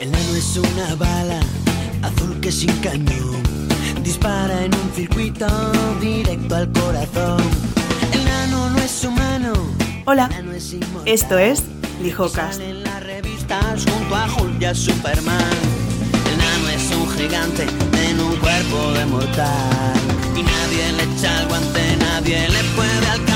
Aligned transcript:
El 0.00 0.10
nano 0.12 0.34
es 0.34 0.56
una 0.56 0.94
bala 0.94 1.40
azul 2.00 2.40
que 2.40 2.50
sin 2.50 2.74
cañón 2.78 3.42
dispara 4.02 4.64
en 4.64 4.74
un 4.74 4.90
circuito 4.94 5.46
directo 6.00 6.54
al 6.54 6.72
corazón. 6.72 7.42
El 8.10 8.24
nano 8.24 8.70
no 8.70 8.78
es 8.78 9.04
humano. 9.04 9.52
Hola, 10.06 10.30
es 10.56 10.74
esto 11.04 11.36
es 11.36 11.64
sale 12.32 12.70
en 12.70 12.82
las 12.82 13.02
revistas 13.02 13.84
junto 13.84 14.16
a 14.16 14.24
Hulk 14.24 14.62
y 14.62 14.64
a 14.64 14.74
Superman. 14.74 15.58
El 16.30 16.38
nano 16.38 16.68
es 16.70 16.96
un 16.96 17.06
gigante 17.10 17.66
en 18.08 18.20
un 18.20 18.36
cuerpo 18.36 18.92
de 18.92 19.04
mortal. 19.04 19.94
Y 20.34 20.42
nadie 20.42 20.92
le 20.96 21.02
echa 21.14 21.42
el 21.42 21.48
guante, 21.48 21.96
nadie 21.98 22.48
le 22.48 22.64
puede 22.74 23.06
alcanzar. 23.06 23.29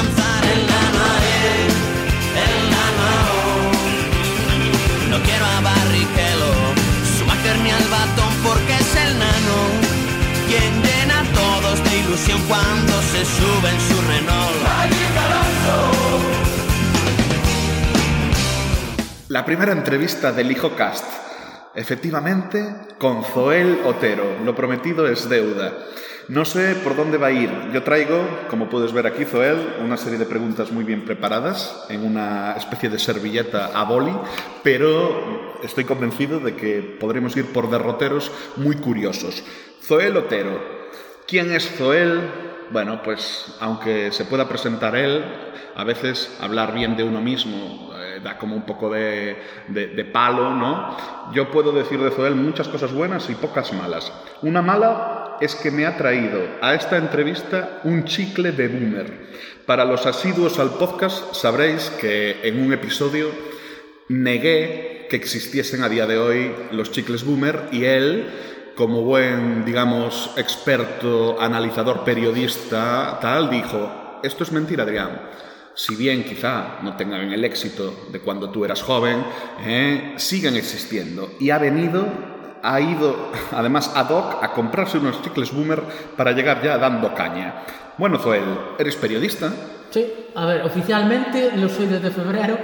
A 10.56 11.22
todos 11.32 11.84
de 11.84 11.98
ilusión 11.98 12.40
cuando 12.48 12.92
se 13.02 13.24
su. 13.24 13.54
La 19.34 19.44
primera 19.44 19.72
entrevista 19.72 20.30
del 20.30 20.52
Hijo 20.52 20.76
Cast. 20.76 21.04
Efectivamente, 21.74 22.72
con 22.98 23.24
Zoel 23.24 23.80
Otero. 23.84 24.38
Lo 24.44 24.54
prometido 24.54 25.08
es 25.08 25.28
deuda. 25.28 25.72
No 26.28 26.44
sé 26.44 26.76
por 26.76 26.94
dónde 26.94 27.18
va 27.18 27.26
a 27.26 27.32
ir. 27.32 27.50
Yo 27.72 27.82
traigo, 27.82 28.24
como 28.48 28.68
puedes 28.68 28.92
ver 28.92 29.08
aquí, 29.08 29.24
Zoel, 29.24 29.58
una 29.84 29.96
serie 29.96 30.20
de 30.20 30.24
preguntas 30.24 30.70
muy 30.70 30.84
bien 30.84 31.04
preparadas 31.04 31.84
en 31.88 32.06
una 32.06 32.54
especie 32.56 32.88
de 32.88 33.00
servilleta 33.00 33.72
a 33.74 33.82
boli, 33.82 34.16
pero 34.62 35.58
estoy 35.64 35.82
convencido 35.82 36.38
de 36.38 36.54
que 36.54 36.96
podremos 37.00 37.36
ir 37.36 37.46
por 37.46 37.68
derroteros 37.68 38.30
muy 38.54 38.76
curiosos. 38.76 39.42
Zoel 39.84 40.16
Otero. 40.16 40.60
¿Quién 41.26 41.52
es 41.52 41.68
Zoel? 41.76 42.20
Bueno, 42.70 43.02
pues 43.02 43.54
aunque 43.60 44.10
se 44.12 44.24
pueda 44.24 44.48
presentar 44.48 44.96
él, 44.96 45.22
a 45.76 45.84
veces 45.84 46.36
hablar 46.40 46.72
bien 46.74 46.96
de 46.96 47.04
uno 47.04 47.20
mismo 47.20 47.92
eh, 47.98 48.20
da 48.22 48.38
como 48.38 48.56
un 48.56 48.64
poco 48.64 48.90
de, 48.90 49.36
de- 49.68 49.88
de 49.88 50.04
palo, 50.04 50.50
¿no? 50.54 50.96
Yo 51.32 51.50
puedo 51.50 51.72
decir 51.72 52.00
de 52.00 52.10
Zoel 52.10 52.34
muchas 52.34 52.68
cosas 52.68 52.92
buenas 52.92 53.28
y 53.30 53.34
pocas 53.34 53.72
malas. 53.72 54.12
Una 54.42 54.62
mala 54.62 55.36
es 55.40 55.54
que 55.54 55.70
me 55.70 55.84
ha 55.84 55.96
traído 55.96 56.40
a 56.62 56.74
esta 56.74 56.96
entrevista 56.96 57.80
un 57.84 58.04
chicle 58.04 58.52
de 58.52 58.68
boomer. 58.68 59.34
Para 59.66 59.84
los 59.84 60.06
asiduos 60.06 60.58
al 60.58 60.70
podcast 60.70 61.34
sabréis 61.34 61.90
que 62.00 62.40
en 62.44 62.64
un 62.64 62.72
episodio 62.72 63.28
negué 64.08 65.06
que 65.10 65.16
existiesen 65.16 65.82
a 65.82 65.88
día 65.88 66.06
de 66.06 66.18
hoy 66.18 66.54
los 66.72 66.90
chicles 66.92 67.24
boomer 67.24 67.68
y 67.72 67.84
él, 67.84 68.26
como 68.76 69.02
buen, 69.02 69.64
digamos, 69.64 70.32
experto, 70.36 71.40
analizador, 71.40 72.04
periodista, 72.04 73.18
tal, 73.20 73.50
dijo, 73.50 74.20
esto 74.22 74.42
es 74.42 74.52
mentira, 74.52 74.82
Adrián. 74.82 75.20
Si 75.74 75.96
bien 75.96 76.24
quizá 76.24 76.78
no 76.82 76.96
tengan 76.96 77.32
el 77.32 77.44
éxito 77.44 78.06
de 78.10 78.20
cuando 78.20 78.50
tú 78.50 78.64
eras 78.64 78.82
joven, 78.82 79.24
eh, 79.64 80.14
siguen 80.16 80.56
existiendo. 80.56 81.32
Y 81.40 81.50
ha 81.50 81.58
venido, 81.58 82.06
ha 82.62 82.80
ido, 82.80 83.32
además, 83.52 83.92
ad 83.94 84.10
hoc 84.10 84.42
a 84.42 84.52
comprarse 84.52 84.98
unos 84.98 85.20
chicles 85.22 85.52
boomer 85.52 85.82
para 86.16 86.32
llegar 86.32 86.62
ya 86.62 86.78
dando 86.78 87.14
caña. 87.14 87.64
Bueno, 87.98 88.18
Zoel, 88.18 88.44
¿eres 88.78 88.96
periodista? 88.96 89.52
Sí, 89.90 90.12
a 90.34 90.46
ver, 90.46 90.62
oficialmente 90.62 91.52
lo 91.56 91.68
soy 91.68 91.86
desde 91.86 92.10
febrero. 92.10 92.58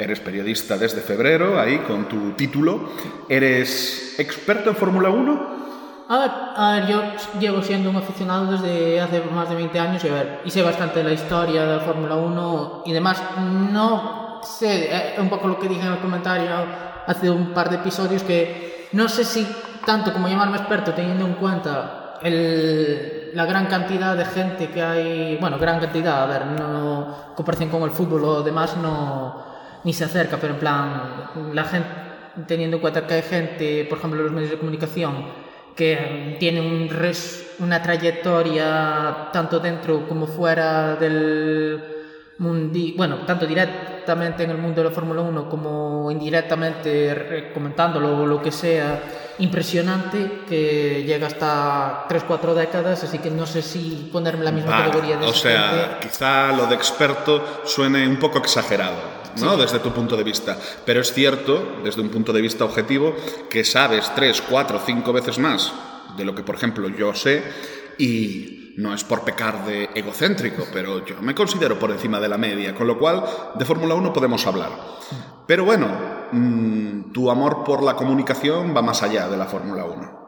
Eres 0.00 0.18
periodista 0.20 0.78
desde 0.78 1.02
febrero, 1.02 1.60
ahí 1.60 1.76
con 1.80 2.06
tu 2.08 2.30
título. 2.32 2.88
¿Eres 3.28 4.14
experto 4.18 4.70
en 4.70 4.76
Fórmula 4.76 5.10
1? 5.10 5.60
A 6.08 6.18
ver, 6.18 6.30
a 6.56 6.72
ver, 6.72 6.86
yo 6.86 7.02
llevo 7.38 7.62
siendo 7.62 7.90
un 7.90 7.96
aficionado 7.96 8.50
desde 8.50 8.98
hace 8.98 9.20
más 9.30 9.50
de 9.50 9.56
20 9.56 9.78
años 9.78 10.02
y 10.02 10.08
a 10.08 10.14
ver, 10.14 10.40
y 10.46 10.50
sé 10.50 10.62
bastante 10.62 11.00
de 11.00 11.04
la 11.04 11.12
historia 11.12 11.66
de 11.66 11.76
la 11.76 11.82
Fórmula 11.82 12.16
1 12.16 12.82
y 12.86 12.92
demás. 12.94 13.22
No 13.70 14.40
sé, 14.42 14.88
eh, 14.90 15.14
un 15.18 15.28
poco 15.28 15.48
lo 15.48 15.58
que 15.58 15.68
dije 15.68 15.86
en 15.86 15.92
el 15.92 15.98
comentario 15.98 16.48
hace 17.06 17.28
un 17.30 17.52
par 17.52 17.68
de 17.68 17.76
episodios 17.76 18.22
que 18.22 18.88
no 18.92 19.06
sé 19.06 19.22
si 19.22 19.46
tanto 19.84 20.14
como 20.14 20.28
llamarme 20.28 20.56
experto 20.56 20.94
teniendo 20.94 21.26
en 21.26 21.34
cuenta 21.34 22.18
el- 22.22 23.32
la 23.34 23.44
gran 23.44 23.66
cantidad 23.66 24.16
de 24.16 24.24
gente 24.24 24.70
que 24.70 24.82
hay, 24.82 25.36
bueno, 25.38 25.58
gran 25.58 25.78
cantidad, 25.78 26.22
a 26.22 26.26
ver, 26.26 26.46
no 26.46 27.00
en 27.28 27.34
comparación 27.34 27.68
con 27.68 27.82
el 27.82 27.90
fútbol 27.90 28.24
o 28.24 28.42
demás 28.42 28.76
no 28.78 29.49
ni 29.84 29.92
se 29.92 30.04
acerca, 30.04 30.36
pero 30.40 30.54
en 30.54 30.60
plan 30.60 31.30
la 31.52 31.64
gente 31.64 31.88
teniendo 32.46 32.76
en 32.76 32.80
cuenta 32.80 33.06
que 33.06 33.14
hay 33.14 33.22
gente, 33.22 33.84
por 33.88 33.98
ejemplo, 33.98 34.22
los 34.22 34.32
medios 34.32 34.50
de 34.50 34.58
comunicación 34.58 35.26
que 35.76 36.36
tiene 36.38 36.60
un 36.60 36.88
res- 36.88 37.54
una 37.58 37.82
trayectoria 37.82 39.28
tanto 39.32 39.58
dentro 39.60 40.06
como 40.08 40.26
fuera 40.26 40.96
del 40.96 41.82
mundo, 42.38 42.78
bueno, 42.96 43.16
tanto 43.26 43.46
directamente 43.46 44.44
en 44.44 44.50
el 44.50 44.58
mundo 44.58 44.82
de 44.82 44.88
la 44.88 44.94
Fórmula 44.94 45.20
1 45.22 45.48
como 45.48 46.10
indirectamente 46.10 47.14
re- 47.14 47.52
comentándolo 47.52 48.22
o 48.22 48.26
lo 48.26 48.40
que 48.42 48.50
sea, 48.52 49.02
impresionante 49.38 50.42
que 50.48 51.02
llega 51.06 51.26
hasta 51.26 52.06
3-4 52.08 52.54
décadas, 52.54 53.02
así 53.04 53.18
que 53.18 53.30
no 53.30 53.46
sé 53.46 53.62
si 53.62 54.08
ponerme 54.12 54.44
la 54.44 54.52
misma 54.52 54.76
categoría 54.84 55.16
de 55.16 55.26
o 55.26 55.32
sea, 55.32 55.68
gente. 55.70 55.96
quizá 56.08 56.52
lo 56.52 56.66
de 56.66 56.74
experto 56.74 57.62
suene 57.64 58.06
un 58.08 58.16
poco 58.18 58.38
exagerado, 58.38 58.96
¿no? 59.38 59.56
Desde 59.56 59.78
tu 59.78 59.92
punto 59.92 60.16
de 60.16 60.24
vista. 60.24 60.58
Pero 60.84 61.00
es 61.00 61.12
cierto, 61.12 61.80
desde 61.84 62.00
un 62.00 62.08
punto 62.08 62.32
de 62.32 62.40
vista 62.40 62.64
objetivo, 62.64 63.14
que 63.48 63.64
sabes 63.64 64.10
tres, 64.14 64.42
cuatro, 64.42 64.80
cinco 64.84 65.12
veces 65.12 65.38
más 65.38 65.72
de 66.16 66.24
lo 66.24 66.34
que, 66.34 66.42
por 66.42 66.54
ejemplo, 66.56 66.88
yo 66.88 67.14
sé 67.14 67.42
y 67.98 68.74
no 68.76 68.94
es 68.94 69.04
por 69.04 69.22
pecar 69.22 69.64
de 69.66 69.90
egocéntrico, 69.94 70.64
pero 70.72 71.04
yo 71.04 71.20
me 71.20 71.34
considero 71.34 71.78
por 71.78 71.90
encima 71.90 72.20
de 72.20 72.28
la 72.28 72.38
media, 72.38 72.74
con 72.74 72.86
lo 72.86 72.98
cual 72.98 73.22
de 73.54 73.64
Fórmula 73.64 73.94
1 73.94 74.12
podemos 74.12 74.46
hablar. 74.46 74.70
Pero 75.46 75.64
bueno, 75.64 75.88
mm, 76.32 77.12
tu 77.12 77.30
amor 77.30 77.64
por 77.64 77.82
la 77.82 77.96
comunicación 77.96 78.74
va 78.74 78.82
más 78.82 79.02
allá 79.02 79.28
de 79.28 79.36
la 79.36 79.46
Fórmula 79.46 79.84
1. 79.84 80.20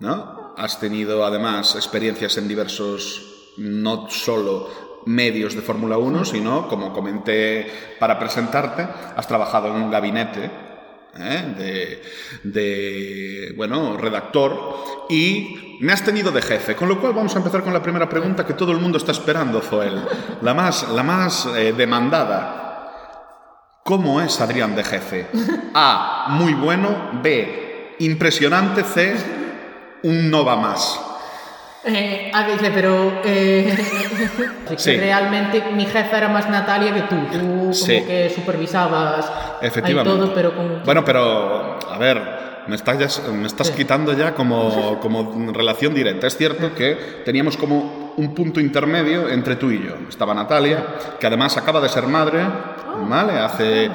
¿no? 0.00 0.54
Has 0.56 0.80
tenido 0.80 1.24
además 1.24 1.76
experiencias 1.76 2.36
en 2.36 2.48
diversos, 2.48 3.52
no 3.58 4.08
solo 4.10 4.91
medios 5.06 5.54
de 5.54 5.62
Fórmula 5.62 5.98
1, 5.98 6.24
sino, 6.24 6.68
como 6.68 6.92
comenté 6.92 7.70
para 7.98 8.18
presentarte, 8.18 8.86
has 9.16 9.26
trabajado 9.26 9.68
en 9.68 9.74
un 9.74 9.90
gabinete 9.90 10.50
¿eh? 11.18 12.02
de, 12.44 13.54
bueno, 13.56 13.96
redactor 13.96 15.06
y 15.08 15.78
me 15.80 15.92
has 15.92 16.04
tenido 16.04 16.30
de 16.30 16.42
jefe, 16.42 16.76
con 16.76 16.88
lo 16.88 17.00
cual 17.00 17.12
vamos 17.12 17.34
a 17.34 17.38
empezar 17.38 17.62
con 17.62 17.72
la 17.72 17.82
primera 17.82 18.08
pregunta 18.08 18.46
que 18.46 18.54
todo 18.54 18.72
el 18.72 18.78
mundo 18.78 18.98
está 18.98 19.12
esperando, 19.12 19.60
Zoel, 19.60 20.02
la 20.40 20.54
más, 20.54 20.88
la 20.88 21.02
más 21.02 21.46
eh, 21.56 21.72
demandada. 21.76 22.58
¿Cómo 23.84 24.20
es 24.20 24.40
Adrián 24.40 24.76
de 24.76 24.84
jefe? 24.84 25.26
A, 25.74 26.26
muy 26.30 26.54
bueno, 26.54 27.20
B, 27.22 27.96
impresionante, 27.98 28.84
C, 28.84 29.16
un 30.04 30.30
no 30.30 30.44
va 30.44 30.56
más. 30.56 31.00
Eh, 31.84 32.30
a 32.32 32.46
ver, 32.46 32.70
pero 32.72 33.20
eh, 33.24 33.76
Sí. 34.76 34.96
realmente 34.96 35.62
mi 35.74 35.84
jefa 35.84 36.16
era 36.18 36.28
más 36.28 36.48
Natalia 36.48 36.94
que 36.94 37.00
tú. 37.02 37.16
Tú 37.32 37.38
como 37.40 37.72
Sí. 37.72 38.02
que 38.02 38.30
supervisabas 38.34 39.30
Efectivamente. 39.60 40.10
todo, 40.18 40.32
pero 40.34 40.54
con... 40.56 40.82
Bueno, 40.84 41.04
pero, 41.04 41.78
a 41.90 41.98
ver, 41.98 42.22
me 42.68 42.76
estás, 42.76 42.98
ya- 43.16 43.32
me 43.32 43.46
estás 43.46 43.70
quitando 43.72 44.12
ya 44.16 44.32
como, 44.34 44.98
como 45.02 45.52
relación 45.52 45.92
directa. 45.92 46.26
Es 46.28 46.36
cierto 46.36 46.72
que 46.74 47.22
teníamos 47.24 47.56
como 47.56 48.12
un 48.16 48.34
punto 48.34 48.60
intermedio 48.60 49.28
entre 49.28 49.56
tú 49.56 49.70
y 49.70 49.82
yo. 49.84 49.94
Estaba 50.08 50.34
Natalia, 50.34 50.84
que 51.18 51.26
además 51.26 51.56
acaba 51.56 51.80
de 51.80 51.88
ser 51.88 52.04
madre, 52.06 52.44
¿vale? 53.08 53.32
Hace 53.40 53.90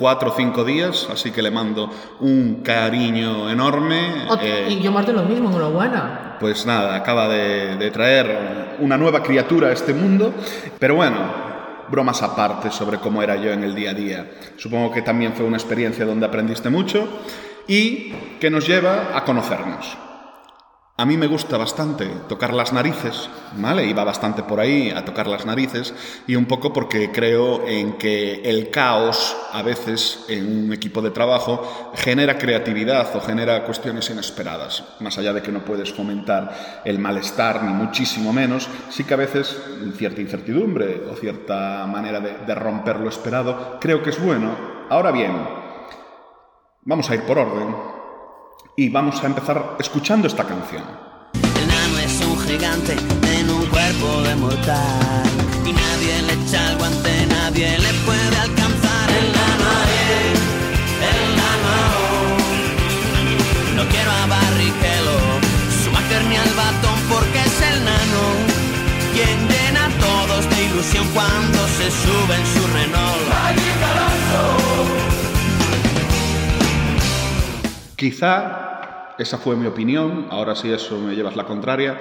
cuatro 0.00 0.30
o 0.30 0.34
cinco 0.34 0.64
días, 0.64 1.06
así 1.12 1.30
que 1.30 1.42
le 1.42 1.50
mando 1.50 1.90
un 2.20 2.62
cariño 2.64 3.50
enorme. 3.50 4.26
Ot- 4.28 4.40
eh, 4.42 4.66
y 4.70 4.80
yo 4.80 4.90
de 4.90 5.12
lo 5.12 5.22
mismo, 5.22 5.50
enhorabuena. 5.50 6.36
pues 6.40 6.64
nada, 6.66 6.96
acaba 6.96 7.28
de, 7.28 7.76
de 7.76 7.90
traer 7.90 8.76
una 8.80 8.96
nueva 8.96 9.22
criatura 9.22 9.68
a 9.68 9.72
este 9.72 9.92
mundo. 9.92 10.32
Pero 10.78 10.94
bueno, 10.96 11.18
bromas 11.90 12.22
aparte 12.22 12.70
sobre 12.70 12.96
cómo 12.98 13.22
era 13.22 13.36
yo 13.36 13.52
en 13.52 13.62
el 13.62 13.74
día 13.74 13.90
a 13.90 13.94
día. 13.94 14.30
Supongo 14.56 14.90
que 14.90 15.02
también 15.02 15.34
fue 15.34 15.44
una 15.44 15.58
experiencia 15.58 16.04
donde 16.06 16.24
aprendiste 16.26 16.70
mucho 16.70 17.06
y 17.68 18.12
que 18.40 18.50
nos 18.50 18.66
lleva 18.66 19.10
a 19.14 19.22
conocernos. 19.24 19.96
A 21.00 21.06
mí 21.06 21.16
me 21.16 21.28
gusta 21.28 21.56
bastante 21.56 22.04
tocar 22.28 22.52
las 22.52 22.74
narices, 22.74 23.30
¿vale? 23.56 23.86
Iba 23.86 24.04
bastante 24.04 24.42
por 24.42 24.60
ahí 24.60 24.90
a 24.90 25.02
tocar 25.02 25.26
las 25.28 25.46
narices 25.46 25.94
y 26.26 26.36
un 26.36 26.44
poco 26.44 26.74
porque 26.74 27.10
creo 27.10 27.66
en 27.66 27.94
que 27.94 28.42
el 28.42 28.68
caos 28.70 29.34
a 29.54 29.62
veces 29.62 30.26
en 30.28 30.64
un 30.64 30.72
equipo 30.74 31.00
de 31.00 31.10
trabajo 31.10 31.90
genera 31.94 32.36
creatividad 32.36 33.16
o 33.16 33.22
genera 33.22 33.64
cuestiones 33.64 34.10
inesperadas. 34.10 34.84
Más 35.00 35.16
allá 35.16 35.32
de 35.32 35.40
que 35.40 35.50
no 35.50 35.64
puedes 35.64 35.90
fomentar 35.90 36.82
el 36.84 36.98
malestar 36.98 37.62
ni 37.62 37.72
muchísimo 37.72 38.34
menos, 38.34 38.68
sí 38.90 39.04
que 39.04 39.14
a 39.14 39.16
veces 39.16 39.56
cierta 39.96 40.20
incertidumbre 40.20 41.04
o 41.10 41.16
cierta 41.16 41.86
manera 41.86 42.20
de, 42.20 42.44
de 42.46 42.54
romper 42.54 43.00
lo 43.00 43.08
esperado 43.08 43.78
creo 43.80 44.02
que 44.02 44.10
es 44.10 44.22
bueno. 44.22 44.54
Ahora 44.90 45.12
bien, 45.12 45.32
vamos 46.84 47.08
a 47.08 47.14
ir 47.14 47.22
por 47.22 47.38
orden. 47.38 47.99
Y 48.80 48.88
vamos 48.88 49.22
a 49.22 49.26
empezar 49.26 49.76
escuchando 49.78 50.26
esta 50.26 50.42
canción. 50.42 50.82
El 51.34 51.68
nano 51.68 51.98
es 51.98 52.18
un 52.24 52.38
gigante 52.48 52.96
en 53.36 53.50
un 53.50 53.66
cuerpo 53.66 54.22
de 54.22 54.34
mortal. 54.36 55.22
Y 55.66 55.72
nadie 55.74 56.22
le 56.22 56.32
echa 56.32 56.70
el 56.70 56.78
guante, 56.78 57.26
nadie 57.26 57.78
le 57.78 57.92
puede 58.06 58.36
alcanzar. 58.38 59.06
El 59.20 59.32
nano 59.36 59.64
Ariel, 59.82 60.32
el 61.12 61.22
nano 61.40 61.76
No 63.76 63.84
quiero 63.90 64.10
a 64.10 64.26
Barrichello, 64.32 65.18
Schumacher 65.76 66.24
ni 66.30 66.36
al 66.36 66.52
batón 66.56 66.98
porque 67.12 67.38
es 67.38 67.60
el 67.60 67.84
nano. 67.84 68.22
Quien 69.12 69.36
llena 69.52 69.82
a 69.88 69.92
todos 70.00 70.48
de 70.48 70.64
ilusión 70.64 71.06
cuando 71.12 71.58
se 71.76 71.90
sube 71.90 72.34
en 72.34 72.46
su 72.46 72.66
Renault. 72.72 73.30
Quizá, 78.00 78.69
esa 79.20 79.38
fue 79.38 79.54
mi 79.56 79.66
opinión, 79.66 80.26
ahora 80.30 80.54
sí 80.54 80.72
eso 80.72 80.98
me 80.98 81.14
llevas 81.14 81.36
la 81.36 81.44
contraria, 81.44 82.00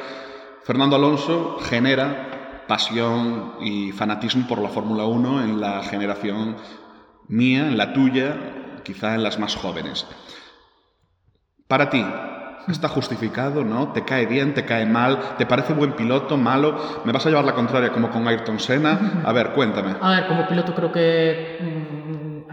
Fernando 0.63 0.95
Alonso 0.95 1.57
genera 1.61 2.63
pasión 2.67 3.55
y 3.61 3.91
fanatismo 3.91 4.47
por 4.47 4.59
la 4.59 4.69
Fórmula 4.69 5.05
1 5.05 5.43
en 5.43 5.59
la 5.59 5.83
generación 5.83 6.55
mía, 7.27 7.67
en 7.67 7.77
la 7.77 7.93
tuya, 7.93 8.81
quizá 8.83 9.15
en 9.15 9.23
las 9.23 9.39
más 9.39 9.55
jóvenes. 9.55 10.07
Para 11.67 11.89
ti, 11.89 12.05
¿está 12.67 12.87
justificado? 12.87 13.63
¿No? 13.63 13.91
¿Te 13.91 14.05
cae 14.05 14.25
bien? 14.25 14.53
¿Te 14.53 14.65
cae 14.65 14.85
mal? 14.85 15.19
¿Te 15.37 15.45
parece 15.45 15.73
buen 15.73 15.93
piloto? 15.93 16.37
¿Malo? 16.37 17.01
¿Me 17.03 17.11
vas 17.11 17.25
a 17.25 17.29
llevar 17.29 17.45
la 17.45 17.53
contraria 17.53 17.91
como 17.91 18.09
con 18.09 18.27
Ayrton 18.27 18.59
Senna? 18.59 19.23
A 19.25 19.33
ver, 19.33 19.51
cuéntame. 19.51 19.95
A 19.99 20.11
ver, 20.11 20.27
como 20.27 20.47
piloto 20.47 20.73
creo 20.73 20.91
que 20.91 21.57
mm, 21.59 22.51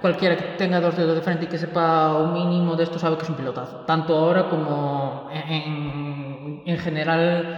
cualquiera 0.00 0.36
que 0.36 0.44
tenga 0.56 0.80
dos 0.80 0.96
dedos 0.96 1.14
de 1.14 1.22
frente 1.22 1.44
y 1.44 1.48
que 1.48 1.58
sepa 1.58 2.14
un 2.16 2.32
mínimo 2.32 2.76
de 2.76 2.84
esto 2.84 2.98
sabe 2.98 3.16
que 3.16 3.22
es 3.24 3.28
un 3.28 3.36
pilotazo. 3.36 3.80
Tanto 3.84 4.16
ahora 4.16 4.48
como 4.48 5.24
en, 5.28 5.42
en- 5.48 6.62
en 6.64 6.78
general 6.78 7.48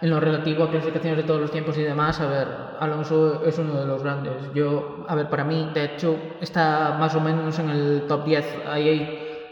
en 0.00 0.10
lo 0.10 0.18
relativo 0.20 0.64
a 0.64 0.68
clasificaciones 0.70 1.16
de 1.16 1.24
todos 1.24 1.40
los 1.40 1.50
tiempos 1.50 1.76
y 1.78 1.82
demás. 1.82 2.20
A 2.20 2.26
ver, 2.26 2.58
Alonso 2.78 3.40
es 3.42 3.56
uno 3.58 3.78
de 3.78 3.86
los 3.86 4.02
grandes. 4.02 4.50
Yo, 4.52 4.88
a 5.06 5.14
ver, 5.14 5.28
para 5.28 5.44
mí, 5.44 5.70
de 5.72 5.84
hecho, 5.84 6.24
está 6.40 6.92
más 6.92 7.14
o 7.14 7.20
menos 7.20 7.58
en 7.58 7.68
el 7.68 8.04
top 8.06 8.22
10. 8.24 8.58
Ahí 8.64 8.88
hay 8.88 9.10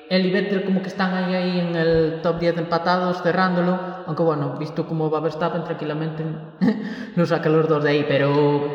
él 0.08 0.26
y 0.26 0.30
Vettel 0.30 0.64
como 0.64 0.82
que 0.82 0.88
están 0.88 1.14
ahí, 1.14 1.32
ahí 1.34 1.58
en 1.60 1.76
el 1.76 2.18
top 2.20 2.38
10 2.38 2.56
empatados, 2.56 3.22
cerrándolo. 3.22 3.80
Aunque 4.04 4.22
bueno, 4.24 4.50
visto 4.50 4.86
cómo 4.86 5.08
va 5.10 5.20
Verstappen, 5.20 5.62
tranquilamente 5.62 6.24
lo 7.14 7.26
saca 7.26 7.48
los 7.48 7.68
dos 7.68 7.82
de 7.84 7.90
ahí. 7.90 8.04
Pero, 8.04 8.72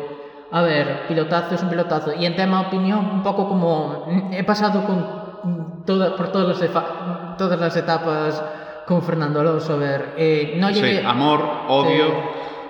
a 0.50 0.62
ver, 0.62 1.06
pilotazo 1.08 1.54
es 1.54 1.62
un 1.62 1.70
pilotazo. 1.70 2.12
Y 2.14 2.26
en 2.26 2.36
tema 2.36 2.60
opinión, 2.60 3.10
un 3.12 3.22
poco 3.22 3.48
como 3.48 4.06
he 4.32 4.44
pasado 4.44 4.84
con 4.84 5.84
toda, 5.84 6.16
por 6.16 6.30
todas 6.30 6.60
las, 6.60 7.36
todas 7.36 7.60
las 7.60 7.76
etapas 7.76 8.42
con 8.86 9.02
Fernando 9.02 9.40
Alonso. 9.40 9.74
A 9.74 9.76
ver, 9.76 10.14
eh, 10.16 10.54
no 10.58 10.70
llegué... 10.70 11.00
Sí, 11.00 11.06
amor, 11.06 11.40
odio. 11.68 12.06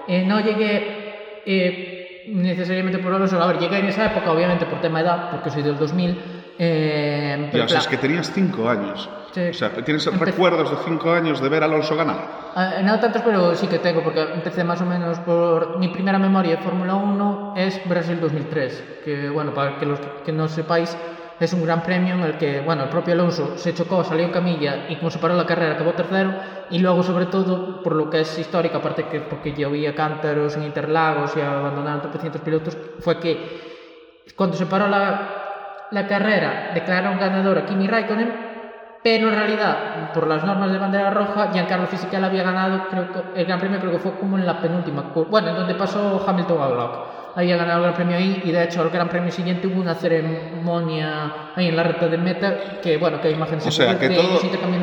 Eh, 0.08 0.24
no 0.24 0.40
llegué 0.40 1.42
eh, 1.44 2.24
necesariamente 2.28 2.98
por 2.98 3.12
Alonso. 3.12 3.40
A 3.40 3.46
ver, 3.46 3.58
llegué 3.58 3.78
en 3.78 3.86
esa 3.86 4.06
época, 4.06 4.32
obviamente, 4.32 4.66
por 4.66 4.80
tema 4.80 5.00
de 5.00 5.04
edad, 5.04 5.30
porque 5.30 5.50
soy 5.50 5.62
del 5.62 5.78
2000. 5.78 6.18
Eh, 6.58 7.48
sea, 7.52 7.66
claro, 7.66 7.80
es 7.80 7.88
que 7.88 7.96
tenías 7.98 8.32
cinco 8.32 8.68
años. 8.68 9.08
Sí. 9.36 9.48
O 9.50 9.52
sea, 9.52 9.68
¿tienes 9.84 10.06
Empe- 10.10 10.18
recuerdos 10.24 10.70
de 10.70 10.76
cinco 10.86 11.10
años 11.12 11.42
de 11.42 11.48
ver 11.50 11.62
a 11.62 11.66
Alonso 11.66 11.94
ganar? 11.94 12.16
eh, 12.56 12.80
no 12.82 12.98
tantos, 12.98 13.20
pero 13.22 13.54
sí 13.54 13.66
que 13.66 13.78
tengo, 13.80 14.02
porque 14.02 14.22
empecé 14.32 14.64
más 14.64 14.80
o 14.80 14.86
menos 14.86 15.18
por. 15.18 15.78
Mi 15.78 15.88
primera 15.88 16.18
memoria 16.18 16.56
de 16.56 16.62
Fórmula 16.62 16.94
1 16.94 17.52
es 17.54 17.86
Brasil 17.86 18.18
2003, 18.18 19.00
que, 19.04 19.28
bueno, 19.28 19.52
para 19.52 19.76
que 19.78 19.84
los 19.84 20.00
que 20.24 20.32
no 20.32 20.48
sepáis, 20.48 20.96
es 21.38 21.52
un 21.52 21.62
gran 21.66 21.82
premio 21.82 22.14
en 22.14 22.22
el 22.22 22.38
que, 22.38 22.60
bueno, 22.62 22.84
el 22.84 22.88
propio 22.88 23.12
Alonso 23.12 23.58
se 23.58 23.74
chocó, 23.74 24.02
salió 24.04 24.24
en 24.24 24.30
camilla 24.32 24.86
y 24.88 24.96
como 24.96 25.10
se 25.10 25.18
paró 25.18 25.34
la 25.34 25.44
carrera 25.44 25.74
acabó 25.74 25.92
tercero. 25.92 26.32
Y 26.70 26.78
luego, 26.78 27.02
sobre 27.02 27.26
todo, 27.26 27.82
por 27.82 27.94
lo 27.94 28.08
que 28.08 28.20
es 28.22 28.38
histórica, 28.38 28.78
aparte 28.78 29.04
que 29.04 29.20
porque 29.20 29.52
llovía 29.52 29.94
cántaros 29.94 30.56
en 30.56 30.62
Interlagos 30.62 31.36
y 31.36 31.42
abandonaron 31.42 32.10
300 32.10 32.40
pilotos, 32.40 32.74
fue 33.00 33.20
que 33.20 33.36
cuando 34.34 34.56
se 34.56 34.64
paró 34.64 34.88
la, 34.88 35.88
la 35.90 36.06
carrera 36.06 36.70
declararon 36.72 37.18
ganador 37.18 37.58
a 37.58 37.66
Kimi 37.66 37.86
Raikkonen, 37.86 38.45
pero 39.06 39.28
en 39.28 39.36
realidad, 39.36 40.12
por 40.12 40.26
las 40.26 40.42
normas 40.42 40.72
de 40.72 40.78
bandera 40.78 41.10
roja, 41.10 41.52
Giancarlo 41.52 41.86
Fisichella 41.86 42.26
había 42.26 42.42
ganado, 42.42 42.88
el 43.36 43.46
Gran 43.46 43.60
Premio 43.60 43.78
creo 43.78 43.92
que 43.92 43.98
fue 44.00 44.18
como 44.18 44.36
en 44.36 44.44
la 44.44 44.60
penúltima 44.60 45.12
bueno, 45.30 45.50
en 45.50 45.54
donde 45.54 45.76
pasó 45.76 46.24
Hamilton 46.26 46.58
a. 46.60 47.15
Había 47.36 47.56
ganado 47.58 47.78
el 47.80 47.82
Gran 47.84 47.94
Premio 47.94 48.16
ahí 48.16 48.40
y 48.44 48.50
de 48.50 48.64
hecho 48.64 48.82
el 48.82 48.88
Gran 48.88 49.08
Premio 49.10 49.30
siguiente 49.30 49.66
hubo 49.66 49.78
una 49.80 49.94
ceremonia 49.94 51.50
ahí 51.54 51.68
en 51.68 51.76
la 51.76 51.82
recta 51.82 52.08
de 52.08 52.16
meta 52.18 52.80
que, 52.82 52.96
bueno, 52.96 53.20
que 53.20 53.28
hay 53.28 53.34
imágenes 53.34 53.66
O 53.66 53.70
sea, 53.70 53.98
que 53.98 54.08
de 54.08 54.16
todo- 54.16 54.40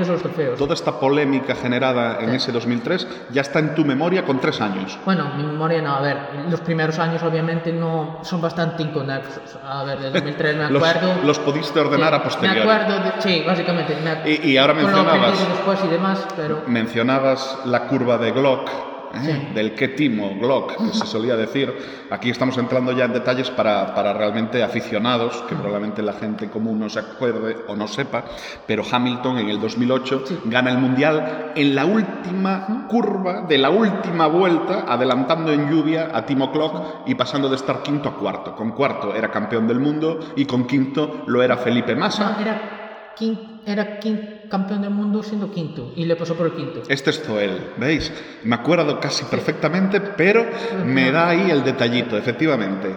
los 0.07 0.21
trofeos. 0.21 0.57
Toda 0.59 0.73
esta 0.73 0.99
polémica 0.99 1.55
generada 1.55 2.19
en 2.21 2.29
ese 2.29 2.51
2003 2.51 3.07
ya 3.31 3.41
está 3.41 3.59
en 3.59 3.73
tu 3.75 3.83
memoria 3.85 4.23
con 4.23 4.39
tres 4.39 4.61
años. 4.61 4.97
Bueno, 5.05 5.31
mi 5.35 5.43
memoria 5.43 5.81
no, 5.81 5.95
a 5.95 6.01
ver, 6.01 6.17
los 6.49 6.61
primeros 6.61 6.99
años 6.99 7.21
obviamente 7.23 7.71
no 7.73 8.19
son 8.23 8.41
bastante 8.41 8.83
inconexos. 8.83 9.57
A 9.67 9.83
ver, 9.83 9.99
del 9.99 10.13
2003 10.13 10.55
me 10.55 10.69
Los, 10.69 10.83
acuerdo. 10.83 11.13
los 11.23 11.39
pudiste 11.39 11.79
ordenar 11.79 12.09
Sí, 12.09 12.15
a 12.15 12.23
posteriori. 12.23 12.59
Me 12.67 12.71
acuerdo, 12.71 13.03
de- 13.03 13.21
sí, 13.21 13.43
básicamente. 13.45 13.97
Me 14.03 14.11
ac- 14.11 14.43
Y- 14.43 14.51
y 14.51 14.57
ahora 14.57 14.73
mencionabas- 14.73 15.39
después 15.49 15.79
y 15.83 15.87
demás, 15.87 16.25
pero... 16.35 16.61
Mencionabas 16.67 17.59
la 17.65 17.87
curva 17.87 18.17
de 18.17 18.31
Glock, 18.31 18.69
¿eh? 19.13 19.19
Sí. 19.49 19.53
del 19.53 19.75
qué 19.75 19.89
timo 19.89 20.35
Glock, 20.39 20.75
que 20.77 20.93
se 20.93 21.05
solía 21.05 21.35
decir. 21.35 21.73
Aquí 22.09 22.29
estamos 22.29 22.57
entrando 22.57 22.91
ya 22.91 23.05
en 23.05 23.13
detalles 23.13 23.49
para, 23.51 23.93
para 23.95 24.13
realmente 24.13 24.61
aficionados, 24.63 25.43
que 25.47 25.55
probablemente 25.55 26.01
la 26.01 26.13
gente 26.13 26.49
común 26.49 26.79
no 26.79 26.89
se 26.89 26.99
acuerde 26.99 27.57
o 27.67 27.75
no 27.75 27.87
sepa, 27.87 28.23
pero 28.67 28.83
Hamilton 28.89 29.39
en 29.39 29.49
el 29.49 29.59
2008 29.61 30.23
gana 30.45 30.71
el 30.71 30.77
Mundial 30.77 31.51
en 31.55 31.75
la 31.75 31.85
última 31.85 32.87
curva 32.89 33.41
de 33.47 33.57
la 33.57 33.69
última 33.69 34.27
vuelta, 34.27 34.85
adelantando 34.87 35.51
en 35.51 35.69
lluvia 35.69 36.09
a 36.13 36.25
Timo 36.25 36.51
Glock 36.51 37.07
y 37.07 37.15
pasando 37.15 37.49
de 37.49 37.55
estar 37.55 37.81
quinto 37.83 38.09
a 38.09 38.15
cuarto. 38.15 38.55
Con 38.55 38.71
cuarto 38.71 39.13
era 39.15 39.29
campeón 39.31 39.67
del 39.67 39.79
mundo 39.79 40.19
y 40.35 40.45
con 40.45 40.65
quinto 40.65 41.23
lo 41.27 41.41
era 41.41 41.57
Felipe 41.57 41.95
Massa. 41.95 42.31
No, 42.35 42.41
era, 42.41 42.61
quin- 43.17 43.52
era 43.65 43.99
campeón 44.49 44.81
del 44.81 44.89
mundo 44.91 45.23
siendo 45.23 45.51
quinto 45.51 45.93
y 45.95 46.05
le 46.05 46.15
pasó 46.15 46.35
por 46.35 46.47
el 46.47 46.53
quinto. 46.53 46.81
Este 46.87 47.09
es 47.09 47.21
Zoel, 47.23 47.71
¿veis? 47.77 48.11
Me 48.43 48.55
acuerdo 48.55 48.99
casi 48.99 49.25
perfectamente, 49.25 49.99
pero 50.01 50.45
me 50.85 51.11
da 51.11 51.29
ahí 51.29 51.49
el 51.49 51.63
detallito, 51.63 52.17
efectivamente. 52.17 52.95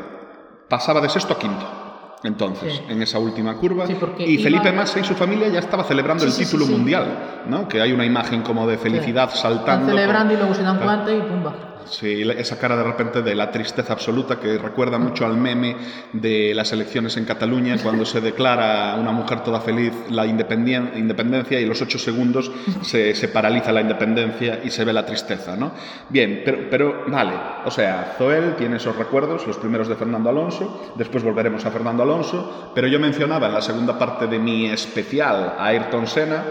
Pasaba 0.69 1.01
de 1.01 1.09
sexto 1.09 1.35
a 1.35 1.39
quinto, 1.39 2.17
entonces, 2.25 2.75
Sí. 2.75 2.83
en 2.89 3.01
esa 3.03 3.19
última 3.19 3.57
curva. 3.57 3.87
Sí, 3.87 3.97
y 4.19 4.39
Felipe 4.39 4.73
Massa 4.73 4.99
y 5.01 5.05
su 5.05 5.15
familia 5.15 5.49
ya 5.49 5.61
estaba 5.61 5.85
celebrando 5.85 6.29
Sí, 6.29 6.43
el 6.43 6.47
título 6.49 6.67
mundial, 6.67 7.45
¿no? 7.49 7.69
Que 7.69 7.81
hay 7.81 7.93
una 7.93 8.05
imagen 8.05 8.43
como 8.43 8.67
de 8.67 8.77
felicidad 8.77 9.31
saltando. 9.33 9.87
Están 9.93 9.97
celebrando 9.97 10.35
y 10.35 10.37
luego 10.37 10.55
se 10.55 10.63
dan 10.63 10.79
cuenta 10.79 11.13
y 11.13 11.21
pumba. 11.21 11.55
Sí, 11.89 12.23
esa 12.23 12.59
cara 12.59 12.77
de 12.77 12.83
repente 12.83 13.23
de 13.23 13.35
la 13.35 13.51
tristeza 13.51 13.93
absoluta 13.93 14.41
que 14.41 14.59
recuerda 14.59 14.99
mucho 14.99 15.25
al 15.25 15.37
meme 15.37 15.77
de 16.13 16.53
las 16.55 16.73
elecciones 16.73 17.17
en 17.17 17.25
Cataluña 17.25 17.77
cuando 17.83 18.05
se 18.05 18.21
declara 18.21 18.97
una 18.97 19.13
mujer 19.13 19.45
toda 19.45 19.61
feliz 19.61 19.93
la 20.11 20.27
independencia 20.27 21.61
y 21.61 21.65
los 21.65 21.81
ocho 21.83 21.99
segundos 21.99 22.51
se, 22.83 23.15
se 23.15 23.29
paraliza 23.29 23.73
la 23.73 23.81
independencia 23.81 24.61
y 24.65 24.71
se 24.71 24.85
ve 24.85 24.93
la 24.93 25.07
tristeza, 25.07 25.57
¿no? 25.57 25.73
Bien, 26.09 26.43
pero, 26.45 26.69
pero 26.71 27.05
vale, 27.07 27.35
o 27.65 27.71
sea, 27.71 28.15
Zoel 28.19 28.57
tiene 28.57 28.77
esos 28.77 28.97
recuerdos, 28.97 29.47
los 29.47 29.59
primeros 29.59 29.89
de 29.89 29.95
Fernando 29.95 30.31
Alonso, 30.31 30.93
después 30.97 31.23
volveremos 31.23 31.65
a 31.67 31.71
Fernando 31.71 32.03
Alonso, 32.03 32.73
pero 32.75 32.89
yo 32.89 32.99
mencionaba 32.99 33.47
en 33.47 33.55
la 33.55 33.63
segunda 33.63 33.99
parte 33.99 34.27
de 34.27 34.39
mi 34.39 34.67
especial 34.67 35.55
a 35.59 35.67
Ayrton 35.67 36.07
Senna 36.07 36.45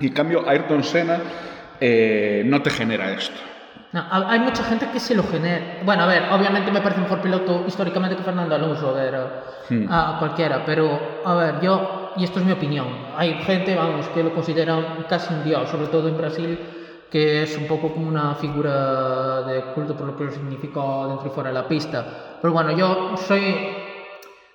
y 0.00 0.08
en 0.08 0.12
cambio 0.12 0.48
Ayrton 0.48 0.82
Senna 0.82 1.20
eh, 1.80 2.42
no 2.44 2.62
te 2.62 2.70
genera 2.70 3.12
esto. 3.12 3.55
No, 3.92 4.00
ha- 4.00 4.30
hay 4.32 4.40
mucha 4.40 4.62
gente 4.64 4.88
que 4.92 5.00
se 5.00 5.14
lo 5.14 5.22
genera. 5.22 5.80
Bueno, 5.84 6.02
a 6.04 6.06
ver, 6.06 6.24
obviamente 6.32 6.70
me 6.72 6.80
parece 6.80 7.00
mejor 7.00 7.20
piloto 7.20 7.64
históricamente 7.66 8.16
que 8.16 8.22
Fernando 8.22 8.54
Alonso, 8.54 8.90
a 8.90 8.92
ver, 8.92 9.14
Hmm. 9.68 9.86
a 9.90 10.16
cualquiera, 10.18 10.64
pero 10.64 11.20
a 11.24 11.34
ver, 11.34 11.60
yo, 11.60 12.12
y 12.16 12.24
esto 12.24 12.38
es 12.40 12.44
mi 12.44 12.52
opinión, 12.52 12.86
hay 13.16 13.34
gente, 13.42 13.74
vamos, 13.74 14.06
que 14.08 14.22
lo 14.22 14.32
considera 14.34 14.76
casi 15.08 15.32
un 15.34 15.44
dios, 15.44 15.68
sobre 15.68 15.86
todo 15.88 16.08
en 16.08 16.16
Brasil, 16.16 16.58
que 17.10 17.42
es 17.44 17.56
un 17.56 17.66
poco 17.66 17.92
como 17.92 18.08
una 18.08 18.34
figura 18.34 19.42
de 19.42 19.62
culto 19.74 19.96
por 19.96 20.06
lo 20.08 20.16
que 20.16 20.24
lo 20.24 20.30
significó 20.32 21.06
dentro 21.08 21.28
y 21.28 21.30
fuera 21.30 21.50
de 21.50 21.54
la 21.54 21.66
pista. 21.68 22.38
Pero 22.42 22.52
bueno, 22.52 22.72
yo 22.72 23.16
soy 23.16 23.40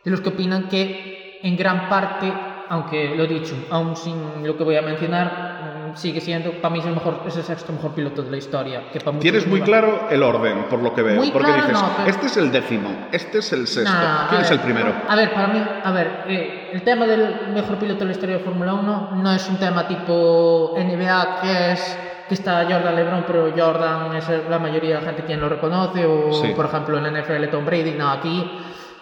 de 0.03 0.11
los 0.11 0.21
que 0.21 0.29
opinan 0.29 0.67
que 0.67 1.39
en 1.43 1.55
gran 1.57 1.87
parte, 1.89 2.31
aunque 2.69 3.15
lo 3.15 3.23
he 3.23 3.27
dicho, 3.27 3.55
aún 3.69 3.95
sin 3.95 4.45
lo 4.45 4.57
que 4.57 4.63
voy 4.63 4.75
a 4.75 4.81
mencionar, 4.81 5.60
sigue 5.95 6.21
siendo, 6.21 6.51
para 6.61 6.73
mí 6.73 6.79
es 6.79 6.85
el, 6.85 6.93
mejor, 6.93 7.21
es 7.27 7.35
el 7.37 7.43
sexto 7.43 7.71
mejor 7.73 7.91
piloto 7.93 8.21
de 8.23 8.31
la 8.31 8.37
historia. 8.37 8.83
Que 8.91 8.99
para 8.99 9.11
muchos 9.11 9.21
Tienes 9.23 9.47
muy 9.47 9.61
claro 9.61 10.07
el 10.09 10.21
orden, 10.23 10.65
por 10.69 10.81
lo 10.81 10.93
que 10.93 11.01
veo. 11.01 11.15
Muy 11.17 11.31
porque 11.31 11.47
claro, 11.47 11.67
dices, 11.67 11.81
no, 11.81 11.89
pero- 11.97 12.09
este 12.09 12.25
es 12.27 12.37
el 12.37 12.51
décimo, 12.51 12.89
este 13.11 13.37
es 13.39 13.53
el 13.53 13.67
sexto. 13.67 13.93
¿Quién 14.29 14.41
es 14.41 14.51
el 14.51 14.59
primero? 14.59 14.93
A 15.07 15.15
ver, 15.15 15.33
para 15.33 15.47
mí, 15.47 15.63
a 15.83 15.91
ver, 15.91 16.23
eh, 16.27 16.69
el 16.73 16.81
tema 16.83 17.05
del 17.05 17.51
mejor 17.53 17.77
piloto 17.77 17.99
de 17.99 18.05
la 18.05 18.11
historia 18.11 18.37
de 18.37 18.43
Fórmula 18.43 18.73
1 18.73 19.09
no 19.15 19.31
es 19.33 19.47
un 19.49 19.57
tema 19.57 19.87
tipo 19.87 20.75
NBA 20.77 21.39
que 21.41 21.71
es 21.73 21.97
que 22.27 22.35
está 22.35 22.63
Jordan 22.63 22.95
LeBron, 22.95 23.23
pero 23.27 23.51
Jordan 23.55 24.15
es 24.15 24.25
la 24.49 24.57
mayoría 24.57 24.95
de 24.95 25.01
la 25.01 25.07
gente 25.07 25.23
quien 25.25 25.41
lo 25.41 25.49
reconoce, 25.49 26.05
o 26.05 26.31
Sí. 26.31 26.53
por 26.55 26.65
ejemplo 26.67 26.97
en 26.97 27.03
la 27.03 27.09
NFL 27.21 27.47
Tom 27.49 27.65
Brady. 27.65 27.91
No, 27.91 28.09
aquí 28.09 28.49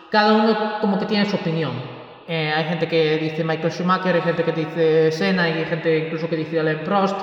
cada 0.09 0.33
uno 0.33 0.79
como 0.81 0.97
que 0.97 1.05
tiene 1.05 1.25
su 1.25 1.35
opinión. 1.35 1.98
Eh, 2.29 2.53
hay 2.55 2.63
gente 2.65 2.87
que 2.87 3.17
dice 3.17 3.43
Michael 3.43 3.71
Schumacher, 3.71 4.15
hay 4.15 4.21
gente 4.21 4.43
que 4.43 4.51
dice 4.53 5.11
Senna 5.11 5.49
y 5.49 5.53
hay 5.53 5.65
gente 5.65 5.97
incluso 6.05 6.29
que 6.29 6.35
dice 6.37 6.59
Alain 6.59 6.79
Prost. 6.85 7.19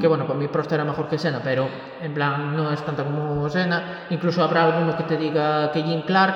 Que 0.00 0.06
bueno, 0.06 0.26
para 0.26 0.38
mí 0.38 0.46
Prost 0.48 0.70
era 0.70 0.84
mejor 0.84 1.08
que 1.08 1.16
Senna, 1.18 1.40
pero 1.42 1.66
en 2.02 2.12
plan 2.12 2.54
no 2.54 2.70
es 2.70 2.80
tanto 2.84 3.04
como 3.04 3.48
Senna. 3.48 4.04
Incluso 4.10 4.44
habrá 4.44 4.64
alguno 4.64 4.94
que 4.96 5.04
te 5.04 5.16
diga 5.16 5.72
que 5.72 5.82
Jim 5.82 6.02
Clark. 6.02 6.34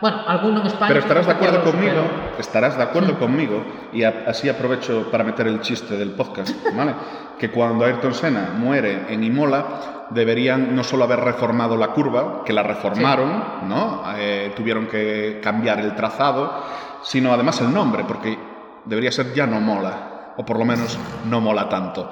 Bueno, 0.00 0.18
alguno 0.26 0.60
en 0.60 0.66
España. 0.66 0.88
Pero 0.88 1.00
estarás 1.00 1.26
de 1.26 1.32
acuerdo 1.32 1.62
conmigo, 1.62 1.92
superó. 2.02 2.38
estarás 2.40 2.76
de 2.76 2.82
acuerdo 2.84 3.18
conmigo, 3.18 3.64
y 3.92 4.02
a- 4.04 4.24
así 4.28 4.48
aprovecho 4.48 5.08
para 5.10 5.24
meter 5.24 5.46
el 5.48 5.60
chiste 5.60 5.96
del 5.96 6.10
podcast, 6.12 6.50
¿vale? 6.76 6.94
que 7.38 7.50
cuando 7.50 7.84
Ayrton 7.84 8.14
Senna 8.14 8.50
muere 8.56 9.06
en 9.08 9.22
Imola, 9.24 10.06
deberían 10.10 10.74
no 10.74 10.82
solo 10.84 11.04
haber 11.04 11.20
reformado 11.20 11.76
la 11.76 11.88
curva, 11.88 12.42
que 12.44 12.52
la 12.52 12.62
reformaron, 12.64 13.42
¿no? 13.68 14.02
Eh, 14.16 14.52
tuvieron 14.56 14.86
que 14.86 15.40
cambiar 15.42 15.78
el 15.80 15.94
trazado, 15.94 16.62
sino 17.02 17.32
además 17.32 17.60
el 17.60 17.72
nombre, 17.72 18.04
porque 18.06 18.38
debería 18.84 19.12
ser 19.12 19.32
ya 19.34 19.46
no 19.46 19.60
mola, 19.60 20.34
o 20.36 20.44
por 20.44 20.58
lo 20.58 20.64
menos 20.64 20.98
no 21.28 21.40
mola 21.40 21.68
tanto. 21.68 22.10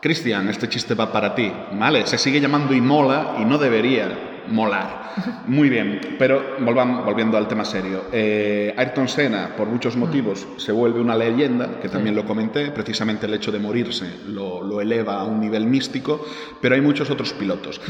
Cristian, 0.00 0.48
este 0.48 0.68
chiste 0.68 0.94
va 0.94 1.10
para 1.10 1.34
ti, 1.34 1.52
¿vale? 1.72 2.06
Se 2.06 2.18
sigue 2.18 2.40
llamando 2.40 2.72
Imola 2.72 3.34
y 3.40 3.44
no 3.44 3.58
debería 3.58 4.44
molar. 4.48 5.08
Muy 5.46 5.68
bien, 5.68 6.16
pero 6.18 6.56
volvam- 6.60 7.04
volviendo 7.04 7.36
al 7.36 7.48
tema 7.48 7.64
serio. 7.64 8.04
Eh, 8.12 8.72
Ayrton 8.78 9.08
Senna, 9.08 9.54
por 9.56 9.66
muchos 9.66 9.96
motivos, 9.96 10.46
se 10.56 10.70
vuelve 10.70 11.00
una 11.00 11.16
leyenda, 11.16 11.80
que 11.80 11.88
también 11.88 12.14
lo 12.14 12.24
comenté, 12.24 12.70
precisamente 12.70 13.26
el 13.26 13.34
hecho 13.34 13.50
de 13.50 13.58
morirse 13.58 14.20
lo, 14.28 14.62
lo 14.62 14.80
eleva 14.80 15.20
a 15.20 15.24
un 15.24 15.40
nivel 15.40 15.66
místico, 15.66 16.24
pero 16.62 16.76
hay 16.76 16.80
muchos 16.80 17.10
otros 17.10 17.32
pilotos. 17.32 17.80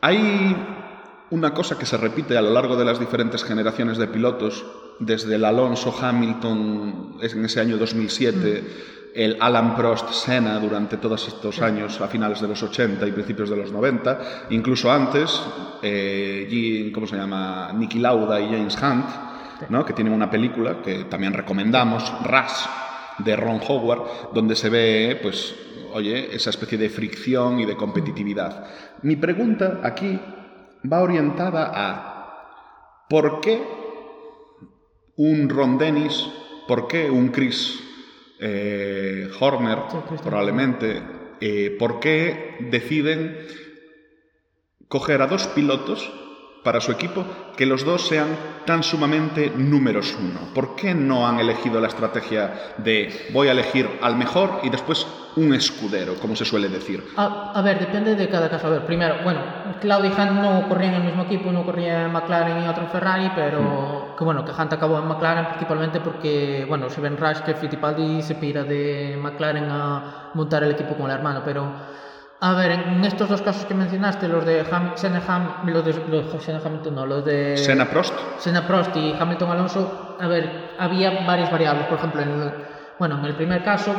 Hay 0.00 0.56
una 1.30 1.52
cosa 1.52 1.76
que 1.76 1.86
se 1.86 1.96
repite 1.96 2.38
a 2.38 2.42
lo 2.42 2.50
largo 2.52 2.76
de 2.76 2.84
las 2.84 2.98
diferentes 3.00 3.44
generaciones 3.44 3.98
de 3.98 4.06
pilotos, 4.06 4.64
desde 5.00 5.34
el 5.34 5.44
Alonso 5.44 5.94
Hamilton 5.98 7.16
en 7.20 7.44
ese 7.44 7.60
año 7.60 7.78
2007, 7.78 8.64
el 9.14 9.36
Alan 9.40 9.74
Prost 9.74 10.10
Senna 10.12 10.58
durante 10.60 10.98
todos 10.98 11.26
estos 11.26 11.60
años 11.60 12.00
a 12.00 12.08
finales 12.08 12.40
de 12.40 12.48
los 12.48 12.62
80 12.62 13.06
y 13.06 13.12
principios 13.12 13.50
de 13.50 13.56
los 13.56 13.72
90, 13.72 14.46
incluso 14.50 14.90
antes, 14.92 15.42
eh, 15.82 16.90
¿cómo 16.94 17.06
se 17.06 17.16
llama? 17.16 17.72
Nicky 17.72 17.98
Lauda 17.98 18.40
y 18.40 18.50
James 18.50 18.78
Hunt, 18.80 19.06
¿no? 19.70 19.84
que 19.84 19.94
tienen 19.94 20.12
una 20.12 20.30
película 20.30 20.80
que 20.82 21.04
también 21.04 21.32
recomendamos, 21.32 22.12
Rush, 22.22 22.66
de 23.18 23.36
Ron 23.36 23.60
Howard, 23.66 24.32
donde 24.32 24.54
se 24.54 24.70
ve, 24.70 25.18
pues, 25.20 25.54
oye, 25.92 26.34
esa 26.34 26.50
especie 26.50 26.78
de 26.78 26.88
fricción 26.88 27.60
y 27.60 27.66
de 27.66 27.76
competitividad. 27.76 28.66
Mi 29.02 29.16
pregunta 29.16 29.80
aquí 29.82 30.18
va 30.90 31.02
orientada 31.02 31.72
a 31.74 33.06
¿por 33.08 33.40
qué 33.40 33.79
un 35.20 35.50
Ron 35.50 35.76
Dennis, 35.76 36.26
por 36.66 36.88
qué 36.88 37.10
un 37.10 37.28
Chris 37.28 37.78
eh, 38.38 39.28
Horner, 39.38 39.80
probablemente, 40.22 41.02
eh, 41.42 41.76
por 41.78 42.00
qué 42.00 42.56
deciden 42.70 43.36
coger 44.88 45.20
a 45.20 45.26
dos 45.26 45.46
pilotos 45.48 46.10
para 46.62 46.80
su 46.80 46.92
equipo 46.92 47.24
que 47.56 47.66
los 47.66 47.84
dos 47.84 48.06
sean 48.06 48.28
tan 48.66 48.82
sumamente 48.82 49.52
números 49.56 50.16
uno? 50.18 50.52
¿Por 50.54 50.76
qué 50.76 50.94
no 50.94 51.26
han 51.26 51.38
elegido 51.40 51.80
la 51.80 51.88
estrategia 51.88 52.74
de 52.78 53.28
voy 53.32 53.48
a 53.48 53.52
elegir 53.52 53.88
al 54.02 54.16
mejor 54.16 54.60
y 54.62 54.70
después 54.70 55.06
un 55.36 55.54
escudero, 55.54 56.14
como 56.14 56.36
se 56.36 56.44
suele 56.44 56.68
decir? 56.68 57.04
A, 57.16 57.52
a 57.54 57.62
ver, 57.62 57.78
depende 57.78 58.14
de 58.16 58.28
cada 58.28 58.48
caso. 58.48 58.66
A 58.66 58.70
ver, 58.70 58.86
primero, 58.86 59.16
bueno, 59.22 59.40
Claudio 59.80 60.10
y 60.10 60.12
Hunt 60.12 60.32
no 60.32 60.68
corrían 60.68 60.94
en 60.94 61.02
el 61.02 61.06
mismo 61.08 61.22
equipo, 61.24 61.48
uno 61.48 61.64
corría 61.64 62.04
en 62.06 62.12
McLaren 62.12 62.64
y 62.64 62.68
otro 62.68 62.84
en 62.84 62.90
Ferrari, 62.90 63.30
pero 63.34 64.14
que 64.16 64.24
bueno, 64.24 64.44
que 64.44 64.52
Hunt 64.52 64.72
acabó 64.72 64.98
en 64.98 65.06
McLaren 65.06 65.46
principalmente 65.46 66.00
porque, 66.00 66.64
bueno, 66.68 66.90
se 66.90 67.00
ven 67.00 67.16
Rush 67.16 67.38
que 67.38 67.54
Fittipaldi 67.54 68.22
se 68.22 68.34
pira 68.34 68.64
de 68.64 69.18
McLaren 69.20 69.68
a 69.70 70.30
montar 70.34 70.62
el 70.64 70.72
equipo 70.72 70.94
con 70.94 71.10
el 71.10 71.16
hermano, 71.16 71.42
pero 71.44 71.99
a 72.42 72.54
ver, 72.54 72.70
en 72.70 73.04
estos 73.04 73.28
dos 73.28 73.42
casos 73.42 73.66
que 73.66 73.74
mencionaste, 73.74 74.26
los 74.26 74.46
de 74.46 74.64
Ham, 74.70 74.92
Senna, 74.94 75.22
Ham, 75.28 75.66
los 75.66 75.84
de, 75.84 75.92
los 76.08 76.32
de 76.32 76.40
Senna 76.40 76.60
Hamilton, 76.64 76.94
no, 76.94 77.06
los 77.06 77.24
de 77.24 77.58
Senna 77.58 77.84
Prost, 77.84 78.14
Senna 78.38 78.66
Prost 78.66 78.96
y 78.96 79.14
Hamilton 79.18 79.50
Alonso, 79.50 80.16
a 80.18 80.26
ver, 80.26 80.70
había 80.78 81.26
varias 81.26 81.50
variables. 81.50 81.86
Por 81.86 81.98
ejemplo, 81.98 82.22
en 82.22 82.28
el, 82.28 82.52
bueno, 82.98 83.18
en 83.18 83.26
el 83.26 83.34
primer 83.34 83.62
caso 83.62 83.94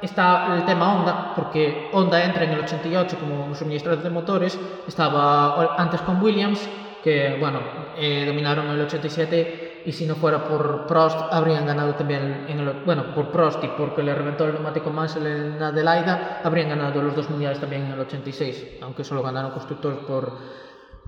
está 0.00 0.54
el 0.56 0.64
tema 0.64 0.94
Honda, 0.94 1.32
porque 1.34 1.90
Honda 1.92 2.24
entra 2.24 2.44
en 2.44 2.50
el 2.50 2.60
88 2.60 3.16
como 3.18 3.54
suministrador 3.56 4.04
de 4.04 4.10
motores, 4.10 4.58
estaba 4.86 5.74
antes 5.76 6.00
con 6.02 6.22
Williams, 6.22 6.68
que 7.02 7.38
bueno, 7.40 7.60
eh, 7.98 8.24
dominaron 8.24 8.68
el 8.68 8.82
87 8.82 9.69
y 9.84 9.92
si 9.92 10.06
no 10.06 10.14
fuera 10.14 10.44
por 10.44 10.86
Prost 10.86 11.18
habrían 11.30 11.66
ganado 11.66 11.94
también 11.94 12.46
en 12.48 12.60
el, 12.60 12.82
bueno, 12.84 13.14
por 13.14 13.30
Prost 13.30 13.62
y 13.64 13.68
porque 13.68 14.02
le 14.02 14.14
reventó 14.14 14.44
el 14.44 14.54
neumático 14.54 14.90
Mansell 14.90 15.26
en 15.26 15.62
Adelaida, 15.62 16.40
habrían 16.42 16.68
ganado 16.68 17.02
los 17.02 17.14
dos 17.14 17.30
mundiales 17.30 17.60
también 17.60 17.86
en 17.86 17.92
el 17.92 18.00
86, 18.00 18.78
aunque 18.82 19.04
solo 19.04 19.22
ganaron 19.22 19.52
constructores 19.52 19.98
por 20.00 20.32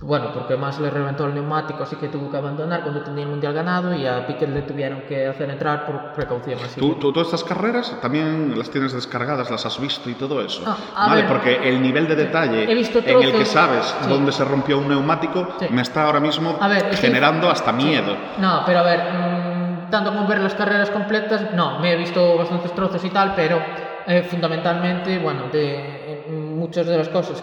bueno, 0.01 0.31
porque 0.33 0.57
más 0.57 0.79
le 0.79 0.89
reventó 0.89 1.25
el 1.25 1.33
neumático, 1.33 1.83
así 1.83 1.95
que 1.95 2.09
tuvo 2.09 2.29
que 2.29 2.35
abandonar 2.35 2.81
cuando 2.81 3.01
tenía 3.03 3.23
el 3.23 3.29
mundial 3.29 3.53
ganado 3.53 3.93
y 3.93 4.05
a 4.05 4.27
Piquet 4.27 4.49
le 4.49 4.63
tuvieron 4.63 5.01
que 5.07 5.27
hacer 5.27 5.49
entrar 5.49 5.85
por 5.85 6.11
precaución. 6.13 6.59
Así 6.63 6.79
¿Tú, 6.79 6.95
que- 6.95 6.99
tú 6.99 7.13
todas 7.13 7.27
estas 7.27 7.43
carreras 7.45 7.95
también 8.01 8.53
las 8.57 8.69
tienes 8.69 8.91
descargadas, 8.91 9.49
las 9.49 9.65
has 9.65 9.79
visto 9.79 10.09
y 10.09 10.15
todo 10.15 10.41
eso? 10.41 10.63
Ah, 10.67 11.07
vale, 11.07 11.21
ver, 11.21 11.31
porque 11.31 11.69
el 11.69 11.81
nivel 11.81 12.07
de 12.07 12.15
detalle 12.15 12.69
he 12.69 12.75
visto 12.75 12.99
en 12.99 13.21
el 13.21 13.31
que 13.31 13.45
sabes 13.45 13.85
sí. 14.01 14.09
dónde 14.09 14.31
se 14.33 14.43
rompió 14.43 14.77
un 14.79 14.89
neumático 14.89 15.47
Sí. 15.59 15.67
me 15.69 15.81
está 15.81 16.03
ahora 16.03 16.19
mismo 16.19 16.57
ver, 16.59 16.95
generando 16.97 17.49
hasta 17.49 17.71
miedo. 17.71 18.15
No, 18.39 18.63
pero 18.65 18.79
a 18.79 18.83
ver, 18.83 18.99
mm, 19.13 19.89
tanto 19.89 20.11
como 20.13 20.27
ver 20.27 20.39
las 20.39 20.55
carreras 20.55 20.89
completas, 20.89 21.53
no, 21.53 21.79
me 21.79 21.93
he 21.93 21.95
visto 21.95 22.37
bastantes 22.37 22.73
trozos 22.73 23.03
y 23.05 23.09
tal, 23.09 23.33
pero 23.35 23.57
eh, 24.05 24.23
fundamentalmente, 24.23 25.17
bueno, 25.19 25.43
de 25.49 26.25
en 26.27 26.57
muchas 26.59 26.85
de 26.87 26.97
las 26.97 27.07
cosas 27.09 27.41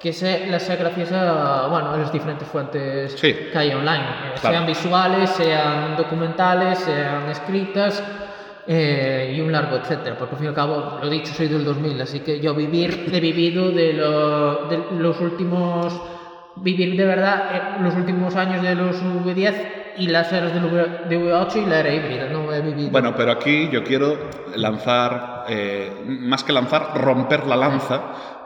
que 0.00 0.12
sé, 0.12 0.46
las 0.48 0.62
sé 0.62 0.76
gracias 0.76 1.12
a, 1.12 1.66
bueno, 1.68 1.90
a 1.92 1.96
las 1.98 2.10
diferentes 2.12 2.48
fuentes 2.48 3.12
Sí. 3.20 3.34
que 3.52 3.58
hay 3.58 3.70
online, 3.72 4.00
eh, 4.00 4.32
Claro. 4.40 4.56
sean 4.56 4.66
visuales, 4.66 5.30
sean 5.30 5.96
documentales, 5.96 6.78
sean 6.78 7.28
escritas. 7.30 8.02
eh, 8.72 9.34
y 9.36 9.40
un 9.40 9.50
largo 9.50 9.76
etcétera, 9.76 10.16
porque 10.16 10.34
al 10.34 10.38
fin 10.38 10.44
y 10.44 10.48
al 10.50 10.54
cabo, 10.54 10.98
lo 11.02 11.08
dicho, 11.08 11.32
soy 11.34 11.48
del 11.48 11.64
2000, 11.64 12.00
así 12.02 12.20
que 12.20 12.38
yo 12.40 12.54
vivir, 12.54 13.06
he 13.12 13.18
vivido 13.18 13.72
de, 13.72 13.94
lo- 13.94 14.66
de 14.68 14.78
los 14.98 15.18
últimos 15.20 16.00
vivir 16.56 16.96
de 16.96 17.04
verdad 17.04 17.44
eh, 17.52 17.62
los 17.82 17.94
últimos 17.96 18.36
años 18.36 18.62
de 18.62 18.74
los 18.76 19.02
V10 19.02 19.54
y 19.96 20.06
las 20.08 20.30
eras 20.32 20.52
del 20.54 20.66
V- 20.66 21.08
de 21.08 21.18
V8 21.18 21.56
y 21.56 21.66
la 21.66 21.80
era 21.80 21.92
híbrida, 21.92 22.28
no 22.28 22.52
he 22.52 22.60
vivido. 22.60 22.90
Bueno, 22.90 23.12
pero 23.16 23.32
aquí 23.32 23.68
yo 23.72 23.82
quiero 23.82 24.16
lanzar, 24.54 25.46
eh, 25.48 25.90
más 26.06 26.44
que 26.44 26.52
lanzar, 26.52 26.92
romper 26.94 27.46
la 27.46 27.56
lanza 27.56 28.02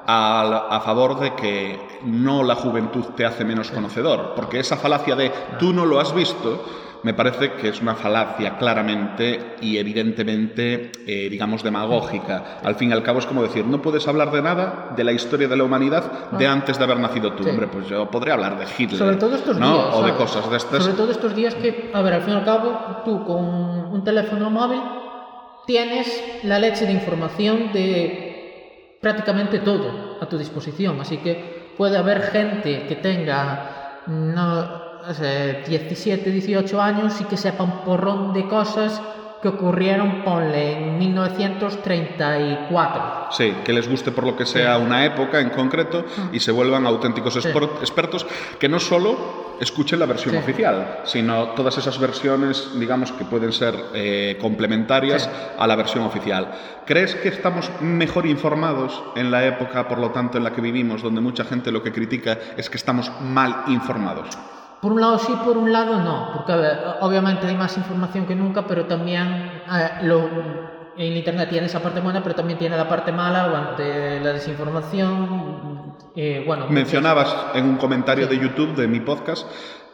a, 0.06 0.68
a 0.70 0.80
favor 0.80 1.20
de 1.20 1.34
que 1.34 1.78
no 2.04 2.42
la 2.42 2.54
juventud 2.54 3.04
te 3.16 3.24
hace 3.24 3.44
menos 3.44 3.70
conocedor, 3.70 4.32
porque 4.36 4.60
esa 4.60 4.76
falacia 4.76 5.16
de 5.16 5.32
tú 5.58 5.72
no 5.72 5.86
lo 5.86 6.00
has 6.00 6.14
visto, 6.14 6.62
me 7.04 7.12
parece 7.12 7.52
que 7.52 7.68
es 7.68 7.82
una 7.82 7.94
falacia 7.94 8.56
claramente 8.56 9.56
y 9.60 9.76
evidentemente, 9.76 10.90
eh, 11.06 11.28
digamos, 11.28 11.62
demagógica. 11.62 12.60
Al 12.64 12.76
fin 12.76 12.88
y 12.88 12.92
al 12.94 13.02
cabo 13.02 13.18
es 13.18 13.26
como 13.26 13.42
decir, 13.42 13.66
no 13.66 13.82
puedes 13.82 14.08
hablar 14.08 14.32
de 14.32 14.40
nada 14.40 14.92
de 14.96 15.04
la 15.04 15.12
historia 15.12 15.46
de 15.46 15.54
la 15.54 15.64
humanidad 15.64 16.30
de 16.30 16.46
antes 16.46 16.78
de 16.78 16.84
haber 16.84 16.98
nacido 16.98 17.34
tú. 17.34 17.44
Sí. 17.44 17.50
Hombre, 17.50 17.68
pues 17.68 17.86
yo 17.88 18.10
podría 18.10 18.34
hablar 18.34 18.58
de 18.58 18.64
Hitler. 18.64 18.98
sobre 18.98 19.16
todo 19.16 19.36
estos 19.36 19.58
¿no? 19.58 19.70
días. 19.70 19.94
O 19.94 20.02
de 20.02 20.14
cosas 20.14 20.50
de 20.50 20.56
estas. 20.56 20.82
Sobre 20.82 20.96
todo 20.96 21.10
estos 21.10 21.34
días 21.36 21.54
que, 21.54 21.90
a 21.92 22.00
ver, 22.00 22.14
al 22.14 22.22
fin 22.22 22.32
y 22.32 22.36
al 22.38 22.44
cabo, 22.44 23.02
tú 23.04 23.22
con 23.26 23.44
un 23.44 24.02
teléfono 24.02 24.48
móvil 24.48 24.80
tienes 25.66 26.24
la 26.42 26.58
leche 26.58 26.86
de 26.86 26.92
información 26.92 27.70
de 27.74 28.33
prácticamente 29.04 29.58
todo 29.58 30.16
a 30.18 30.24
tu 30.26 30.38
disposición. 30.38 30.98
Así 30.98 31.18
que 31.18 31.74
puede 31.76 31.98
haber 31.98 32.22
gente 32.22 32.86
que 32.88 32.96
tenga 32.96 34.00
no, 34.06 34.60
o 35.06 35.12
sea, 35.12 35.60
17, 35.68 36.30
18 36.30 36.80
años 36.80 37.20
y 37.20 37.24
que 37.24 37.36
sepa 37.36 37.64
un 37.64 37.84
porrón 37.84 38.32
de 38.32 38.48
cosas 38.48 39.02
que 39.42 39.48
ocurrieron, 39.48 40.24
ponle, 40.24 40.78
en 40.78 40.96
1934. 40.98 43.26
Sí, 43.32 43.54
que 43.62 43.74
les 43.74 43.86
guste 43.90 44.10
por 44.10 44.24
lo 44.24 44.34
que 44.36 44.46
sea 44.46 44.78
una 44.78 45.04
época 45.04 45.38
en 45.38 45.50
concreto 45.50 46.06
y 46.32 46.40
se 46.40 46.50
vuelvan 46.50 46.86
auténticos 46.86 47.34
Sí. 47.34 47.46
expertos 47.82 48.26
que 48.58 48.70
no 48.70 48.80
solo 48.80 49.43
escuchen 49.60 49.98
la 49.98 50.06
versión 50.06 50.32
Sí. 50.34 50.38
oficial, 50.40 51.00
sino 51.04 51.48
todas 51.50 51.76
esas 51.78 51.98
versiones, 51.98 52.70
digamos, 52.78 53.12
que 53.12 53.24
pueden 53.24 53.52
ser 53.52 53.74
eh, 53.94 54.36
complementarias 54.40 55.22
Sí. 55.24 55.30
a 55.58 55.66
la 55.66 55.76
versión 55.76 56.04
oficial. 56.04 56.48
¿Crees 56.86 57.14
que 57.14 57.28
estamos 57.28 57.70
mejor 57.80 58.26
informados 58.26 59.02
en 59.16 59.30
la 59.30 59.44
época, 59.44 59.88
por 59.88 59.98
lo 59.98 60.10
tanto, 60.10 60.38
en 60.38 60.44
la 60.44 60.52
que 60.52 60.60
vivimos, 60.60 61.02
donde 61.02 61.20
mucha 61.20 61.44
gente 61.44 61.70
lo 61.72 61.82
que 61.82 61.92
critica 61.92 62.38
es 62.56 62.68
que 62.70 62.76
estamos 62.76 63.10
mal 63.20 63.64
informados? 63.68 64.28
Por 64.80 64.92
un 64.92 65.00
lado 65.00 65.18
sí, 65.18 65.32
por 65.44 65.56
un 65.56 65.72
lado 65.72 65.98
no, 66.00 66.30
porque 66.34 66.52
ver, 66.56 66.78
obviamente 67.00 67.46
hay 67.46 67.56
más 67.56 67.74
información 67.78 68.26
que 68.26 68.34
nunca, 68.34 68.66
pero 68.66 68.84
también 68.84 69.62
eh, 69.72 69.88
lo, 70.02 70.28
en 70.96 71.16
Internet 71.16 71.48
tiene 71.48 71.66
esa 71.68 71.80
parte 71.80 72.00
buena, 72.00 72.22
pero 72.22 72.34
también 72.34 72.58
tiene 72.58 72.76
la 72.76 72.86
parte 72.86 73.10
mala, 73.10 73.48
bueno, 73.48 73.72
de 73.78 74.20
la 74.20 74.32
desinformación, 74.34 75.73
eh, 76.16 76.42
bueno... 76.46 76.66
Mencionabas 76.68 77.34
en 77.54 77.64
un 77.66 77.76
comentario 77.76 78.26
de 78.26 78.38
YouTube 78.38 78.74
de 78.76 78.86
mi 78.88 79.00
podcast 79.00 79.46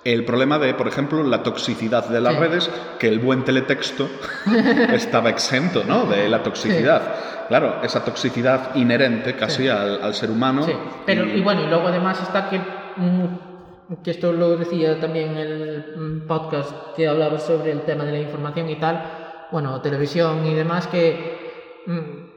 el 0.03 0.25
problema 0.25 0.59
de, 0.59 0.73
por 0.73 0.89
ejemplo, 0.89 1.23
la 1.23 1.43
toxicidad 1.43 2.09
de 2.09 2.21
las 2.23 2.33
Sí. 2.35 2.41
redes, 2.41 2.71
que 2.99 3.09
el 3.09 3.19
buen 3.19 3.45
teletexto 3.45 4.09
estaba 4.93 5.29
exento 5.29 5.85
¿no? 5.85 6.07
de 6.07 6.27
la 6.29 6.43
toxicidad. 6.43 7.47
Claro, 7.49 7.83
esa 7.83 8.03
toxicidad 8.05 8.75
inherente 8.77 9.37
casi 9.37 9.65
Sí. 9.65 9.69
al, 9.69 10.03
al 10.03 10.15
ser 10.15 10.31
humano. 10.31 10.63
Sí, 10.63 10.73
pero 11.05 11.27
y 11.27 11.43
bueno, 11.43 11.63
y 11.65 11.67
luego 11.67 11.89
además 11.89 12.19
está 12.23 12.49
que, 12.49 12.59
mm, 12.97 13.97
que 14.03 14.11
esto 14.13 14.33
lo 14.33 14.57
decía 14.57 14.99
también 15.01 15.33
en 15.33 15.37
el 15.39 15.95
mm, 15.97 16.27
podcast 16.27 16.73
que 16.97 17.07
hablaba 17.07 17.39
sobre 17.39 17.73
el 17.73 17.83
tema 17.83 18.05
de 18.05 18.13
la 18.13 18.21
información 18.21 18.71
y 18.71 18.77
tal, 18.77 19.47
bueno, 19.53 19.81
televisión 19.83 20.47
y 20.47 20.55
demás, 20.55 20.87
que, 20.87 21.83
mm, 21.87 22.30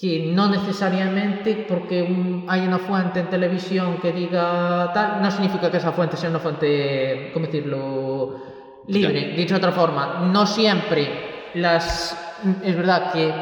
que 0.00 0.32
no 0.34 0.48
necesariamente 0.48 1.66
porque 1.68 2.02
un- 2.02 2.44
hay 2.48 2.62
una 2.62 2.78
fuente 2.78 3.20
en 3.20 3.28
televisión 3.28 3.98
que 4.00 4.12
diga 4.12 4.90
tal, 4.94 5.20
no 5.22 5.30
significa 5.30 5.70
que 5.70 5.76
esa 5.76 5.92
fuente 5.92 6.16
sea 6.16 6.30
una 6.30 6.38
fuente, 6.38 7.30
¿cómo 7.34 7.46
decirlo?, 7.46 8.36
libre. 8.86 9.34
Dicho 9.36 9.54
de 9.54 9.58
otra 9.58 9.72
forma, 9.72 10.20
no 10.32 10.46
siempre 10.46 11.50
las... 11.54 12.16
Es 12.64 12.74
verdad 12.76 13.12
que 13.12 13.32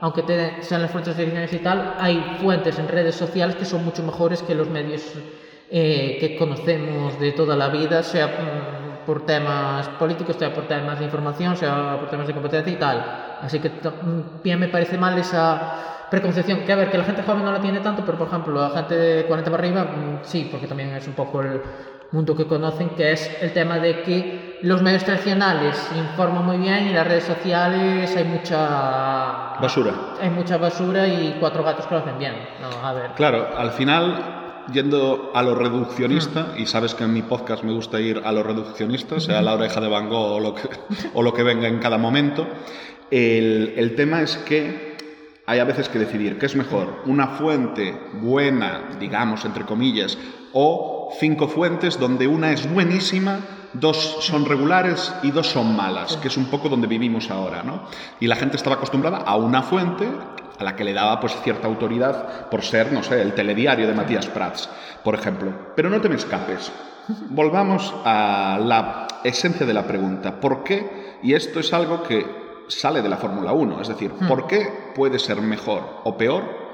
aunque 0.00 0.22
te- 0.22 0.62
sean 0.62 0.82
las 0.82 0.92
fuentes 0.92 1.14
oficiales 1.14 1.52
y 1.52 1.58
tal, 1.58 1.96
hay 1.98 2.36
fuentes 2.40 2.78
en 2.78 2.86
redes 2.86 3.16
sociales 3.16 3.56
que 3.56 3.64
son 3.64 3.84
mucho 3.84 4.04
mejores 4.04 4.42
que 4.42 4.54
los 4.54 4.68
medios 4.70 5.02
eh, 5.70 6.16
que 6.20 6.36
conocemos 6.36 7.18
de 7.18 7.32
toda 7.32 7.56
la 7.56 7.68
vida, 7.68 8.04
sea 8.04 8.26
mm, 8.28 9.04
por 9.04 9.26
temas 9.26 9.88
políticos, 9.98 10.36
sea 10.38 10.54
por 10.54 10.68
temas 10.68 11.00
de 11.00 11.06
información, 11.06 11.56
sea 11.56 11.96
por 11.98 12.08
temas 12.08 12.28
de 12.28 12.34
competencia 12.34 12.72
y 12.72 12.76
tal. 12.76 13.27
Así 13.42 13.60
que 13.60 13.68
mm, 13.70 14.42
bien 14.42 14.58
me 14.60 14.68
parece 14.68 14.98
mal 14.98 15.16
esa 15.18 16.06
preconcepción, 16.10 16.60
que 16.60 16.72
a 16.72 16.76
ver, 16.76 16.90
que 16.90 16.98
la 16.98 17.04
gente 17.04 17.22
joven 17.22 17.44
no 17.44 17.52
la 17.52 17.60
tiene 17.60 17.80
tanto, 17.80 18.02
pero 18.04 18.18
por 18.18 18.28
ejemplo 18.28 18.60
la 18.60 18.70
gente 18.70 18.94
de 18.94 19.24
40 19.26 19.50
para 19.50 19.62
arriba, 19.62 19.84
mm, 19.84 20.18
sí, 20.22 20.48
porque 20.50 20.66
también 20.66 20.94
es 20.94 21.06
un 21.06 21.14
poco 21.14 21.42
el 21.42 21.60
mundo 22.10 22.34
que 22.34 22.46
conocen, 22.46 22.90
que 22.90 23.12
es 23.12 23.42
el 23.42 23.52
tema 23.52 23.78
de 23.78 24.02
que 24.02 24.58
los 24.62 24.82
medios 24.82 25.04
tradicionales 25.04 25.90
informan 25.96 26.44
muy 26.44 26.56
bien 26.56 26.88
y 26.88 26.92
las 26.92 27.06
redes 27.06 27.24
sociales 27.24 28.16
hay 28.16 28.24
mucha 28.24 29.58
Basura. 29.60 29.92
hay 30.20 30.30
mucha 30.30 30.56
basura 30.56 31.06
y 31.06 31.36
cuatro 31.38 31.62
gatos 31.62 31.86
que 31.86 31.94
lo 31.94 32.00
hacen 32.00 32.18
bien. 32.18 32.34
No, 32.60 32.86
a 32.86 32.92
ver. 32.92 33.10
Claro, 33.14 33.48
al 33.56 33.72
final, 33.72 34.47
yendo 34.72 35.32
a 35.34 35.42
lo 35.42 35.54
reduccionista, 35.54 36.54
y 36.56 36.66
sabes 36.66 36.94
que 36.94 37.04
en 37.04 37.12
mi 37.12 37.22
podcast 37.22 37.64
me 37.64 37.72
gusta 37.72 38.00
ir 38.00 38.22
a 38.24 38.32
lo 38.32 38.42
reduccionista, 38.42 39.20
sea 39.20 39.42
la 39.42 39.54
oreja 39.54 39.80
de 39.80 39.88
Van 39.88 40.08
Gogh 40.08 40.36
o 40.36 40.40
lo 40.40 40.54
que, 40.54 40.68
o 41.14 41.22
lo 41.22 41.32
que 41.32 41.42
venga 41.42 41.68
en 41.68 41.78
cada 41.78 41.98
momento, 41.98 42.46
el, 43.10 43.74
el 43.76 43.94
tema 43.94 44.22
es 44.22 44.36
que 44.36 44.96
hay 45.46 45.60
a 45.60 45.64
veces 45.64 45.88
que 45.88 45.98
decidir 45.98 46.38
qué 46.38 46.46
es 46.46 46.56
mejor, 46.56 47.02
una 47.06 47.28
fuente 47.28 47.98
buena, 48.20 48.90
digamos, 49.00 49.46
entre 49.46 49.64
comillas, 49.64 50.18
o 50.52 51.10
cinco 51.18 51.48
fuentes 51.48 51.98
donde 51.98 52.26
una 52.26 52.52
es 52.52 52.70
buenísima, 52.70 53.40
dos 53.72 54.18
son 54.20 54.44
regulares 54.44 55.12
y 55.22 55.30
dos 55.30 55.46
son 55.46 55.76
malas, 55.76 56.16
que 56.16 56.28
es 56.28 56.36
un 56.36 56.46
poco 56.46 56.68
donde 56.68 56.86
vivimos 56.86 57.30
ahora, 57.30 57.62
¿no? 57.62 57.82
Y 58.20 58.26
la 58.26 58.36
gente 58.36 58.56
estaba 58.56 58.76
acostumbrada 58.76 59.18
a 59.18 59.36
una 59.36 59.62
fuente 59.62 60.08
a 60.58 60.64
la 60.64 60.74
que 60.74 60.84
le 60.84 60.92
daba 60.92 61.20
pues 61.20 61.36
cierta 61.42 61.68
autoridad 61.68 62.48
por 62.48 62.62
ser, 62.62 62.92
no 62.92 63.02
sé, 63.02 63.22
el 63.22 63.34
telediario 63.34 63.86
de 63.86 63.94
Matías 63.94 64.26
Prats, 64.26 64.68
por 65.04 65.14
ejemplo. 65.14 65.52
Pero 65.76 65.88
no 65.88 66.00
te 66.00 66.08
me 66.08 66.16
escapes. 66.16 66.72
Volvamos 67.30 67.94
a 68.04 68.58
la 68.60 69.06
esencia 69.24 69.64
de 69.64 69.74
la 69.74 69.86
pregunta. 69.86 70.40
¿Por 70.40 70.64
qué? 70.64 71.18
Y 71.22 71.34
esto 71.34 71.60
es 71.60 71.72
algo 71.72 72.02
que 72.02 72.26
sale 72.68 73.02
de 73.02 73.08
la 73.08 73.16
Fórmula 73.16 73.52
1, 73.52 73.80
es 73.80 73.88
decir, 73.88 74.12
¿por 74.28 74.46
qué 74.46 74.92
puede 74.94 75.18
ser 75.18 75.40
mejor 75.40 76.00
o 76.04 76.16
peor 76.18 76.68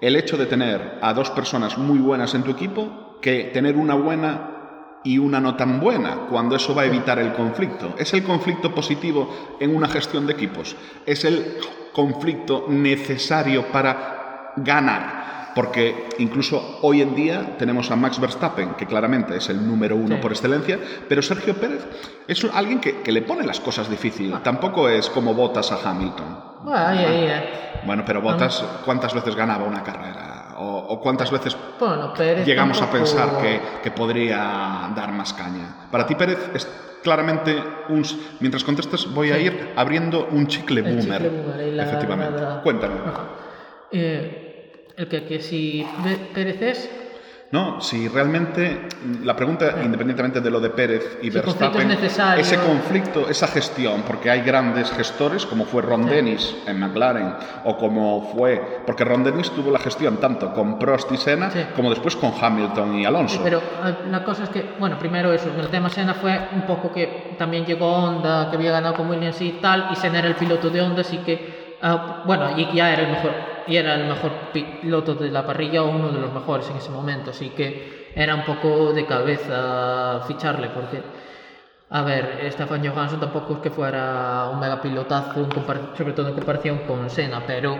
el 0.00 0.16
hecho 0.16 0.36
de 0.36 0.46
tener 0.46 0.98
a 1.00 1.12
dos 1.14 1.30
personas 1.30 1.78
muy 1.78 1.98
buenas 1.98 2.34
en 2.34 2.42
tu 2.42 2.50
equipo 2.50 3.16
que 3.20 3.44
tener 3.52 3.76
una 3.76 3.94
buena 3.94 4.59
y 5.04 5.18
una 5.18 5.40
no 5.40 5.56
tan 5.56 5.80
buena, 5.80 6.26
cuando 6.28 6.56
eso 6.56 6.74
va 6.74 6.82
a 6.82 6.86
evitar 6.86 7.18
el 7.18 7.32
conflicto. 7.32 7.94
¿Es 7.98 8.12
el 8.14 8.22
conflicto 8.22 8.74
positivo 8.74 9.56
en 9.58 9.74
una 9.74 9.88
gestión 9.88 10.26
de 10.26 10.34
equipos? 10.34 10.76
¿Es 11.06 11.24
el 11.24 11.56
conflicto 11.92 12.66
necesario 12.68 13.66
para 13.72 14.52
ganar? 14.56 15.52
Porque 15.54 16.08
incluso 16.18 16.78
hoy 16.82 17.02
en 17.02 17.14
día 17.16 17.56
tenemos 17.58 17.90
a 17.90 17.96
Max 17.96 18.20
Verstappen, 18.20 18.74
que 18.74 18.86
claramente 18.86 19.36
es 19.36 19.48
el 19.48 19.66
número 19.66 19.96
uno 19.96 20.16
Sí. 20.16 20.22
por 20.22 20.30
excelencia, 20.30 20.78
pero 21.08 21.22
Sergio 21.22 21.54
Pérez 21.54 21.84
es 22.28 22.44
alguien 22.54 22.78
que, 22.80 23.00
que 23.00 23.10
le 23.10 23.22
pone 23.22 23.44
las 23.44 23.58
cosas 23.58 23.90
difíciles. 23.90 24.40
Tampoco 24.44 24.88
es 24.88 25.10
como 25.10 25.34
Botas 25.34 25.72
a 25.72 25.90
Hamilton. 25.90 26.38
Bueno, 26.62 27.00
eh. 27.00 27.80
Bueno, 27.84 28.04
pero 28.06 28.20
Botas, 28.20 28.62
¿cuántas 28.84 29.12
veces 29.14 29.34
ganaba 29.34 29.64
una 29.64 29.82
carrera? 29.82 30.39
¿O, 30.62 30.76
o 30.92 31.00
cuántas 31.00 31.30
veces 31.30 31.56
Bueno, 31.78 32.12
Pérez 32.12 32.44
llegamos 32.44 32.82
a 32.82 32.90
pensar 32.90 33.38
que, 33.40 33.60
que 33.82 33.90
podría 33.90 34.90
dar 34.94 35.10
más 35.10 35.32
caña? 35.32 35.88
Para 35.90 36.04
ti, 36.06 36.14
Pérez, 36.14 36.50
es 36.54 36.68
claramente 37.02 37.56
un... 37.88 38.04
Mientras 38.40 38.62
contestas, 38.62 39.06
voy 39.14 39.30
a 39.32 39.38
ir 39.38 39.72
abriendo 39.74 40.28
un 40.30 40.46
chicle 40.48 40.80
El 40.80 40.96
boomer. 40.96 41.22
chicle 41.22 41.42
boomer 41.42 41.72
la- 41.72 41.82
Efectivamente. 41.84 42.40
la- 42.42 42.60
Cuéntame. 42.62 42.94
Eh, 43.90 44.84
el 44.98 45.08
que, 45.08 45.24
que 45.24 45.40
si 45.40 45.88
Pérez 46.34 46.60
es, 46.60 46.90
No, 47.52 47.80
si 47.80 48.06
realmente 48.06 48.86
la 49.24 49.34
pregunta, 49.34 49.74
independientemente 49.84 50.40
de 50.40 50.50
lo 50.52 50.60
de 50.60 50.70
Pérez 50.70 51.18
y 51.20 51.32
Si 51.32 51.40
conflicto 51.40 51.78
Verstappen, 51.78 52.38
ese 52.38 52.56
conflicto, 52.58 53.28
esa 53.28 53.48
gestión, 53.48 54.02
porque 54.06 54.30
hay 54.30 54.42
grandes 54.42 54.92
gestores 54.92 55.46
como 55.46 55.64
fue 55.64 55.82
Ron 55.82 56.06
Dennis 56.06 56.54
en 56.68 56.78
McLaren 56.78 57.34
o 57.64 57.76
como 57.76 58.30
fue, 58.32 58.82
porque 58.86 59.04
Ron 59.04 59.24
Dennis 59.24 59.50
tuvo 59.50 59.72
la 59.72 59.80
gestión 59.80 60.18
tanto 60.18 60.52
con 60.52 60.78
Prost 60.78 61.10
y 61.10 61.16
Senna 61.16 61.50
Sí. 61.50 61.60
como 61.74 61.90
después 61.90 62.14
con 62.14 62.32
Hamilton 62.40 62.94
y 63.00 63.04
Alonso. 63.04 63.40
pero 63.42 63.58
eh, 63.58 63.94
la 64.08 64.22
cosa 64.22 64.44
es 64.44 64.50
que, 64.50 64.74
bueno, 64.78 64.96
primero 64.96 65.32
eso, 65.32 65.48
el 65.58 65.66
tema 65.68 65.88
Senna 65.88 66.14
fue 66.14 66.38
un 66.54 66.62
poco 66.62 66.92
que 66.92 67.34
también 67.36 67.64
llegó 67.66 67.92
Honda, 67.92 68.48
que 68.48 68.56
había 68.58 68.70
ganado 68.70 68.94
con 68.94 69.10
Williams 69.10 69.40
y 69.40 69.58
tal, 69.60 69.88
y 69.90 69.96
Senna 69.96 70.20
era 70.20 70.28
el 70.28 70.36
piloto 70.36 70.70
de 70.70 70.82
Honda, 70.82 71.00
así 71.00 71.18
que, 71.18 71.59
ah, 71.82 72.22
bueno, 72.26 72.56
ya 72.72 72.92
era 72.92 73.02
el 73.02 73.10
mejor, 73.10 73.32
y 73.66 73.76
era 73.76 73.94
el 73.94 74.06
mejor 74.06 74.32
piloto 74.52 75.14
de 75.14 75.30
la 75.30 75.46
parrilla, 75.46 75.82
o 75.82 75.90
uno 75.90 76.10
de 76.10 76.20
los 76.20 76.32
mejores 76.32 76.68
en 76.70 76.76
ese 76.76 76.90
momento, 76.90 77.30
así 77.30 77.50
que 77.50 78.10
era 78.14 78.34
un 78.34 78.44
poco 78.44 78.92
de 78.92 79.06
cabeza 79.06 80.20
ficharle, 80.26 80.68
porque 80.70 81.02
A 81.92 82.02
ver, 82.02 82.48
Stefan 82.52 82.86
Johansson 82.86 83.18
tampoco 83.18 83.54
es 83.54 83.58
que 83.60 83.70
fuera 83.70 84.48
un 84.52 84.60
mega 84.60 84.80
pilotazo, 84.80 85.48
sobre 85.96 86.12
todo 86.12 86.28
en 86.28 86.34
comparación 86.34 86.78
con 86.86 87.10
Senna, 87.10 87.42
pero 87.46 87.76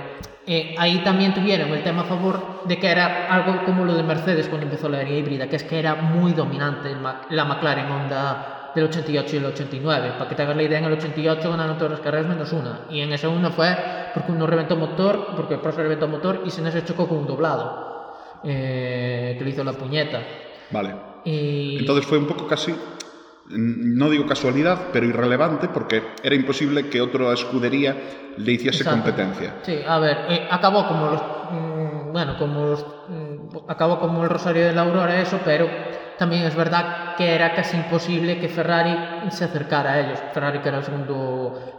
eh, 0.46 0.74
ahí 0.78 0.98
también 1.04 1.32
tuvieron 1.32 1.70
el 1.70 1.82
tema 1.84 2.02
a 2.02 2.04
favor 2.06 2.62
de 2.64 2.76
que 2.78 2.90
era 2.90 3.32
algo 3.32 3.64
como 3.64 3.84
lo 3.84 3.94
de 3.94 4.02
Mercedes 4.02 4.48
cuando 4.48 4.66
empezó 4.66 4.88
la 4.88 5.00
era 5.00 5.10
híbrida, 5.10 5.48
que 5.48 5.56
es 5.56 5.62
que 5.62 5.78
era 5.78 5.94
muy 5.94 6.32
dominante 6.32 6.96
la 7.30 7.44
McLaren 7.44 7.88
Honda 7.90 8.59
del 8.74 8.84
88 8.84 9.36
y 9.36 9.38
el 9.38 9.44
89. 9.46 10.12
Para 10.18 10.28
que 10.28 10.34
te 10.34 10.42
hagas 10.42 10.56
la 10.56 10.62
idea, 10.62 10.78
en 10.78 10.84
el 10.84 10.92
88 10.92 11.50
ganaron 11.50 11.76
todas 11.76 11.92
las 11.92 12.00
carreras 12.00 12.26
menos 12.26 12.52
una. 12.52 12.86
Y 12.90 13.00
en 13.00 13.12
esa 13.12 13.28
una 13.28 13.50
fue 13.50 13.76
porque 14.14 14.32
uno 14.32 14.46
reventó 14.46 14.76
motor, 14.76 15.34
porque 15.36 15.58
Prost 15.58 15.78
reventó 15.78 16.08
motor 16.08 16.42
y 16.44 16.50
Senna 16.50 16.70
se 16.70 16.84
chocó 16.84 17.08
con 17.08 17.18
un 17.18 17.26
doblado, 17.26 18.14
eh, 18.44 19.34
que 19.38 19.44
le 19.44 19.50
hizo 19.50 19.64
la 19.64 19.72
puñeta. 19.72 20.20
Vale. 20.70 20.94
Y... 21.24 21.78
Entonces 21.78 22.06
fue 22.06 22.18
un 22.18 22.26
poco 22.26 22.46
casi, 22.46 22.74
no 23.48 24.08
digo 24.10 24.26
casualidad, 24.26 24.88
pero 24.92 25.06
irrelevante 25.06 25.68
porque 25.68 26.02
era 26.22 26.34
imposible 26.34 26.88
que 26.88 27.00
otra 27.00 27.32
escudería 27.32 27.96
le 28.36 28.52
hiciese 28.52 28.82
Exacto. 28.82 29.02
competencia. 29.02 29.56
Sí, 29.62 29.78
a 29.86 29.98
ver, 29.98 30.18
eh, 30.28 30.48
acabó 30.50 30.86
como 30.86 31.10
los. 31.10 31.22
mm, 31.50 32.12
bueno, 32.12 32.36
como 32.38 32.66
los. 32.66 32.86
mm, 33.08 33.56
acabó 33.68 33.98
como 33.98 34.22
el 34.22 34.30
Rosario 34.30 34.66
de 34.66 34.72
la 34.72 34.82
Aurora, 34.82 35.20
eso, 35.20 35.40
pero 35.44 35.68
Tamén 36.20 36.44
es 36.44 36.52
verdad 36.52 37.16
que 37.16 37.32
era 37.32 37.56
casi 37.56 37.80
imposible 37.80 38.36
que 38.36 38.52
Ferrari 38.52 39.24
se 39.32 39.48
acercara 39.48 39.96
a 39.96 40.00
ellos. 40.04 40.20
Ferrari 40.36 40.60
que 40.60 40.68
era 40.68 40.76
o 40.76 40.84
segundo 40.84 41.16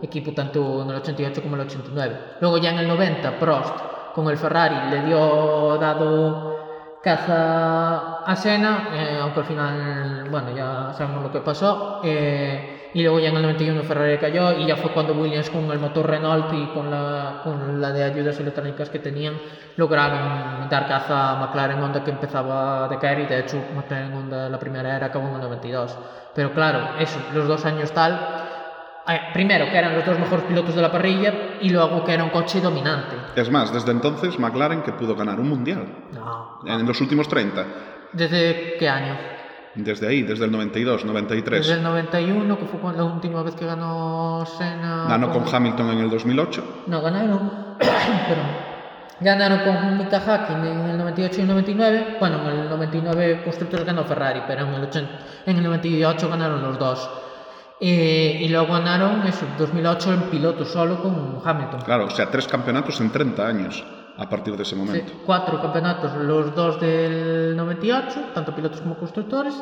equipo 0.01 0.33
tanto 0.33 0.81
en 0.81 0.89
el 0.89 0.97
88 0.97 1.45
como 1.45 1.61
en 1.61 1.61
el 1.61 1.67
89. 1.69 2.41
Luego 2.41 2.57
ya 2.57 2.73
en 2.73 2.81
el 2.81 2.89
90 2.89 3.37
Prost 3.37 3.77
con 4.17 4.25
el 4.33 4.41
Ferrari 4.41 4.89
le 4.89 5.05
dio 5.05 5.77
dado 5.77 6.97
caza 7.05 8.25
a 8.25 8.33
Senna, 8.33 8.89
eh, 8.97 9.19
aunque 9.21 9.41
al 9.41 9.45
final, 9.45 10.25
bueno, 10.33 10.49
ya 10.57 10.89
sabemos 10.97 11.21
lo 11.21 11.31
que 11.31 11.45
pasó. 11.45 12.01
Eh, 12.03 12.80
y 12.93 13.01
luego 13.03 13.19
ya 13.19 13.29
en 13.29 13.35
el 13.37 13.41
91 13.43 13.83
Ferrari 13.83 14.17
cayó 14.17 14.51
y 14.59 14.65
ya 14.67 14.75
fue 14.75 14.91
cuando 14.91 15.13
Williams 15.13 15.49
con 15.49 15.69
el 15.71 15.79
motor 15.79 16.07
Renault 16.09 16.53
y 16.53 16.65
con 16.73 16.91
la, 16.91 17.41
con 17.43 17.79
la 17.81 17.91
de 17.91 18.03
ayudas 18.03 18.39
electrónicas 18.39 18.89
que 18.89 18.99
tenían 18.99 19.35
lograron 19.77 20.67
dar 20.69 20.87
caza 20.87 21.31
a 21.31 21.35
McLaren 21.37 21.81
Honda 21.81 22.03
que 22.03 22.11
empezaba 22.11 22.85
a 22.85 22.87
decaer 22.89 23.19
y 23.21 23.25
de 23.27 23.39
hecho 23.39 23.57
McLaren 23.75 24.13
Honda 24.13 24.49
la 24.49 24.59
primera 24.59 24.95
era 24.95 25.07
acabó 25.07 25.27
en 25.29 25.35
el 25.35 25.41
92. 25.41 25.97
Pero 26.35 26.53
claro, 26.53 26.97
eso, 26.99 27.19
los 27.33 27.47
dos 27.47 27.65
años 27.65 27.91
tal, 27.91 28.13
eh, 29.07 29.19
primero 29.33 29.65
que 29.69 29.77
eran 29.77 29.95
los 29.95 30.05
dos 30.05 30.19
mejores 30.19 30.45
pilotos 30.45 30.75
de 30.75 30.81
la 30.81 30.91
parrilla 30.91 31.33
y 31.61 31.69
luego 31.69 32.03
que 32.05 32.13
era 32.13 32.23
un 32.23 32.29
coche 32.29 32.61
dominante. 32.61 33.15
Es 33.35 33.49
más, 33.49 33.73
desde 33.73 33.91
entonces 33.91 34.37
McLaren 34.37 34.81
que 34.83 34.91
pudo 34.93 35.15
ganar 35.15 35.39
un 35.39 35.49
mundial 35.49 35.85
No. 36.13 36.59
en 36.65 36.85
los 36.85 36.99
últimos 37.01 37.27
30. 37.27 37.65
¿Desde 38.13 38.75
qué 38.77 38.89
año? 38.89 39.17
Desde 39.75 40.07
ahí, 40.07 40.23
desde 40.23 40.45
el 40.45 40.51
92, 40.51 41.05
93. 41.05 41.59
Desde 41.59 41.73
el 41.75 41.83
91, 41.83 42.59
que 42.59 42.65
fue 42.65 42.93
la 42.93 43.03
última 43.05 43.41
vez 43.41 43.55
que 43.55 43.65
ganó 43.65 44.45
Senna. 44.45 45.05
Ganó 45.07 45.31
con 45.31 45.43
Hamilton 45.53 45.91
en 45.91 45.99
el 45.99 46.09
2008. 46.09 46.83
No, 46.87 47.01
ganaron. 47.01 47.51
Perdón. 47.79 48.71
Ganaron 49.21 49.59
con 49.59 49.97
Mika 49.97 50.19
Hakkinen 50.19 50.79
en 50.79 50.89
el 50.89 50.97
98 50.97 51.37
y 51.37 51.41
el 51.41 51.47
99. 51.47 52.17
Bueno, 52.19 52.41
en 52.49 52.59
el 52.59 52.69
99 52.69 53.43
Constructores 53.43 53.85
ganó 53.85 54.03
Ferrari, 54.03 54.41
pero 54.47 54.65
en 54.65 54.73
el, 54.73 54.83
80 54.83 55.19
en 55.45 55.57
el 55.57 55.63
98 55.63 56.29
ganaron 56.29 56.61
los 56.63 56.77
dos. 56.77 57.09
Eh, 57.79 58.39
y 58.41 58.49
luego 58.49 58.73
ganaron 58.73 59.25
eso, 59.25 59.45
2008 59.57 60.13
en 60.13 60.21
piloto 60.23 60.65
solo 60.65 61.01
con 61.01 61.39
Hamilton. 61.43 61.81
Claro, 61.81 62.05
o 62.05 62.09
sea, 62.09 62.29
tres 62.29 62.47
campeonatos 62.47 62.99
en 62.99 63.11
30 63.11 63.47
años 63.47 63.83
a 64.17 64.29
partir 64.29 64.55
de 64.55 64.63
ese 64.63 64.75
Sí, 64.75 64.81
momento. 64.81 65.13
cuatro 65.25 65.61
campeonatos, 65.61 66.13
los 66.15 66.53
dos 66.55 66.79
del 66.79 67.55
98, 67.55 68.19
tanto 68.33 68.53
pilotos 68.55 68.81
como 68.81 68.95
constructores. 68.97 69.55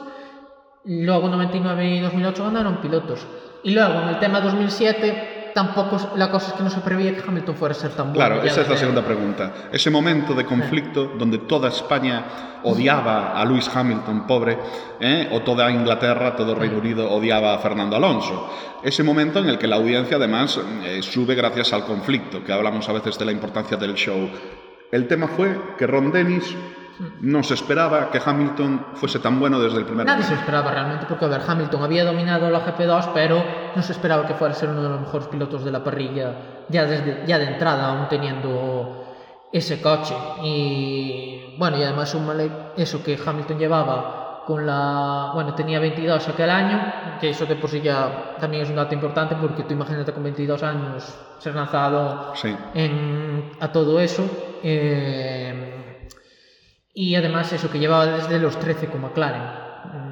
Luego 0.86 1.28
99 1.30 1.86
y 1.90 2.00
2008 2.00 2.44
ganaron 2.46 2.78
pilotos. 2.78 3.26
Y 3.64 3.72
luego 3.72 4.02
en 4.02 4.10
el 4.10 4.20
tema 4.20 4.40
2007, 4.42 5.39
tampoco 5.54 6.12
la 6.16 6.30
cosa 6.30 6.48
es 6.50 6.54
que 6.54 6.64
no 6.64 6.70
se 6.70 6.80
preveía 6.82 7.16
que 7.16 7.22
Hamilton 7.26 7.56
fuera 7.56 7.74
a 7.74 7.76
ser 7.76 7.92
tan 7.92 8.14
bueno. 8.14 8.16
Claro, 8.16 8.44
esa 8.44 8.62
es 8.62 8.70
la 8.70 8.78
segunda 8.78 9.04
pregunta. 9.04 9.54
Ese 9.72 9.90
momento 9.90 10.34
de 10.34 10.46
conflicto 10.46 11.14
donde 11.18 11.40
toda 11.40 11.70
España 11.70 12.26
odiaba 12.64 13.40
a 13.40 13.46
Lewis 13.46 13.70
Hamilton, 13.74 14.28
pobre, 14.28 14.58
¿eh? 15.00 15.30
o 15.32 15.42
toda 15.42 15.72
Inglaterra, 15.72 16.36
todo 16.36 16.56
Reino 16.56 16.78
Unido 16.78 17.10
odiaba 17.10 17.54
a 17.54 17.60
Fernando 17.60 17.96
Alonso. 17.96 18.50
Ese 18.84 19.04
momento 19.04 19.40
en 19.40 19.50
el 19.50 19.58
que 19.58 19.68
la 19.68 19.78
audiencia 19.78 20.18
además 20.18 20.60
eh, 20.84 21.02
sube 21.02 21.36
gracias 21.36 21.74
al 21.74 21.86
conflicto, 21.86 22.44
que 22.44 22.54
hablamos 22.54 22.88
a 22.90 22.94
veces 22.94 23.18
de 23.18 23.26
la 23.26 23.32
importancia 23.32 23.78
del 23.78 23.96
show. 23.96 24.30
El 24.92 25.08
tema 25.08 25.28
fue 25.28 25.76
que 25.78 25.86
Ron 25.86 26.12
Dennis 26.12 26.56
no 27.22 27.44
se 27.44 27.54
esperaba 27.54 28.10
que 28.12 28.20
Hamilton 28.24 28.88
fuese 28.96 29.20
tan 29.20 29.40
bueno 29.40 29.60
desde 29.60 29.78
el 29.80 29.86
primer 29.86 30.06
Nadie 30.06 30.24
se 30.24 30.34
esperaba 30.34 30.72
realmente, 30.72 31.06
porque 31.08 31.26
a 31.26 31.30
ver, 31.30 31.42
Hamilton 31.48 31.84
había 31.84 32.04
dominado 32.06 32.50
la 32.50 32.60
GP2, 32.66 33.12
pero 33.14 33.44
no 33.76 33.82
se 33.82 33.92
esperaba 33.94 34.26
que 34.28 34.34
fuera 34.34 34.54
a 34.54 34.58
ser 34.58 34.70
uno 34.70 34.84
de 34.84 34.90
los 34.90 35.00
mejores 35.02 35.28
pilotos 35.28 35.64
de 35.64 35.72
la 35.72 35.84
parrilla 35.84 36.66
ya, 36.70 36.86
desde, 36.86 37.24
ya 37.26 37.40
de 37.40 37.46
entrada, 37.46 37.88
aún 37.88 38.08
teniendo 38.10 39.06
ese 39.52 39.82
coche. 39.82 40.14
Y 40.44 41.56
bueno, 41.58 41.78
y 41.78 41.84
además 41.84 42.10
súmale 42.10 42.50
eso 42.78 43.04
que 43.04 43.18
Hamilton 43.24 43.58
llevaba 43.58 44.44
con 44.46 44.66
la. 44.66 45.32
Bueno, 45.34 45.54
tenía 45.56 45.80
22 45.80 46.28
aquel 46.30 46.50
año, 46.50 47.18
que 47.22 47.30
eso 47.30 47.46
de 47.46 47.56
por 47.56 47.70
sí 47.70 47.82
ya 47.82 48.36
también 48.40 48.64
es 48.64 48.70
un 48.70 48.76
dato 48.76 48.94
importante, 48.94 49.36
porque 49.40 49.64
tú 49.64 49.74
imagínate 49.74 50.12
con 50.12 50.24
22 50.24 50.62
años 50.64 51.18
ser 51.38 51.56
lanzado 51.56 52.34
Sí. 52.36 52.56
en- 52.74 53.52
a 53.60 53.72
todo 53.72 54.00
eso. 54.00 54.24
eh, 54.62 55.79
y 57.02 57.16
además 57.16 57.54
eso 57.54 57.70
que 57.72 57.80
llevaba 57.80 58.06
desde 58.08 58.38
los 58.40 58.60
13 58.60 58.88
con 58.88 59.00
McLaren. 59.02 59.42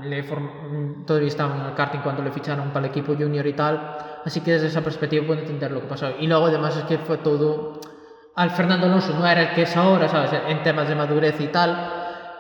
Le 0.03 0.23
form- 0.23 1.03
todavía 1.05 1.27
estaba 1.27 1.53
en 1.55 1.65
el 1.65 1.73
karting 1.73 1.99
cuando 1.99 2.23
le 2.23 2.31
ficharon 2.31 2.69
para 2.69 2.85
el 2.85 2.91
equipo 2.91 3.13
junior 3.13 3.45
y 3.45 3.51
tal. 3.53 3.97
Así 4.25 4.39
que 4.39 4.51
desde 4.53 4.67
esa 4.67 4.79
perspectiva 4.81 5.27
puedo 5.27 5.41
entender 5.41 5.69
lo 5.71 5.81
que 5.81 5.87
pasó. 5.87 6.07
Y 6.17 6.27
luego 6.27 6.45
además 6.45 6.77
es 6.77 6.83
que 6.85 6.97
fue 6.99 7.17
todo... 7.17 7.81
Al 8.35 8.51
Fernando 8.51 8.85
Alonso 8.85 9.13
no 9.19 9.27
era 9.27 9.41
el 9.41 9.53
que 9.53 9.63
es 9.63 9.75
ahora, 9.75 10.07
¿sabes? 10.07 10.31
En 10.47 10.63
temas 10.63 10.87
de 10.87 10.95
madurez 10.95 11.35
y 11.41 11.47
tal. 11.47 11.91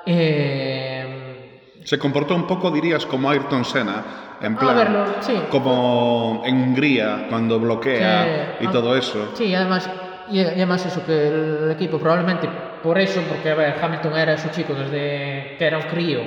Eh, 0.05 1.81
Se 1.83 1.99
comportó 1.99 2.33
un 2.35 2.47
poco, 2.47 2.71
dirías, 2.71 3.05
como 3.05 3.29
Ayrton 3.29 3.65
Senna, 3.65 4.03
en 4.41 4.55
plan, 4.55 4.75
verlo, 4.77 5.05
sí. 5.19 5.33
como 5.49 6.41
en 6.45 6.55
Hungría, 6.61 7.25
cuando 7.29 7.59
bloquea 7.59 8.55
que- 8.59 8.63
y 8.65 8.67
todo 8.67 8.95
eso. 8.95 9.31
Sí, 9.33 9.53
además, 9.55 9.89
y 10.29 10.39
además 10.41 10.85
eso, 10.85 11.05
que 11.05 11.27
el 11.27 11.71
equipo 11.71 11.97
probablemente 11.99 12.47
por 12.87 12.97
eso, 12.97 13.21
porque 13.27 13.49
a 13.51 13.55
ver, 13.55 13.75
Hamilton 13.81 14.15
era 14.15 14.37
su 14.37 14.47
chico 14.47 14.73
desde 14.73 15.57
que 15.59 15.65
era 15.65 15.77
un 15.77 15.83
crío 15.83 16.21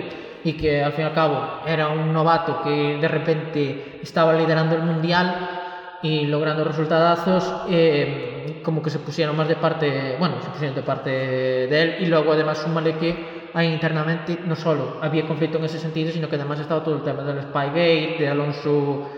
y 0.44 0.52
que 0.52 0.84
al 0.84 0.92
fin 0.92 1.04
y 1.04 1.08
al 1.08 1.14
cabo 1.14 1.62
era 1.66 1.88
un 1.88 2.12
novato 2.12 2.60
que 2.62 2.98
de 3.00 3.08
repente 3.08 3.98
estaba 4.02 4.34
liderando 4.34 4.76
el 4.76 4.82
mundial 4.82 5.96
y 6.02 6.26
logrando 6.26 6.62
resultadazos, 6.64 7.50
eh, 7.70 8.60
como 8.62 8.82
que 8.82 8.90
se 8.90 8.98
pusieron 8.98 9.38
más 9.38 9.48
de 9.48 9.56
parte, 9.56 10.16
bueno, 10.18 10.34
se 10.42 10.50
pusieron 10.50 10.74
de 10.74 10.82
parte 10.82 11.08
de 11.08 11.82
él 11.82 11.96
y 12.00 12.06
luego 12.06 12.34
además 12.34 12.58
súmale 12.58 12.92
que 12.96 13.48
ahí 13.54 13.72
internamente 13.72 14.40
no 14.44 14.54
solo 14.54 14.98
había 15.00 15.26
conflicto 15.26 15.56
en 15.56 15.64
ese 15.64 15.78
sentido, 15.78 16.12
sino 16.12 16.28
que 16.28 16.36
además 16.36 16.60
estaba 16.60 16.84
todo 16.84 16.96
el 16.96 17.02
tema 17.02 17.22
del 17.22 17.40
Spygate, 17.40 18.16
de 18.18 18.28
Alonso 18.28 19.08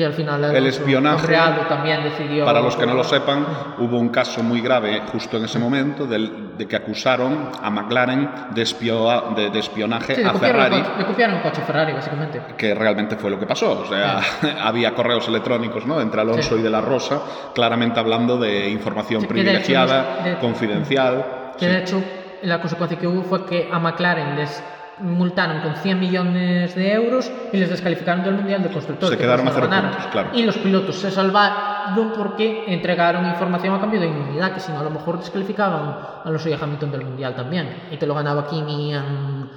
que 0.00 0.06
al 0.06 0.14
final 0.14 0.42
Alonso, 0.42 0.66
espionaje, 0.66 1.26
Reado 1.26 1.66
también 1.66 2.02
decidió 2.02 2.46
Para 2.46 2.62
los 2.62 2.74
que 2.74 2.86
no 2.86 2.94
lo 2.94 3.04
sepan, 3.04 3.46
hubo 3.80 3.98
un 3.98 4.08
caso 4.08 4.42
muy 4.42 4.62
grave 4.62 5.02
justo 5.12 5.36
en 5.36 5.44
ese 5.44 5.58
momento 5.58 6.06
del- 6.06 6.56
de 6.56 6.66
que 6.66 6.74
acusaron 6.74 7.50
a 7.62 7.68
McLaren 7.68 8.30
de, 8.54 8.62
espio- 8.62 9.34
de- 9.34 9.50
de 9.50 9.58
espionaje 9.58 10.14
Sí, 10.14 10.22
a 10.22 10.32
Ferrari. 10.32 10.76
el 10.76 10.82
coche, 10.84 10.94
le 11.00 11.04
copiaron 11.04 11.36
un 11.36 11.42
coche 11.42 11.60
Ferrari, 11.66 11.92
básicamente. 11.92 12.40
que 12.56 12.74
realmente 12.74 13.16
fue 13.16 13.30
lo 13.30 13.38
que 13.38 13.44
pasó. 13.46 13.82
O 13.82 13.86
sea, 13.86 14.20
había 14.64 14.94
correos 14.94 15.28
electrónicos 15.28 15.84
¿no? 15.84 16.00
entre 16.00 16.22
Alonso 16.22 16.54
Sí. 16.54 16.60
y 16.60 16.62
De 16.62 16.70
La 16.70 16.80
Rosa, 16.80 17.20
claramente 17.54 18.00
hablando 18.00 18.38
de 18.38 18.70
información 18.70 19.20
Sí, 19.20 19.26
de 19.26 19.34
hecho 19.34 19.42
privilegiada, 19.44 20.22
de- 20.24 20.38
confidencial. 20.38 21.26
Que 21.58 21.66
de 21.68 21.78
hecho, 21.80 22.02
la 22.44 22.58
consecuencia 22.58 22.98
que 22.98 23.06
hubo 23.06 23.22
fue 23.22 23.44
que 23.44 23.68
a 23.70 23.78
McLaren 23.78 24.34
les 24.36 24.62
multaron 25.02 25.60
con 25.62 25.74
100 25.76 25.98
millones 26.00 26.74
de 26.74 26.92
euros 26.92 27.30
y 27.52 27.56
les 27.56 27.68
descalificaron 27.70 28.22
del 28.24 28.34
Mundial 28.34 28.62
de 28.62 28.70
Constructores. 28.70 29.10
Se 29.10 29.16
que 29.16 29.22
quedaron 29.24 29.46
eso 29.48 29.56
a 29.58 29.60
cero 29.60 29.68
puntos, 29.82 30.06
claro. 30.12 30.30
Y 30.34 30.42
los 30.42 30.56
pilotos 30.58 30.96
se 30.96 31.10
salvaron 31.10 32.12
porque 32.16 32.64
entregaron 32.72 33.26
información 33.26 33.74
a 33.74 33.80
cambio 33.80 34.00
de 34.00 34.06
inmunidad, 34.06 34.52
que 34.52 34.60
si 34.60 34.70
no 34.72 34.80
a 34.80 34.82
lo 34.84 34.90
mejor 34.90 35.18
descalificaban 35.18 35.96
a 36.24 36.30
los 36.30 36.46
y 36.46 36.52
a 36.52 36.58
Hamilton 36.60 36.90
del 36.92 37.04
Mundial 37.04 37.34
también. 37.34 37.84
Y 37.90 37.96
te 37.96 38.06
lo 38.06 38.14
ganaba 38.14 38.46
Kimi 38.46 38.94
en- 38.94 39.50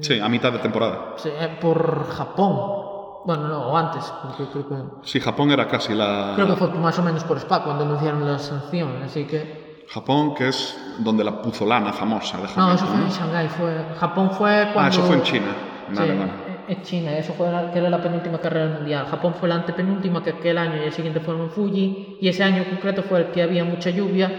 Sí, 0.00 0.18
a 0.18 0.28
mitad 0.28 0.50
de 0.52 0.58
temporada. 0.60 1.12
sí, 1.16 1.28
eh, 1.28 1.58
por 1.60 2.08
Japón. 2.08 2.86
Bueno, 3.26 3.48
no, 3.48 3.66
o 3.68 3.76
antes, 3.76 4.10
porque 4.22 4.44
creo 4.50 4.68
que... 4.68 4.74
Sí, 5.02 5.20
Japón 5.20 5.50
era 5.50 5.68
casi 5.68 5.92
la... 5.92 6.32
Creo 6.36 6.46
que 6.46 6.56
fue 6.56 6.68
más 6.70 6.98
o 6.98 7.02
menos 7.02 7.24
por 7.24 7.36
Spa 7.36 7.62
cuando 7.62 7.84
anunciaron 7.84 8.24
la 8.24 8.38
sanción, 8.38 9.02
así 9.04 9.24
que... 9.26 9.67
Japón, 9.88 10.34
que 10.34 10.48
es 10.48 10.76
donde 10.98 11.24
la 11.24 11.40
puzolana 11.40 11.92
famosa 11.92 12.36
de 12.38 12.48
No, 12.56 12.74
eso 12.74 12.86
fue 12.86 12.96
en 12.96 13.08
¿no? 13.08 13.10
Shanghái, 13.10 13.48
fue... 13.48 13.72
Japón 13.98 14.30
fue 14.32 14.68
cuando... 14.74 14.80
Ah, 14.80 14.88
eso 14.88 15.02
fue 15.02 15.16
en 15.16 15.22
China. 15.22 15.46
Vale, 15.90 16.12
sí, 16.12 16.18
vale. 16.18 16.32
en 16.68 16.82
China, 16.82 17.16
eso 17.16 17.32
fue 17.32 17.50
la, 17.50 17.70
que 17.72 17.78
era 17.78 17.88
la 17.88 18.02
penúltima 18.02 18.38
carrera 18.38 18.74
mundial. 18.76 19.06
Japón 19.06 19.34
fue 19.34 19.48
la 19.48 19.54
antepenúltima 19.56 20.22
que 20.22 20.30
aquel 20.30 20.58
año 20.58 20.76
y 20.82 20.86
el 20.86 20.92
siguiente 20.92 21.20
fueron 21.20 21.44
en 21.44 21.50
Fuji 21.50 22.18
y 22.20 22.28
ese 22.28 22.44
año 22.44 22.58
en 22.58 22.64
concreto 22.64 23.02
fue 23.02 23.20
el 23.20 23.26
que 23.28 23.42
había 23.42 23.64
mucha 23.64 23.88
lluvia 23.88 24.30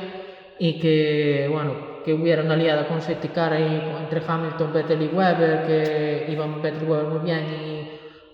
y 0.60 0.80
que, 0.80 1.50
bueno, 1.52 1.90
que 2.06 2.14
hubiera 2.14 2.44
una 2.44 2.54
aliada 2.54 2.88
con 2.88 3.02
safety 3.02 3.30
car 3.30 3.54
ahí 3.54 3.82
entre 4.00 4.22
Hamilton, 4.26 4.74
Vettel 4.74 5.02
y 5.02 5.08
Weber, 5.08 5.66
que 5.66 6.28
iban 6.30 6.62
Vettel 6.62 6.84
y 6.84 6.86
Weber 6.86 7.06
muy 7.06 7.20
bien 7.22 7.48
y 7.50 7.79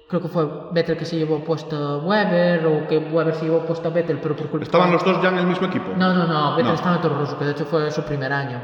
creo 0.08 0.22
que 0.22 0.28
fue 0.28 0.48
Vettel 0.72 0.98
que 0.98 1.06
se 1.06 1.18
llevó 1.18 1.44
puesto 1.44 2.00
Weber 2.00 2.66
o 2.66 2.88
que 2.88 2.98
Weber 2.98 3.34
se 3.36 3.46
llevó 3.46 3.66
puesto 3.66 3.88
a 3.88 3.92
Vettel, 3.92 4.20
pero 4.20 4.36
por 4.36 4.48
culpa... 4.50 4.64
¿Estaban 4.64 4.92
los 4.92 5.04
dos 5.04 5.22
ya 5.22 5.30
en 5.30 5.38
el 5.40 5.48
mismo 5.48 5.68
equipo? 5.68 5.92
No, 5.96 6.14
no, 6.14 6.26
no, 6.28 6.52
Vettel 6.52 6.66
No. 6.68 6.74
estaba 6.76 6.96
en 6.96 7.02
Toro 7.02 7.18
Rosso, 7.18 7.38
que 7.38 7.46
de 7.46 7.52
hecho 7.52 7.66
fue 7.66 7.90
su 7.92 8.04
primer 8.04 8.32
año. 8.32 8.62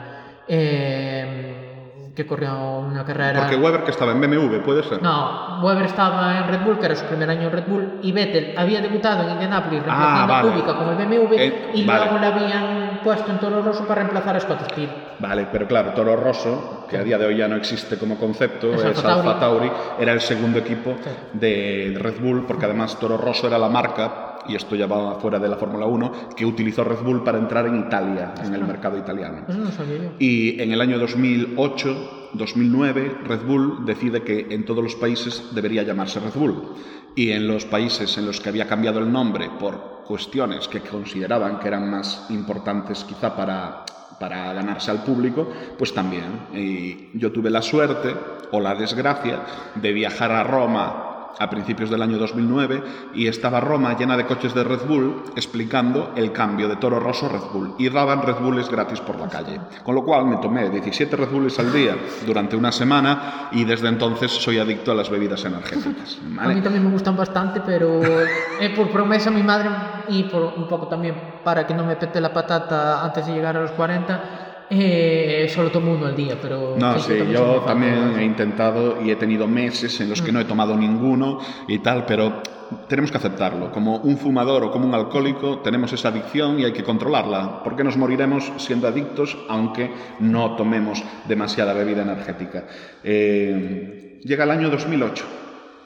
Eh, 0.48 1.68
que 2.16 2.26
corrió 2.28 2.80
una 2.80 3.06
carrera... 3.06 3.40
Porque 3.42 3.56
Weber, 3.56 3.84
que 3.86 3.92
estaba 3.92 4.12
en 4.12 4.20
BMW, 4.20 4.58
¿puede 4.64 4.84
ser? 4.84 5.02
No, 5.02 5.62
Weber 5.64 5.86
estaba 5.86 6.40
en 6.40 6.48
Red 6.50 6.66
Bull, 6.66 6.78
que 6.78 6.86
era 6.88 6.96
su 6.96 7.06
primer 7.06 7.30
año 7.30 7.44
en 7.44 7.52
Red 7.54 7.64
Bull, 7.68 8.00
y 8.02 8.12
Vettel 8.12 8.54
había 8.58 8.82
debutado 8.82 9.24
en 9.24 9.30
Indianapolis 9.32 9.82
reemplazando 9.84 10.34
Ah, 10.34 10.38
vale. 10.42 10.50
a 10.50 10.52
Kubica 10.52 10.78
con 10.78 10.90
el 10.90 10.96
BMW, 11.08 11.36
Eh, 11.40 11.72
y 11.74 11.86
vale. 11.86 12.02
luego 12.06 12.20
le 12.20 12.26
habían 12.28 12.81
puesto 13.04 13.32
en 13.32 13.40
Toro 13.40 13.62
Rosso 13.62 13.86
para 13.86 14.02
reemplazar 14.02 14.36
a 14.36 14.40
Scott 14.40 14.62
Speed. 14.70 14.90
Vale, 15.20 15.48
pero 15.52 15.68
claro, 15.68 15.92
Toro 15.94 16.16
Rosso, 16.16 16.86
que 16.90 16.98
a 16.98 17.04
día 17.04 17.18
de 17.18 17.26
hoy 17.26 17.38
ya 17.38 17.48
no 17.48 17.56
existe 17.56 17.98
como 17.98 18.18
concepto, 18.18 18.74
Es 18.74 18.84
es, 18.84 19.04
Alfa. 19.06 19.40
Tauri, 19.40 19.72
era 20.00 20.14
el 20.14 20.22
segundo 20.22 20.60
equipo 20.60 20.96
Sí. 21.04 21.10
de 21.34 21.98
Red 22.00 22.20
Bull, 22.22 22.46
porque 22.46 22.66
además 22.66 22.98
Toro 23.00 23.18
Rosso 23.18 23.48
era 23.48 23.58
la 23.58 23.70
marca, 23.70 24.28
y 24.48 24.56
esto 24.56 24.76
ya 24.76 24.88
va 24.88 25.16
fuera 25.20 25.38
de 25.38 25.48
la 25.48 25.56
Fórmula 25.58 25.86
1, 25.86 26.12
que 26.36 26.46
utilizó 26.46 26.84
Red 26.84 27.04
Bull 27.04 27.24
para 27.24 27.38
entrar 27.38 27.68
en 27.68 27.78
Italia, 27.80 28.34
en 28.44 28.54
el 28.56 28.64
mercado 28.66 28.98
italiano. 28.98 29.44
Eso 29.48 29.58
no 29.60 29.72
sabía 29.72 29.98
yo. 29.98 30.10
Y 30.18 30.60
en 30.62 30.72
el 30.72 30.82
año 30.82 30.98
2008, 30.98 32.30
2009, 32.34 33.18
Red 33.26 33.42
Bull 33.46 33.86
decide 33.86 34.24
que 34.24 34.48
en 34.50 34.66
todos 34.66 34.84
los 34.84 34.96
países 34.96 35.50
debería 35.54 35.84
llamarse 35.84 36.20
Red 36.20 36.34
Bull. 36.34 36.74
Y 37.16 37.32
en 37.32 37.48
los 37.48 37.66
países 37.66 38.18
en 38.18 38.26
los 38.26 38.40
que 38.40 38.50
había 38.50 38.68
cambiado 38.68 39.00
el 39.00 39.12
nombre 39.12 39.50
por 39.60 40.04
cuestiones 40.06 40.68
que 40.68 40.82
consideraban 40.82 41.60
que 41.60 41.68
eran 41.68 41.90
más 41.90 42.26
importantes 42.30 43.04
quizá 43.04 43.36
para, 43.36 43.86
para 44.20 44.54
ganarse 44.54 44.92
al 44.92 45.04
público, 45.04 45.50
pues 45.78 45.94
también. 45.94 47.10
Yo 47.14 47.32
tuve 47.32 47.50
la 47.50 47.62
suerte 47.62 48.16
o 48.52 48.60
la 48.60 48.76
desgracia 48.76 49.42
de 49.76 49.92
viajar 49.92 50.32
a 50.32 50.44
Roma 50.44 51.11
a 51.40 51.50
principios 51.50 51.90
del 51.90 52.02
año 52.02 52.18
2009 52.18 52.84
y 53.14 53.28
estaba 53.28 53.60
Roma 53.60 53.98
llena 53.98 54.18
de 54.18 54.26
coches 54.26 54.54
de 54.54 54.64
Red 54.64 54.88
Bull 54.88 55.24
explicando 55.36 56.12
el 56.16 56.32
cambio 56.32 56.68
de 56.68 56.76
Toro 56.76 57.00
Rosso 57.00 57.28
a 57.28 57.30
Red 57.30 57.52
Bull 57.54 57.76
y 57.78 57.90
daban 57.90 58.22
Red 58.22 58.40
Bulls 58.42 58.70
gratis 58.70 59.00
por 59.02 59.20
la 59.20 59.28
calle. 59.28 59.60
Con 59.84 59.96
lo 59.96 60.04
cual 60.04 60.26
me 60.26 60.38
tomé 60.38 60.70
17 60.70 61.16
Red 61.16 61.30
Bulls 61.30 61.60
al 61.60 61.72
día 61.72 61.96
durante 62.26 62.56
una 62.56 62.72
semana 62.72 63.50
y 63.52 63.64
desde 63.64 63.88
entonces 63.88 64.32
soy 64.32 64.60
adicto 64.60 64.92
a 64.92 64.96
las 64.96 65.10
bebidas 65.10 65.44
energéticas. 65.46 66.20
A 66.40 66.48
mí 66.48 66.62
también 66.62 66.84
me 66.84 66.92
gustan 66.92 67.16
bastante, 67.16 67.62
pero 67.62 68.02
eh, 68.04 68.74
por 68.76 68.90
promesa 68.90 69.30
a 69.30 69.34
mi 69.34 69.44
madre 69.44 69.70
y 70.08 70.24
por 70.24 70.54
un 70.58 70.68
poco 70.68 70.88
también 70.88 71.16
para 71.44 71.68
que 71.68 71.74
no 71.74 71.84
me 71.84 71.96
pete 71.96 72.20
la 72.20 72.34
patata 72.34 73.04
antes 73.04 73.26
de 73.28 73.34
llegar 73.34 73.58
a 73.58 73.62
los 73.62 73.72
40, 73.72 74.51
eh, 74.74 75.48
solo 75.50 75.70
tomo 75.70 75.94
uno 75.94 76.06
al 76.06 76.16
día, 76.16 76.38
pero... 76.42 76.76
No, 76.78 76.98
sí, 76.98 77.14
yo 77.30 77.62
también 77.68 78.18
he 78.18 78.24
intentado 78.24 79.02
y 79.02 79.12
he 79.12 79.18
tenido 79.18 79.46
meses 79.48 80.00
en 80.00 80.10
los 80.10 80.22
que 80.22 80.32
no 80.32 80.40
he 80.40 80.46
tomado 80.46 80.78
ninguno 80.78 81.40
y 81.68 81.80
tal, 81.80 82.06
pero 82.06 82.42
tenemos 82.88 83.12
que 83.12 83.18
aceptarlo. 83.18 83.70
Como 83.70 83.98
un 83.98 84.18
fumador 84.18 84.64
o 84.64 84.72
como 84.72 84.88
un 84.88 84.96
alcohólico 84.96 85.60
tenemos 85.60 85.92
esa 85.92 86.08
adicción 86.08 86.58
y 86.58 86.64
hay 86.64 86.72
que 86.72 86.84
controlarla, 86.84 87.62
porque 87.64 87.84
nos 87.84 87.98
moriremos 87.98 88.50
siendo 88.58 88.88
adictos 88.88 89.38
aunque 89.50 89.92
no 90.20 90.56
tomemos 90.56 91.04
demasiada 91.28 91.74
bebida 91.74 92.04
energética. 92.04 92.64
Eh, 93.04 94.20
llega 94.24 94.46
el 94.46 94.52
año 94.52 94.70
2008 94.70 95.26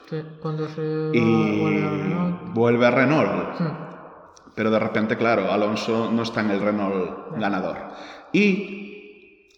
Sí, 0.08 0.22
cuando 0.40 0.68
se 0.68 1.10
y 1.12 1.60
vuelve 1.60 1.84
a 1.84 1.90
Renault. 1.90 2.54
vuelve 2.54 2.86
a 2.86 2.90
Renault. 2.92 3.60
Hmm. 3.60 3.86
Pero 4.54 4.70
de 4.70 4.78
repente, 4.78 5.16
claro, 5.16 5.52
Alonso 5.52 6.10
no 6.10 6.22
está 6.22 6.40
en 6.40 6.50
el 6.50 6.60
Renault 6.60 7.36
ganador. 7.36 7.76
Y 8.32 9.48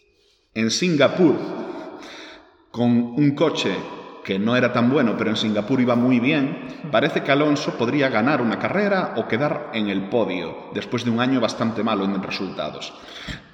en 0.54 0.70
Singapur, 0.70 1.36
con 2.70 2.90
un 2.90 3.34
coche 3.34 3.74
que 4.28 4.38
no 4.38 4.56
era 4.56 4.74
tan 4.74 4.90
bueno, 4.90 5.14
pero 5.16 5.30
en 5.30 5.36
Singapur 5.36 5.80
iba 5.80 5.94
muy 5.94 6.20
bien, 6.20 6.82
parece 6.92 7.22
que 7.22 7.32
Alonso 7.32 7.78
podría 7.78 8.10
ganar 8.10 8.42
una 8.42 8.58
carrera 8.58 9.14
o 9.16 9.26
quedar 9.26 9.70
en 9.72 9.88
el 9.88 10.10
podio, 10.10 10.68
después 10.74 11.02
de 11.02 11.10
un 11.10 11.20
año 11.20 11.40
bastante 11.40 11.82
malo 11.82 12.04
en 12.04 12.22
resultados. 12.22 12.92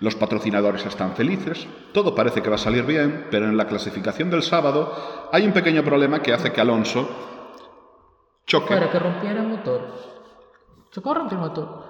Los 0.00 0.16
patrocinadores 0.16 0.84
están 0.84 1.14
felices, 1.14 1.68
todo 1.92 2.12
parece 2.12 2.42
que 2.42 2.48
va 2.48 2.56
a 2.56 2.58
salir 2.58 2.82
bien, 2.82 3.28
pero 3.30 3.46
en 3.46 3.56
la 3.56 3.68
clasificación 3.68 4.30
del 4.30 4.42
sábado 4.42 5.28
hay 5.30 5.46
un 5.46 5.52
pequeño 5.52 5.84
problema 5.84 6.20
que 6.20 6.32
hace 6.32 6.50
que 6.50 6.60
Alonso 6.60 7.08
choque. 8.44 8.66
Fuera 8.66 8.90
que 8.90 8.98
rompiera 8.98 9.42
el 9.42 9.48
motor. 9.48 9.94
Chocó 10.90 11.12
a 11.12 11.14
romper 11.14 11.38
el 11.38 11.44
motor. 11.44 11.83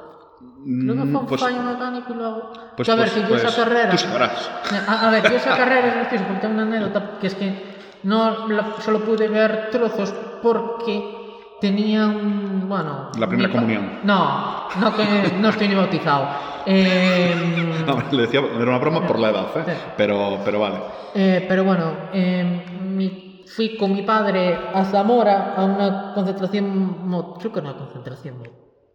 Creo 0.64 0.94
que 0.94 1.00
fue 1.10 1.20
un 1.20 1.26
pues- 1.26 1.40
fallo 1.40 1.62
mecánico 1.62 2.12
y 2.12 2.16
luego... 2.16 2.52
Pues, 2.76 2.86
Que 2.86 2.92
a 2.92 2.94
ver, 2.96 3.08
pues- 3.10 3.22
que 3.24 3.28
yo 3.30 3.36
esa 3.36 3.44
pues, 3.46 3.56
carrera... 3.56 3.90
Tú 3.90 3.98
sabrás. 3.98 4.50
A, 4.88 5.06
a 5.08 5.10
ver, 5.10 5.22
yo 5.30 5.36
esa 5.36 5.56
carrera 5.56 6.02
es 6.10 6.22
porque 6.22 6.40
tengo 6.40 6.54
una 6.54 6.62
anécdota 6.62 7.18
que 7.20 7.26
es 7.26 7.34
que 7.34 7.74
no 8.02 8.48
la- 8.48 8.74
solo 8.80 9.00
pude 9.00 9.28
ver 9.28 9.68
trozos 9.70 10.12
porque 10.42 11.20
tenía 11.60 12.06
un. 12.06 12.66
Bueno. 12.68 13.10
La 13.18 13.26
primera 13.26 13.48
mi 13.48 13.54
comunión. 13.54 14.00
No, 14.04 14.68
no 14.80 14.96
que 14.96 15.04
no 15.38 15.48
estoy 15.50 15.68
ni 15.68 15.74
bautizado. 15.74 16.28
Eh, 16.66 17.34
No, 17.86 18.02
le 18.10 18.22
decía, 18.22 18.40
era 18.40 18.62
una 18.70 18.78
broma 18.78 19.06
por 19.06 19.18
la 19.18 19.30
edad, 19.30 19.46
¿eh? 19.56 19.62
Sí. 19.66 19.72
Pero, 19.96 20.38
pero 20.44 20.60
vale. 20.60 20.76
eh, 21.14 21.44
pero 21.46 21.64
bueno, 21.64 21.92
eh, 22.12 22.64
mi- 22.82 23.44
fui 23.46 23.76
con 23.76 23.92
mi 23.92 24.02
padre 24.02 24.58
a 24.74 24.84
Zamora 24.84 25.54
a 25.56 25.64
una 25.64 26.12
concentración. 26.14 26.96
Creo 27.38 27.52
que 27.52 27.58
era 27.60 27.68
una 27.70 27.78
concentración 27.78 28.36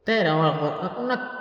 motera 0.09 0.35
o 0.35 0.41
algo. 0.43 1.03
Una 1.03 1.31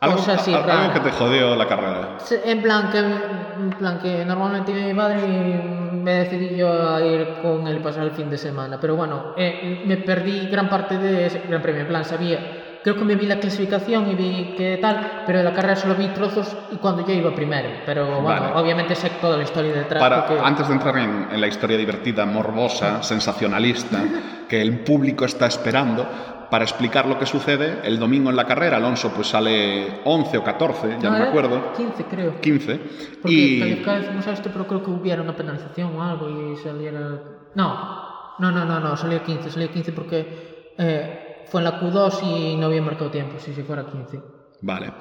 Algo, 0.00 0.16
cosa 0.16 0.34
así. 0.34 0.52
al- 0.52 0.62
algo 0.62 0.72
rara. 0.72 0.92
que 0.94 1.00
te 1.00 1.10
jodió 1.12 1.54
la 1.56 1.66
carrera. 1.66 2.08
En 2.44 2.62
plan 2.62 2.90
que, 2.90 2.98
en 2.98 3.70
plan 3.78 3.98
que 4.00 4.24
normalmente 4.24 4.72
iba 4.72 4.86
mi 4.88 4.94
padre 4.94 5.20
y 5.26 5.96
me 6.02 6.12
decidí 6.14 6.56
yo 6.56 6.94
a 6.94 7.00
ir 7.00 7.34
con 7.42 7.66
él 7.68 7.78
pasar 7.80 8.04
el 8.04 8.10
fin 8.12 8.28
de 8.30 8.38
semana. 8.38 8.78
Pero 8.80 8.96
bueno, 8.96 9.34
eh, 9.36 9.82
me 9.86 9.96
perdí 9.98 10.48
gran 10.48 10.68
parte 10.68 10.98
de 10.98 11.26
ese 11.26 11.42
gran 11.48 11.62
premio. 11.62 11.82
En 11.82 11.88
plan, 11.88 12.04
sabía, 12.04 12.80
creo 12.82 12.96
que 12.96 13.04
me 13.04 13.14
vi 13.14 13.26
la 13.26 13.36
clasificación 13.38 14.10
y 14.10 14.14
vi 14.16 14.54
que 14.56 14.78
tal, 14.82 15.22
pero 15.24 15.38
de 15.38 15.44
la 15.44 15.52
carrera 15.52 15.76
solo 15.76 15.94
vi 15.94 16.08
trozos 16.08 16.56
y 16.72 16.76
cuando 16.76 17.06
yo 17.06 17.12
iba 17.14 17.32
primero. 17.32 17.68
Pero 17.86 18.06
bueno, 18.20 18.24
Vale. 18.50 18.54
obviamente 18.60 18.96
sé 18.96 19.10
toda 19.20 19.36
la 19.36 19.44
historia 19.44 19.72
detrás. 19.72 20.02
Para, 20.02 20.26
porque- 20.26 20.42
Antes 20.44 20.66
de 20.66 20.74
entrar 20.74 20.98
en, 20.98 21.28
en 21.30 21.40
la 21.40 21.46
historia 21.46 21.76
divertida, 21.76 22.26
morbosa, 22.26 23.02
sensacionalista, 23.04 23.98
que 24.48 24.60
el 24.60 24.80
público 24.80 25.24
está 25.24 25.46
esperando, 25.46 26.06
para 26.52 26.64
explicar 26.64 27.06
lo 27.06 27.18
que 27.18 27.24
sucede, 27.24 27.80
el 27.82 27.98
domingo 27.98 28.28
en 28.28 28.36
la 28.36 28.44
carrera 28.44 28.76
Alonso 28.76 29.10
pues 29.14 29.28
sale 29.28 30.02
11 30.04 30.36
o 30.36 30.44
14, 30.44 30.98
ya 31.00 31.08
no, 31.08 31.12
me 31.12 31.16
era 31.16 31.28
acuerdo, 31.30 31.72
15 31.72 32.04
creo. 32.04 32.40
15, 32.42 32.80
Porque 33.22 33.34
y... 33.34 33.58
calificaba 33.58 33.98
decimos 34.00 34.26
esto, 34.26 34.50
pero 34.52 34.66
creo 34.66 34.84
que 34.84 34.90
hubiera 34.90 35.22
una 35.22 35.34
penalización 35.34 35.96
o 35.96 36.02
algo 36.02 36.28
y 36.28 36.56
saliera. 36.58 37.22
No, 37.54 38.34
no, 38.38 38.52
no, 38.52 38.66
no, 38.66 38.80
no, 38.80 38.94
salía 38.98 39.22
15, 39.22 39.48
salía 39.48 39.72
15 39.72 39.92
porque 39.92 40.74
eh, 40.76 41.46
fue 41.46 41.62
en 41.62 41.64
la 41.64 41.80
Q2 41.80 42.22
y 42.22 42.56
no 42.56 42.66
había 42.66 42.82
marcado 42.82 43.10
tiempo, 43.10 43.38
si 43.38 43.54
si 43.54 43.62
fuera 43.62 43.86
15. 43.86 44.20
Vale, 44.60 44.92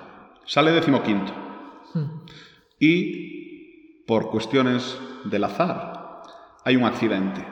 sale 0.46 0.72
decimoquinto. 0.72 1.34
Hmm. 1.94 2.22
Y 2.80 4.06
por 4.08 4.32
cuestiones 4.32 4.98
del 5.26 5.44
azar, 5.44 6.22
hay 6.64 6.78
un 6.78 6.86
accidente. 6.86 7.46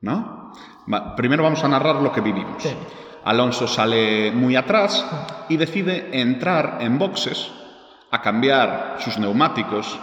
¿No? 0.00 0.37
Primero 1.16 1.42
vamos 1.42 1.62
a 1.64 1.68
narrar 1.68 1.96
lo 1.96 2.12
que 2.12 2.20
vivimos. 2.20 2.62
Sí. 2.62 2.70
Alonso 3.24 3.66
sale 3.66 4.30
muy 4.32 4.56
atrás 4.56 5.04
y 5.48 5.56
decide 5.56 6.08
entrar 6.12 6.78
en 6.80 6.98
boxes 6.98 7.50
a 8.10 8.22
cambiar 8.22 8.96
sus 9.00 9.18
neumáticos 9.18 9.98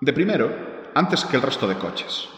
de 0.00 0.12
primero 0.12 0.50
antes 0.94 1.24
que 1.24 1.36
el 1.36 1.42
resto 1.42 1.66
de 1.66 1.76
coches. 1.76 2.28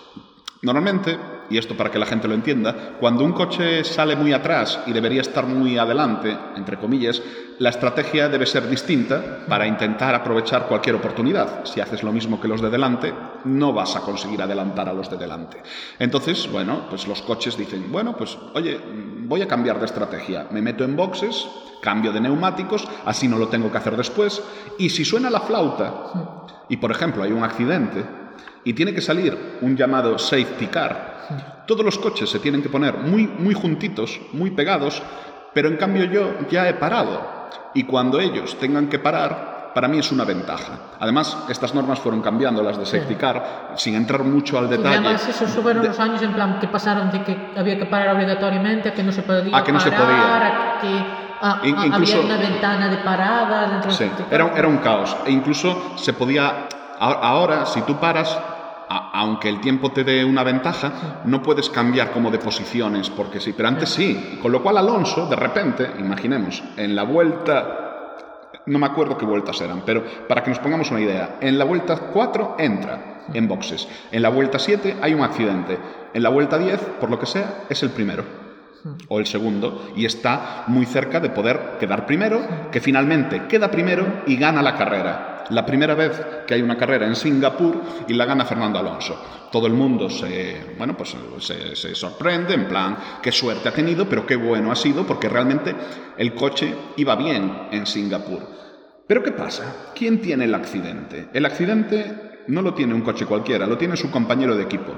Normalmente, 0.62 1.18
y 1.50 1.58
esto 1.58 1.76
para 1.76 1.90
que 1.90 1.98
la 1.98 2.06
gente 2.06 2.28
lo 2.28 2.34
entienda, 2.34 2.96
cuando 3.00 3.24
un 3.24 3.32
coche 3.32 3.84
sale 3.84 4.16
muy 4.16 4.32
atrás 4.32 4.80
y 4.86 4.92
debería 4.92 5.20
estar 5.20 5.46
muy 5.46 5.78
adelante, 5.78 6.36
entre 6.56 6.78
comillas, 6.78 7.22
la 7.58 7.70
estrategia 7.70 8.28
debe 8.28 8.46
ser 8.46 8.68
distinta 8.68 9.44
para 9.48 9.66
intentar 9.66 10.14
aprovechar 10.14 10.66
cualquier 10.66 10.94
oportunidad. 10.94 11.64
Si 11.64 11.80
haces 11.80 12.04
lo 12.04 12.12
mismo 12.12 12.40
que 12.40 12.46
los 12.46 12.62
de 12.62 12.70
delante, 12.70 13.12
no 13.44 13.72
vas 13.72 13.96
a 13.96 14.00
conseguir 14.00 14.40
adelantar 14.40 14.88
a 14.88 14.92
los 14.92 15.10
de 15.10 15.16
delante. 15.16 15.60
Entonces, 15.98 16.48
bueno, 16.50 16.86
pues 16.88 17.08
los 17.08 17.20
coches 17.22 17.56
dicen, 17.56 17.90
bueno, 17.90 18.16
pues 18.16 18.38
oye, 18.54 18.80
voy 19.24 19.42
a 19.42 19.48
cambiar 19.48 19.80
de 19.80 19.86
estrategia. 19.86 20.46
Me 20.50 20.62
meto 20.62 20.84
en 20.84 20.94
boxes, 20.94 21.48
cambio 21.82 22.12
de 22.12 22.20
neumáticos, 22.20 22.86
así 23.04 23.26
no 23.26 23.38
lo 23.38 23.48
tengo 23.48 23.72
que 23.72 23.78
hacer 23.78 23.96
después. 23.96 24.40
Y 24.78 24.90
si 24.90 25.04
suena 25.04 25.28
la 25.28 25.40
flauta, 25.40 26.46
y 26.68 26.76
por 26.76 26.92
ejemplo 26.92 27.24
hay 27.24 27.32
un 27.32 27.42
accidente, 27.42 28.04
y 28.62 28.72
tiene 28.74 28.94
que 28.94 29.00
salir 29.00 29.58
un 29.62 29.76
llamado 29.76 30.16
safety 30.18 30.66
car. 30.66 31.64
Todos 31.66 31.84
los 31.84 31.98
coches 31.98 32.30
se 32.30 32.38
tienen 32.38 32.62
que 32.62 32.68
poner 32.68 32.98
muy, 32.98 33.26
muy 33.26 33.54
juntitos, 33.54 34.20
muy 34.32 34.52
pegados, 34.52 35.02
pero 35.52 35.68
en 35.68 35.76
cambio 35.76 36.04
yo 36.04 36.34
ya 36.50 36.68
he 36.68 36.74
parado. 36.74 37.37
Y 37.74 37.84
cuando 37.84 38.18
ellos 38.20 38.56
tengan 38.58 38.88
que 38.88 38.98
parar, 38.98 39.70
para 39.74 39.86
mí 39.88 39.98
es 39.98 40.10
una 40.10 40.24
ventaja. 40.24 40.72
Además, 40.98 41.36
estas 41.48 41.74
normas 41.74 42.00
fueron 42.00 42.20
cambiando, 42.22 42.62
las 42.62 42.78
de 42.78 42.86
safety 42.86 43.14
car, 43.14 43.72
sin 43.76 43.94
entrar 43.94 44.24
mucho 44.24 44.58
al 44.58 44.66
Y 44.66 44.70
detalle. 44.70 44.96
además 44.96 45.28
eso 45.28 45.46
subieron 45.46 45.84
los 45.86 45.98
años 46.00 46.20
en 46.22 46.32
plan 46.32 46.58
que 46.58 46.66
pasaron 46.68 47.10
de 47.12 47.22
que 47.22 47.52
había 47.56 47.78
que 47.78 47.86
parar 47.86 48.16
obligatoriamente 48.16 48.88
a 48.88 48.94
que 48.94 49.02
no 49.02 49.12
se 49.12 49.22
podía 49.22 49.56
A 49.56 49.62
que 49.62 49.72
no 49.72 49.78
se 49.80 49.90
parar, 49.92 50.06
podía. 50.06 50.36
a 50.36 50.80
que 50.80 50.88
a- 51.40 51.60
In- 51.68 51.76
a- 51.78 51.86
incluso- 51.86 52.18
había 52.18 52.34
una 52.34 52.42
ventana 52.42 52.88
de 52.88 52.96
paradas 52.98 53.70
dentro 53.70 53.90
Sí, 53.92 54.08
car. 54.16 54.26
era, 54.30 54.44
un- 54.46 54.56
era 54.56 54.66
un 54.68 54.78
caos. 54.78 55.16
E 55.26 55.30
incluso 55.30 55.92
se 55.96 56.12
podía. 56.12 56.66
Ahora, 56.98 57.64
si 57.66 57.80
tú 57.82 57.94
paras, 57.96 58.36
aunque 58.88 59.48
el 59.48 59.60
tiempo 59.60 59.90
te 59.90 60.04
dé 60.04 60.24
una 60.24 60.42
ventaja, 60.42 61.20
no 61.24 61.42
puedes 61.42 61.68
cambiar 61.70 62.10
como 62.10 62.30
de 62.30 62.38
posiciones, 62.38 63.10
porque 63.10 63.40
sí. 63.40 63.52
Pero 63.56 63.68
antes 63.68 63.90
sí. 63.90 64.38
Con 64.40 64.52
lo 64.52 64.62
cual, 64.62 64.78
Alonso, 64.78 65.26
de 65.28 65.36
repente, 65.36 65.90
imaginemos, 65.98 66.62
en 66.76 66.94
la 66.94 67.02
vuelta. 67.02 67.84
No 68.66 68.78
me 68.78 68.86
acuerdo 68.86 69.16
qué 69.16 69.24
vueltas 69.24 69.60
eran, 69.60 69.82
pero 69.84 70.04
para 70.28 70.42
que 70.42 70.50
nos 70.50 70.58
pongamos 70.58 70.90
una 70.90 71.00
idea, 71.00 71.36
en 71.40 71.56
la 71.56 71.64
vuelta 71.64 71.96
4 71.96 72.56
entra 72.58 73.24
en 73.32 73.48
boxes. 73.48 73.88
En 74.12 74.22
la 74.22 74.28
vuelta 74.28 74.58
7 74.58 74.96
hay 75.00 75.14
un 75.14 75.22
accidente. 75.22 75.78
En 76.12 76.22
la 76.22 76.28
vuelta 76.28 76.58
10, 76.58 76.80
por 77.00 77.10
lo 77.10 77.18
que 77.18 77.26
sea, 77.26 77.64
es 77.68 77.82
el 77.82 77.90
primero 77.90 78.24
o 79.08 79.18
el 79.18 79.26
segundo 79.26 79.90
y 79.96 80.04
está 80.04 80.64
muy 80.68 80.86
cerca 80.86 81.20
de 81.20 81.30
poder 81.30 81.76
quedar 81.80 82.06
primero, 82.06 82.40
que 82.70 82.80
finalmente 82.80 83.46
queda 83.48 83.70
primero 83.70 84.22
y 84.26 84.36
gana 84.36 84.62
la 84.62 84.74
carrera. 84.76 85.37
La 85.50 85.64
primera 85.64 85.94
vez 85.94 86.20
que 86.46 86.54
hay 86.54 86.62
una 86.62 86.76
carrera 86.76 87.06
en 87.06 87.16
Singapur 87.16 87.80
y 88.06 88.14
la 88.14 88.26
gana 88.26 88.44
Fernando 88.44 88.78
Alonso. 88.78 89.48
Todo 89.50 89.66
el 89.66 89.72
mundo 89.72 90.10
se, 90.10 90.74
bueno, 90.76 90.96
pues 90.96 91.16
se, 91.40 91.94
sorprende, 91.94 92.54
en 92.54 92.68
plan, 92.68 92.96
qué 93.22 93.32
suerte 93.32 93.68
ha 93.68 93.72
tenido, 93.72 94.08
pero 94.08 94.26
qué 94.26 94.36
bueno 94.36 94.70
ha 94.70 94.76
sido, 94.76 95.06
porque 95.06 95.28
realmente 95.28 95.74
el 96.18 96.34
coche 96.34 96.74
iba 96.96 97.16
bien 97.16 97.68
en 97.70 97.86
Singapur. 97.86 98.40
Pero 99.06 99.22
¿qué 99.22 99.32
pasa? 99.32 99.92
¿Quién 99.94 100.20
tiene 100.20 100.44
el 100.44 100.54
accidente? 100.54 101.28
El 101.32 101.46
accidente 101.46 102.44
no 102.48 102.60
lo 102.60 102.74
tiene 102.74 102.94
un 102.94 103.00
coche 103.00 103.24
cualquiera, 103.24 103.66
lo 103.66 103.78
tiene 103.78 103.96
su 103.96 104.10
compañero 104.10 104.54
de 104.54 104.64
equipo, 104.64 104.92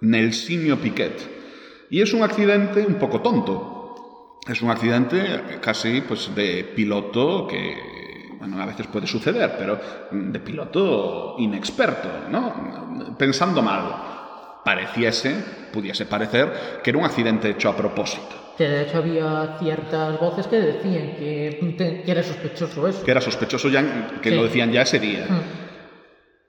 Nelsinho 0.00 0.78
Piquet. 0.78 1.42
Y 1.90 2.00
es 2.00 2.14
un 2.14 2.22
accidente 2.22 2.86
un 2.86 2.94
poco 2.94 3.20
tonto. 3.20 4.38
Es 4.48 4.62
un 4.62 4.70
accidente 4.70 5.58
casi 5.60 6.00
pues, 6.00 6.34
de 6.34 6.64
piloto 6.74 7.46
que, 7.46 7.91
bueno, 8.42 8.60
a 8.60 8.66
veces 8.66 8.88
puede 8.88 9.06
suceder, 9.06 9.54
pero 9.56 9.78
de 10.10 10.40
piloto 10.40 11.36
inexperto, 11.38 12.08
¿no? 12.28 13.14
Pensando 13.16 13.62
mal. 13.62 14.60
Pareciese, 14.64 15.68
pudiese 15.72 16.06
parecer, 16.06 16.80
que 16.82 16.90
era 16.90 16.98
un 16.98 17.04
accidente 17.04 17.50
hecho 17.50 17.68
a 17.68 17.76
propósito. 17.76 18.54
Que 18.58 18.64
de 18.68 18.82
hecho 18.82 18.98
había 18.98 19.56
ciertas 19.60 20.18
voces 20.18 20.48
que 20.48 20.56
decían 20.60 21.14
que, 21.16 22.02
que 22.04 22.10
era 22.10 22.22
sospechoso 22.24 22.88
eso. 22.88 23.04
Que 23.04 23.12
era 23.12 23.20
sospechoso 23.20 23.68
ya, 23.68 24.18
que 24.20 24.30
Sí. 24.30 24.34
lo 24.36 24.42
decían 24.42 24.72
ya 24.72 24.82
ese 24.82 24.98
día. 24.98 25.26
Mm. 25.28 25.40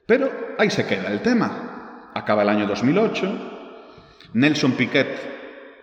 Pero 0.07 0.31
ahí 0.57 0.71
se 0.71 0.87
queda 0.87 1.09
el 1.11 1.21
tema. 1.21 2.09
Acaba 2.15 2.41
el 2.41 2.49
año 2.49 2.65
2008. 2.65 3.51
Nelson 4.33 4.71
Piquet 4.73 5.07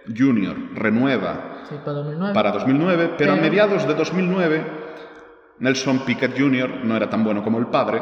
Jr. 0.09 0.57
renueva 0.75 1.63
Sí, 1.69 1.77
para 1.85 1.93
2009. 1.99 2.35
para 2.35 2.51
2009, 2.51 3.11
pero 3.17 3.33
a 3.33 3.37
Pero- 3.37 3.47
mediados 3.49 3.87
de 3.87 3.95
2009 3.95 4.80
Nelson 5.61 6.01
Piquet 6.01 6.37
Jr. 6.39 6.85
no 6.85 6.97
era 6.97 7.09
tan 7.09 7.23
bueno 7.25 7.43
como 7.43 7.59
el 7.59 7.67
padre 7.67 8.01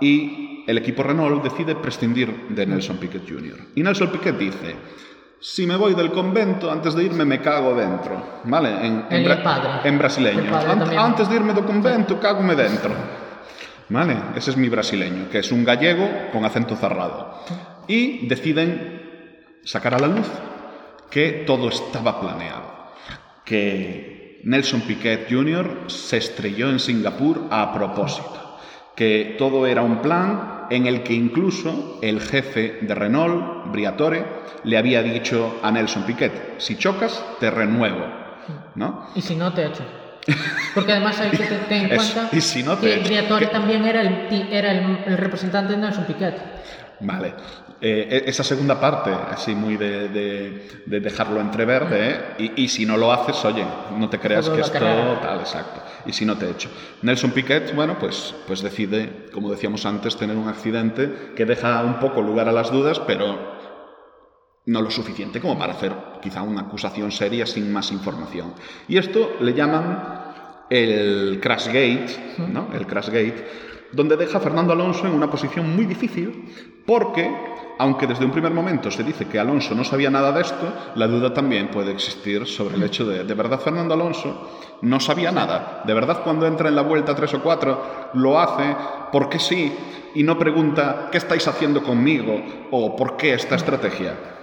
y 0.00 0.64
el 0.66 0.78
equipo 0.78 1.02
Renault 1.02 1.42
decide 1.42 1.74
prescindir 1.76 2.46
de 2.50 2.66
Nelson 2.66 2.98
Piquet 2.98 3.22
Jr. 3.28 3.56
Y 3.74 3.82
Nelson 3.82 4.10
Piquet 4.10 4.36
dice, 4.38 4.76
si 5.40 5.66
me 5.66 5.76
voy 5.76 5.94
del 5.94 6.12
convento, 6.12 6.70
antes 6.70 6.94
de 6.94 7.04
irme 7.04 7.24
me 7.24 7.40
cago 7.40 7.74
dentro, 7.74 8.40
¿vale? 8.44 8.70
En, 8.86 9.04
en, 9.10 9.24
El 9.24 9.24
bra- 9.24 9.42
padre. 9.42 9.88
en 9.88 9.98
brasileño. 9.98 10.50
Ant- 10.52 10.96
antes 10.98 11.28
de 11.28 11.36
irme 11.36 11.54
del 11.54 11.64
convento, 11.64 12.20
cágome 12.20 12.54
dentro. 12.54 12.90
¿Vale? 13.90 14.16
Ese 14.36 14.50
es 14.50 14.56
mi 14.58 14.68
brasileño, 14.68 15.30
que 15.30 15.38
es 15.38 15.50
un 15.50 15.64
gallego 15.64 16.06
con 16.30 16.44
acento 16.44 16.76
cerrado. 16.76 17.42
Y 17.86 18.26
deciden 18.28 19.00
sacar 19.64 19.94
a 19.94 19.98
la 19.98 20.08
luz 20.08 20.26
que 21.10 21.44
todo 21.46 21.68
estaba 21.70 22.20
planeado. 22.20 22.64
Que 23.46 24.17
Nelson 24.44 24.82
Piquet 24.82 25.26
Jr. 25.30 25.84
se 25.88 26.16
estrelló 26.18 26.70
en 26.70 26.78
Singapur 26.78 27.46
a 27.50 27.72
propósito. 27.74 28.58
Que 28.96 29.36
todo 29.38 29.66
era 29.66 29.82
un 29.82 30.02
plan 30.02 30.66
en 30.70 30.86
el 30.86 31.02
que 31.02 31.14
incluso 31.14 31.98
el 32.02 32.20
jefe 32.20 32.78
de 32.82 32.94
Renault, 32.94 33.70
Briatore, 33.72 34.24
le 34.64 34.76
había 34.76 35.02
dicho 35.02 35.58
a 35.62 35.70
Nelson 35.70 36.02
Piquet, 36.04 36.58
si 36.58 36.76
chocas, 36.76 37.24
te 37.40 37.50
renuevo. 37.50 38.04
¿No? 38.74 39.08
Y 39.14 39.20
si 39.22 39.34
no, 39.36 39.52
te 39.52 39.66
echo. 39.66 39.84
Porque 40.74 40.92
además 40.92 41.18
hay 41.20 41.30
que 41.30 41.38
te- 41.38 41.44
tener 41.68 41.90
en 41.92 41.96
cuenta 41.96 42.28
y 42.32 42.40
si 42.40 42.62
no, 42.62 42.76
te 42.76 42.94
que. 43.00 43.08
Briatore 43.08 43.46
Que- 43.46 43.52
también 43.52 43.84
era, 43.84 44.00
el, 44.02 44.28
ti- 44.28 44.46
era 44.50 44.72
el, 44.72 44.98
el 45.06 45.16
representante 45.18 45.72
de 45.74 45.78
Nelson 45.78 46.04
Piquet. 46.04 46.34
Vale. 47.00 47.34
Eh, 47.80 48.22
e- 48.26 48.28
esa 48.30 48.42
segunda 48.42 48.80
parte, 48.80 49.10
así 49.30 49.54
muy 49.54 49.76
de, 49.76 50.08
de- 50.08 50.68
de 50.84 51.00
dejarlo 51.00 51.40
entrever, 51.40 51.88
de, 51.88 52.20
y, 52.56 52.64
y 52.64 52.68
si 52.68 52.84
no 52.84 52.96
lo 52.96 53.12
haces, 53.12 53.44
oye, 53.44 53.64
no 53.96 54.08
te 54.08 54.18
creas 54.18 54.48
que 54.56 54.60
esto 54.62 54.78
tal, 55.22 55.38
exacto. 55.40 55.80
Y 56.04 56.12
si 56.12 56.24
no 56.24 56.36
te 56.36 56.50
echo. 56.50 56.68
Nelson 57.02 57.30
Piquet, 57.30 57.72
bueno, 57.76 57.96
pues, 58.00 58.34
pues 58.48 58.62
decide, 58.62 59.26
como 59.32 59.50
decíamos 59.50 59.86
antes, 59.86 60.16
tener 60.16 60.36
un 60.36 60.48
accidente 60.48 61.32
que 61.36 61.44
deja 61.44 61.84
un 61.84 62.00
poco 62.00 62.20
lugar 62.20 62.48
a 62.48 62.52
las 62.52 62.72
dudas, 62.72 62.98
pero 63.06 63.56
no 64.66 64.82
lo 64.82 64.90
suficiente 64.90 65.40
como 65.40 65.56
para 65.58 65.72
hacer 65.74 65.92
quizá 66.20 66.42
una 66.42 66.62
acusación 66.62 67.10
seria 67.12 67.46
sin 67.46 67.72
más 67.72 67.90
información. 67.92 68.54
Y 68.88 68.98
esto 68.98 69.36
le 69.40 69.54
llaman 69.54 70.24
el 70.68 71.38
crash 71.40 71.66
gate, 71.68 72.34
¿no? 72.38 72.68
El 72.74 72.86
crash 72.86 73.06
gate, 73.06 73.46
donde 73.92 74.16
deja 74.16 74.38
a 74.38 74.40
Fernando 74.40 74.72
Alonso 74.72 75.06
en 75.06 75.14
una 75.14 75.30
posición 75.30 75.74
muy 75.74 75.86
difícil 75.86 76.52
porque 76.84 77.30
aunque 77.78 78.06
desde 78.06 78.24
un 78.24 78.30
primer 78.30 78.52
momento 78.52 78.90
se 78.90 79.04
dice 79.04 79.26
que 79.26 79.38
Alonso 79.38 79.74
no 79.74 79.84
sabía 79.84 80.10
nada 80.10 80.32
de 80.32 80.42
esto, 80.42 80.72
la 80.96 81.06
duda 81.06 81.32
también 81.32 81.68
puede 81.68 81.92
existir 81.92 82.46
sobre 82.46 82.76
el 82.76 82.82
hecho 82.82 83.06
de, 83.06 83.24
¿de 83.24 83.34
verdad 83.34 83.60
Fernando 83.60 83.94
Alonso 83.94 84.50
no 84.82 85.00
sabía 85.00 85.32
nada? 85.32 85.82
¿De 85.84 85.94
verdad 85.94 86.22
cuando 86.22 86.46
entra 86.46 86.68
en 86.68 86.76
la 86.76 86.82
vuelta 86.82 87.14
3 87.14 87.34
o 87.34 87.42
4 87.42 88.10
lo 88.14 88.38
hace 88.38 88.76
porque 89.12 89.38
sí 89.38 89.74
y 90.14 90.22
no 90.22 90.38
pregunta 90.38 91.08
¿qué 91.10 91.18
estáis 91.18 91.46
haciendo 91.46 91.82
conmigo? 91.82 92.40
o 92.70 92.96
¿por 92.96 93.16
qué 93.16 93.34
esta 93.34 93.56
estrategia? 93.56 94.37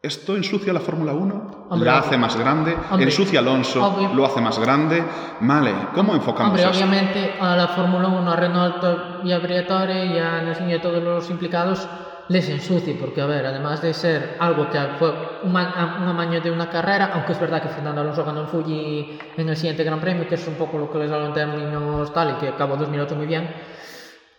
¿Esto 0.00 0.36
ensucia 0.36 0.72
la 0.72 0.78
Fórmula 0.80 1.12
1? 1.12 1.66
Hombre, 1.70 1.90
¿La 1.90 1.98
hace 1.98 2.16
más 2.16 2.36
grande? 2.36 2.76
Hombre, 2.90 3.06
¿Ensucia 3.06 3.40
Alonso? 3.40 3.84
obvio. 3.84 4.14
¿Lo 4.14 4.24
hace 4.24 4.40
más 4.40 4.56
grande? 4.58 5.02
Vale, 5.40 5.72
¿cómo 5.92 6.14
enfocamos 6.14 6.50
Hombre, 6.52 6.62
esto? 6.64 6.76
obviamente 6.76 7.34
a 7.40 7.56
la 7.56 7.66
Fórmula 7.68 8.06
1, 8.08 8.30
a 8.32 8.36
Renault 8.36 8.84
y 9.24 9.32
a 9.32 9.38
Briatore 9.40 10.06
y 10.06 10.18
a 10.18 10.40
Nelson 10.42 10.70
y 10.70 10.74
a 10.74 10.80
todos 10.80 11.02
los 11.02 11.28
implicados 11.30 11.88
les 12.28 12.48
ensucia, 12.48 12.94
porque 13.00 13.20
a 13.22 13.26
ver, 13.26 13.44
además 13.46 13.82
de 13.82 13.92
ser 13.92 14.36
algo 14.38 14.68
que 14.70 14.78
fue 15.00 15.12
un, 15.42 15.50
ma- 15.52 15.96
un 16.00 16.06
amaño 16.08 16.40
de 16.42 16.50
una 16.52 16.68
carrera, 16.70 17.10
aunque 17.14 17.32
es 17.32 17.40
verdad 17.40 17.60
que 17.62 17.68
Fernando 17.68 18.02
Alonso 18.02 18.24
ganó 18.24 18.42
en 18.42 18.48
Fuji 18.48 19.18
en 19.36 19.48
el 19.48 19.56
siguiente 19.56 19.82
Gran 19.82 19.98
Premio, 19.98 20.28
que 20.28 20.34
es 20.36 20.46
un 20.46 20.54
poco 20.54 20.78
lo 20.78 20.92
que 20.92 20.98
les 20.98 21.10
hablo 21.10 21.26
en 21.28 21.32
términos 21.32 22.12
tal, 22.12 22.30
y 22.30 22.34
que 22.34 22.48
acabó 22.48 22.76
2008 22.76 23.16
muy 23.16 23.26
bien, 23.26 23.50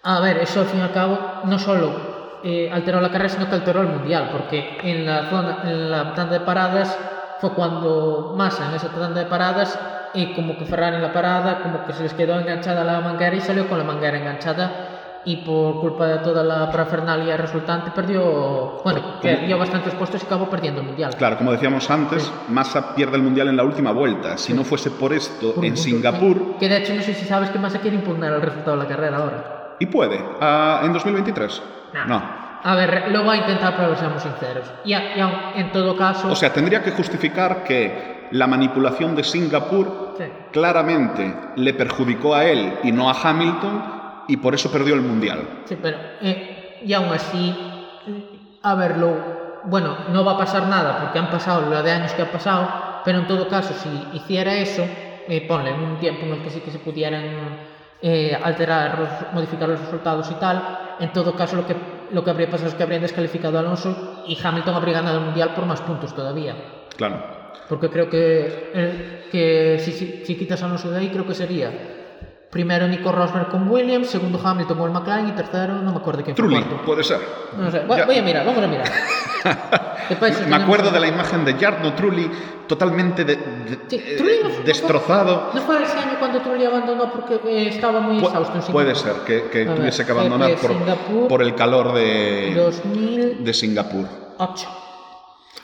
a 0.04 0.20
ver, 0.22 0.38
eso 0.38 0.62
al 0.62 0.68
fin 0.68 0.80
y 0.80 0.84
al 0.84 0.94
cabo 0.94 1.18
no 1.46 1.60
solo 1.60 2.19
eh, 2.44 2.70
alteró 2.72 3.02
la 3.02 3.10
carrera, 3.10 3.30
sino 3.30 3.50
que 3.50 3.56
alteró 3.56 3.82
el 3.82 3.88
mundial, 3.88 4.30
porque 4.32 4.78
en 4.84 5.06
la 5.06 5.30
zona, 5.30 5.60
en 5.64 5.92
la 5.92 6.14
tanda 6.14 6.40
de 6.40 6.46
paradas 6.46 6.98
fue 7.40 7.52
cuando 7.54 8.34
Massa 8.36 8.68
en 8.70 8.76
esa 8.76 8.90
tanda 8.90 9.22
de 9.22 9.26
paradas 9.26 9.80
y 10.14 10.34
como 10.34 10.58
que 10.58 10.66
Ferrari 10.66 10.96
en 10.98 11.02
la 11.02 11.14
parada, 11.14 11.62
como 11.62 11.86
que 11.86 11.94
se 11.94 12.04
les 12.04 12.14
quedó 12.14 12.40
enganchada 12.40 12.84
la 12.84 13.00
manguera 13.02 13.36
y 13.36 13.42
salió 13.42 13.68
con 13.68 13.78
la 13.78 13.84
manguera 13.84 14.18
enganchada 14.18 14.72
y 15.26 15.38
por 15.38 15.82
culpa 15.82 16.08
de 16.08 16.18
toda 16.20 16.44
la 16.44 16.72
parafernalia 16.72 17.36
resultante 17.38 17.92
perdió, 17.92 18.82
bueno, 18.84 19.20
que 19.22 19.36
dio 19.46 19.58
bastantes 19.58 19.94
puestos 19.96 20.24
y 20.24 20.26
acabó 20.26 20.50
perdiendo 20.50 20.80
el 20.80 20.88
mundial. 20.88 21.14
Claro, 21.18 21.38
como 21.38 21.52
decíamos 21.52 21.90
antes, 21.92 22.32
Massa 22.48 22.96
pierde 22.96 23.18
el 23.18 23.24
Mundial 23.24 23.50
en 23.50 23.58
la 23.58 23.64
última 23.64 23.92
vuelta. 23.92 24.38
Si 24.38 24.54
no 24.54 24.64
fuese 24.64 24.92
por 24.92 25.12
esto, 25.14 25.54
Por 25.54 25.66
en 25.66 25.74
punto. 25.74 25.82
Singapur, 25.82 26.58
Que 26.58 26.70
de 26.70 26.78
hecho 26.78 26.94
no 26.96 27.02
sé 27.02 27.14
si 27.14 27.26
sabes 27.26 27.50
que 27.50 27.60
Massa 27.60 27.80
quiere 27.80 27.98
impugnar 27.98 28.32
el 28.34 28.42
resultado 28.42 28.78
de 28.78 28.84
la 28.84 28.90
carrera 28.90 29.18
ahora. 29.18 29.76
y 29.82 29.86
puede, 29.86 30.20
ah, 30.42 30.82
en 30.84 30.94
2023. 30.94 31.62
No. 31.94 32.06
No. 32.06 32.40
A 32.62 32.76
ver, 32.76 33.10
lo 33.12 33.26
va 33.26 33.34
a 33.34 33.38
intentar, 33.38 33.76
pero 33.78 33.96
seamos 33.96 34.22
sinceros. 34.22 34.70
Y, 34.84 34.94
a- 34.94 35.16
y 35.16 35.20
aun- 35.22 35.54
en 35.56 35.72
todo 35.72 35.96
caso... 35.96 36.30
O 36.30 36.36
sea, 36.36 36.52
tendría 36.52 36.84
que 36.84 36.92
justificar 36.92 37.64
que 37.64 38.28
la 38.32 38.48
manipulación 38.48 39.16
de 39.16 39.24
Singapur 39.24 40.16
Sí. 40.18 40.26
claramente 40.52 41.34
le 41.56 41.74
perjudicó 41.74 42.36
a 42.36 42.44
él 42.44 42.74
y 42.84 42.92
no 42.92 43.10
a 43.10 43.14
Hamilton 43.14 43.84
y 44.28 44.36
por 44.38 44.54
eso 44.54 44.70
perdió 44.70 44.94
el 44.96 45.02
Mundial. 45.02 45.62
Sí, 45.66 45.78
pero 45.82 45.98
eh, 46.22 46.82
y 46.86 46.92
aún 46.94 47.08
así, 47.14 47.56
a 48.62 48.76
ver, 48.76 48.98
lo, 48.98 49.16
bueno, 49.64 49.96
no 50.12 50.26
va 50.26 50.34
a 50.34 50.38
pasar 50.38 50.68
nada 50.68 51.00
porque 51.00 51.18
han 51.20 51.30
pasado 51.30 51.70
la 51.70 51.82
de 51.82 51.92
años 51.92 52.12
que 52.14 52.24
ha 52.24 52.32
pasado, 52.32 52.68
pero 53.06 53.20
en 53.20 53.28
todo 53.28 53.48
caso, 53.48 53.74
si 53.74 54.18
hiciera 54.18 54.54
eso, 54.56 54.84
eh, 55.30 55.46
ponle 55.48 55.70
en 55.72 55.80
un 55.80 55.98
tiempo 56.00 56.26
en 56.26 56.34
el 56.34 56.42
que 56.44 56.50
sí 56.50 56.60
que 56.60 56.72
se 56.72 56.80
pudieran 56.80 57.24
eh, 58.02 58.38
alterar, 58.42 59.30
modificar 59.34 59.68
los 59.70 59.82
resultados 59.82 60.30
y 60.32 60.36
tal, 60.36 60.96
en 61.00 61.12
todo 61.12 61.36
caso 61.36 61.56
lo 61.56 61.66
que, 61.68 61.76
lo 62.12 62.24
que 62.24 62.30
habría 62.30 62.50
pasado 62.50 62.70
es 62.70 62.76
que 62.76 62.84
habrían 62.84 63.02
descalificado 63.02 63.58
a 63.58 63.62
Alonso 63.62 64.24
y 64.28 64.38
Hamilton 64.42 64.76
habría 64.76 64.96
ganado 64.96 65.20
el 65.20 65.26
Mundial 65.26 65.54
por 65.54 65.66
más 65.66 65.82
puntos 65.82 66.16
todavía. 66.16 66.56
Claro. 66.96 67.40
Porque 67.68 67.90
creo 67.90 68.10
que, 68.10 68.72
eh, 68.74 69.28
que 69.32 69.80
si, 69.80 69.92
si, 69.92 70.26
si 70.26 70.36
quitas 70.36 70.62
a 70.64 70.66
Alonso 70.66 70.90
de 70.92 71.00
ahí, 71.00 71.10
creo 71.10 71.26
que 71.26 71.36
sería 71.36 71.99
primero 72.50 72.88
Nico 72.88 73.12
Rosberg 73.12 73.50
con 73.50 73.68
Williams, 73.70 74.10
segundo 74.10 74.40
Hamilton 74.44 74.78
con 74.78 74.88
el 74.88 74.94
McLaren 74.94 75.28
y 75.30 75.32
tercero, 75.34 75.76
no 75.76 75.92
me 75.92 75.98
acuerdo 75.98 76.24
quién 76.24 76.36
fue 76.36 76.44
Trulli, 76.46 76.62
cuarto. 76.64 76.86
puede 76.86 77.04
ser. 77.04 77.20
No 77.58 77.70
sé, 77.70 77.82
voy, 77.86 78.02
voy 78.06 78.18
a 78.18 78.22
mirar, 78.24 78.46
vamos 78.46 78.64
a 78.64 78.68
mirar. 78.68 78.88
¿Qué 80.10 80.16
países 80.16 80.40
Me 80.42 80.46
tenemos? 80.48 80.64
acuerdo 80.64 80.90
de 80.92 81.00
la 81.00 81.08
imagen 81.08 81.46
de 81.46 81.54
Jarno 81.54 81.94
Trulli 81.94 82.30
totalmente 82.68 83.24
de- 83.24 83.36
de- 83.36 83.80
Sí, 83.88 83.96
eh, 84.04 84.40
no 84.44 84.50
fue- 84.50 84.64
destrozado. 84.64 85.52
¿No 85.54 85.62
fue 85.62 85.84
ese 85.84 85.98
año 86.00 86.18
cuando 86.18 86.40
Trulli 86.42 86.66
abandonó 86.66 87.12
porque 87.12 87.36
eh, 87.48 87.68
estaba 87.68 88.00
muy 88.00 88.18
Pu- 88.18 88.26
exhausto 88.26 88.56
en 88.68 88.74
puede 88.74 88.96
ser 88.96 89.14
que, 89.26 89.44
que 89.50 89.62
A 89.62 89.66
ver, 89.66 89.76
tuviese 89.76 90.04
que 90.06 90.12
abandonar 90.12 90.56
por, 90.56 91.28
por 91.28 91.42
el 91.44 91.54
calor 91.54 91.94
de, 91.94 92.54
2008. 92.56 93.44
de 93.44 93.54
Singapur. 93.54 94.06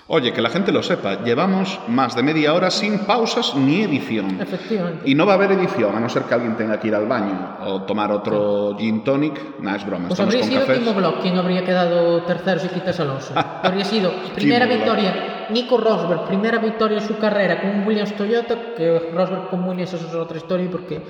Oye, 0.07 0.33
que 0.33 0.41
la 0.41 0.49
gente 0.49 0.71
lo 0.71 0.83
sepa, 0.83 1.23
llevamos 1.23 1.79
más 1.87 2.15
de 2.15 2.21
media 2.21 2.53
hora 2.53 2.69
sin 2.69 2.99
pausas 2.99 3.55
ni 3.55 3.81
edición. 3.81 4.39
Efectivamente. 4.39 5.01
Y 5.09 5.15
no 5.15 5.25
va 5.25 5.31
a 5.31 5.35
haber 5.35 5.53
edición, 5.53 5.95
a 5.95 5.99
no 5.99 6.07
ser 6.09 6.23
que 6.23 6.35
alguien 6.35 6.55
tenga 6.55 6.79
que 6.79 6.89
ir 6.89 6.95
al 6.95 7.07
baño 7.07 7.57
o 7.61 7.81
tomar 7.81 8.11
otro 8.11 8.75
sí. 8.77 8.85
gin 8.85 9.03
tonic. 9.03 9.59
Nada, 9.59 9.77
es 9.77 9.85
broma. 9.85 10.09
Pues 10.09 10.19
habría 10.19 10.41
con 10.41 10.49
sido 10.49 10.65
Timo 10.65 10.93
Glock 10.93 11.21
quien 11.23 11.35
habría 11.39 11.65
quedado 11.65 12.21
tercero 12.21 12.59
si 12.59 12.67
quitas 12.67 12.99
Alonso. 12.99 13.33
habría 13.63 13.83
sido 13.83 14.11
primera 14.35 14.67
victoria, 14.67 15.47
Nico 15.49 15.77
Rosberg, 15.77 16.27
primera 16.27 16.59
victoria 16.59 16.99
en 16.99 17.07
su 17.07 17.17
carrera 17.17 17.59
con 17.61 17.71
un 17.71 17.87
Williams 17.87 18.15
Toyota, 18.15 18.75
que 18.77 19.11
Rosberg 19.11 19.49
con 19.49 19.67
Williams 19.67 19.91
eso 19.91 20.05
es 20.07 20.13
otra 20.13 20.37
historia 20.37 20.69
porque 20.69 21.01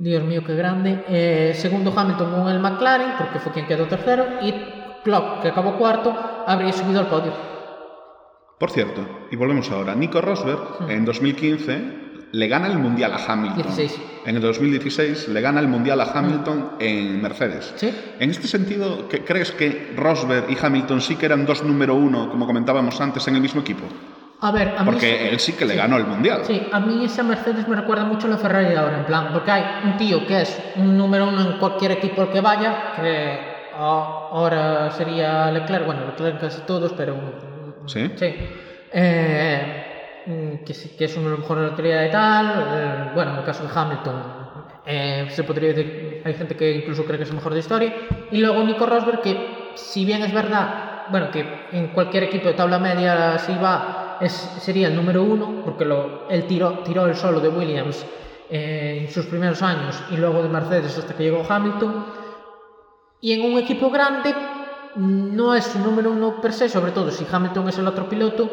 Dios 0.00 0.24
mío, 0.24 0.42
qué 0.44 0.56
grande. 0.56 1.04
Eh, 1.08 1.52
segundo 1.54 1.92
Hamilton 1.96 2.32
con 2.32 2.48
el 2.48 2.58
McLaren, 2.58 3.12
porque 3.18 3.38
fue 3.38 3.52
quien 3.52 3.68
quedó 3.68 3.86
tercero. 3.86 4.26
Y 4.42 4.52
Klopp, 5.04 5.42
que 5.42 5.48
acabó 5.48 5.76
cuarto, 5.76 6.12
habría 6.44 6.72
subido 6.72 6.98
al 6.98 7.06
podio. 7.06 7.51
Por 8.62 8.70
cierto, 8.70 9.00
y 9.28 9.34
volvemos 9.34 9.68
ahora, 9.72 9.92
Nico 9.96 10.20
Rosberg 10.20 10.88
en 10.88 11.04
2015 11.04 11.82
le 12.30 12.46
gana 12.46 12.68
el 12.68 12.78
Mundial 12.78 13.12
a 13.12 13.16
Hamilton. 13.16 13.60
16. 13.60 14.00
En 14.24 14.36
el 14.36 14.40
2016 14.40 15.26
le 15.30 15.40
gana 15.40 15.58
el 15.58 15.66
Mundial 15.66 16.00
a 16.00 16.04
Hamilton 16.04 16.74
en 16.78 17.20
Mercedes. 17.20 17.72
Sí. 17.74 17.92
En 18.20 18.30
este 18.30 18.46
sentido, 18.46 19.08
¿qué- 19.08 19.24
¿crees 19.24 19.50
que 19.50 19.92
Rosberg 19.96 20.48
y 20.48 20.56
Hamilton 20.64 21.00
sí 21.00 21.16
que 21.16 21.26
eran 21.26 21.44
dos 21.44 21.64
número 21.64 21.96
uno, 21.96 22.30
como 22.30 22.46
comentábamos 22.46 23.00
antes, 23.00 23.26
en 23.26 23.34
el 23.34 23.40
mismo 23.40 23.62
equipo? 23.62 23.82
A 24.42 24.52
ver, 24.52 24.68
a 24.78 24.84
mí... 24.84 24.92
Porque 24.92 25.28
él 25.30 25.40
sí 25.40 25.54
que 25.54 25.64
le 25.64 25.74
ganó 25.74 25.96
el 25.96 26.06
Mundial. 26.06 26.42
Sí, 26.44 26.62
a 26.70 26.78
mí 26.78 27.04
esa 27.04 27.24
Mercedes 27.24 27.66
me 27.66 27.74
recuerda 27.74 28.04
mucho 28.04 28.28
a 28.28 28.30
la 28.30 28.36
Ferrari 28.38 28.68
de 28.68 28.76
ahora, 28.78 28.98
en 29.00 29.06
plan, 29.06 29.30
porque 29.32 29.50
hay 29.50 29.64
un 29.86 29.96
tío 29.96 30.24
que 30.24 30.42
es 30.42 30.56
un 30.76 30.96
número 30.96 31.26
uno 31.28 31.40
en 31.50 31.58
cualquier 31.58 31.90
equipo 31.90 32.22
al 32.22 32.30
que 32.30 32.40
vaya, 32.40 32.92
que 32.94 33.40
ahora 33.76 34.88
sería 34.92 35.50
Leclerc, 35.50 35.84
bueno, 35.84 36.06
Leclerc 36.06 36.40
casi 36.40 36.60
todos, 36.60 36.92
pero... 36.92 37.50
¿Sí? 37.86 38.10
Sí. 38.16 38.34
Eh, 38.92 40.22
mm, 40.26 40.64
que, 40.64 40.74
que 40.96 41.04
es 41.04 41.14
de 41.14 41.22
los 41.22 41.38
mejores 41.38 41.76
de 41.76 42.08
tal. 42.10 42.46
eh, 42.74 43.10
bueno, 43.14 43.32
en 43.32 43.38
el 43.38 43.44
caso 43.44 43.64
de 43.64 43.70
Hamilton, 43.74 44.22
eh, 44.84 45.26
se 45.30 45.44
podría 45.44 45.72
decir, 45.72 46.22
hay 46.24 46.34
gente 46.34 46.56
que 46.56 46.70
incluso 46.72 47.04
cree 47.04 47.16
que 47.18 47.24
es 47.24 47.30
el 47.30 47.36
mejor 47.36 47.54
de 47.54 47.60
historia. 47.60 47.94
Y 48.30 48.38
luego 48.38 48.62
Nico 48.62 48.86
Rosberg, 48.86 49.22
que 49.22 49.70
si 49.74 50.04
bien 50.04 50.22
es 50.22 50.32
verdad, 50.32 51.06
bueno, 51.10 51.30
que 51.30 51.44
en 51.72 51.88
cualquier 51.88 52.24
equipo 52.24 52.48
de 52.48 52.54
tabla 52.54 52.78
media 52.78 53.38
si 53.38 53.54
va, 53.54 54.18
es, 54.20 54.32
sería 54.32 54.88
el 54.88 54.96
número 54.96 55.22
uno, 55.22 55.62
porque 55.64 55.84
lo, 55.84 56.28
él 56.28 56.46
tiró, 56.46 56.80
tiró 56.80 57.06
el 57.06 57.14
solo 57.14 57.40
de 57.40 57.48
Williams 57.48 58.06
eh, 58.50 58.98
en 59.02 59.10
sus 59.10 59.26
primeros 59.26 59.62
años 59.62 60.02
y 60.10 60.16
luego 60.16 60.42
de 60.42 60.48
Mercedes 60.48 60.98
hasta 60.98 61.14
que 61.14 61.24
llegó 61.24 61.44
Hamilton. 61.48 62.06
Y 63.20 63.32
en 63.32 63.52
un 63.52 63.58
equipo 63.58 63.90
grande 63.90 64.34
no 64.96 65.54
es 65.54 65.74
un 65.74 65.82
número 65.84 66.10
uno 66.10 66.40
per 66.40 66.52
se, 66.52 66.68
sobre 66.68 66.92
todo 66.92 67.10
si 67.10 67.26
Hamilton 67.30 67.68
es 67.68 67.78
el 67.78 67.86
otro 67.86 68.08
piloto, 68.08 68.50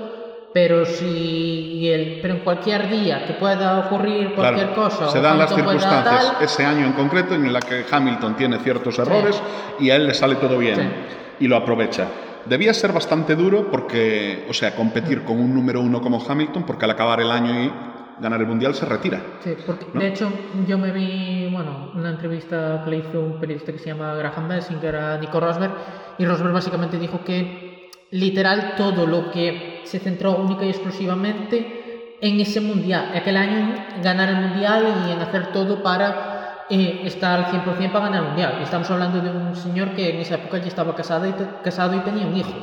pero 0.53 0.85
si 0.85 1.87
el, 1.91 2.19
pero 2.21 2.33
en 2.35 2.39
cualquier 2.41 2.89
día 2.89 3.25
que 3.25 3.33
pueda 3.33 3.79
ocurrir 3.85 4.33
cualquier 4.33 4.67
Claro, 4.73 4.83
cosa 4.89 5.09
se 5.09 5.21
dan 5.21 5.37
las 5.37 5.53
circunstancias 5.53 6.33
tal, 6.37 6.43
ese 6.43 6.65
año 6.65 6.85
en 6.87 6.93
concreto 6.93 7.35
en 7.35 7.51
la 7.53 7.59
que 7.59 7.85
Hamilton 7.89 8.35
tiene 8.35 8.57
ciertos 8.59 8.97
errores 8.99 9.39
y 9.79 9.89
a 9.91 9.95
él 9.95 10.07
le 10.07 10.13
sale 10.13 10.35
todo 10.35 10.57
bien 10.57 10.75
Sí. 10.75 11.45
y 11.45 11.47
lo 11.47 11.55
aprovecha. 11.55 12.07
Debía 12.45 12.73
ser 12.73 12.93
bastante 12.93 13.35
duro 13.35 13.69
porque, 13.69 14.47
o 14.49 14.53
sea, 14.53 14.73
competir 14.75 15.23
con 15.23 15.39
un 15.39 15.53
número 15.53 15.81
uno 15.81 16.01
como 16.01 16.23
Hamilton, 16.25 16.63
porque 16.63 16.85
al 16.85 16.91
acabar 16.91 17.19
el 17.19 17.29
año 17.29 17.63
y 17.65 17.71
ganar 18.19 18.39
el 18.41 18.47
mundial 18.47 18.73
se 18.73 18.85
retira. 18.85 19.21
Sí, 19.43 19.55
porque 19.67 19.85
¿no? 19.93 19.99
de 19.99 20.07
hecho 20.07 20.31
yo 20.67 20.77
me 20.79 20.91
vi, 20.91 21.47
bueno, 21.51 21.91
una 21.93 22.09
entrevista 22.09 22.81
que 22.83 22.89
le 22.89 22.97
hizo 22.97 23.19
un 23.19 23.39
periodista 23.39 23.71
que 23.71 23.77
se 23.77 23.87
llama 23.89 24.15
Graham 24.15 24.47
Messing, 24.47 24.79
que 24.79 24.87
era 24.87 25.17
Nico 25.17 25.39
Rosberg, 25.39 25.71
y 26.19 26.25
Rosberg 26.25 26.53
básicamente 26.53 26.99
dijo 26.99 27.23
que 27.23 27.89
literal 28.11 28.73
todo 28.77 29.07
lo 29.07 29.31
que 29.31 29.81
se 29.85 29.99
centró 29.99 30.35
única 30.37 30.65
y 30.65 30.69
exclusivamente 30.69 32.17
en 32.21 32.39
ese 32.39 32.59
mundial, 32.61 33.11
aquel 33.15 33.37
año 33.37 33.73
ganar 34.03 34.29
el 34.29 34.35
mundial 34.35 35.05
y 35.07 35.11
en 35.11 35.19
hacer 35.21 35.51
todo 35.53 35.81
para 35.81 36.65
eh, 36.69 37.01
estar 37.05 37.39
al 37.39 37.45
100% 37.45 37.91
para 37.91 38.05
ganar 38.05 38.21
el 38.23 38.27
mundial. 38.29 38.59
Estamos 38.61 38.89
hablando 38.91 39.21
de 39.21 39.29
un 39.31 39.55
señor 39.55 39.91
que 39.95 40.09
en 40.09 40.17
esa 40.17 40.35
época 40.35 40.57
ya 40.57 40.67
estaba 40.67 40.93
casado 40.95 41.27
y, 41.27 41.33
casado 41.63 41.95
y 41.95 41.99
tenía 42.01 42.27
un 42.27 42.35
hijo. 42.35 42.53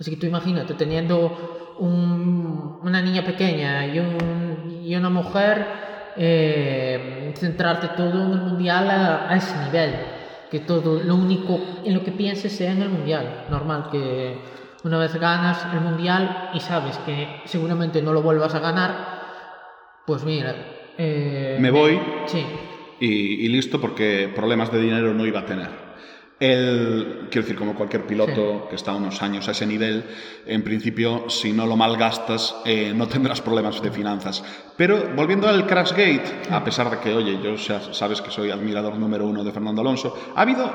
Así 0.00 0.10
que 0.10 0.16
tú 0.16 0.26
imagínate, 0.26 0.72
teniendo 0.74 1.74
un- 1.78 2.78
una 2.82 3.02
niña 3.02 3.22
pequeña 3.22 3.86
y, 3.86 3.98
un- 3.98 4.80
y 4.82 4.96
una 4.96 5.10
mujer, 5.10 5.66
eh, 6.16 7.34
centrarte 7.36 7.88
todo 7.88 8.24
en 8.24 8.32
el 8.32 8.38
mundial 8.40 8.88
a 8.90 9.36
ese 9.36 9.56
nivel. 9.64 9.94
Que 10.50 10.60
todo, 10.60 11.00
lo 11.02 11.14
único 11.14 11.60
en 11.84 11.94
lo 11.94 12.02
que 12.02 12.10
pienses 12.12 12.56
sea 12.56 12.72
en 12.72 12.82
el 12.82 12.88
mundial. 12.88 13.46
Normal 13.50 13.88
que 13.92 14.36
una 14.84 14.98
vez 14.98 15.14
ganas 15.16 15.64
el 15.72 15.80
mundial 15.80 16.50
y 16.54 16.60
sabes 16.60 16.98
que 16.98 17.42
seguramente 17.44 18.02
no 18.02 18.12
lo 18.12 18.22
vuelvas 18.22 18.54
a 18.54 18.58
ganar, 18.60 19.20
pues 20.06 20.24
mira. 20.24 20.54
eh, 20.98 21.56
Me 21.60 21.70
voy. 21.70 22.00
Sí. 22.26 22.44
y, 22.98 23.06
y 23.44 23.48
listo 23.48 23.80
porque 23.80 24.30
problemas 24.34 24.72
de 24.72 24.80
dinero 24.80 25.14
no 25.14 25.24
iba 25.26 25.40
a 25.40 25.46
tener. 25.46 25.89
Él, 26.40 27.28
quiero 27.30 27.46
decir, 27.46 27.54
como 27.54 27.74
cualquier 27.74 28.06
piloto 28.06 28.66
que 28.70 28.76
está 28.76 28.94
unos 28.94 29.20
años 29.20 29.46
a 29.46 29.50
ese 29.50 29.66
nivel, 29.66 30.04
en 30.46 30.64
principio, 30.64 31.28
si 31.28 31.52
no 31.52 31.66
lo 31.66 31.76
malgastas, 31.76 32.56
eh, 32.64 32.94
no 32.96 33.06
tendrás 33.06 33.42
problemas 33.42 33.82
de 33.82 33.90
finanzas. 33.90 34.42
Pero 34.74 35.10
volviendo 35.14 35.46
al 35.46 35.66
Crashgate, 35.66 36.48
a 36.50 36.64
pesar 36.64 36.90
de 36.90 36.98
que, 36.98 37.12
oye, 37.12 37.38
yo 37.42 37.58
sabes 37.58 38.22
que 38.22 38.30
soy 38.30 38.50
admirador 38.50 38.96
número 38.96 39.26
uno 39.26 39.44
de 39.44 39.52
Fernando 39.52 39.82
Alonso, 39.82 40.32
ha 40.34 40.40
habido, 40.40 40.72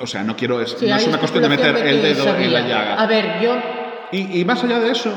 o 0.00 0.06
sea, 0.08 0.24
no 0.24 0.34
quiero, 0.34 0.60
es, 0.60 0.72
Sí, 0.72 0.88
no 0.88 0.96
es 0.96 1.06
una 1.06 1.18
cuestión 1.18 1.44
de 1.44 1.48
meter 1.48 1.76
el 1.76 2.02
dedo 2.02 2.34
en 2.34 2.52
la 2.52 2.60
llaga. 2.60 2.94
A 3.00 3.06
ver, 3.06 3.40
yo 3.40 3.54
Y, 4.10 4.40
y 4.40 4.44
más 4.44 4.64
allá 4.64 4.80
de 4.80 4.90
eso, 4.90 5.16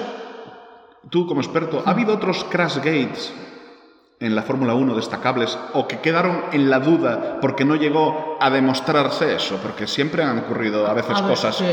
tú 1.09 1.25
como 1.25 1.41
experto, 1.41 1.81
¿ha 1.83 1.89
habido 1.89 2.13
otros 2.13 2.43
crash 2.43 2.75
gates 2.75 3.33
en 4.23 4.35
la 4.35 4.43
Fórmula 4.43 4.73
1 4.73 4.95
destacables 4.95 5.59
o 5.73 5.87
que 5.87 5.99
quedaron 5.99 6.45
en 6.53 6.69
la 6.69 6.79
duda 6.79 7.39
porque 7.41 7.65
no 7.65 7.75
llegó 7.75 8.37
a 8.39 8.49
demostrarse 8.49 9.35
eso? 9.35 9.59
Porque 9.61 9.85
siempre 9.85 10.23
han 10.23 10.39
ocurrido 10.39 10.87
a 10.87 10.93
veces 10.93 11.17
A 11.17 11.21
ver, 11.21 11.29
cosas 11.29 11.55
sí. 11.57 11.65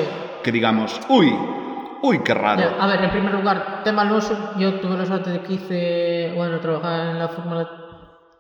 que 0.43 0.51
digamos, 0.51 1.01
uy, 1.09 1.33
uy, 2.03 2.19
qué 2.25 2.35
raro. 2.35 2.61
Ya, 2.61 2.83
a 2.83 2.87
ver, 2.89 3.05
en 3.05 3.11
primer 3.11 3.35
lugar, 3.35 3.83
tema 3.85 4.03
Alonso, 4.03 4.53
yo 4.59 4.81
tuve 4.81 4.97
la 4.97 5.07
suerte 5.07 5.31
de 5.31 5.41
que 5.43 5.53
hice, 5.53 6.33
bueno, 6.35 6.59
trabajar 6.59 7.11
en 7.11 7.19
la 7.21 7.29
Fórmula, 7.29 7.69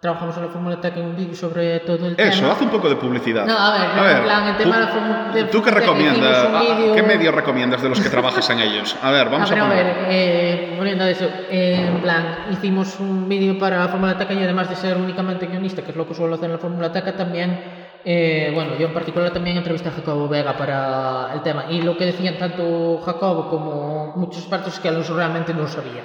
trabajamos 0.00 0.34
en 0.38 0.44
la 0.46 0.48
Fórmula 0.48 0.80
Tech 0.80 0.96
en 0.96 1.04
un 1.06 1.16
vídeo 1.16 1.34
sobre 1.34 1.80
todo 1.80 2.06
el 2.06 2.14
Eso, 2.18 2.40
tema. 2.40 2.52
haz 2.52 2.62
un 2.62 2.70
poco 2.70 2.88
de 2.88 2.96
publicidad. 2.96 3.44
No, 3.44 3.56
a 3.58 3.72
ver, 3.72 4.16
en 4.16 4.22
plan, 4.24 4.48
el 4.48 4.56
tema 4.56 4.76
de 4.78 4.84
la 4.86 4.88
Fórmula- 4.88 5.30
de 5.34 5.44
¿Tú 5.44 5.62
qué 5.62 5.70
Tech, 5.70 5.80
recomiendas? 5.80 6.38
hicimos 6.38 6.48
un 6.48 6.54
¿A- 6.56 6.60
vídeo- 6.74 6.94
¿Qué 6.94 7.02
medio 7.02 7.32
recomiendas 7.32 7.82
de 7.82 7.88
los 7.90 8.00
que 8.00 8.08
trabajas 8.08 8.48
en 8.48 8.60
ellos? 8.60 8.96
A 9.02 9.10
ver, 9.10 9.28
vamos 9.28 9.50
a 9.50 9.54
ver, 9.54 9.62
a 9.62 9.66
a 9.66 9.68
poner. 9.68 9.84
ver, 9.84 9.96
eh, 10.08 10.74
volviendo 10.78 11.04
a 11.04 11.10
eso, 11.10 11.26
eh, 11.50 11.86
en 11.94 12.00
plan, 12.00 12.46
hicimos 12.50 12.98
un 12.98 13.28
vídeo 13.28 13.58
para 13.58 13.76
la 13.78 13.88
Fórmula 13.88 14.16
Tech 14.16 14.30
y 14.30 14.42
además 14.42 14.70
de 14.70 14.76
ser 14.76 14.96
únicamente 14.96 15.46
guionista, 15.46 15.82
que 15.82 15.90
es 15.90 15.96
lo 15.96 16.08
que 16.08 16.14
suelo 16.14 16.34
hacer 16.36 16.46
en 16.46 16.52
la 16.52 16.58
Fórmula 16.58 16.90
Tech, 16.90 17.14
también, 17.14 17.60
eh, 18.02 18.52
bueno, 18.54 18.76
yo 18.78 18.86
en 18.86 18.94
particular 18.94 19.30
también 19.32 19.58
entrevisté 19.58 19.90
a 19.90 19.92
Jacobo 19.92 20.28
Vega 20.28 20.54
para 20.54 21.34
el 21.34 21.42
tema. 21.42 21.66
Y 21.68 21.82
lo 21.82 21.98
que 21.98 22.06
decían 22.06 22.38
tanto 22.38 23.02
Jacobo 23.04 23.50
como 23.50 24.14
muchos 24.16 24.38
expertos 24.38 24.72
es 24.72 24.80
que 24.80 24.88
Alonso 24.88 25.14
realmente 25.14 25.52
no 25.52 25.60
lo 25.60 25.68
sabía. 25.68 26.00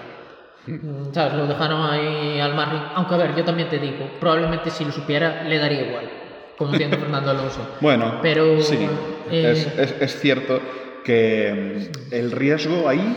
¿Sabes? 1.13 1.33
Lo 1.33 1.47
dejaron 1.47 1.89
ahí 1.89 2.39
al 2.39 2.55
margen. 2.55 2.79
Aunque 2.95 3.13
a 3.15 3.17
ver, 3.17 3.35
yo 3.35 3.43
también 3.43 3.69
te 3.69 3.77
digo, 3.79 4.09
probablemente 4.19 4.69
si 4.71 4.83
lo 4.85 4.91
supiera 4.91 5.43
le 5.43 5.57
daría 5.59 5.87
igual, 5.87 6.09
conociendo 6.57 6.97
a 6.97 6.99
Fernando 6.99 7.31
Alonso. 7.31 7.67
Bueno, 7.81 8.19
Pero, 8.21 8.61
sí, 8.61 8.87
eh, 9.29 9.51
es, 9.51 9.67
es- 9.77 10.01
es 10.01 10.19
cierto 10.19 10.59
que 11.03 11.91
mm, 12.09 12.13
el 12.13 12.31
riesgo 12.31 12.89
ahí, 12.89 13.15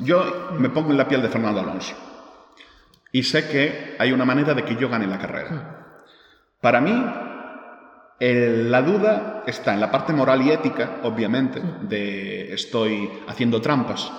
yo 0.00 0.50
me 0.58 0.68
pongo 0.70 0.90
en 0.92 0.98
la 0.98 1.08
piel 1.08 1.22
de 1.22 1.28
Fernando 1.28 1.60
Alonso 1.60 1.94
y 3.12 3.22
sé 3.22 3.48
que 3.48 3.96
hay 3.98 4.12
una 4.12 4.24
manera 4.24 4.54
de 4.54 4.62
que 4.64 4.76
yo 4.76 4.88
gane 4.88 5.06
la 5.06 5.18
carrera. 5.18 5.94
Para 6.60 6.80
mí, 6.80 7.04
el- 8.20 8.70
la 8.70 8.82
duda 8.82 9.42
está 9.46 9.74
en 9.74 9.80
la 9.80 9.90
parte 9.90 10.12
moral 10.12 10.42
y 10.42 10.50
ética, 10.50 10.98
obviamente, 11.02 11.60
de 11.82 12.52
estoy 12.54 13.10
haciendo 13.26 13.60
trampas. 13.60 14.10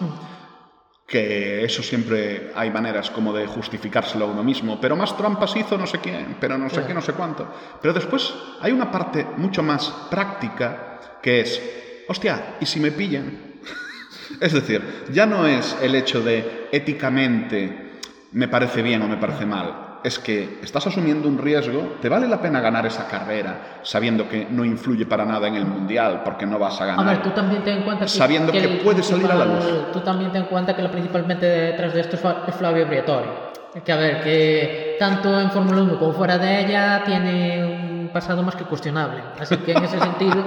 Que 1.08 1.64
eso 1.64 1.82
siempre 1.82 2.52
hay 2.54 2.70
maneras 2.70 3.10
como 3.10 3.34
de 3.34 3.48
justificárselo 3.48 4.26
a 4.26 4.28
uno 4.28 4.44
mismo, 4.44 4.80
pero 4.80 4.98
más 4.98 5.16
trampas 5.16 5.56
hizo 5.56 5.78
no 5.78 5.88
sé 5.88 6.00
quién, 6.00 6.36
pero 6.40 6.58
no 6.58 6.70
sé 6.70 6.84
qué, 6.86 6.94
no 6.94 7.02
sé 7.02 7.14
cuánto. 7.14 7.48
Pero 7.82 7.94
después 7.94 8.34
hay 8.60 8.74
una 8.74 8.92
parte 8.92 9.26
mucho 9.38 9.64
más 9.64 9.90
práctica 10.12 11.00
que 11.22 11.40
es, 11.40 11.62
hostia, 12.10 12.58
¿y 12.60 12.66
si 12.66 12.82
me 12.82 12.92
pillan? 12.92 13.56
es 14.42 14.52
decir, 14.52 15.06
ya 15.14 15.26
no 15.26 15.48
es 15.48 15.78
el 15.82 15.96
hecho 15.96 16.22
de 16.22 16.68
éticamente 16.74 17.88
me 18.34 18.50
parece 18.50 18.82
bien 18.82 19.02
o 19.02 19.08
me 19.08 19.18
parece 19.18 19.46
mal. 19.46 19.87
Es 20.04 20.20
que 20.20 20.60
estás 20.64 20.86
asumiendo 20.88 21.28
un 21.28 21.38
riesgo, 21.38 21.96
te 22.02 22.08
vale 22.08 22.28
la 22.28 22.40
pena 22.42 22.62
ganar 22.62 22.86
esa 22.86 23.08
carrera 23.08 23.80
sabiendo 23.84 24.30
que 24.30 24.48
no 24.50 24.64
influye 24.64 25.06
para 25.06 25.26
nada 25.26 25.48
en 25.48 25.56
el 25.56 25.66
mundial 25.66 26.22
porque 26.24 26.46
no 26.46 26.60
vas 26.60 26.80
a 26.80 26.84
A 26.84 26.88
ganar. 26.88 27.06
ver, 27.08 27.24
tú 27.24 27.32
también 27.32 27.64
ten 27.64 27.78
en 27.80 27.84
cuenta 27.84 28.06
que, 28.06 28.12
Sabiendo 28.12 28.52
que 28.52 28.60
el 28.60 28.78
puede 28.80 29.02
salir 29.04 29.30
a 29.32 29.36
la 29.36 29.46
principal- 29.46 29.92
Tú 29.92 30.00
también 30.02 30.32
ten 30.32 30.44
en 30.44 30.48
cuenta 30.50 30.76
que 30.76 30.82
la 30.84 30.92
principalmente 30.92 31.46
detrás 31.46 31.94
de 31.94 32.02
esto 32.02 32.16
es 32.48 32.56
Flavio 32.56 32.86
Briatore. 32.88 33.48
Que 33.84 33.92
a 33.92 33.96
ver, 33.98 34.22
que 34.24 34.96
tanto 35.00 35.40
en 35.40 35.52
Fórmula 35.52 35.82
1 35.84 36.00
como 36.00 36.14
fuera 36.14 36.38
de 36.38 36.66
ella 36.66 37.04
tiene 37.06 37.64
un 37.66 38.10
pasado 38.14 38.42
más 38.44 38.56
que 38.56 38.64
cuestionable. 38.64 39.22
Así 39.40 39.58
que 39.58 39.72
en 39.74 39.84
ese 39.84 40.00
sentido, 40.00 40.46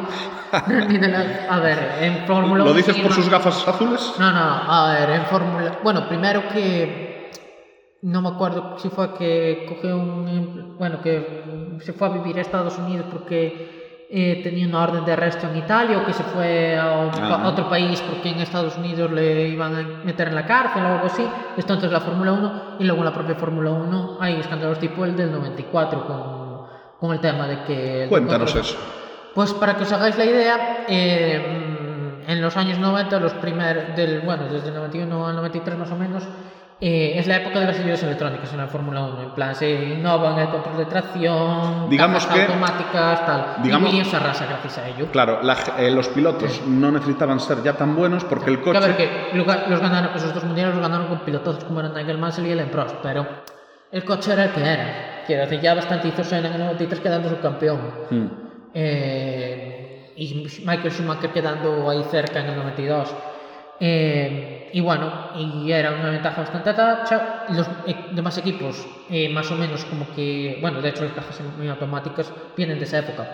a 1.50 1.58
ver, 1.60 1.78
en 2.00 2.26
Fórmula 2.26 2.62
1. 2.62 2.64
¿Lo 2.64 2.74
dices 2.74 2.96
por 2.96 3.12
sus 3.12 3.28
gafas 3.28 3.66
azules? 3.68 4.14
No, 4.18 4.32
no, 4.32 4.38
a 4.72 4.92
ver, 4.94 5.10
en 5.10 5.22
Fórmula. 5.26 5.78
Bueno, 5.82 6.08
primero 6.08 6.48
que. 6.48 7.09
No 8.02 8.22
me 8.22 8.28
acuerdo 8.28 8.78
si 8.78 8.88
fue 8.88 9.12
que 9.14 9.66
cogió 9.68 9.96
un. 9.98 10.76
Bueno, 10.78 11.02
que 11.02 11.78
se 11.80 11.92
fue 11.92 12.08
a 12.08 12.10
vivir 12.10 12.38
a 12.38 12.40
Estados 12.40 12.78
Unidos 12.78 13.06
porque 13.10 14.06
eh, 14.08 14.40
tenía 14.42 14.66
una 14.66 14.82
orden 14.82 15.04
de 15.04 15.12
arresto 15.12 15.46
en 15.46 15.56
Italia 15.58 15.98
o 15.98 16.06
que 16.06 16.14
se 16.14 16.24
fue 16.24 16.78
a, 16.78 17.46
otro 17.46 17.68
país 17.68 18.00
porque 18.08 18.30
en 18.30 18.40
Estados 18.40 18.76
Unidos 18.78 19.10
le 19.12 19.48
iban 19.48 19.74
a 19.74 20.04
meter 20.04 20.28
en 20.28 20.34
la 20.34 20.46
cárcel 20.46 20.82
o 20.82 20.88
algo 20.88 21.06
así. 21.06 21.26
Esto 21.58 21.76
de 21.76 21.88
la 21.88 22.00
Fórmula 22.00 22.32
1 22.32 22.76
y 22.78 22.84
luego 22.84 23.00
en 23.00 23.04
la 23.04 23.14
propia 23.14 23.34
Fórmula 23.34 23.70
1 23.70 24.16
hay 24.18 24.40
escándalos 24.40 24.78
tipo 24.78 25.04
el 25.04 25.14
del 25.14 25.30
94 25.30 26.06
con, 26.06 26.66
con 26.98 27.12
el 27.12 27.20
tema 27.20 27.46
de 27.46 27.64
que. 27.64 28.06
Cuéntanos 28.08 28.54
control- 28.54 28.60
eso. 28.64 28.78
pues 29.34 29.52
para 29.52 29.76
que 29.76 29.82
os 29.82 29.92
hagáis 29.92 30.16
la 30.16 30.24
idea, 30.24 30.86
eh, 30.88 32.22
en 32.26 32.40
los 32.40 32.56
años 32.56 32.78
90, 32.78 33.20
los 33.20 33.34
primeros, 33.34 33.94
del, 33.94 34.20
bueno, 34.22 34.44
desde 34.48 34.68
el 34.68 34.74
91 34.74 35.26
al 35.26 35.36
93 35.36 35.78
más 35.78 35.90
o 35.90 35.96
menos, 35.96 36.24
eh, 36.80 37.12
es 37.16 37.26
la 37.26 37.36
época 37.36 37.60
de 37.60 37.66
las 37.66 37.78
ayudas 37.78 38.02
electrónicas 38.02 38.50
en 38.52 38.58
la 38.58 38.66
Fórmula 38.66 39.02
1. 39.02 39.22
En 39.22 39.30
plan, 39.30 39.54
se 39.54 39.70
innovan 39.70 40.38
el 40.38 40.48
control 40.48 40.78
de 40.78 40.86
tracción, 40.86 41.90
Digamos 41.90 42.26
que- 42.26 42.40
automáticas, 42.42 43.26
tal. 43.26 43.56
digamos- 43.62 43.88
y 43.90 43.92
Williams 43.92 44.14
arrasa 44.14 44.46
gracias 44.46 44.78
a 44.78 44.88
ello. 44.88 45.06
Claro, 45.12 45.42
la 45.42 45.56
eh, 45.78 45.90
los 45.90 46.08
pilotos 46.08 46.62
no 46.66 46.90
necesitaban 46.90 47.38
ser 47.40 47.62
ya 47.62 47.74
tan 47.74 47.94
buenos 47.94 48.24
porque 48.24 48.50
el 48.50 48.60
coche... 48.62 48.96
que 48.96 49.36
los, 49.36 49.46
ga- 49.46 49.66
los 49.66 49.80
ganaron, 49.80 50.16
esos 50.16 50.32
dos 50.34 50.44
mundiales 50.44 50.74
los 50.74 50.82
ganaron 50.82 51.08
con 51.08 51.18
pilotazos 51.20 51.64
como 51.64 51.80
eran 51.80 51.94
Nigel 51.94 52.16
Mansell 52.18 52.46
y 52.46 52.52
Ellen 52.52 52.70
Prost, 52.70 52.96
pero 53.02 53.26
el 53.92 54.04
coche 54.04 54.32
era 54.32 54.44
el 54.44 54.50
que 54.52 54.60
era. 54.62 55.22
Quiero 55.26 55.42
decir, 55.42 55.60
ya 55.60 55.74
bastante 55.74 56.08
hizo 56.08 56.24
Senna 56.24 56.48
en 56.48 56.54
el 56.54 56.60
93 56.60 57.00
quedando 57.00 57.28
subcampeón. 57.28 57.80
Hmm. 58.10 58.26
Eh, 58.72 60.12
y 60.16 60.46
Michael 60.64 60.90
Schumacher 60.92 61.30
quedando 61.30 61.88
ahí 61.90 62.02
cerca 62.10 62.40
en 62.40 62.46
el 62.50 62.56
92. 62.56 63.14
Eh, 63.80 64.70
y 64.72 64.80
bueno, 64.80 65.10
y 65.34 65.72
era 65.72 65.92
una 65.92 66.10
ventaja 66.10 66.42
bastante 66.42 66.72
tacha. 66.74 67.46
Los 67.48 67.66
e- 67.86 68.14
demás 68.14 68.36
equipos, 68.38 68.86
eh, 69.08 69.28
más 69.34 69.50
o 69.50 69.56
menos 69.56 69.84
como 69.86 70.06
que, 70.14 70.58
bueno, 70.60 70.80
de 70.82 70.90
hecho 70.90 71.04
las 71.04 71.12
cajas 71.14 71.40
automáticas 71.40 72.32
vienen 72.56 72.78
de 72.78 72.84
esa 72.84 72.98
época. 72.98 73.26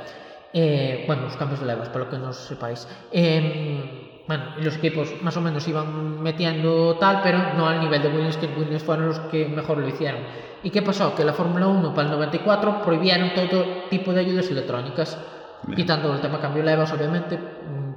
Eh, 0.53 1.05
bueno, 1.07 1.22
los 1.24 1.36
cambios 1.36 1.61
de 1.61 1.66
levas, 1.66 1.88
por 1.88 2.03
lo 2.03 2.09
que 2.09 2.18
no 2.18 2.32
sepáis. 2.32 2.88
Eh, 3.11 4.22
bueno, 4.26 4.44
los 4.59 4.76
equipos 4.76 5.20
más 5.20 5.36
o 5.36 5.40
menos 5.40 5.66
iban 5.68 6.22
metiendo 6.22 6.97
tal, 6.99 7.20
pero 7.22 7.38
no 7.57 7.68
al 7.68 7.80
nivel 7.80 8.03
de 8.03 8.09
Williams, 8.09 8.36
que 8.38 8.47
Williams 8.47 8.82
fueron 8.82 9.07
los 9.09 9.20
que 9.20 9.47
mejor 9.49 9.78
lo 9.78 9.88
hicieron. 9.88 10.22
¿Y 10.62 10.70
qué 10.70 10.82
pasó? 10.82 11.14
Que 11.14 11.24
la 11.24 11.32
Fórmula 11.32 11.66
1 11.66 11.92
para 11.92 12.09
el 12.09 12.14
94 12.14 12.82
prohibieron 12.82 13.34
todo 13.34 13.88
tipo 13.90 14.12
de 14.12 14.20
ayudas 14.20 14.51
electrónicas, 14.51 15.18
Bien. 15.62 15.76
quitando 15.76 16.12
el 16.14 16.20
tema 16.20 16.40
cambio 16.40 16.62
levas, 16.62 16.92
obviamente, 16.92 17.38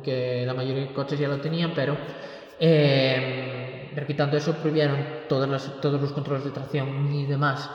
que 0.03 0.43
la 0.45 0.53
mayoría 0.53 0.83
de 0.83 0.93
coches 0.93 1.19
ya 1.19 1.27
lo 1.27 1.39
tenían, 1.39 1.71
pero, 1.73 1.97
eh, 2.59 3.91
pero 3.93 4.07
quitando 4.07 4.37
eso 4.37 4.53
prohibieron 4.53 4.97
todas 5.27 5.49
las, 5.49 5.81
todos 5.81 5.99
los 5.99 6.11
controles 6.11 6.45
de 6.45 6.51
tracción 6.51 7.13
y 7.13 7.25
demás. 7.25 7.69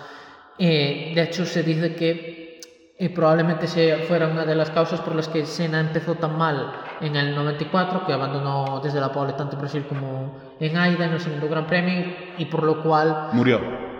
Eh, 0.58 1.12
de 1.14 1.22
hecho, 1.22 1.44
se 1.44 1.62
dice 1.62 1.94
que 1.94 2.60
eh, 2.96 3.10
probablemente 3.10 3.66
se 3.66 3.96
fuera 3.98 4.28
una 4.28 4.44
de 4.44 4.54
las 4.54 4.70
causas 4.70 5.00
por 5.00 5.14
las 5.16 5.28
que 5.28 5.44
Senna 5.46 5.80
empezó 5.80 6.14
tan 6.14 6.38
mal 6.38 6.72
en 7.00 7.16
el 7.16 7.34
94, 7.34 8.06
que 8.06 8.12
abandonó 8.12 8.80
desde 8.82 9.00
la 9.00 9.10
pole 9.10 9.32
tanto 9.32 9.56
en 9.56 9.60
Brasil 9.62 9.84
como 9.88 10.38
en 10.60 10.76
Aida 10.76 11.06
en 11.06 11.12
el 11.12 11.20
segundo 11.20 11.48
Gran 11.48 11.66
Premio, 11.66 12.14
y 12.38 12.44
por 12.44 12.62
lo 12.62 12.82
cual, 12.82 13.30
Murió. 13.32 13.93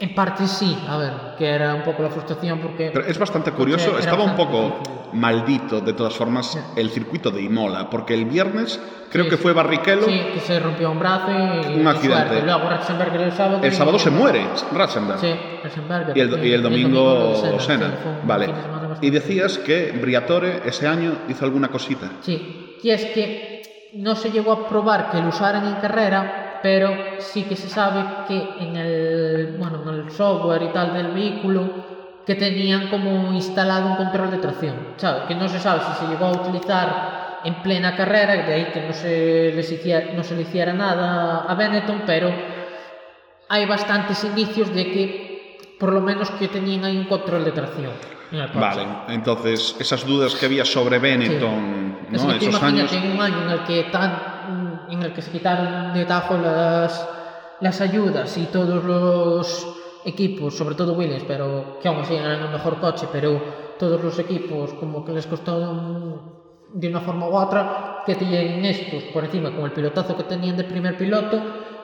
En 0.00 0.14
parte 0.14 0.46
sí, 0.46 0.78
a 0.88 0.96
ver, 0.96 1.12
que 1.36 1.46
era 1.48 1.74
un 1.74 1.82
poco 1.82 2.02
la 2.04 2.10
frustración 2.10 2.60
porque... 2.60 2.90
Pero 2.92 3.04
es 3.06 3.18
bastante 3.18 3.50
curioso, 3.50 3.90
Era 3.90 3.98
estaba 4.00 4.22
un 4.22 4.30
bastante 4.36 4.52
poco 4.52 4.78
difícil. 4.78 5.20
maldito 5.20 5.80
de 5.80 5.92
todas 5.92 6.14
formas 6.14 6.56
el 6.76 6.90
circuito 6.90 7.30
de 7.32 7.42
Imola, 7.42 7.90
porque 7.90 8.14
el 8.14 8.24
viernes 8.24 8.80
creo 9.10 9.24
Sí, 9.24 9.30
que 9.30 9.36
sí. 9.36 9.42
fue 9.42 9.52
Barrichello, 9.54 10.04
Sí, 10.04 10.20
que 10.34 10.38
se 10.40 10.60
rompió 10.60 10.92
un 10.92 11.00
brazo 11.00 11.30
y... 11.32 11.74
Un 11.80 11.82
y 11.82 11.86
accidente. 11.88 12.42
Luego 12.42 12.68
Ratzenberger 12.68 13.20
el 13.22 13.32
sábado... 13.32 13.58
el 13.60 13.72
y- 13.72 13.76
sábado 13.76 13.98
se 13.98 14.10
muere 14.10 14.46
Ratzenberg. 14.72 15.18
Sí, 15.18 15.34
Ratzenberger. 15.64 16.16
Y 16.16 16.20
el, 16.20 16.46
y 16.46 16.52
el 16.52 16.62
domingo 16.62 17.34
Senna, 17.36 17.60
Senna. 17.60 17.86
sí, 18.00 18.08
un 18.22 18.28
Vale. 18.28 18.54
Y 19.00 19.10
decías 19.10 19.58
que 19.58 19.92
Briatore 20.00 20.62
ese 20.64 20.86
año 20.86 21.12
hizo 21.28 21.44
alguna 21.44 21.68
cosita. 21.68 22.08
Sí, 22.20 22.78
y 22.84 22.90
es 22.90 23.04
que 23.06 23.90
no 23.94 24.14
se 24.14 24.30
llegó 24.30 24.52
a 24.52 24.68
probar 24.68 25.10
que 25.10 25.18
lo 25.20 25.28
usaran 25.28 25.66
en 25.66 25.74
carrera, 25.80 26.47
pero 26.62 26.90
sí 27.18 27.44
que 27.44 27.56
se 27.56 27.68
sabe 27.68 28.04
que 28.26 28.36
en 28.60 28.76
el, 28.76 29.56
bueno, 29.58 29.82
en 29.86 30.06
el 30.06 30.10
software 30.10 30.62
y 30.62 30.68
tal 30.68 30.94
del 30.94 31.08
vehículo 31.12 31.98
que 32.26 32.34
tenían 32.34 32.88
como 32.88 33.32
instalado 33.32 33.88
un 33.88 33.96
control 33.96 34.30
de 34.30 34.38
tracción, 34.38 34.74
¿sabes? 34.96 35.22
Que 35.24 35.34
no 35.34 35.48
se 35.48 35.58
sabe 35.58 35.80
si 35.80 36.04
se 36.04 36.10
llegó 36.10 36.26
a 36.26 36.32
utilizar 36.32 37.40
en 37.44 37.54
plena 37.62 37.96
carrera, 37.96 38.34
de 38.34 38.52
ahí 38.52 38.64
que 38.72 38.82
no 38.82 38.92
se, 38.92 39.52
les 39.54 39.70
hiciera, 39.72 40.12
no 40.14 40.22
se 40.22 40.34
le 40.36 40.42
hiciera 40.42 40.72
nada 40.72 41.44
a 41.48 41.54
Benetton, 41.54 42.02
pero 42.04 42.30
hay 43.48 43.64
bastantes 43.66 44.22
indicios 44.24 44.74
de 44.74 44.84
que 44.92 45.58
por 45.78 45.92
lo 45.92 46.00
menos 46.00 46.30
que 46.32 46.48
tenían 46.48 46.84
ahí 46.84 46.98
un 46.98 47.04
control 47.04 47.44
de 47.44 47.52
tracción 47.52 47.92
en 48.32 48.38
el. 48.40 48.48
Vale, 48.48 48.86
entonces 49.08 49.76
esas 49.78 50.04
dudas 50.04 50.34
que 50.34 50.46
había 50.46 50.64
sobre 50.64 50.98
Benetton, 50.98 51.96
Así 52.12 52.26
¿no? 52.26 52.32
que 52.34 52.38
tú 52.40 52.48
Esos 52.48 52.62
años. 52.62 52.92
en 52.92 53.12
un 53.12 53.20
año 53.22 53.42
en 53.44 53.50
el 53.50 53.64
que 53.64 53.84
tan, 53.84 54.18
en 54.90 55.02
el 55.02 55.12
que 55.12 55.22
se 55.22 55.30
quitaron 55.30 55.92
de 55.94 56.04
tajo 56.04 56.36
las, 56.36 57.06
las 57.60 57.80
ayudas 57.80 58.36
y 58.38 58.46
todos 58.46 58.84
los 58.84 59.76
equipos, 60.04 60.56
sobre 60.56 60.74
todo 60.74 60.94
Williams, 60.94 61.24
pero 61.26 61.78
que 61.80 61.88
aún 61.88 62.00
así 62.00 62.14
eran 62.14 62.42
el 62.42 62.50
mejor 62.50 62.78
coche, 62.80 63.06
pero 63.12 63.40
todos 63.78 64.02
los 64.02 64.18
equipos 64.18 64.72
como 64.74 65.04
que 65.04 65.12
les 65.12 65.26
costó 65.26 66.36
de 66.72 66.88
una 66.88 67.00
forma 67.00 67.28
u 67.28 67.36
otra 67.36 68.02
que 68.04 68.14
tienen 68.14 68.64
estos 68.64 69.02
por 69.04 69.24
encima 69.24 69.54
con 69.54 69.64
el 69.64 69.72
pilotazo 69.72 70.16
que 70.16 70.24
tenían 70.24 70.56
de 70.56 70.64
primer 70.64 70.96
piloto 70.96 71.40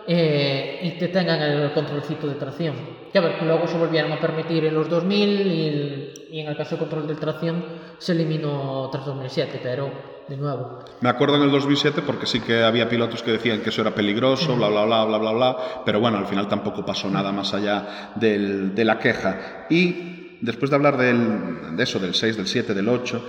eh, 0.07 0.81
y 0.83 0.91
te 0.99 1.09
tengan 1.09 1.41
el 1.41 1.73
controlcito 1.73 2.27
de 2.27 2.35
tracción. 2.35 2.75
Que 3.13 3.19
a 3.19 3.23
ver, 3.23 3.39
que 3.39 3.45
luego 3.45 3.67
se 3.69 3.79
volvieron 3.79 4.13
a 4.13 4.21
permitir 4.21 4.65
en 4.65 4.75
los 4.75 4.89
2000 4.89 5.29
y, 5.47 5.69
el- 5.69 6.13
y 6.31 6.41
en 6.41 6.49
el 6.49 6.57
caso 6.57 6.71
del 6.71 6.81
control 6.81 7.07
de 7.07 7.15
tracción 7.15 7.65
se 7.99 8.13
eliminó 8.13 8.89
tras 8.91 9.07
2007, 9.07 9.61
pero 9.63 9.91
de 10.29 10.37
nuevo. 10.37 10.81
Me 11.01 11.09
acuerdo 11.09 11.37
en 11.37 11.43
el 11.43 11.51
2007 11.51 12.03
porque 12.05 12.27
sí 12.27 12.41
que 12.41 12.63
había 12.65 12.89
pilotos 12.89 13.23
que 13.23 13.31
decían 13.33 13.61
que 13.61 13.69
eso 13.71 13.83
era 13.83 13.95
peligroso, 13.95 14.57
bla, 14.57 14.69
bla, 14.69 14.85
bla, 14.85 15.05
bla, 15.05 15.19
bla, 15.19 15.33
bla, 15.33 15.57
pero 15.85 16.01
bueno, 16.01 16.19
al 16.19 16.27
final 16.27 16.49
tampoco 16.49 16.85
pasó 16.85 17.09
nada 17.09 17.31
más 17.31 17.55
allá 17.55 18.11
del- 18.17 18.75
de 18.75 18.85
la 18.85 18.99
queja. 18.99 19.67
Y 19.71 20.39
después 20.41 20.71
de 20.71 20.77
hablar 20.77 20.97
del, 20.97 21.77
de 21.77 21.83
eso, 21.83 21.99
del 21.99 22.15
6, 22.15 22.37
del 22.37 22.47
7, 22.49 22.75
del 22.75 22.89
8, 22.89 23.25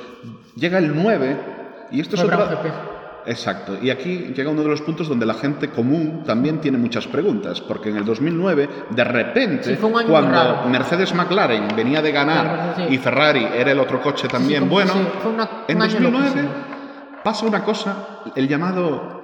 llega 0.55 0.79
el 0.79 0.95
9 0.95 1.37
y 1.91 1.99
esto 2.01 2.15
es 2.15 2.23
otra... 2.23 2.37
GP. 2.47 2.94
Exacto, 3.27 3.77
y 3.81 3.89
aquí 3.89 4.33
llega 4.35 4.49
uno 4.51 4.61
de 4.61 4.69
los 4.69 4.81
puntos 4.81 5.07
donde 5.09 5.25
la 5.25 5.33
gente 5.33 5.69
común 5.69 6.23
también 6.25 6.59
tiene 6.61 6.77
muchas 6.77 7.07
preguntas, 7.07 7.59
porque 7.61 7.89
en 7.89 7.97
el 7.97 8.05
2009, 8.05 8.69
de 8.91 9.03
repente, 9.03 9.75
Sí, 9.75 9.81
cuando. 9.81 10.65
Mercedes 10.69 11.13
McLaren 11.15 11.67
venía 11.75 12.01
de 12.01 12.11
ganar 12.11 12.73
sí. 12.77 12.83
y 12.93 12.97
Ferrari 12.99 13.47
era 13.55 13.71
el 13.71 13.79
otro 13.79 13.99
coche 14.01 14.27
también 14.27 14.69
bueno, 14.69 14.93
una- 15.25 15.49
en 15.67 15.77
un 15.77 15.81
año 15.83 15.93
2009 15.93 16.25
loquísimo. 16.27 16.49
pasa 17.23 17.45
una 17.47 17.63
cosa, 17.63 17.95
el 18.35 18.47
llamado, 18.47 19.21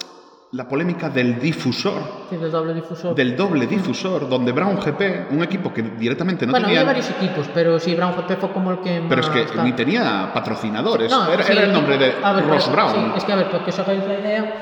la 0.53 0.67
polémica 0.67 1.09
del 1.09 1.39
difusor, 1.39 2.01
Sí, 2.29 2.35
del 2.35 2.51
doble 2.51 2.73
difusor. 2.73 3.15
del 3.15 3.37
doble 3.37 3.67
difusor, 3.67 4.27
donde 4.27 4.51
Brown 4.51 4.77
GP, 4.81 5.27
un 5.31 5.41
equipo 5.43 5.73
que 5.73 5.81
directamente 5.81 6.45
no 6.45 6.51
bueno, 6.51 6.65
tenía... 6.67 6.81
había 6.81 6.91
varios 6.93 7.09
equipos, 7.09 7.49
pero 7.53 7.79
sí, 7.79 7.95
Brown 7.95 8.13
GP 8.17 8.37
fue 8.37 8.51
como 8.51 8.71
el 8.71 8.79
que 8.81 9.01
Pero 9.07 9.21
es 9.21 9.27
más 9.29 9.37
que 9.37 9.43
tal. 9.55 9.65
ni 9.65 9.71
tenía 9.73 10.29
patrocinadores, 10.33 11.09
No, 11.09 11.31
era, 11.31 11.43
sí, 11.43 11.53
era 11.53 11.63
el 11.63 11.71
nombre 11.71 11.97
de 11.97 12.09
ver, 12.09 12.15
Ross 12.21 12.65
pero- 12.65 12.71
Brown. 12.73 12.93
Sí, 12.93 13.11
es 13.17 13.23
que 13.23 13.31
a 13.31 13.35
ver, 13.37 13.49
porque 13.49 13.69
os 13.69 13.79
hagáis 13.79 14.03
la 14.05 14.19
idea, 14.19 14.53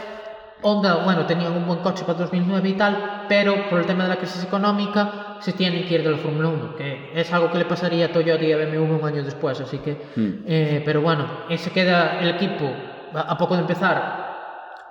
Honda, 0.61 0.97
bueno, 1.05 1.25
tenían 1.25 1.53
un 1.53 1.65
buen 1.65 1.79
coche 1.79 2.03
para 2.05 2.19
2009 2.19 2.69
y 2.69 2.73
tal, 2.73 3.25
pero 3.27 3.69
por 3.69 3.79
el 3.79 3.85
tema 3.87 4.03
de 4.03 4.09
la 4.09 4.17
crisis 4.17 4.43
económica 4.43 5.37
se 5.39 5.53
tienen 5.53 5.87
que 5.87 5.95
ir 5.95 6.03
de 6.03 6.11
la 6.11 6.17
Fórmula 6.17 6.49
1, 6.49 6.75
que 6.75 7.11
es 7.15 7.33
algo 7.33 7.49
que 7.49 7.57
le 7.57 7.65
pasaría 7.65 8.07
a 8.07 8.11
Toyota 8.11 8.43
y 8.43 8.51
a 8.51 8.57
BMW 8.57 8.83
un 8.83 9.03
año 9.07 9.23
después, 9.23 9.59
así 9.59 9.79
que... 9.79 9.93
Hmm. 10.15 10.43
eh, 10.45 10.81
pero 10.85 11.01
bueno, 11.01 11.25
se 11.57 11.71
queda 11.71 12.19
el 12.19 12.29
equipo 12.29 12.69
a 13.15 13.35
poco 13.37 13.55
de 13.55 13.61
empezar. 13.61 14.28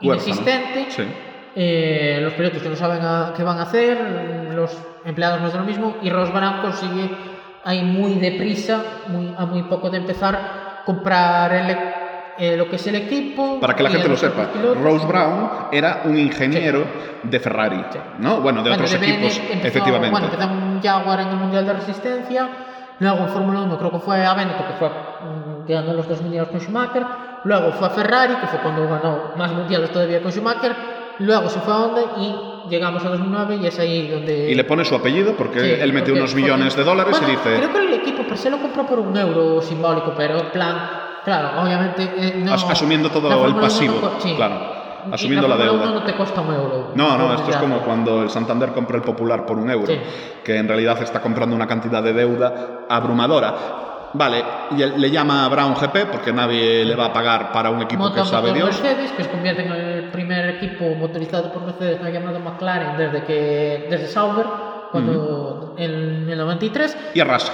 Inexistente. 0.01 0.87
Sí. 0.91 1.03
Eh, 1.55 2.21
los 2.23 2.35
pilotos 2.35 2.63
que 2.63 2.69
no 2.69 2.77
saben 2.77 3.01
a- 3.03 3.33
qué 3.37 3.43
van 3.43 3.59
a 3.59 3.63
hacer, 3.63 4.51
los 4.55 4.77
empleados 5.05 5.41
no 5.41 5.49
es 5.49 5.55
lo 5.55 5.65
mismo, 5.65 5.97
y 6.03 6.11
Ross 6.11 6.33
Brown 6.33 6.61
consigue 6.63 7.11
ahí 7.65 7.83
muy 7.83 8.15
deprisa, 8.15 8.81
muy, 9.09 9.35
a 9.37 9.45
muy 9.47 9.63
poco 9.65 9.91
de 9.91 9.99
empezar, 9.99 10.83
comprar 10.85 11.53
el 11.53 11.77
eh, 12.41 12.57
lo 12.57 12.69
que 12.71 12.77
es 12.77 12.87
el 12.87 12.95
equipo. 12.95 13.59
Para 13.59 13.75
que 13.75 13.83
la 13.83 13.91
gente 13.91 14.09
lo 14.09 14.17
sepa. 14.17 14.47
Rose 14.81 15.05
Brown 15.09 15.51
era 15.73 16.03
un 16.05 16.17
ingeniero 16.17 16.85
de 17.25 17.41
Ferrari, 17.41 17.85
Sí. 17.91 17.99
¿no? 18.21 18.41
Bueno, 18.41 18.63
de 18.63 18.69
Bueno, 18.71 18.85
otros 18.85 18.95
equipos, 18.95 19.39
empezó- 19.39 19.67
efectivamente. 19.67 20.11
Bueno, 20.13 20.27
empezó 20.33 20.45
en 20.49 20.81
Jaguar 20.81 21.19
en 21.23 21.29
el 21.31 21.37
Mundial 21.37 21.67
de 21.67 21.73
Resistencia, 21.73 22.49
luego 23.01 23.19
en 23.25 23.29
Fórmula 23.31 23.63
1 23.63 23.77
creo 23.79 23.91
que 23.91 23.99
fue 23.99 24.25
a 24.25 24.35
Benetton, 24.35 24.67
que 24.69 24.73
fue 24.75 24.89
mm, 24.89 25.67
ganó 25.69 25.93
los 25.95 26.09
dos 26.09 26.23
mundiales 26.23 26.49
con 26.51 26.61
Schumacher, 26.61 27.03
luego 27.45 27.73
fue 27.73 27.87
a 27.87 27.91
Ferrari, 27.91 28.35
que 28.37 28.47
fue 28.47 28.59
cuando 28.61 28.89
ganó 28.89 29.33
más 29.37 29.53
mundiales 29.53 29.91
todavía 29.93 30.21
con 30.23 30.31
Schumacher, 30.33 30.75
luego 31.21 31.49
se 31.49 31.61
fue 31.61 31.73
a 31.73 31.77
Honda 31.79 32.01
y 32.19 32.69
llegamos 32.71 33.05
a 33.05 33.09
2009 33.11 33.57
y 33.63 33.67
es 33.67 33.79
ahí 33.79 34.09
donde... 34.09 34.51
y 34.51 34.55
le 34.55 34.65
pone 34.65 34.85
su 34.85 34.95
apellido 34.95 35.35
porque 35.37 35.61
Sí, 35.61 35.71
él 35.81 35.93
mete 35.93 36.07
porque- 36.11 36.21
unos 36.21 36.35
millones 36.35 36.77
de 36.77 36.85
dólares 36.85 37.17
Bueno, 37.19 37.29
y 37.33 37.37
dice, 37.37 37.57
Creo 37.57 37.73
que 37.73 37.79
el 37.79 37.93
equipo 37.95 38.23
per 38.27 38.37
se 38.39 38.51
lo 38.51 38.59
compró 38.59 38.87
por 38.87 38.99
un 39.01 39.17
euro 39.17 39.61
simbólico, 39.63 40.13
pero 40.17 40.39
en 40.39 40.51
plan, 40.51 40.91
claro, 41.25 41.63
obviamente. 41.63 42.03
eh, 42.17 42.35
no, 42.45 42.53
As- 42.55 42.65
asumiendo 42.71 43.11
todo 43.11 43.29
la 43.29 43.47
el 43.47 43.55
pasivo, 43.57 43.95
no 43.95 44.01
co- 44.01 44.21
sí. 44.21 44.35
claro, 44.37 44.55
asumiendo 45.11 45.49
la 45.49 45.57
Fórmula 45.57 45.73
deuda. 45.87 46.01
no 46.01 46.05
te 46.05 46.13
cuesta 46.15 46.41
un 46.43 46.55
euro. 46.55 46.93
No, 46.95 47.17
no, 47.17 47.35
esto 47.35 47.51
es 47.51 47.57
como 47.57 47.79
cuando 47.79 48.23
el 48.23 48.31
Santander 48.31 48.71
compra 48.73 48.97
el 48.97 49.03
Popular 49.03 49.47
por 49.47 49.57
un 49.59 49.71
euro, 49.71 49.87
Sí. 49.87 49.99
que 50.45 50.57
en 50.59 50.69
realidad 50.69 51.01
está 51.03 51.21
comprando 51.23 51.57
una 51.57 51.67
cantidad 51.67 52.03
de 52.03 52.13
deuda 52.13 52.81
abrumadora. 52.89 53.55
Vale, 54.15 54.43
y 54.77 54.83
él 54.83 54.95
le 55.01 55.11
llama 55.11 55.45
a 55.45 55.49
Brown 55.49 55.75
GP 55.75 56.07
porque 56.11 56.33
nadie 56.33 56.85
le 56.85 56.95
va 56.95 57.07
a 57.07 57.13
pagar 57.13 57.53
para 57.53 57.71
un 57.71 57.83
equipo 57.83 58.03
Monta 58.05 58.23
que 58.23 58.29
sabe 58.29 58.53
Dios. 58.53 58.81
Mercedes, 58.83 59.13
que 59.13 59.25
se 59.25 59.31
convierte 59.31 59.65
en 59.65 59.73
el 59.73 60.05
primer 60.11 60.49
equipo 60.57 60.95
motorizado 60.95 61.53
por 61.53 61.63
Mercedes, 61.65 62.01
no 62.01 62.09
llamado 62.09 62.41
McLaren, 62.41 62.97
desde 62.97 63.25
que 63.25 63.87
desde 63.91 64.07
Sauber, 64.07 64.47
cuando 64.91 65.75
en 65.77 66.29
el 66.31 66.39
93. 66.39 66.97
Y 67.15 67.21
arrasa. 67.21 67.53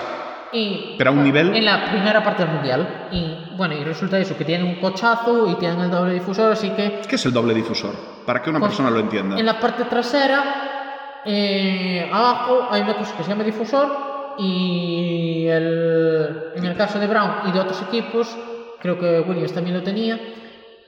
Y 0.52 0.94
Pero 0.96 1.10
a 1.10 1.12
un 1.12 1.24
nivel- 1.24 1.52
En 1.56 1.64
la 1.64 1.90
primera 1.90 2.22
parte 2.22 2.44
del 2.44 2.52
mundial. 2.54 3.08
Y 3.10 3.56
bueno, 3.56 3.74
y 3.74 3.82
resulta 3.82 4.18
eso, 4.18 4.36
que 4.38 4.44
tienen 4.44 4.68
un 4.68 4.76
cochazo 4.76 5.48
y 5.50 5.56
tienen 5.56 5.80
el 5.80 5.90
doble 5.90 6.14
difusor, 6.14 6.52
así 6.52 6.70
que 6.70 7.00
¿Qué 7.08 7.16
es 7.16 7.26
el 7.26 7.32
doble 7.32 7.54
difusor? 7.54 7.92
Para 8.24 8.40
que 8.40 8.50
una 8.50 8.60
Pues, 8.60 8.70
persona 8.70 8.90
lo 8.90 9.00
entienda. 9.00 9.36
En 9.36 9.46
la 9.46 9.58
parte 9.58 9.82
trasera, 9.86 11.20
eh, 11.24 12.08
abajo, 12.12 12.68
hay 12.70 12.82
una 12.82 12.94
cosa 12.94 13.16
que 13.16 13.24
se 13.24 13.30
llama 13.30 13.42
difusor 13.42 14.13
y 14.38 15.46
el- 15.48 16.52
en 16.56 16.64
el 16.64 16.76
caso 16.76 16.98
de 16.98 17.06
Brown 17.06 17.30
y 17.46 17.52
de 17.52 17.60
otros 17.60 17.82
equipos, 17.82 18.36
creo 18.80 18.98
que 18.98 19.20
Williams 19.20 19.52
también 19.52 19.76
lo 19.76 19.82
tenía, 19.82 20.18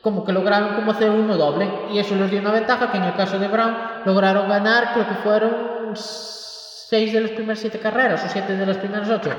como 0.02 0.24
que 0.24 0.32
lograron 0.32 0.74
como 0.74 0.92
hacer 0.92 1.10
uno 1.10 1.36
doble 1.36 1.68
y 1.92 1.98
eso 1.98 2.14
les 2.14 2.30
dio 2.30 2.40
una 2.40 2.52
ventaja 2.52 2.90
que 2.90 2.98
en 2.98 3.04
el 3.04 3.14
caso 3.14 3.38
de 3.38 3.48
Brown 3.48 3.74
lograron 4.04 4.48
ganar, 4.48 4.92
creo 4.92 5.08
que 5.08 5.14
fueron 5.16 5.92
seis 5.94 7.12
de 7.12 7.20
las 7.20 7.30
primeras 7.32 7.58
siete 7.58 7.78
carreras 7.78 8.24
o 8.24 8.28
siete 8.28 8.56
de 8.56 8.66
las 8.66 8.76
primeras 8.76 9.08
ocho. 9.10 9.30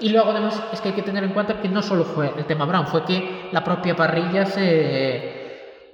Y 0.00 0.08
luego 0.08 0.30
además 0.30 0.60
es 0.72 0.80
que 0.80 0.88
hay 0.88 0.94
que 0.94 1.02
tener 1.02 1.22
en 1.24 1.30
cuenta 1.30 1.60
que 1.60 1.68
no 1.68 1.82
solo 1.82 2.04
fue 2.04 2.32
el 2.36 2.46
tema 2.46 2.64
Brown, 2.64 2.86
fue 2.86 3.04
que 3.04 3.48
la 3.52 3.62
propia 3.62 3.94
parrilla 3.94 4.46
se 4.46 5.44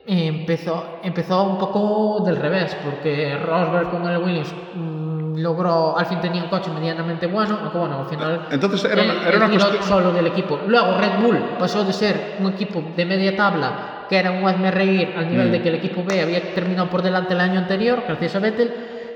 empezó, 0.06 1.00
empezó 1.02 1.42
un 1.42 1.58
poco 1.58 2.22
del 2.24 2.36
revés, 2.36 2.76
porque 2.84 3.36
Rosberg 3.36 3.90
con 3.90 4.08
el 4.08 4.18
Williams 4.18 4.54
mm, 4.74 5.09
logró, 5.36 5.96
al 5.98 6.06
fin 6.06 6.20
tenía 6.20 6.42
un 6.42 6.48
coche 6.48 6.70
medianamente 6.70 7.26
bueno, 7.26 7.58
aunque 7.62 7.78
bueno, 7.78 8.00
al 8.00 8.06
final 8.06 8.46
Entonces 8.50 8.84
era 8.90 9.02
una- 9.02 9.28
era 9.28 9.36
una 9.38 9.48
cuestión- 9.50 9.82
solo 9.82 10.12
del 10.12 10.26
equipo. 10.28 10.60
Luego 10.66 10.96
Red 10.98 11.20
Bull 11.22 11.38
pasó 11.58 11.84
de 11.84 11.92
ser 11.92 12.36
un 12.40 12.48
equipo 12.52 12.82
de 12.96 13.04
media 13.04 13.36
tabla 13.36 14.06
que 14.08 14.16
era 14.18 14.30
un 14.32 14.46
hazme 14.48 14.70
reír 14.70 15.14
al 15.16 15.28
nivel 15.30 15.48
Mm. 15.48 15.52
de 15.52 15.62
que 15.62 15.68
el 15.68 15.74
equipo 15.76 16.02
B 16.04 16.20
había 16.20 16.54
terminado 16.54 16.88
por 16.90 17.00
delante 17.02 17.34
el 17.34 17.40
año 17.40 17.58
anterior, 17.60 18.02
gracias 18.06 18.34
a 18.34 18.38
Vettel, 18.40 18.74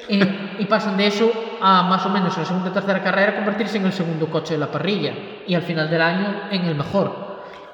eh, 0.09 0.19
y 0.61 0.65
pasan 0.67 0.97
de 0.97 1.07
eso 1.09 1.31
a 1.61 1.83
más 1.85 2.05
o 2.07 2.11
menos 2.11 2.35
en 2.37 2.43
la 2.43 2.47
segunda 2.47 2.71
o 2.71 2.73
tercera 2.73 3.03
carrera 3.03 3.35
convertirse 3.35 3.79
en 3.79 3.87
el 3.87 3.93
segundo 3.93 4.27
coche 4.29 4.55
de 4.55 4.61
la 4.61 4.67
parrilla 4.71 5.13
y 5.47 5.55
al 5.55 5.63
final 5.63 5.89
del 5.91 6.01
año 6.03 6.27
en 6.51 6.65
el 6.67 6.75
mejor. 6.77 7.25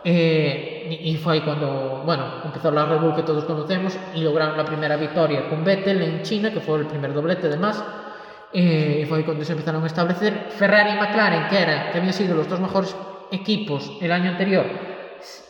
Eh, 0.02 0.98
y 1.02 1.10
y 1.10 1.16
fue 1.18 1.34
ahí 1.34 1.40
cuando, 1.42 2.02
bueno, 2.06 2.24
empezó 2.44 2.70
la 2.70 2.86
Red 2.86 3.00
Bull 3.00 3.14
que 3.14 3.22
todos 3.22 3.44
conocemos 3.44 3.96
y 4.14 4.22
lograron 4.22 4.56
la 4.56 4.64
primera 4.64 4.96
victoria 4.96 5.48
con 5.48 5.62
Vettel 5.62 6.00
en 6.02 6.22
China, 6.22 6.50
que 6.50 6.60
fue 6.60 6.78
el 6.78 6.86
primer 6.86 7.12
doblete 7.12 7.46
además. 7.48 7.84
Eh, 8.52 9.02
y 9.02 9.06
fue 9.06 9.24
cuando 9.24 9.44
se 9.44 9.52
empezaron 9.52 9.82
a 9.84 9.86
establecer 9.86 10.48
Ferrari 10.50 10.90
y 10.90 10.94
McLaren, 10.94 11.48
que, 11.48 11.62
era, 11.62 11.92
que 11.92 11.98
habían 11.98 12.12
sido 12.12 12.34
los 12.34 12.48
dos 12.48 12.58
mejores 12.58 12.96
equipos 13.30 13.92
el 14.00 14.10
año 14.10 14.30
anterior, 14.30 14.66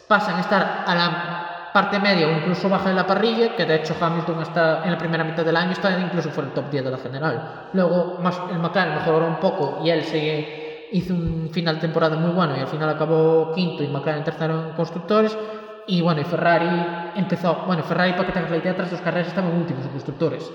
pasan 0.07 0.37
a 0.37 0.41
estar 0.41 0.85
a 0.87 0.95
la 0.95 1.51
parte 1.73 1.99
media 1.99 2.27
o 2.27 2.33
incluso 2.33 2.69
baja 2.69 2.89
de 2.89 2.95
la 2.95 3.07
parrilla, 3.07 3.55
que 3.57 3.65
de 3.65 3.77
hecho 3.77 3.95
Hamilton 3.99 4.43
está 4.43 4.83
en 4.85 4.91
la 4.91 4.99
primera 4.99 5.25
mitad 5.25 5.45
del 5.45 5.57
año 5.57 5.73
está 5.73 5.99
incluso 5.99 6.31
fuera 6.31 6.49
del 6.51 6.55
top 6.55 6.71
10 6.71 6.85
de 6.85 6.91
la 6.91 6.99
general. 6.99 7.69
Luego 7.73 8.19
más, 8.21 8.39
el 8.51 8.59
McLaren 8.59 8.95
mejoró 8.95 9.27
un 9.27 9.41
poco 9.41 9.81
y 9.85 9.91
él 9.91 10.03
se 10.05 10.89
hizo 10.93 11.15
un 11.15 11.49
final 11.53 11.77
de 11.77 11.83
temporada 11.83 12.17
muy 12.17 12.33
bueno 12.33 12.57
y 12.57 12.61
al 12.61 12.67
final 12.67 12.89
acabó 12.91 13.53
quinto 13.55 13.83
y 13.83 13.89
McLaren 13.89 14.25
tercero 14.25 14.69
en 14.69 14.75
constructores. 14.75 15.37
Y 15.87 16.03
bueno, 16.03 16.21
y 16.21 16.25
Ferrari 16.25 17.13
empezó, 17.17 17.65
bueno, 17.67 17.83
Ferrari 17.83 18.13
para 18.13 18.27
que 18.27 18.33
te 18.33 18.39
hagas 18.39 18.51
la 18.51 18.57
idea, 18.59 18.77
tras 18.77 18.91
dos 18.91 19.01
carreras 19.01 19.29
estaban 19.29 19.57
últimos 19.57 19.85
en 19.85 19.91
constructores. 19.91 20.51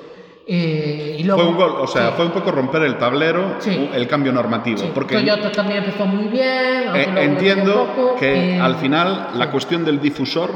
Eh, 0.48 1.18
y 1.20 1.24
luego, 1.24 1.41
Fue 1.41 1.50
un 1.52 1.58
gol, 1.58 1.72
o 1.82 1.88
sea, 1.88 2.08
sí. 2.10 2.14
fue 2.18 2.26
un 2.26 2.32
poco 2.32 2.52
romper 2.52 2.84
el 2.84 2.98
tablero, 2.98 3.56
Sí. 3.60 3.89
el 3.93 4.08
cambio 4.08 4.32
normativo. 4.32 4.78
Sí, 4.78 4.91
porque 4.93 5.16
Toyota 5.16 5.52
también 5.52 5.80
empezó 5.84 6.06
muy 6.06 6.26
bien. 6.28 6.96
Eh, 6.96 7.08
entiendo 7.18 7.93
poco, 7.96 8.16
que 8.16 8.56
eh, 8.56 8.60
al 8.60 8.76
final 8.76 9.30
la 9.36 9.50
cuestión 9.50 9.84
del 9.84 10.00
difusor 10.00 10.52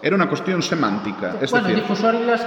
era 0.00 0.14
una 0.14 0.28
cuestión 0.28 0.62
semántica. 0.62 1.36
Es 1.40 1.50
bueno, 1.50 1.66
el 1.66 1.74
decir, 1.74 1.88
difusor 1.88 2.14
y 2.14 2.24
las 2.24 2.46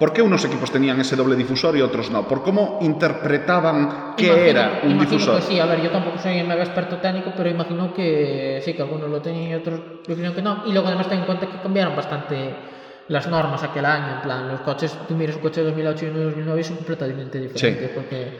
¿por 0.00 0.12
qué 0.12 0.20
unos 0.20 0.44
equipos 0.44 0.68
tenían 0.72 0.98
ese 1.00 1.14
doble 1.14 1.36
difusor 1.36 1.76
y 1.76 1.80
otros 1.80 2.10
no? 2.10 2.26
¿Por 2.26 2.42
cómo 2.42 2.78
interpretaban 2.82 4.14
qué 4.16 4.26
Imagino- 4.26 4.46
era 4.48 4.80
un 4.82 4.98
difusor? 4.98 5.36
Que 5.36 5.42
sí, 5.42 5.60
a 5.60 5.66
ver, 5.66 5.80
yo 5.80 5.90
tampoco 5.90 6.18
soy 6.18 6.40
un 6.40 6.48
mega 6.48 6.64
experto 6.64 6.96
técnico, 6.96 7.32
pero 7.36 7.48
imagino 7.50 7.94
que 7.94 8.60
sí, 8.64 8.74
que 8.74 8.82
algunos 8.82 9.08
lo 9.08 9.20
tenían 9.22 9.50
y 9.52 9.54
otros 9.54 9.80
dijeron 10.08 10.34
que 10.34 10.42
no. 10.42 10.62
Y 10.66 10.72
luego 10.72 10.88
además 10.88 11.08
ten 11.08 11.20
en 11.20 11.24
cuenta 11.24 11.46
que 11.46 11.58
cambiaron 11.58 11.94
bastante 11.94 12.71
las 13.08 13.26
normas 13.28 13.62
aquel 13.62 13.84
año. 13.84 14.16
En 14.16 14.22
plan, 14.22 14.48
los 14.48 14.60
coches, 14.60 14.96
tú 15.08 15.14
miras 15.14 15.36
un 15.36 15.42
coche 15.42 15.60
de 15.60 15.66
2008 15.68 16.04
y 16.04 16.08
uno 16.08 16.18
de 16.18 16.24
2009 16.26 16.60
y 16.60 16.64
son 16.64 16.76
completamente 16.76 17.40
diferentes. 17.40 17.88
Sí. 17.88 17.92
Porque, 17.94 18.32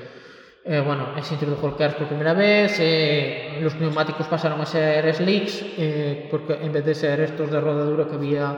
eh, 0.64 0.82
bueno, 0.84 1.08
se 1.22 1.34
introdujo 1.34 1.68
el 1.68 1.74
KERS 1.76 1.94
por 1.94 2.06
primera 2.08 2.32
vez, 2.34 2.76
eh, 2.80 3.58
los 3.60 3.74
neumáticos 3.76 4.26
pasaron 4.28 4.60
a 4.60 4.66
ser 4.66 5.12
slicks, 5.14 5.64
eh, 5.78 6.28
porque 6.30 6.54
en 6.54 6.72
vez 6.72 6.84
de 6.84 6.94
ser 6.94 7.20
estos 7.20 7.50
de 7.50 7.60
rodadura 7.60 8.06
que 8.06 8.14
había 8.14 8.56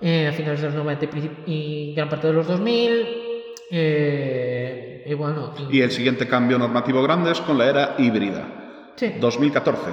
eh, 0.00 0.26
a 0.28 0.32
finales 0.32 0.60
de 0.60 0.66
los 0.66 0.76
90 0.76 1.04
y, 1.04 1.08
princip- 1.08 1.38
y 1.46 1.94
gran 1.94 2.08
parte 2.08 2.26
de 2.26 2.32
los 2.34 2.46
2000. 2.46 3.22
eh, 3.70 5.02
y 5.06 5.14
bueno, 5.14 5.52
y- 5.70 5.78
Y 5.78 5.82
el 5.82 5.90
siguiente 5.90 6.26
cambio 6.28 6.58
normativo 6.58 7.02
grande 7.02 7.30
es 7.32 7.40
con 7.40 7.58
la 7.58 7.66
era 7.66 7.94
híbrida. 7.98 8.92
sí. 8.96 9.14
2014, 9.20 9.90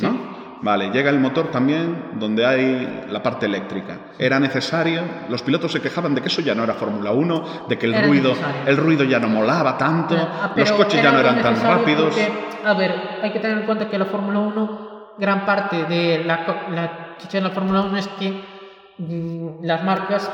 ¿no? 0.00 0.10
Sí. 0.10 0.18
Vale, 0.62 0.90
llega 0.90 1.10
el 1.10 1.18
motor 1.18 1.50
también 1.50 2.10
donde 2.14 2.46
hay 2.46 3.04
la 3.10 3.20
parte 3.22 3.46
eléctrica. 3.46 3.98
Era 4.18 4.38
necesario, 4.38 5.02
los 5.28 5.42
pilotos 5.42 5.72
se 5.72 5.80
quejaban 5.80 6.14
de 6.14 6.20
que 6.22 6.28
eso 6.28 6.40
ya 6.40 6.54
no 6.54 6.62
era 6.62 6.74
Fórmula 6.74 7.10
1, 7.10 7.44
de 7.68 7.76
que 7.78 7.86
el 7.86 7.94
Era 7.94 8.06
ruido, 8.06 8.28
necesario. 8.30 8.60
el 8.66 8.76
ruido 8.76 9.04
ya 9.04 9.18
no 9.18 9.28
molaba 9.28 9.76
tanto, 9.76 10.14
Ah, 10.16 10.52
los 10.56 10.70
coches 10.72 11.02
ya 11.02 11.10
no 11.10 11.18
eran 11.18 11.42
tan 11.42 11.60
rápidos. 11.60 12.14
porque, 12.14 12.28
a 12.64 12.74
ver, 12.74 12.94
hay 13.22 13.32
que 13.32 13.40
tener 13.40 13.58
en 13.58 13.66
cuenta 13.66 13.90
que 13.90 13.98
la 13.98 14.04
Fórmula 14.06 14.38
1, 14.38 15.14
gran 15.18 15.44
parte 15.44 15.84
de 15.84 16.22
la, 16.24 16.46
la 16.70 17.16
chicha 17.18 17.38
de 17.38 17.42
la 17.44 17.50
Fórmula 17.50 17.80
1 17.82 17.98
es 17.98 18.08
que 18.08 18.44
mm, 18.98 19.64
las 19.64 19.82
marcas 19.82 20.30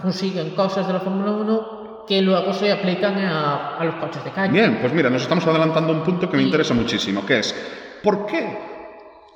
consiguen 0.00 0.50
cosas 0.50 0.86
de 0.86 0.92
la 0.92 1.00
Fórmula 1.00 1.32
1 1.32 2.04
que 2.06 2.22
luego 2.22 2.52
se 2.52 2.70
aplican 2.72 3.18
a, 3.18 3.76
a 3.78 3.84
los 3.84 3.96
coches 3.96 4.22
de 4.24 4.30
calle. 4.30 4.52
Bien, 4.52 4.78
pues 4.80 4.92
mira, 4.92 5.10
nos 5.10 5.22
estamos 5.22 5.46
adelantando 5.46 5.92
a 5.92 5.96
un 5.96 6.02
punto 6.02 6.30
que 6.30 6.36
me 6.36 6.42
interesa 6.44 6.72
muchísimo, 6.74 7.24
que 7.26 7.40
es, 7.40 7.52
¿por 8.02 8.26
qué 8.26 8.71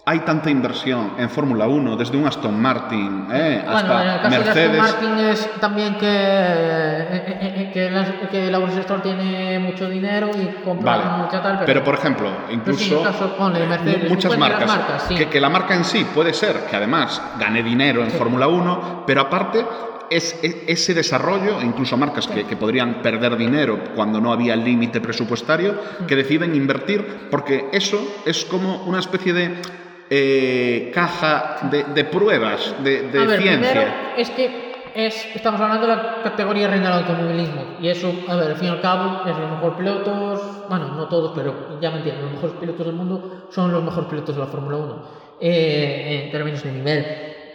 hay 0.09 0.21
tanta 0.21 0.51
inversión 0.51 1.15
en 1.19 1.29
Fórmula 1.29 1.67
1 1.67 1.97
desde 1.97 2.17
un 2.17 2.29
Aston 2.29 2.61
Martin 2.63 3.27
eh, 3.33 3.65
hasta 3.67 3.93
Bueno, 3.93 4.03
en 4.03 4.09
el 4.15 4.21
caso 4.21 4.31
de 4.31 4.39
Mercedes? 4.45 4.81
Aston 4.81 5.09
Martin 5.11 5.27
es 5.27 5.51
también 5.61 5.95
que, 5.99 6.07
eh, 6.07 7.07
eh, 7.11 7.39
eh, 7.57 7.71
que, 7.75 7.91
las- 7.91 8.11
que 8.31 8.49
Lawrence 8.49 8.83
Stroll 8.85 9.03
tiene 9.03 9.59
mucho 9.59 9.89
dinero 9.91 10.31
y 10.33 10.63
compra 10.63 10.97
Vale, 10.99 11.23
mucha 11.25 11.43
tal, 11.43 11.63
pero 11.67 11.83
por 11.83 11.95
ejemplo, 11.95 12.29
Pero 12.31 12.49
sí, 12.49 12.55
incluso 12.55 13.01
en 13.01 13.07
el 13.07 13.13
caso, 13.13 13.37
ponle, 13.37 13.59
de 13.61 13.67
Mercedes, 13.67 14.09
muchas 14.09 14.31
las 14.31 14.39
marcas, 14.39 14.69
marcas, 14.69 15.05
sí. 15.09 15.15
que, 15.17 15.29
que 15.29 15.41
la 15.41 15.49
marca 15.49 15.75
en 15.75 15.85
sí 15.85 16.07
puede 16.15 16.33
ser 16.33 16.55
que 16.71 16.77
además 16.77 17.21
gane 17.41 17.65
dinero 17.65 18.05
en 18.05 18.13
Sí. 18.13 18.17
Fórmula 18.17 18.47
1, 18.47 19.03
pero 19.09 19.23
aparte 19.23 19.67
es, 20.09 20.39
es- 20.41 20.57
ese 20.69 20.95
desarrollo, 20.95 21.61
incluso 21.61 21.97
marcas 21.97 22.29
que, 22.29 22.45
que 22.45 22.55
podrían 22.57 23.03
perder 23.03 23.37
dinero 23.37 23.81
cuando 23.97 24.21
no 24.21 24.33
había 24.33 24.55
límite 24.55 25.01
presupuestario, 25.01 25.75
que 26.07 26.15
deciden 26.15 26.55
invertir, 26.55 27.27
porque 27.29 27.69
eso 27.73 27.99
es 28.25 28.45
como 28.45 28.85
una 28.85 29.01
especie 29.01 29.33
de 29.33 29.55
eh, 30.11 30.91
caja 30.95 31.69
de, 31.71 31.85
de 31.85 32.05
pruebas, 32.05 32.75
de, 32.83 33.11
de 33.11 33.19
a 33.19 33.25
ver, 33.25 33.41
ciencia. 33.43 33.71
primero 33.73 33.93
es 34.17 34.31
que 34.31 34.67
es, 34.95 35.27
estamos 35.35 35.61
hablando 35.61 35.87
de 35.87 35.95
la 35.95 36.23
categoría 36.23 36.69
reina 36.69 36.89
del 36.89 37.07
automovilismo 37.07 37.77
y 37.81 37.89
eso, 37.89 38.13
a 38.29 38.37
ver, 38.37 38.53
al 38.53 38.57
fin 38.57 38.69
y 38.69 38.71
al 38.71 38.81
cabo, 38.81 39.29
es 39.29 39.37
los 39.37 39.51
mejores 39.51 39.77
pilotos, 39.77 40.69
bueno, 40.71 40.89
no 40.95 41.07
todos, 41.09 41.33
pero 41.35 41.79
ya 41.81 41.91
me 41.91 41.99
entienden, 41.99 42.25
los 42.25 42.33
mejores 42.33 42.57
pilotos 42.57 42.87
del 42.87 42.95
mundo 42.95 43.47
son 43.51 43.73
los 43.73 43.83
mejores 43.83 44.09
pilotos 44.09 44.35
de 44.35 44.41
la 44.41 44.47
Fórmula 44.47 44.77
1 44.79 45.03
eh, 45.41 46.23
en 46.25 46.31
términos 46.31 46.63
de 46.63 46.73
nivel. 46.73 47.07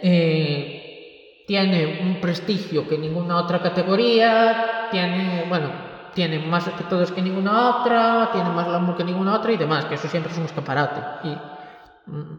Eh, 0.02 1.44
tiene 1.46 2.00
un 2.02 2.20
prestigio 2.20 2.86
que 2.86 2.96
ninguna 2.96 3.38
otra 3.38 3.60
categoría, 3.60 4.88
tiene, 4.92 5.46
bueno, 5.48 5.70
tiene 6.14 6.38
más 6.38 6.68
espectadores 6.68 7.10
que 7.10 7.22
ninguna 7.22 7.80
otra, 7.80 8.30
tiene 8.32 8.50
más 8.50 8.66
glamour 8.68 8.96
que 8.96 9.04
ninguna 9.04 9.34
otra 9.34 9.50
y 9.50 9.56
demás, 9.56 9.86
que 9.86 9.96
eso 9.96 10.06
siempre 10.06 10.32
es 10.32 10.38
un 10.38 10.44
escaparate. 10.44 11.28
Y, 11.28 11.36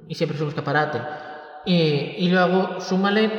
y 0.07 0.16
siempre 0.16 0.36
es 0.36 0.41
un 0.41 0.49
escaparate. 0.49 0.99
Eh, 1.66 2.16
y 2.20 2.30
luego 2.30 2.82
súmale 2.82 3.32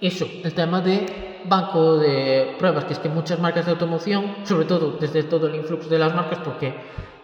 eso, 0.00 0.26
el 0.42 0.52
tema 0.54 0.80
de 0.80 1.42
banco 1.44 1.98
de 1.98 2.56
pruebas, 2.58 2.84
que 2.84 2.94
es 2.94 2.98
que 2.98 3.08
muchas 3.08 3.38
marcas 3.38 3.66
de 3.66 3.72
automoción, 3.72 4.36
sobre 4.44 4.64
todo 4.64 4.92
desde 4.98 5.24
todo 5.24 5.48
el 5.48 5.56
influx 5.56 5.88
de 5.88 5.98
las 5.98 6.14
marcas, 6.14 6.38
porque 6.44 6.74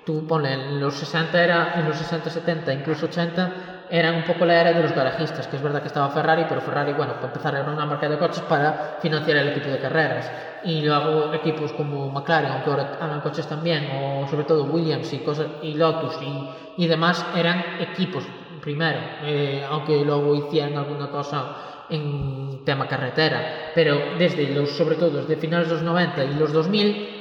tú 0.05 0.27
pones 0.27 0.53
en 0.53 0.81
los 0.81 0.95
60 0.95 1.43
era, 1.43 1.75
en 1.75 1.87
los 1.87 1.97
60, 1.97 2.31
70, 2.31 2.73
incluso 2.73 3.07
80, 3.07 3.78
eran 3.91 4.17
un 4.17 4.25
poco 4.25 4.45
la 4.45 4.61
era 4.61 4.73
de 4.73 4.83
los 4.83 4.93
garajistas, 4.93 5.47
que 5.47 5.57
es 5.57 5.63
verdad 5.63 5.81
que 5.81 5.89
estaba 5.89 6.11
Ferrari, 6.11 6.45
pero 6.49 6.61
Ferrari, 6.61 6.93
bueno, 6.93 7.15
para 7.15 7.29
empezar 7.29 7.55
era 7.55 7.71
una 7.71 7.87
marca 7.87 8.09
de 8.09 8.19
coches 8.19 8.43
para 8.43 8.99
financiar 9.01 9.39
el 9.39 9.49
equipo 9.49 9.69
de 9.69 9.79
carreras. 9.79 10.31
Y 10.65 10.83
luego 10.83 11.33
equipos 11.33 11.73
como 11.73 12.11
McLaren, 12.11 12.53
aunque 12.53 12.71
ahora 12.71 12.99
hagan 13.01 13.21
coches 13.21 13.47
también, 13.47 13.89
o 13.93 14.27
sobre 14.29 14.45
todo 14.45 14.65
Williams 14.65 15.13
y, 15.13 15.19
cosas, 15.19 15.47
y 15.63 15.75
Lotus 15.75 16.19
y, 16.23 16.85
y 16.85 16.87
demás, 16.87 17.25
eran 17.37 17.65
equipos 17.81 18.25
primero, 18.61 18.99
eh, 19.23 19.65
aunque 19.71 20.05
luego 20.05 20.35
hicieran 20.35 20.77
alguna 20.77 21.09
cosa 21.11 21.87
en 21.91 22.65
tema 22.65 22.87
carretera, 22.87 23.73
pero 23.75 24.19
desde 24.19 24.53
los, 24.53 24.71
sobre 24.77 24.97
todo 24.97 25.11
desde 25.11 25.37
finales 25.37 25.69
de 25.69 25.75
los 25.75 25.83
90 25.83 26.25
y 26.25 26.35
los 26.35 26.53
2000, 26.53 27.18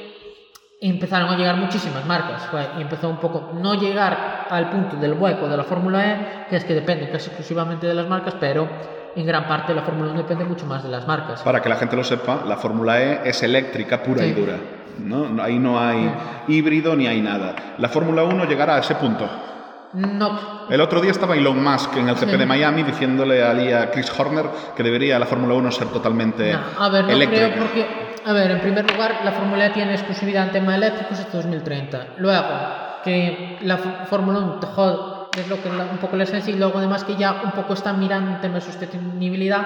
empezaron 0.80 1.30
a 1.30 1.38
llegar 1.38 1.56
muchísimas 1.58 2.06
marcas 2.06 2.44
fue- 2.52 2.68
y 2.78 2.82
empezó 2.82 3.10
un 3.10 3.18
poco 3.18 3.52
no 3.54 3.74
llegar 3.76 4.46
al 4.50 4.70
punto 4.70 4.96
del 4.98 5.14
hueco 5.14 5.48
de 5.48 5.58
la 5.58 5.64
Fórmula 5.64 6.06
E, 6.06 6.46
que 6.50 6.56
es 6.58 6.64
que 6.66 6.74
depende 6.76 7.10
casi 7.10 7.28
exclusivamente 7.28 7.88
de 7.88 7.94
las 7.96 8.08
marcas, 8.08 8.36
pero 8.40 8.68
en 9.16 9.26
gran 9.26 9.48
parte 9.48 9.74
la 9.74 9.82
Fórmula 9.82 10.12
1 10.12 10.20
depende 10.22 10.46
mucho 10.46 10.66
más 10.68 10.84
de 10.84 10.90
las 10.90 11.08
marcas. 11.08 11.42
Para 11.42 11.62
que 11.62 11.70
la 11.70 11.76
gente 11.78 11.96
lo 11.96 12.04
sepa, 12.04 12.42
la 12.46 12.58
Fórmula 12.58 13.02
E 13.02 13.22
es 13.30 13.42
eléctrica 13.42 14.04
pura 14.04 14.24
y 14.26 14.34
Sí. 14.34 14.40
dura. 14.40 14.54
¿no? 15.00 15.44
Ahí 15.44 15.60
no 15.60 15.80
hay 15.80 16.12
híbrido 16.48 16.96
ni 16.96 17.06
hay 17.06 17.22
nada. 17.22 17.54
La 17.78 17.88
Fórmula 17.88 18.24
1 18.24 18.46
llegará 18.46 18.76
a 18.76 18.80
ese 18.80 18.96
punto. 18.96 19.30
No, 19.94 20.57
El 20.70 20.82
otro 20.82 21.00
día 21.02 21.12
estaba 21.12 21.36
Elon 21.36 21.64
Musk 21.64 21.96
en 21.98 22.10
el 22.10 22.16
GP 22.16 22.32
Sí. 22.32 22.38
de 22.38 22.46
Miami 22.46 22.84
diciéndole 22.84 23.44
allí 23.44 23.72
a 23.72 23.90
Chris 23.90 24.12
Horner 24.18 24.46
que 24.76 24.84
debería 24.84 25.18
la 25.18 25.26
Fórmula 25.26 25.54
1 25.54 25.72
ser 25.72 25.88
totalmente 25.88 26.52
no, 26.52 26.60
a 26.84 26.90
ver, 26.90 27.06
no 27.06 27.12
eléctrica. 27.12 27.52
creo 27.54 27.64
porque, 27.64 27.86
a 28.26 28.34
ver, 28.34 28.52
en 28.52 28.60
primer 28.60 28.92
lugar, 28.92 29.20
la 29.24 29.32
Fórmula 29.32 29.68
E 29.68 29.70
tiene 29.70 29.94
exclusividad 29.94 30.46
en 30.48 30.52
tema 30.52 30.76
eléctricos 30.76 31.20
hasta 31.20 31.38
2030. 31.38 32.08
Luego, 32.18 32.44
que 33.04 33.58
la 33.62 33.78
Fórmula 33.78 34.40
1 34.40 34.60
te 34.60 34.68
jode, 34.68 34.98
es 35.40 35.48
lo 35.48 35.62
que 35.62 35.70
un 35.70 35.98
poco 36.02 36.18
la 36.18 36.24
esencia, 36.24 36.54
y 36.54 36.58
luego 36.58 36.80
además 36.80 37.04
que 37.06 37.16
ya 37.16 37.42
un 37.46 37.52
poco 37.52 37.74
está 37.74 37.94
mirando 37.94 38.32
en 38.32 38.42
tema 38.42 38.56
de 38.56 38.62
sostenibilidad 38.62 39.66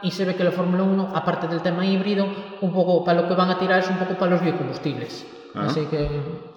y 0.00 0.12
se 0.12 0.24
ve 0.24 0.34
que 0.36 0.44
la 0.44 0.52
Fórmula 0.52 0.84
1, 0.84 1.12
aparte 1.14 1.48
del 1.48 1.60
tema 1.60 1.84
híbrido, 1.84 2.26
un 2.62 2.72
poco 2.72 3.04
para 3.04 3.20
lo 3.20 3.28
que 3.28 3.34
van 3.34 3.50
a 3.50 3.58
tirar 3.58 3.80
es 3.80 3.88
un 3.90 3.96
poco 3.96 4.14
para 4.14 4.30
los 4.30 4.40
biocombustibles. 4.40 5.26
Ah. 5.54 5.64
Así 5.66 5.86
que, 5.90 6.08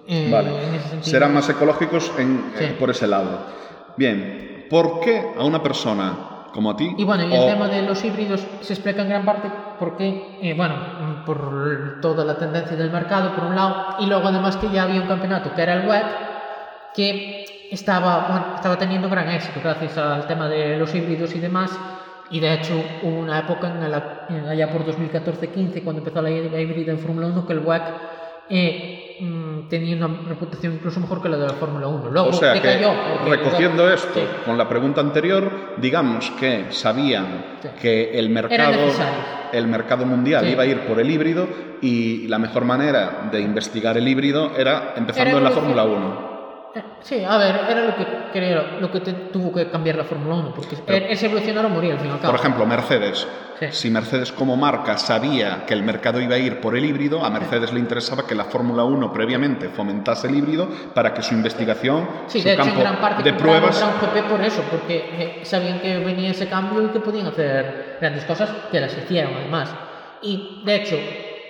eh, 0.06 0.28
Vale. 0.30 0.48
en 0.68 0.74
ese 0.76 0.88
sentido. 0.90 1.10
Serán 1.10 1.34
más 1.34 1.48
ecológicos 1.48 2.12
en- 2.18 2.52
Sí. 2.56 2.64
eh, 2.64 2.76
por 2.78 2.88
ese 2.90 3.06
lado. 3.08 3.62
Bien, 3.96 4.66
¿por 4.70 5.00
qué 5.00 5.32
a 5.38 5.44
una 5.44 5.62
persona 5.62 6.12
como 6.52 6.70
a 6.70 6.76
ti? 6.76 6.94
Y 6.98 7.04
bueno, 7.04 7.24
y 7.26 7.32
o- 7.32 7.34
el 7.34 7.52
tema 7.54 7.68
de 7.68 7.82
los 7.82 8.02
híbridos 8.04 8.46
se 8.60 8.72
explica 8.74 9.02
en 9.02 9.08
gran 9.08 9.24
parte 9.24 9.50
porque, 9.78 10.38
eh, 10.42 10.54
bueno, 10.54 10.74
por 11.26 11.98
toda 12.00 12.24
la 12.24 12.36
tendencia 12.36 12.76
del 12.76 12.90
mercado, 12.90 13.34
por 13.34 13.44
un 13.44 13.54
lado, 13.56 13.96
y 14.00 14.06
luego 14.06 14.28
además 14.28 14.56
que 14.56 14.68
ya 14.70 14.84
había 14.84 15.00
un 15.02 15.08
campeonato 15.08 15.54
que 15.54 15.62
era 15.62 15.74
el 15.74 15.88
web, 15.88 16.02
que 16.94 17.68
estaba, 17.70 18.26
bueno, 18.28 18.46
estaba 18.56 18.76
teniendo 18.78 19.08
gran 19.08 19.28
éxito 19.30 19.60
gracias 19.62 19.96
al 19.96 20.26
tema 20.26 20.48
de 20.48 20.76
los 20.78 20.94
híbridos 20.94 21.34
y 21.34 21.40
demás, 21.40 21.70
Y 22.30 22.40
de 22.40 22.54
hecho 22.54 22.72
hubo 23.02 23.18
una 23.20 23.40
época 23.40 23.68
en 23.68 23.90
la, 23.90 24.24
en 24.30 24.48
allá 24.48 24.70
por 24.72 24.86
2014-15, 24.86 25.82
cuando 25.84 26.00
empezó 26.00 26.22
la 26.22 26.30
híbrida 26.30 26.92
en 26.92 26.98
Fórmula 26.98 27.26
1, 27.26 27.46
que 27.46 27.52
el 27.52 27.58
WEC 27.58 27.82
eh, 28.54 29.16
mm, 29.20 29.68
tenía 29.68 29.96
una 29.96 30.28
reputación 30.28 30.74
incluso 30.74 31.00
mejor 31.00 31.22
que 31.22 31.28
la 31.30 31.38
de 31.38 31.46
la 31.46 31.54
Fórmula 31.54 31.86
1. 31.88 32.10
Luego 32.10 32.28
O 32.28 32.32
sea 32.32 32.52
que, 32.52 32.60
decayó, 32.60 32.92
recogiendo 33.26 33.90
esto, 33.90 34.20
Sí. 34.20 34.26
con 34.44 34.58
la 34.58 34.68
pregunta 34.68 35.00
anterior, 35.00 35.74
digamos 35.78 36.30
que 36.32 36.66
sabían 36.70 37.56
Sí. 37.62 37.68
que 37.80 38.18
el 38.18 38.28
mercado, 38.30 38.78
el 39.52 39.66
mercado 39.66 40.04
mundial 40.04 40.44
Sí. 40.44 40.52
iba 40.52 40.62
a 40.64 40.66
ir 40.66 40.80
por 40.80 41.00
el 41.00 41.10
híbrido 41.10 41.48
y 41.80 42.28
la 42.28 42.38
mejor 42.38 42.64
manera 42.64 43.28
de 43.32 43.40
investigar 43.40 43.96
el 43.96 44.06
híbrido 44.06 44.52
era 44.56 44.92
empezando 44.96 45.30
Era 45.30 45.38
en 45.38 45.44
la. 45.44 45.50
Fórmula 45.50 45.84
1. 45.84 46.31
Eh, 46.74 46.82
Sí, 47.02 47.22
a 47.24 47.36
ver, 47.36 47.54
era 47.68 47.84
lo 47.84 47.96
que 47.96 48.06
quería, 48.32 48.78
lo 48.80 48.90
que 48.90 49.00
te- 49.00 49.12
tuvo 49.12 49.52
que 49.52 49.68
cambiar 49.68 49.96
la 49.96 50.04
Fórmula 50.04 50.36
1, 50.36 50.54
porque 50.54 50.76
es 51.10 51.22
evolucionar 51.22 51.66
o 51.66 51.68
morir 51.68 51.92
al 51.92 51.98
fin 51.98 52.08
y 52.08 52.12
al 52.12 52.20
cabo. 52.20 52.32
Por 52.32 52.40
ejemplo, 52.40 52.64
Mercedes. 52.64 53.26
Sí. 53.58 53.66
Si 53.70 53.90
Mercedes 53.90 54.32
como 54.32 54.56
marca 54.56 54.96
sabía 54.96 55.64
que 55.66 55.74
el 55.74 55.82
mercado 55.82 56.20
iba 56.20 56.36
a 56.36 56.38
ir 56.38 56.60
por 56.60 56.76
el 56.76 56.84
híbrido, 56.84 57.24
a 57.24 57.30
Mercedes 57.30 57.72
le 57.72 57.80
interesaba 57.80 58.26
que 58.26 58.34
la 58.34 58.44
Fórmula 58.44 58.84
1 58.84 59.12
previamente 59.12 59.68
fomentase 59.68 60.28
el 60.28 60.36
híbrido 60.36 60.68
para 60.94 61.12
que 61.12 61.22
su 61.22 61.34
investigación, 61.34 62.08
Sí, 62.28 62.38
su 62.40 62.46
de 62.48 62.54
hecho, 62.54 62.62
en 62.62 62.68
campo 62.68 62.80
gran 62.82 63.00
parte 63.00 63.22
de 63.24 63.32
pruebas... 63.34 63.78
Brown 63.78 63.94
GP 64.22 64.28
por 64.30 64.40
eso, 64.40 64.62
porque 64.70 64.96
eh, 64.96 65.40
sabían 65.44 65.80
que 65.80 65.98
venía 65.98 66.30
ese 66.30 66.48
cambio 66.48 66.82
y 66.84 66.88
que 66.88 67.00
podían 67.00 67.26
hacer 67.26 67.98
grandes 68.00 68.24
cosas, 68.24 68.48
que 68.70 68.80
las 68.80 68.96
hicieron 68.96 69.34
además. 69.34 69.68
Y 70.22 70.62
de 70.64 70.74
hecho, 70.76 70.96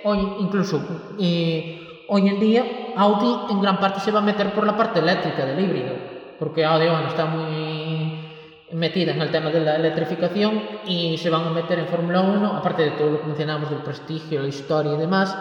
hoy 0.04 0.18
incluso, 0.40 0.82
eh, 1.20 1.81
hoy 2.14 2.28
en 2.28 2.38
día, 2.38 2.64
Audi 2.94 3.52
en 3.52 3.62
gran 3.62 3.80
parte 3.80 4.00
se 4.00 4.10
va 4.10 4.18
a 4.18 4.22
meter 4.22 4.52
por 4.52 4.66
la 4.66 4.76
parte 4.76 5.00
eléctrica 5.00 5.46
del 5.46 5.58
híbrido, 5.58 5.94
porque 6.38 6.62
Audi 6.62 6.86
bueno, 6.86 7.08
está 7.08 7.24
muy 7.24 8.28
metida 8.72 9.12
en 9.12 9.22
el 9.22 9.30
tema 9.30 9.48
de 9.48 9.60
la 9.60 9.76
electrificación 9.76 10.60
y 10.84 11.16
se 11.16 11.30
van 11.30 11.46
a 11.46 11.50
meter 11.50 11.78
en 11.78 11.86
Fórmula 11.86 12.20
1, 12.20 12.56
aparte 12.56 12.82
de 12.82 12.90
todo 12.92 13.12
lo 13.12 13.20
que 13.20 13.26
mencionamos 13.28 13.70
del 13.70 13.78
prestigio, 13.78 14.42
la 14.42 14.48
historia 14.48 14.92
y 14.92 14.98
demás, 14.98 15.34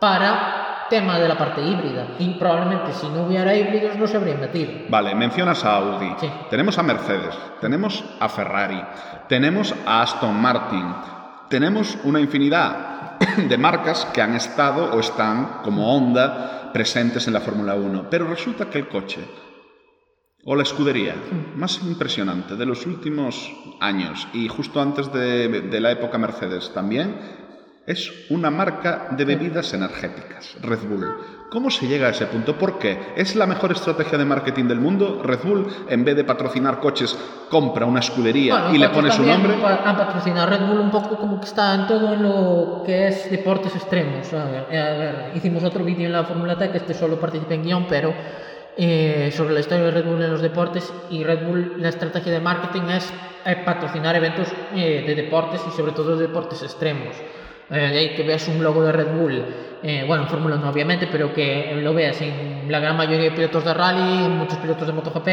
para 0.00 0.86
tema 0.90 1.20
de 1.20 1.28
la 1.28 1.38
parte 1.38 1.62
híbrida. 1.62 2.16
Y 2.18 2.34
probablemente 2.34 2.92
si 2.92 3.08
no 3.08 3.22
hubiera 3.22 3.54
híbridos 3.54 3.96
no 3.96 4.06
se 4.08 4.16
habrían 4.16 4.40
metido. 4.40 4.72
Vale, 4.88 5.14
mencionas 5.14 5.64
a 5.64 5.76
Audi. 5.76 6.14
Sí. 6.18 6.28
Tenemos 6.50 6.78
a 6.78 6.82
Mercedes, 6.82 7.38
tenemos 7.60 8.04
a 8.18 8.28
Ferrari, 8.28 8.82
tenemos 9.28 9.72
a 9.86 10.02
Aston 10.02 10.34
Martin, 10.34 10.94
tenemos 11.48 11.96
una 12.02 12.18
infinidad 12.18 12.91
de 13.48 13.58
marcas 13.58 14.06
que 14.06 14.22
han 14.22 14.34
estado 14.34 14.92
o 14.92 15.00
están, 15.00 15.60
como 15.62 15.94
Honda, 15.94 16.70
presentes 16.72 17.26
en 17.26 17.34
la 17.34 17.40
Fórmula 17.40 17.74
1. 17.74 18.08
Pero 18.10 18.26
resulta 18.26 18.68
que 18.70 18.78
el 18.78 18.88
coche 18.88 19.20
o 20.44 20.56
la 20.56 20.62
escudería 20.62 21.14
más 21.54 21.80
impresionante 21.82 22.56
de 22.56 22.66
los 22.66 22.84
últimos 22.86 23.52
años 23.80 24.26
y 24.32 24.48
justo 24.48 24.80
antes 24.80 25.12
de, 25.12 25.48
de 25.48 25.80
la 25.80 25.92
época 25.92 26.18
Mercedes 26.18 26.72
también 26.74 27.16
es 27.86 28.30
una 28.30 28.50
marca 28.50 29.08
de 29.10 29.24
bebidas 29.24 29.74
energéticas, 29.74 30.56
Red 30.62 30.80
Bull. 30.88 31.16
¿Cómo 31.50 31.70
se 31.70 31.86
llega 31.86 32.06
a 32.06 32.10
ese 32.10 32.26
punto? 32.26 32.56
¿Por 32.56 32.78
qué? 32.78 32.98
¿Es 33.16 33.34
la 33.36 33.46
mejor 33.46 33.72
estrategia 33.72 34.16
de 34.16 34.24
marketing 34.24 34.64
del 34.64 34.80
mundo? 34.80 35.20
Red 35.22 35.40
Bull, 35.44 35.66
en 35.88 36.04
vez 36.04 36.16
de 36.16 36.24
patrocinar 36.24 36.80
coches, 36.80 37.18
compra 37.50 37.84
una 37.84 38.00
escudería 38.00 38.54
Bueno, 38.54 38.74
y 38.74 38.78
le 38.78 38.88
pone 38.88 39.10
su 39.10 39.22
nombre. 39.22 39.54
Han 39.84 39.96
patrocinado 39.96 40.48
Red 40.48 40.66
Bull 40.66 40.78
un 40.78 40.90
poco 40.90 41.18
como 41.18 41.40
que 41.40 41.46
está 41.46 41.74
en 41.74 41.86
todo 41.86 42.16
lo 42.16 42.82
que 42.84 43.08
es 43.08 43.30
deportes 43.30 43.74
extremos. 43.74 44.32
A 44.32 44.44
ver, 44.44 44.66
eh, 44.70 44.78
a 44.78 44.90
ver, 44.98 45.32
hicimos 45.34 45.62
otro 45.64 45.84
vídeo 45.84 46.06
en 46.06 46.12
la 46.12 46.24
Fórmula 46.24 46.56
Tech, 46.56 46.74
este 46.74 46.94
solo 46.94 47.20
participa 47.20 47.54
en 47.54 47.64
guion, 47.64 47.86
pero 47.88 48.14
eh, 48.76 49.30
sobre 49.36 49.52
la 49.52 49.60
historia 49.60 49.84
de 49.84 49.90
Red 49.90 50.06
Bull 50.06 50.22
en 50.22 50.30
los 50.30 50.40
deportes 50.40 50.90
y 51.10 51.22
Red 51.22 51.46
Bull, 51.46 51.74
la 51.76 51.90
estrategia 51.90 52.32
de 52.32 52.40
marketing 52.40 52.82
es 52.88 53.12
eh, 53.44 53.56
patrocinar 53.64 54.16
eventos 54.16 54.48
eh, 54.74 55.04
de 55.06 55.14
deportes 55.14 55.60
y 55.68 55.76
sobre 55.76 55.92
todo 55.92 56.16
de 56.16 56.28
deportes 56.28 56.62
extremos. 56.62 57.14
Eh, 57.74 58.12
que 58.14 58.22
veas 58.22 58.46
un 58.48 58.62
logo 58.62 58.82
de 58.84 58.92
Red 58.92 59.14
Bull, 59.16 59.44
eh, 59.82 60.04
bueno, 60.06 60.24
en 60.24 60.28
Fórmula 60.28 60.56
1 60.56 60.68
obviamente, 60.68 61.08
pero 61.10 61.32
que 61.32 61.72
lo 61.82 61.94
veas 61.94 62.20
en 62.20 62.70
la 62.70 62.78
gran 62.80 62.96
mayoría 62.98 63.30
de 63.30 63.30
pilotos 63.32 63.64
de 63.64 63.72
rally, 63.72 64.26
en 64.26 64.36
muchos 64.36 64.58
pilotos 64.58 64.86
de 64.86 64.92
MotoGP, 64.92 65.28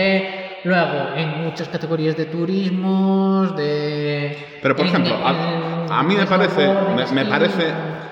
luego 0.64 1.16
en 1.18 1.44
muchas 1.44 1.68
categorías 1.68 2.16
de 2.16 2.26
turismos, 2.26 3.56
de... 3.58 4.38
Pero, 4.62 4.76
por 4.76 4.86
en- 4.86 4.92
ejemplo, 4.92 5.16
en- 5.16 5.92
a, 5.92 6.00
a 6.00 6.04
mí 6.04 6.16
me 6.16 6.26
parece, 6.26 6.70
me, 7.14 7.26
parece 7.26 7.66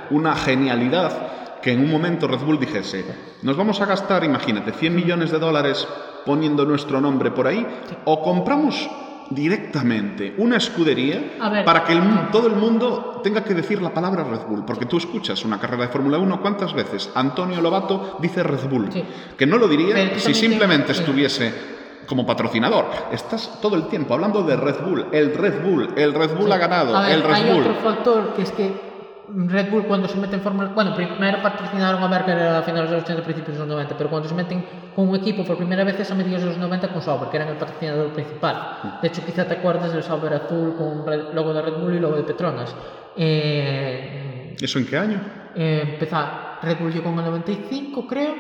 una 0.10 0.36
genialidad 0.36 1.62
que 1.62 1.72
en 1.72 1.80
un 1.82 1.90
momento 1.92 2.28
Red 2.28 2.40
Bull 2.40 2.60
dijese, 2.60 3.06
nos 3.44 3.56
vamos 3.56 3.80
a 3.82 3.86
gastar, 3.86 4.24
imagínate, 4.26 4.72
100 4.74 4.94
millones 4.96 5.32
de 5.32 5.40
dólares 5.40 5.88
poniendo 6.26 6.66
nuestro 6.66 7.00
nombre 7.02 7.32
por 7.32 7.48
ahí, 7.48 7.66
o 8.06 8.22
compramos 8.22 8.90
directamente 9.30 10.36
una 10.38 10.58
escudería 10.58 11.36
ver, 11.52 11.66
para 11.66 11.84
que 11.84 11.94
el 11.94 12.02
todo 12.32 12.48
el 12.48 12.56
mundo 12.56 13.22
tenga 13.24 13.44
que 13.44 13.54
decir 13.54 13.82
la 13.82 13.94
palabra 13.94 14.24
Red 14.24 14.48
Bull, 14.48 14.66
porque 14.66 14.86
tú 14.86 14.98
escuchas 14.98 15.44
una 15.46 15.60
carrera 15.60 15.84
de 15.84 15.90
Fórmula 15.90 16.18
1, 16.18 16.42
¿cuántas 16.42 16.74
veces 16.74 17.10
Antonio 17.16 17.62
Lobato 17.62 18.18
dice 18.22 18.44
Red 18.44 18.70
Bull? 18.70 18.92
Sí. 18.92 19.04
Que 19.38 19.46
no 19.46 19.58
lo 19.58 19.68
diría 19.68 19.96
Pero 19.96 20.20
si 20.20 20.34
simplemente 20.34 20.92
estuviese 20.92 21.78
como 22.08 22.26
patrocinador. 22.26 22.86
Estás 23.12 23.60
todo 23.62 23.76
el 23.76 23.88
tiempo 23.88 24.14
hablando 24.14 24.42
de 24.44 24.56
Red 24.56 24.76
Bull, 24.86 25.08
el 25.12 25.36
Red 25.36 25.62
Bull, 25.62 25.90
el 25.98 26.14
Red 26.14 26.36
Bull 26.38 26.46
Sí. 26.48 26.52
ha 26.54 26.58
ganado, 26.58 26.94
ver, 27.02 27.12
el 27.12 27.22
Red 27.22 27.34
hay 27.34 27.52
Bull. 27.52 27.62
otro 27.62 27.76
factor 27.76 28.34
que 28.34 28.42
es 28.44 28.52
que 28.54 28.87
Red 29.30 29.72
Bull 29.72 29.84
cuando 29.86 30.08
se 30.08 30.18
mete 30.18 30.36
en 30.36 30.42
Fórmula... 30.42 30.72
Bueno, 30.74 30.96
primero 30.96 31.42
patrocinaron 31.42 32.02
a 32.02 32.08
Berger 32.08 32.38
a 32.40 32.62
finales 32.64 32.90
de 32.90 32.96
los 32.96 33.04
80 33.04 33.24
principios 33.24 33.56
de 33.56 33.60
los 33.60 33.68
90, 33.68 33.98
pero 33.98 34.10
cuando 34.10 34.30
se 34.30 34.36
meten 34.36 34.66
con 34.96 35.10
un 35.10 35.16
equipo 35.16 35.44
por 35.44 35.58
primera 35.58 35.84
vez 35.84 36.00
es 36.00 36.10
a 36.12 36.16
mediados 36.16 36.42
de 36.44 36.48
los 36.50 36.58
90 36.58 36.88
con 36.90 37.02
Sauber, 37.02 37.30
que 37.30 37.38
eran 37.38 37.50
el 37.50 37.58
patrocinador 37.58 38.14
principal. 38.14 39.00
De 39.02 39.08
hecho, 39.08 39.22
quizá 39.26 39.46
te 39.46 39.56
acuerdas 39.56 39.92
del 39.94 40.04
Sauber 40.04 40.34
azul 40.34 40.76
con 40.78 41.06
logo 41.36 41.54
de 41.54 41.62
Red 41.62 41.74
Bull 41.74 41.96
y 41.96 42.00
logo 42.00 42.16
de 42.16 42.24
Petronas. 42.24 42.74
Eh, 43.18 44.56
¿Eso 44.60 44.80
en 44.80 44.86
qué 44.88 44.98
año? 44.98 45.20
eh, 45.56 45.90
empezar, 45.94 46.60
Red 46.62 46.78
Bull 46.80 46.94
llegó 46.94 47.10
en 47.10 47.20
el 47.20 47.26
95, 47.26 48.08
creo. 48.08 48.34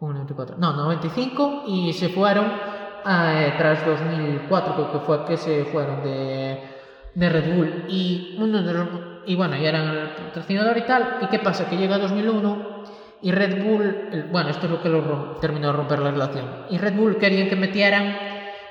O 0.00 0.06
en 0.06 0.16
el 0.16 0.22
94. 0.22 0.56
No, 0.58 0.72
95 0.72 1.64
y 1.68 1.92
se 1.92 2.08
fueron 2.08 2.46
eh, 3.06 3.54
tras 3.56 3.86
2004, 3.86 4.74
creo 4.74 4.92
que 4.92 4.98
fue 5.00 5.24
que 5.24 5.36
se 5.36 5.64
fueron 5.66 6.02
de, 6.02 6.58
de 7.14 7.28
Red 7.28 7.54
Bull. 7.54 7.84
Y 7.88 8.36
uno 8.40 8.62
de 8.62 8.72
los, 8.72 8.88
y 9.26 9.34
bueno, 9.34 9.56
ya 9.56 9.68
eran 9.70 9.88
el 9.88 10.08
patrocinador 10.26 10.76
y 10.78 10.82
tal. 10.82 11.18
¿Y 11.22 11.26
qué 11.28 11.38
pasa? 11.38 11.68
Que 11.68 11.76
llega 11.76 11.98
2001 11.98 12.84
y 13.22 13.32
Red 13.32 13.64
Bull, 13.64 14.08
el- 14.12 14.24
bueno, 14.24 14.50
esto 14.50 14.66
es 14.66 14.72
lo 14.72 14.82
que 14.82 14.88
lo 14.88 15.36
terminó 15.40 15.68
de 15.68 15.72
romper 15.74 15.98
la 16.00 16.10
relación. 16.10 16.66
Y 16.70 16.78
Red 16.78 16.94
Bull 16.94 17.18
querían 17.18 17.48
que 17.48 17.56
metieran 17.56 18.16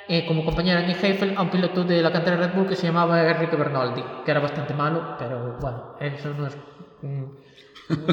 eh, 0.07 0.25
como 0.27 0.43
compañero 0.43 0.79
en 0.81 0.89
Heifel 0.89 1.33
a 1.37 1.41
un 1.41 1.49
piloto 1.49 1.83
de 1.85 2.01
la 2.01 2.11
cantera 2.11 2.35
Red 2.37 2.53
Bull 2.55 2.67
que 2.67 2.75
se 2.75 2.87
llamaba 2.87 3.21
Enrique 3.29 3.55
Bernaldi, 3.55 4.03
que 4.25 4.31
era 4.31 4.41
bastante 4.41 4.73
malo, 4.73 5.15
pero 5.17 5.57
bueno, 5.61 5.95
eso 5.99 6.33
no 6.37 6.45
es. 6.47 6.57
mm, 7.01 7.23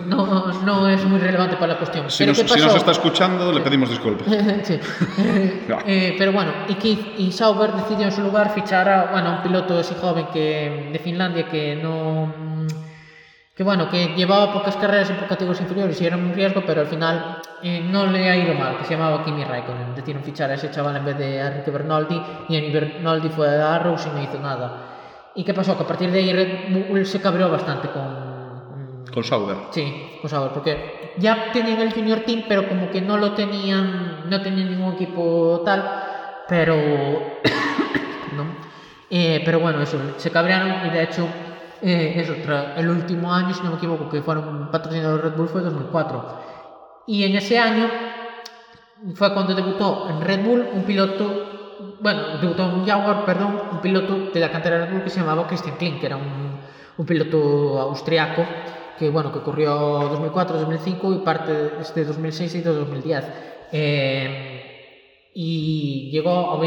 no, 0.06 0.52
no 0.64 0.88
es 0.88 1.04
muy 1.04 1.18
relevante 1.18 1.56
para 1.56 1.74
la 1.74 1.78
cuestión. 1.78 2.10
Si, 2.10 2.24
pero 2.24 2.36
nos, 2.36 2.50
si 2.50 2.60
nos 2.60 2.74
está 2.74 2.90
escuchando, 2.90 3.52
le 3.52 3.60
pedimos 3.60 3.90
disculpas. 3.90 4.26
sí. 4.64 4.80
no. 5.68 5.78
eh, 5.86 6.14
pero 6.18 6.32
bueno, 6.32 6.52
y 6.68 6.74
Keith 6.74 7.18
y 7.18 7.32
Sauber 7.32 7.72
decidió 7.72 8.06
en 8.06 8.12
su 8.12 8.22
lugar 8.22 8.52
fichar 8.52 8.88
a 8.88 9.10
bueno, 9.12 9.36
un 9.36 9.42
piloto 9.42 9.78
así 9.78 9.94
joven 10.00 10.26
que, 10.32 10.90
de 10.92 10.98
Finlandia 10.98 11.48
que 11.48 11.76
no. 11.76 12.32
Que 13.54 13.64
bueno, 13.64 13.90
que 13.90 14.14
llevaba 14.16 14.54
pocas 14.54 14.76
carreras 14.76 15.10
en 15.10 15.16
categorías 15.16 15.60
inferiores 15.60 16.00
y 16.00 16.06
era 16.06 16.16
un 16.16 16.32
riesgo, 16.32 16.62
pero 16.66 16.80
al 16.80 16.86
final 16.86 17.42
eh, 17.62 17.84
no 17.84 18.06
le 18.06 18.30
ha 18.30 18.36
ido 18.36 18.54
mal, 18.54 18.78
que 18.78 18.84
se 18.86 18.94
llamaba 18.94 19.22
Kimi 19.22 19.44
Raikkonen. 19.44 19.94
Decidieron 19.94 20.24
fichar 20.24 20.50
a 20.50 20.54
ese 20.54 20.70
chaval 20.70 20.96
en 20.96 21.04
vez 21.04 21.18
de 21.18 21.42
a 21.42 21.48
Enrique 21.48 21.70
Bernaldi 21.70 22.22
y 22.48 22.56
Enrique 22.56 22.80
Bernaldi 22.80 23.28
fue 23.28 23.48
a 23.48 23.74
Arrows 23.74 24.06
y 24.06 24.16
no 24.16 24.22
hizo 24.22 24.40
nada. 24.40 24.86
¿Y 25.34 25.44
qué 25.44 25.52
pasó? 25.54 25.76
Que 25.76 25.84
a 25.84 25.86
partir 25.86 26.10
de 26.10 26.18
ahí 26.18 26.32
Red 26.32 26.88
Bull 26.88 27.06
se 27.06 27.20
cabreó 27.20 27.50
bastante 27.50 27.88
con 27.90 28.19
Con 29.12 29.24
Sauber. 29.24 29.56
Sí, 29.70 30.20
a 30.30 30.40
ver, 30.40 30.50
porque 30.52 31.12
ya 31.18 31.50
tenían 31.52 31.80
el 31.80 31.92
Junior 31.92 32.20
Team, 32.20 32.44
pero 32.48 32.68
como 32.68 32.90
que 32.90 33.00
no 33.00 33.16
lo 33.16 33.32
tenían, 33.32 34.28
no 34.28 34.40
tenían 34.40 34.70
ningún 34.70 34.94
equipo 34.94 35.62
tal, 35.64 36.44
pero. 36.48 36.76
no. 38.36 38.44
Eh, 39.10 39.42
pero 39.44 39.58
bueno, 39.58 39.82
eso, 39.82 39.98
se 40.16 40.30
cabrearon 40.30 40.86
y 40.86 40.90
de 40.90 41.02
hecho, 41.02 41.26
eh, 41.82 42.14
eso, 42.16 42.34
el 42.76 42.88
último 42.88 43.32
año, 43.32 43.52
si 43.52 43.62
no 43.62 43.70
me 43.70 43.76
equivoco, 43.76 44.08
que 44.08 44.22
fueron 44.22 44.70
patrocinadores 44.70 45.24
de 45.24 45.30
Red 45.30 45.36
Bull 45.36 45.48
fue 45.48 45.62
2004. 45.62 46.40
Y 47.08 47.24
en 47.24 47.36
ese 47.36 47.58
año 47.58 47.88
fue 49.14 49.32
cuando 49.34 49.54
debutó 49.54 50.08
en 50.08 50.20
Red 50.20 50.44
Bull 50.44 50.68
un 50.72 50.84
piloto, 50.84 51.96
bueno, 52.00 52.38
debutó 52.40 52.70
en 52.70 52.86
Jaguar, 52.86 53.24
perdón, 53.24 53.60
un 53.72 53.80
piloto 53.80 54.30
de 54.32 54.38
la 54.38 54.52
cantera 54.52 54.78
de 54.78 54.86
Red 54.86 54.92
Bull 54.92 55.02
que 55.02 55.10
se 55.10 55.18
llamaba 55.18 55.48
Christian 55.48 55.76
Klink, 55.76 55.98
que 55.98 56.06
era 56.06 56.16
un, 56.16 56.60
un 56.96 57.06
piloto 57.06 57.80
austriaco 57.80 58.44
que 59.00 59.08
bueno, 59.08 59.32
que 59.32 59.40
corrió 59.40 59.74
2004, 59.74 60.58
2005 60.60 61.14
y 61.14 61.18
parte 61.24 61.52
de 61.94 62.04
2006 62.04 62.54
y 62.54 62.60
de 62.60 62.70
2010. 62.72 63.24
Eh, 63.72 65.30
y 65.34 66.10
llegó... 66.12 66.60
a 66.60 66.66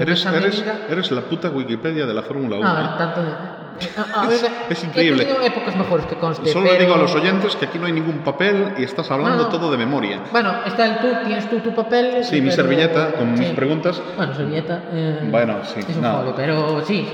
Eres, 0.00 0.24
eres, 0.24 0.64
eres 0.88 1.10
la 1.10 1.20
puta 1.22 1.50
Wikipedia 1.50 2.06
de 2.06 2.14
la 2.14 2.22
Fórmula 2.22 2.56
1. 2.56 2.64
no, 2.74 2.80
¿eh? 2.80 2.88
tanto, 2.96 3.20
A, 3.20 4.22
a 4.22 4.26
ver, 4.28 4.38
Es 4.70 4.82
increíble. 4.84 5.24
He 5.24 5.26
tenido 5.26 5.44
épocas 5.44 5.76
mejores 5.76 6.06
que 6.06 6.14
conste. 6.16 6.50
Solo 6.50 6.64
le 6.66 6.70
pero- 6.72 6.82
digo 6.84 6.94
a 6.94 6.98
los 6.98 7.14
oyentes 7.14 7.54
que 7.56 7.66
aquí 7.66 7.78
no 7.78 7.84
hay 7.86 7.92
ningún 7.92 8.18
papel 8.20 8.74
y 8.78 8.84
estás 8.84 9.10
hablando 9.10 9.48
todo 9.48 9.70
de 9.70 9.76
memoria. 9.76 10.22
Bueno, 10.32 10.54
está 10.64 10.86
el 10.86 10.98
tú, 11.00 11.08
tienes 11.26 11.50
tú 11.50 11.58
tu 11.60 11.74
papel. 11.74 12.24
Sí, 12.24 12.40
mi 12.40 12.50
servilleta 12.50 13.12
con 13.12 13.32
mis 13.32 13.48
sí. 13.48 13.54
preguntas. 13.54 14.00
Bueno, 14.16 14.34
servilleta. 14.34 14.84
eh, 14.92 15.18
Bueno, 15.30 15.56
sí, 15.64 15.80
Es 15.86 15.96
un 15.96 16.02
no. 16.02 16.16
folio, 16.18 16.34
pero 16.36 16.84
sí. 16.86 17.06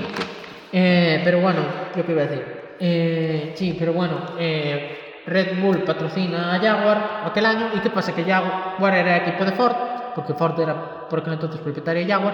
Eh, 0.71 1.21
pero 1.23 1.39
bueno, 1.41 1.59
lo 1.95 2.05
que 2.05 2.11
iba 2.11 2.21
a 2.21 2.25
decir. 2.25 2.56
Eh, 2.79 3.53
sí, 3.55 3.75
pero 3.77 3.93
bueno, 3.93 4.15
eh, 4.39 5.21
Red 5.25 5.59
Bull 5.61 5.83
patrocina 5.83 6.55
a 6.55 6.59
Jaguar 6.59 7.21
aquel 7.25 7.45
año. 7.45 7.69
¿Y 7.75 7.79
qué 7.79 7.89
pasa? 7.89 8.15
Que 8.15 8.23
Jaguar 8.23 8.95
era 8.95 9.17
equipo 9.17 9.43
de 9.43 9.51
Ford, 9.51 9.75
porque 10.15 10.33
Ford 10.33 10.59
era 10.59 11.07
por 11.09 11.19
aquel 11.19 11.33
entonces 11.33 11.59
propietario 11.59 12.05
de 12.05 12.11
Jaguar. 12.11 12.33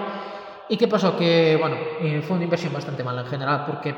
¿Y 0.68 0.76
qué 0.76 0.88
pasó? 0.88 1.16
Que, 1.16 1.56
bueno, 1.60 1.76
eh, 2.00 2.22
fue 2.22 2.36
una 2.36 2.44
inversión 2.44 2.72
bastante 2.72 3.04
mala 3.04 3.22
en 3.22 3.26
general, 3.26 3.64
porque 3.66 3.94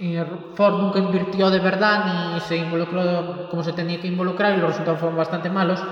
eh, 0.00 0.24
Ford 0.54 0.74
nunca 0.74 0.98
invirtió 0.98 1.50
de 1.50 1.58
verdad 1.58 2.32
ni 2.34 2.40
se 2.40 2.56
involucró 2.56 3.48
como 3.50 3.64
se 3.64 3.72
tenía 3.72 4.00
que 4.00 4.06
involucrar 4.06 4.56
y 4.56 4.60
los 4.60 4.70
resultados 4.70 5.00
fueron 5.00 5.16
bastante 5.16 5.50
malos. 5.50 5.82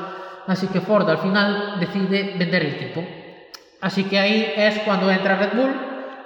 Así 0.47 0.69
que 0.69 0.81
Ford 0.81 1.09
al 1.11 1.19
final 1.19 1.77
decide 1.81 2.35
vender 2.39 2.65
el 2.65 2.75
equipo. 2.75 3.05
Así 3.81 4.05
que 4.05 4.19
ahí 4.19 4.53
es 4.57 4.79
cuando 4.81 5.11
entra 5.11 5.37
Red 5.37 5.55
Bull 5.55 5.75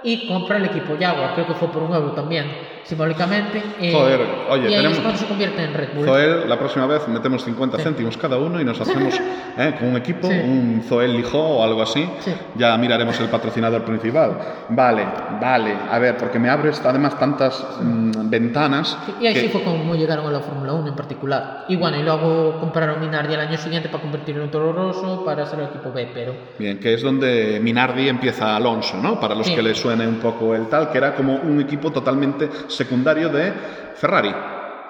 y 0.02 0.28
compra 0.28 0.58
el 0.58 0.66
equipo 0.66 0.94
Jaguar. 0.98 1.34
Creo 1.34 1.46
que 1.46 1.54
fue 1.54 1.68
por 1.68 1.82
un 1.82 1.94
euro 1.94 2.12
también, 2.12 2.46
simbólicamente. 2.84 3.62
eh, 3.80 3.92
Joder, 3.92 4.20
oye, 4.50 4.62
y 4.62 4.66
ahí 4.66 4.76
tenemos- 4.76 4.96
es 4.98 5.02
cuando 5.02 5.18
se 5.20 5.26
convierte 5.26 5.62
en 5.64 5.74
Red 5.74 5.88
Bull. 5.94 6.04
Zoel, 6.06 6.48
la 6.48 6.58
próxima 6.58 6.86
vez 6.86 7.06
metemos 7.08 7.44
50 7.44 7.76
Sí. 7.78 7.82
céntimos 7.84 8.16
cada 8.16 8.38
uno 8.38 8.60
y 8.60 8.64
nos 8.64 8.80
hacemos 8.80 9.14
¿eh? 9.58 9.74
con 9.78 9.88
un 9.88 9.96
equipo, 9.96 10.28
Sí. 10.28 10.34
un 10.34 10.82
Zoel 10.86 11.12
Lijó 11.16 11.38
o 11.58 11.62
algo 11.64 11.82
así. 11.82 12.08
Sí. 12.20 12.32
Ya 12.56 12.76
miraremos 12.78 13.18
el 13.20 13.28
patrocinador 13.28 13.84
principal. 13.84 14.36
Vale, 14.70 15.06
vale. 15.40 15.74
A 15.90 15.98
ver, 15.98 16.16
porque 16.16 16.38
me 16.38 16.48
abres 16.48 16.80
además 16.84 17.18
tantas 17.18 17.64
mm, 17.80 18.28
ventanas. 18.30 18.96
Y 19.20 19.26
ahí 19.26 19.34
que- 19.34 19.40
sí 19.42 19.48
fue 19.48 19.62
como 19.62 19.94
llegaron 19.94 20.26
a 20.26 20.30
la 20.30 20.40
Fórmula 20.40 20.72
1 20.72 20.88
en 20.88 20.96
particular. 20.96 21.64
Y 21.68 21.76
bueno, 21.76 21.98
y 21.98 22.02
luego 22.02 22.58
compraron 22.60 23.00
Minardi 23.00 23.34
el 23.34 23.40
año 23.40 23.56
siguiente 23.58 23.88
para 23.88 24.02
convertirlo 24.02 24.44
en 24.44 24.50
Toro 24.50 24.72
Rosso 24.72 25.24
para 25.24 25.46
ser 25.46 25.60
el 25.60 25.66
equipo 25.66 25.92
B, 25.92 26.08
pero... 26.12 26.34
Bien, 26.58 26.78
que 26.78 26.94
es 26.94 27.02
donde 27.02 27.60
Minardi 27.62 28.08
empieza 28.08 28.56
Alonso, 28.56 28.96
¿no? 28.98 29.18
Para 29.20 29.34
los 29.34 29.48
que 29.48 29.62
le 29.62 29.74
suene 29.74 30.06
un 30.06 30.16
poco 30.16 30.54
el 30.54 30.68
tal, 30.68 30.90
que 30.90 30.98
era 30.98 31.14
como 31.14 31.34
un 31.36 31.60
equipo 31.60 31.90
totalmente 31.90 32.48
secundario 32.70 33.28
de 33.28 33.52
Ferrari. 33.94 34.34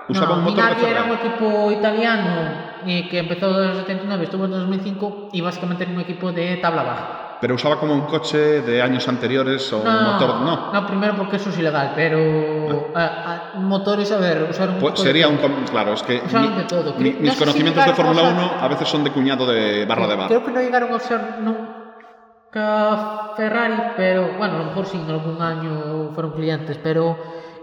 Usaba 0.09 0.35
no, 0.37 0.39
un 0.39 0.45
motor 0.45 0.57
de 0.57 0.63
Minardi 0.63 0.85
era 0.87 1.03
Ferrari. 1.05 1.11
un 1.11 1.17
equipo 1.31 1.71
italiano 1.73 2.31
eh, 2.87 3.09
que 3.09 3.19
empezó 3.19 3.63
en 3.63 3.71
el 3.71 3.77
79, 3.77 4.25
estuvo 4.25 4.45
en 4.47 4.51
2005 4.53 5.29
y 5.33 5.41
básicamente 5.41 5.85
era 5.85 5.93
un 5.93 6.01
equipo 6.01 6.33
de 6.33 6.57
tabla 6.57 6.83
baja. 6.83 7.17
Pero 7.41 7.55
usaba 7.55 7.79
como 7.81 7.95
un 7.95 8.03
coche 8.03 8.61
de 8.61 8.83
años 8.83 9.09
anteriores 9.09 9.73
o 9.73 9.79
un 9.79 10.05
motor. 10.05 10.41
No. 10.41 10.73
no, 10.75 10.87
primero 10.87 11.15
porque 11.17 11.37
eso 11.37 11.49
es 11.49 11.59
ilegal, 11.59 11.93
pero 11.95 12.91
a- 12.95 13.53
a- 13.55 13.59
motores, 13.61 14.13
a 14.13 14.19
ver, 14.19 14.47
usar 14.51 14.69
un 14.69 14.75
Pues 14.79 15.01
sería 15.01 15.27
de 15.29 15.33
un. 15.47 15.65
Claro, 15.71 15.95
es 15.95 16.03
que 16.03 16.21
mi- 16.21 16.49
de 16.57 16.65
todo. 16.65 16.95
mi- 16.99 17.13
No 17.13 17.21
mis 17.21 17.31
sé 17.31 17.33
si 17.33 17.39
conocimientos 17.39 17.87
de 17.87 17.93
Fórmula 17.95 18.23
usar- 18.23 18.35
1 18.35 18.51
a 18.61 18.69
veces 18.69 18.89
son 18.89 19.05
de 19.05 19.11
cuñado 19.13 19.47
de 19.47 19.87
barra 19.87 20.07
de 20.07 20.17
bar. 20.17 20.29
Creo 20.29 20.45
que 20.45 20.51
no 20.51 20.61
llegaron 20.61 20.93
a 20.93 20.97
usar 20.97 21.39
nunca 21.41 23.33
Ferrari, 23.37 23.75
pero 23.97 24.37
bueno, 24.37 24.55
a 24.57 24.59
lo 24.59 24.65
mejor 24.65 24.85
sí, 24.87 25.01
en 25.03 25.11
algún 25.11 25.41
año 25.41 26.11
fueron 26.15 26.33
clientes, 26.33 26.79
pero 26.83 27.17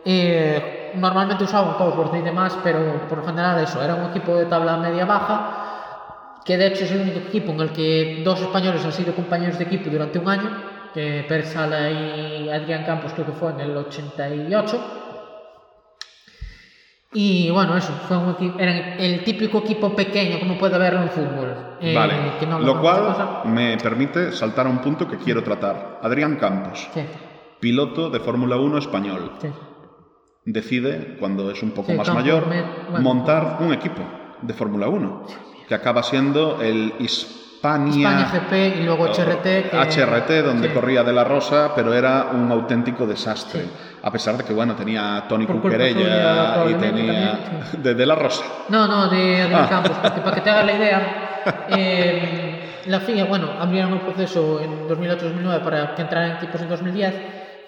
eh, 0.06 0.92
normalmente 0.96 1.44
usaban 1.44 1.76
Cosworth 1.76 2.16
y 2.16 2.22
demás, 2.22 2.58
pero 2.64 3.08
por 3.10 3.20
lo 3.20 3.24
general 3.26 3.62
eso, 3.64 3.82
era 3.84 3.96
un 3.96 4.10
equipo 4.10 4.36
de 4.36 4.46
tabla 4.46 4.78
media-baja, 4.78 6.40
que 6.46 6.58
de 6.58 6.68
hecho 6.68 6.86
es 6.86 6.92
el 6.92 7.02
único 7.02 7.20
equipo 7.20 7.52
en 7.52 7.60
el 7.62 7.72
que 7.72 8.22
dos 8.24 8.40
españoles 8.42 8.84
han 8.86 8.92
sido 8.94 9.14
compañeros 9.14 9.58
de 9.58 9.66
equipo 9.66 9.90
durante 9.90 10.18
un 10.20 10.30
año, 10.30 10.50
que 10.94 11.26
Pérez 11.28 11.52
Sala 11.52 11.90
y 11.92 12.50
Adrián 12.50 12.86
Campos 12.86 13.12
creo 13.14 13.26
que 13.26 13.34
fue 13.34 13.52
en 13.52 13.60
el 13.60 13.76
88. 13.78 15.04
Y 17.14 17.50
bueno, 17.52 17.76
eso, 17.78 17.94
fue 18.08 18.18
un 18.18 18.32
equipo, 18.32 18.60
eran 18.60 18.76
el 19.00 19.24
típico 19.24 19.60
equipo 19.60 19.96
pequeño 19.96 20.40
como 20.40 20.58
puede 20.58 20.76
haberlo 20.76 21.02
en 21.04 21.10
fútbol. 21.10 21.56
eh, 21.80 21.96
Vale, 21.96 22.14
que 22.40 22.46
no 22.46 22.60
lo 22.60 22.82
cual 22.82 23.16
me 23.46 23.78
permite 23.78 24.32
saltar 24.34 24.68
a 24.68 24.70
un 24.70 24.80
punto 24.80 25.08
que 25.08 25.18
quiero 25.18 25.42
tratar. 25.44 26.00
Adrián 26.04 26.36
Campos, 26.36 26.88
Sí, 26.94 27.02
piloto 27.60 28.10
de 28.10 28.20
Fórmula 28.20 28.58
1 28.58 28.78
español, 28.78 29.32
sí. 29.42 29.48
Decide, 30.52 31.18
cuando 31.20 31.52
es 31.52 31.62
un 31.62 31.72
poco 31.72 31.92
Sí, 31.92 31.98
más 31.98 32.12
mayor, 32.14 32.48
me- 32.48 32.64
bueno. 32.90 33.02
montar 33.04 33.58
un 33.60 33.74
equipo 33.74 34.02
de 34.42 34.54
Fórmula 34.54 34.88
1, 34.88 35.26
que 35.68 35.76
acaba 35.76 36.02
siendo 36.04 36.62
el 36.62 36.94
Hispania... 37.00 37.28
España 38.10 38.32
GP 38.32 38.80
y 38.80 38.84
luego 38.84 39.06
HRT. 39.08 39.44
que- 39.44 39.78
HRT, 39.78 40.42
donde 40.44 40.68
sí. 40.70 40.74
corría 40.74 41.04
De 41.04 41.12
La 41.12 41.24
Rosa, 41.26 41.72
pero 41.76 41.94
era 41.94 42.28
un 42.32 42.50
auténtico 42.52 43.06
desastre. 43.06 43.66
A 44.04 44.12
pesar 44.12 44.38
de 44.38 44.44
que, 44.46 44.54
bueno, 44.54 44.76
tenía 44.76 45.26
Tony 45.28 45.46
suya, 45.48 45.90
y 46.70 46.74
tenía 46.76 47.40
también, 47.40 47.84
de 47.84 47.94
De 47.96 48.06
La 48.06 48.16
Rosa. 48.16 48.44
No, 48.70 48.88
no, 48.88 49.10
de 49.10 49.42
Adrián 49.42 49.64
Ah. 49.66 49.70
Campos, 49.70 49.98
porque 50.02 50.22
para 50.22 50.36
que 50.36 50.42
te 50.42 50.50
hagas 50.50 50.66
la 50.66 50.74
idea, 50.74 51.42
eh, 51.70 52.82
la 52.86 53.00
FIA, 53.02 53.26
bueno, 53.26 53.50
abrieron 53.60 53.94
el 53.94 54.00
proceso 54.02 54.62
en 54.62 54.88
2008-2009 54.88 55.60
para 55.62 55.96
que 55.96 56.04
entraran 56.04 56.38
equipos 56.38 56.62
en 56.62 56.70
2010 56.70 57.16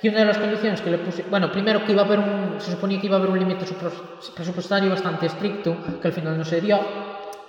y 0.02 0.10
una 0.10 0.20
de 0.20 0.26
las 0.26 0.38
condiciones 0.38 0.82
que 0.82 0.89
le 0.91 0.97
puse, 1.00 1.24
bueno, 1.30 1.52
primero 1.52 1.84
que 1.86 1.91
iba 1.91 2.02
a 2.02 2.06
haber 2.06 2.20
un, 2.20 2.56
se 2.60 2.72
suponía 2.72 3.00
que 3.00 3.08
iba 3.08 3.16
a 3.18 3.20
haber 3.20 3.32
un 3.32 3.39
límite 3.39 3.66
presupuestario 4.36 4.89
bastante 4.89 5.26
estricto, 5.26 5.76
que 6.02 6.08
al 6.08 6.14
final 6.14 6.38
no 6.38 6.45
se 6.45 6.62
dio, 6.62 6.80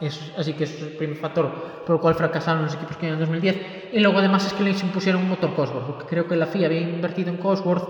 es- 0.01 0.33
así 0.37 0.55
que 0.55 0.65
es 0.65 0.81
el 0.83 0.89
primer 0.97 1.17
factor 1.17 1.83
por 1.87 1.97
el 1.97 2.01
cual 2.01 2.15
fracasaron 2.15 2.65
los 2.65 2.75
equipos 2.75 2.97
que 2.97 3.09
en 3.09 3.19
2010. 3.19 3.91
Y 3.93 4.01
luego 4.01 4.19
además 4.19 4.47
es 4.47 4.53
que 4.55 4.65
les 4.65 4.83
impusieron 4.83 5.23
un 5.23 5.29
motor 5.29 5.55
Cosworth, 5.55 5.87
porque 5.87 6.05
creo 6.07 6.27
que 6.27 6.37
la 6.37 6.47
FIA 6.47 6.67
había 6.67 6.81
invertido 6.81 7.31
en 7.31 7.37
Cosworth 7.37 7.89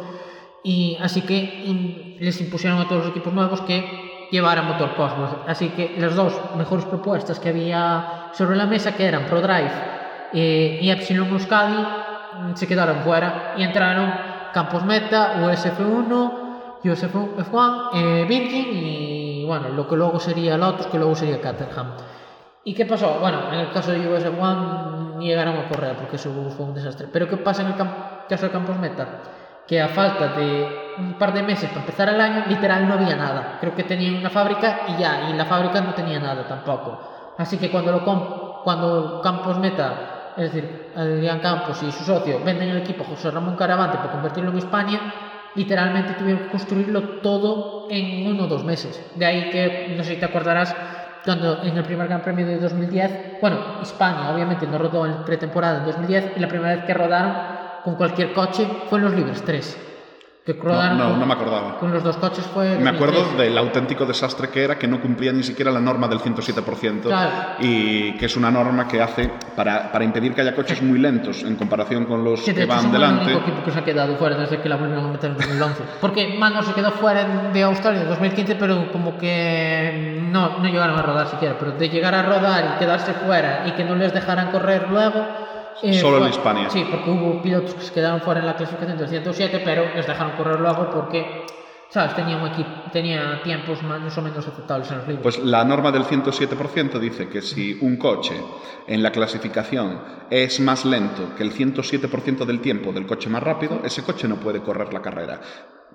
y 0.62 0.98
así 1.00 1.22
que 1.22 1.36
in- 1.64 2.16
les 2.20 2.38
impusieron 2.40 2.80
a 2.80 2.84
todos 2.88 3.02
los 3.04 3.10
equipos 3.12 3.32
nuevos 3.32 3.62
que 3.62 4.28
llevaran 4.30 4.66
motor 4.66 4.94
Cosworth. 4.94 5.48
Así 5.48 5.70
que 5.70 5.94
las 5.98 6.14
dos 6.14 6.34
mejores 6.56 6.84
propuestas 6.84 7.40
que 7.40 7.48
había 7.48 8.30
sobre 8.34 8.56
la 8.56 8.66
mesa, 8.66 8.94
que 8.94 9.06
eran 9.06 9.24
ProDrive 9.26 9.70
eh, 10.34 10.78
y 10.82 10.90
Epsilon 10.90 11.28
Euskadi, 11.30 11.86
se 12.54 12.66
quedaron 12.68 12.98
fuera 13.02 13.54
y 13.56 13.62
entraron 13.64 14.12
Campos 14.52 14.84
Meta, 14.84 15.36
USF1, 15.36 16.82
USF1, 16.84 17.90
eh, 17.94 18.24
Virgin 18.28 18.66
y 18.72 19.44
bueno, 19.44 19.68
lo 19.70 19.88
que 19.88 19.96
luego 19.96 20.18
sería 20.20 20.56
Lotus, 20.56 20.86
que 20.86 20.98
luego 20.98 21.14
sería 21.14 21.40
Caterham. 21.40 21.94
¿Y 22.64 22.74
qué 22.74 22.84
pasó? 22.84 23.18
Bueno, 23.20 23.52
en 23.52 23.60
el 23.60 23.72
caso 23.72 23.90
de 23.92 24.06
US 24.08 24.26
One 24.26 25.16
ni 25.18 25.26
llegaron 25.26 25.56
a 25.56 25.68
correr 25.68 25.96
porque 25.96 26.16
eso 26.16 26.30
fue 26.56 26.66
un 26.66 26.74
desastre. 26.74 27.08
Pero 27.12 27.28
¿qué 27.28 27.36
pasa 27.38 27.62
en 27.62 27.68
el 27.68 27.74
caso 28.28 28.46
de 28.46 28.52
Campos 28.52 28.78
Meta? 28.78 29.06
Que 29.66 29.80
a 29.80 29.88
falta 29.88 30.28
de 30.28 30.94
un 30.98 31.14
par 31.14 31.32
de 31.32 31.42
meses 31.42 31.68
para 31.68 31.80
empezar 31.80 32.08
el 32.08 32.20
año, 32.20 32.44
literal 32.48 32.86
no 32.86 32.94
había 32.94 33.16
nada. 33.16 33.58
Creo 33.60 33.74
que 33.74 33.84
tenían 33.84 34.16
una 34.16 34.30
fábrica 34.30 34.80
y 34.88 35.00
ya, 35.00 35.30
y 35.30 35.32
la 35.34 35.44
fábrica 35.44 35.80
no 35.80 35.94
tenía 35.94 36.18
nada 36.18 36.46
tampoco. 36.46 36.98
Así 37.38 37.56
que 37.56 37.70
cuando, 37.70 37.92
lo 37.92 38.04
cuando 38.62 39.20
Campos 39.22 39.58
Meta, 39.58 40.19
es 40.40 40.52
decir, 40.52 40.90
Adrián 40.96 41.40
Campos 41.40 41.82
y 41.82 41.92
su 41.92 42.04
socio, 42.04 42.40
venden 42.44 42.70
el 42.70 42.78
equipo 42.78 43.04
a 43.04 43.08
José 43.08 43.30
Ramón 43.30 43.56
Caravante 43.56 43.98
para 43.98 44.12
convertirlo 44.12 44.50
en 44.50 44.58
España, 44.58 45.00
literalmente 45.54 46.14
tuvieron 46.14 46.44
que 46.44 46.50
construirlo 46.50 47.20
todo 47.20 47.88
en 47.90 48.26
uno 48.26 48.44
o 48.44 48.46
dos 48.46 48.64
meses. 48.64 49.04
De 49.16 49.26
ahí 49.26 49.50
que, 49.50 49.94
no 49.96 50.02
sé 50.02 50.14
si 50.14 50.20
te 50.20 50.24
acordarás, 50.24 50.74
cuando 51.24 51.62
en 51.62 51.76
el 51.76 51.84
primer 51.84 52.08
Gran 52.08 52.22
Premio 52.22 52.46
de 52.46 52.58
2010, 52.58 53.40
bueno, 53.42 53.82
España 53.82 54.30
obviamente 54.32 54.66
no 54.66 54.78
rodó 54.78 55.04
en 55.04 55.24
pretemporada 55.24 55.80
en 55.80 55.84
2010 55.84 56.32
y 56.36 56.40
la 56.40 56.48
primera 56.48 56.76
vez 56.76 56.84
que 56.84 56.94
rodaron 56.94 57.34
con 57.84 57.94
cualquier 57.96 58.32
coche 58.32 58.66
fue 58.88 58.98
en 58.98 59.04
los 59.04 59.14
Libres 59.14 59.42
3. 59.44 59.89
Que 60.54 60.68
No, 60.68 60.94
no, 60.94 61.10
con, 61.10 61.20
no 61.20 61.26
me 61.26 61.32
acordaba. 61.34 61.78
con 61.78 61.90
los 61.92 62.02
dos 62.02 62.16
coches 62.16 62.44
fue... 62.52 62.76
Me 62.78 62.90
acuerdo 62.90 63.18
2003. 63.20 63.38
del 63.48 63.58
auténtico 63.58 64.06
desastre 64.06 64.48
que 64.48 64.64
era 64.64 64.78
que 64.78 64.86
no 64.88 65.00
cumplía 65.00 65.32
ni 65.32 65.42
siquiera 65.42 65.70
la 65.70 65.80
norma 65.80 66.08
del 66.08 66.18
107% 66.20 67.02
Claro. 67.02 67.30
y 67.60 68.12
que 68.16 68.26
es 68.26 68.36
una 68.36 68.50
norma 68.50 68.86
que 68.88 69.00
hace 69.02 69.30
para, 69.56 69.90
para 69.92 70.04
impedir 70.04 70.34
que 70.34 70.40
haya 70.40 70.54
coches 70.54 70.82
muy 70.82 70.98
lentos 70.98 71.42
en 71.42 71.56
comparación 71.56 72.04
con 72.06 72.24
los 72.24 72.40
Que 72.40 72.52
de 72.52 72.54
que 72.54 72.62
hecho 72.64 72.68
van 72.68 72.80
somos 72.82 72.94
el 72.94 73.00
delante. 73.00 73.24
único 73.34 73.40
equipo 73.40 73.64
que 73.64 73.70
se 73.70 73.78
ha 73.78 73.84
quedado 73.84 74.16
fuera 74.16 74.36
desde 74.36 74.60
que 74.60 74.68
la 74.68 74.76
volvieron 74.76 75.04
a 75.06 75.08
meter 75.08 75.30
en 75.30 75.36
2011. 75.36 75.82
Porque 76.00 76.36
Mano 76.38 76.62
se 76.62 76.72
quedó 76.72 76.90
fuera 76.92 77.50
de 77.52 77.62
Australia 77.62 78.02
en 78.02 78.08
2015, 78.08 78.54
pero 78.56 78.90
como 78.92 79.16
que 79.18 80.20
no, 80.30 80.58
no 80.58 80.64
llegaron 80.68 80.98
a 80.98 81.02
rodar 81.02 81.28
siquiera. 81.28 81.56
Pero 81.58 81.72
de 81.72 81.88
llegar 81.88 82.14
a 82.14 82.22
rodar 82.22 82.74
y 82.74 82.78
quedarse 82.78 83.12
fuera 83.14 83.64
y 83.66 83.72
que 83.72 83.84
no 83.84 83.94
les 83.94 84.12
dejaran 84.12 84.50
correr 84.50 84.86
luego. 84.90 85.26
Eh, 85.82 85.94
Solo 85.94 86.16
en 86.18 86.22
fue- 86.24 86.30
Hispania. 86.30 86.70
Sí, 86.70 86.86
porque 86.90 87.10
hubo 87.10 87.40
pilotos 87.42 87.74
que 87.74 87.82
se 87.82 87.92
quedaron 87.92 88.20
fuera 88.20 88.40
en 88.40 88.46
la 88.46 88.56
clasificación 88.56 88.98
del 88.98 89.08
107, 89.08 89.62
pero 89.64 89.84
les 89.94 90.06
dejaron 90.06 90.32
correr 90.36 90.60
luego 90.60 90.90
porque, 90.90 91.46
¿sabes? 91.88 92.14
Tenía 92.14 92.36
un 92.36 92.46
equipo, 92.48 92.70
tenía 92.92 93.40
tiempos 93.42 93.82
más 93.82 94.16
o 94.16 94.22
menos 94.22 94.46
aceptables 94.46 94.90
en 94.90 94.98
los 94.98 95.06
libros. 95.08 95.22
Pues 95.22 95.38
la 95.44 95.64
norma 95.64 95.90
del 95.92 96.04
107% 96.04 96.98
dice 96.98 97.28
que 97.28 97.42
si 97.42 97.78
un 97.80 97.96
coche 97.96 98.34
en 98.86 99.02
la 99.02 99.10
clasificación 99.12 100.00
es 100.30 100.60
más 100.60 100.84
lento 100.84 101.34
que 101.36 101.42
el 101.42 101.52
107% 101.52 102.44
del 102.44 102.60
tiempo 102.60 102.92
del 102.92 103.06
coche 103.06 103.28
más 103.28 103.42
rápido, 103.42 103.80
ese 103.84 104.02
coche 104.02 104.28
no 104.28 104.36
puede 104.36 104.60
correr 104.60 104.92
la 104.92 105.00
carrera. 105.02 105.40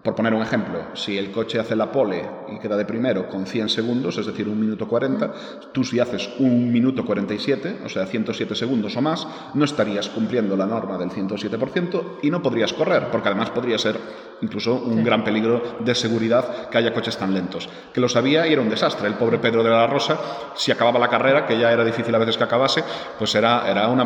Por 0.06 0.14
poner 0.14 0.36
un 0.36 0.44
ejemplo, 0.44 0.82
si 0.94 1.18
el 1.18 1.32
coche 1.32 1.60
hace 1.60 1.76
la 1.76 1.92
pole 1.92 2.24
y 2.48 2.60
queda 2.60 2.78
de 2.78 2.86
primero 2.86 3.28
con 3.28 3.48
100 3.48 3.70
segundos, 3.70 4.16
es 4.20 4.28
decir, 4.28 4.48
un 4.48 4.60
minuto 4.60 4.88
40, 4.88 5.34
tú 5.72 5.84
si 5.84 6.00
haces 6.00 6.30
un 6.38 6.72
minuto 6.72 7.04
47, 7.04 7.80
o 7.84 7.90
sea, 7.90 8.06
107 8.06 8.54
segundos 8.54 8.96
o 8.96 9.02
más, 9.02 9.28
no 9.56 9.66
estarías 9.66 10.08
cumpliendo 10.10 10.56
la 10.56 10.68
norma 10.68 11.00
del 11.00 11.10
107% 11.10 12.20
y 12.22 12.30
no 12.30 12.40
podrías 12.44 12.72
correr, 12.72 13.08
porque 13.12 13.30
además 13.30 13.50
podría 13.50 13.80
ser 13.80 13.98
incluso 14.42 14.76
un 14.76 15.04
gran 15.04 15.24
peligro 15.24 15.78
de 15.80 15.96
seguridad 15.96 16.70
que 16.70 16.78
haya 16.78 16.94
coches 16.94 17.18
tan 17.18 17.34
lentos. 17.34 17.68
Que 17.92 18.00
lo 18.00 18.08
sabía 18.08 18.46
y 18.46 18.54
era 18.54 18.62
un 18.62 18.70
desastre. 18.70 19.08
El 19.08 19.16
pobre 19.16 19.40
Pedro 19.40 19.64
de 19.64 19.72
la 19.72 19.88
Rosa, 19.88 20.20
si 20.54 20.72
acababa 20.72 21.00
la 21.00 21.08
carrera, 21.10 21.48
que 21.48 21.58
ya 21.58 21.72
era 21.72 21.84
difícil 21.84 22.14
a 22.14 22.20
veces 22.20 22.38
que 22.38 22.44
acabase, 22.44 22.84
pues 23.18 23.34
era, 23.34 23.68
era 23.68 23.88
una... 23.88 24.04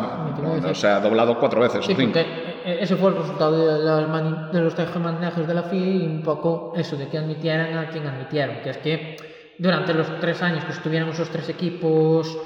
O 0.64 0.74
sea, 0.74 1.00
doblado 1.00 1.38
cuatro 1.38 1.60
veces 1.60 1.84
Sí, 1.84 1.92
o 1.92 1.96
cinco. 1.96 2.12
porque 2.14 2.49
ese 2.64 2.96
fue 2.96 3.10
el 3.10 3.16
resultado 3.16 3.56
de, 3.56 4.06
mani- 4.06 4.50
de 4.52 4.60
los 4.60 4.74
de 4.76 5.54
la 5.54 5.62
FIA 5.62 5.86
y 5.86 6.06
un 6.06 6.22
poco 6.22 6.72
eso 6.76 6.96
de 6.96 7.08
que 7.08 7.18
admitieran 7.18 7.76
a 7.76 7.88
quien 7.88 8.06
admitieron, 8.06 8.56
que 8.62 8.70
es 8.70 8.78
que 8.78 9.16
durante 9.58 9.92
los 9.94 10.06
tres 10.20 10.42
años 10.42 10.64
que 10.64 10.72
estuvieron 10.72 11.08
esos 11.10 11.28
tres 11.30 11.48
equipos 11.48 12.36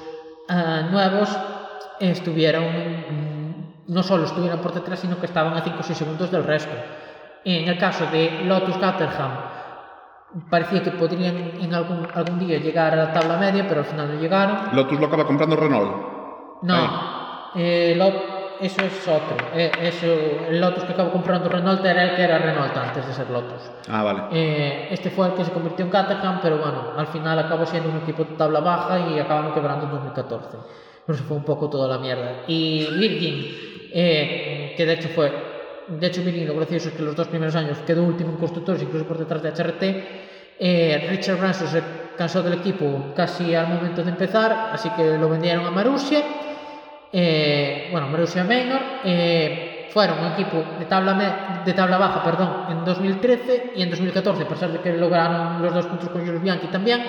ah, 0.49 0.87
nuevos, 0.91 1.29
estuvieron, 1.99 2.65
mm, 2.65 3.93
no 3.93 4.03
solo 4.03 4.25
estuvieron 4.25 4.59
por 4.59 4.73
detrás, 4.73 4.99
sino 4.99 5.19
que 5.19 5.25
estaban 5.25 5.53
a 5.55 5.61
5 5.61 5.77
o 5.79 5.83
6 5.83 5.97
segundos 5.97 6.29
del 6.31 6.43
resto. 6.43 6.73
En 7.45 7.67
el 7.69 7.77
caso 7.77 8.05
de 8.11 8.41
Lotus 8.45 8.75
Caterham, 8.77 9.31
parecía 10.49 10.83
que 10.83 10.91
podrían 10.91 11.35
en 11.61 11.73
algún, 11.73 12.07
algún 12.13 12.39
día 12.39 12.57
llegar 12.59 12.93
a 12.93 12.95
la 12.97 13.13
tabla 13.13 13.37
media, 13.37 13.65
pero 13.67 13.81
al 13.81 13.85
final 13.85 14.13
no 14.15 14.19
llegaron. 14.19 14.57
Lotus 14.75 14.99
lo 14.99 15.05
acaba 15.07 15.25
comprando 15.25 15.55
Renault. 15.55 15.91
No, 16.63 17.51
eh, 17.55 17.93
Lo- 17.95 18.34
eso 18.61 18.81
es 18.81 19.07
otro. 19.07 19.37
Eh, 19.53 19.71
eso, 19.81 20.05
el 20.49 20.59
Lotus 20.59 20.83
que 20.83 20.93
acabó 20.93 21.11
comprando 21.11 21.49
Renault 21.49 21.83
era 21.85 22.03
el 22.03 22.15
que 22.15 22.23
era 22.23 22.37
Renault 22.37 22.75
antes 22.75 23.07
de 23.07 23.13
ser 23.13 23.29
Lotus. 23.29 23.61
Ah, 23.89 24.03
vale. 24.03 24.23
Eh, 24.31 24.87
este 24.91 25.09
fue 25.09 25.27
el 25.27 25.33
que 25.33 25.45
se 25.45 25.51
convirtió 25.51 25.85
en 25.85 25.91
Caterham, 25.91 26.39
pero 26.41 26.57
bueno, 26.57 26.93
al 26.95 27.07
final 27.07 27.37
acabó 27.39 27.65
siendo 27.65 27.89
un 27.89 27.97
equipo 27.97 28.23
de 28.23 28.35
tabla 28.35 28.59
baja 28.59 28.99
y 29.09 29.19
acabaron 29.19 29.53
quebrando 29.53 29.85
en 29.85 29.91
2014. 29.91 30.57
Por 31.05 31.15
eso 31.15 31.23
fue 31.23 31.37
un 31.37 31.43
poco 31.43 31.69
toda 31.69 31.87
la 31.87 31.99
mierda. 31.99 32.43
Y 32.47 32.85
Virgin, 32.97 33.45
eh, 33.93 34.73
que 34.75 34.85
de 34.85 34.93
hecho 34.93 35.09
fue, 35.09 35.31
de 35.87 36.07
hecho 36.07 36.23
Virgin 36.23 36.47
lo 36.47 36.55
gracioso 36.55 36.89
es 36.89 36.95
que 36.95 37.03
los 37.03 37.15
dos 37.15 37.27
primeros 37.27 37.55
años 37.55 37.77
quedó 37.85 38.03
último 38.03 38.31
en 38.31 38.37
constructores, 38.37 38.81
incluso 38.81 39.05
por 39.05 39.17
detrás 39.17 39.43
de 39.43 39.49
HRT. 39.49 39.83
Eh, 40.57 41.07
Richard 41.09 41.37
Branson 41.37 41.67
se 41.67 41.83
cansó 42.17 42.41
del 42.41 42.53
equipo 42.53 43.13
casi 43.15 43.53
al 43.53 43.67
momento 43.67 44.03
de 44.03 44.09
empezar, 44.09 44.69
así 44.71 44.89
que 44.91 45.17
lo 45.17 45.29
vendieron 45.29 45.65
a 45.65 45.71
Marussia. 45.71 46.23
Eh, 47.17 47.87
bueno, 47.91 48.09
Marussia 48.09 48.43
Maynor. 48.43 48.81
Eh, 49.05 49.87
fueron 49.89 50.19
un 50.19 50.33
equipo 50.33 50.61
de 50.77 50.83
tabla, 50.83 51.63
de 51.63 51.71
tabla 51.71 51.97
baja 51.97 52.21
perdón, 52.21 52.65
en 52.69 52.83
2013 52.83 53.71
y 53.77 53.81
en 53.81 53.89
2014, 53.89 54.43
a 54.43 54.47
pesar 54.49 54.69
de 54.73 54.81
que 54.81 54.91
lograron 54.91 55.61
los 55.61 55.73
dos 55.73 55.85
puntos 55.85 56.09
con 56.09 56.25
Jules 56.25 56.41
Bianchi 56.41 56.67
también. 56.67 57.01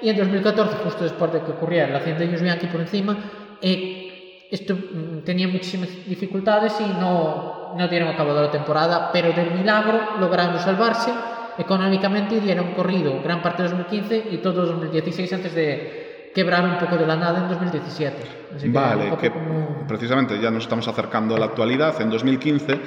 Y 0.00 0.10
en 0.10 0.16
2014, 0.16 0.76
justo 0.84 1.02
después 1.02 1.32
de 1.32 1.40
que 1.40 1.50
ocurriera 1.50 1.88
la 1.88 1.96
accidente 1.96 2.22
de 2.22 2.26
Jules 2.28 2.42
Bianchi 2.42 2.66
por 2.68 2.80
encima, 2.80 3.16
eh, 3.60 4.46
esto 4.48 4.76
mm, 4.76 5.24
tenía 5.24 5.48
muchísimas 5.48 5.88
dificultades 6.06 6.80
y 6.80 6.86
no, 7.00 7.74
no 7.76 7.88
dieron 7.88 8.10
acabado 8.10 8.40
la 8.40 8.52
temporada, 8.52 9.10
pero 9.12 9.32
del 9.32 9.50
milagro 9.50 10.20
lograron 10.20 10.56
salvarse 10.60 11.10
económicamente 11.58 12.36
y 12.36 12.40
dieron 12.40 12.74
corrido 12.74 13.20
gran 13.24 13.42
parte 13.42 13.64
de 13.64 13.70
2015 13.70 14.28
y 14.30 14.36
todo 14.36 14.64
2016 14.64 15.32
antes 15.32 15.52
de 15.56 16.30
quebrar 16.32 16.64
un 16.64 16.78
poco 16.78 16.96
de 16.96 17.04
la 17.04 17.16
nada 17.16 17.40
en 17.40 17.48
2017. 17.48 18.16
Así 18.54 18.62
que 18.62 18.66
un 18.68 18.72
Vale, 18.74 19.04
poco 19.10 19.18
que 19.22 19.30
como- 19.30 19.86
precisamente 19.86 20.40
ya 20.40 20.50
nos 20.50 20.64
estamos 20.64 20.86
acercando 20.88 21.36
a 21.36 21.38
la 21.38 21.46
actualidad, 21.46 22.00
en 22.00 22.10
2015, 22.10 22.80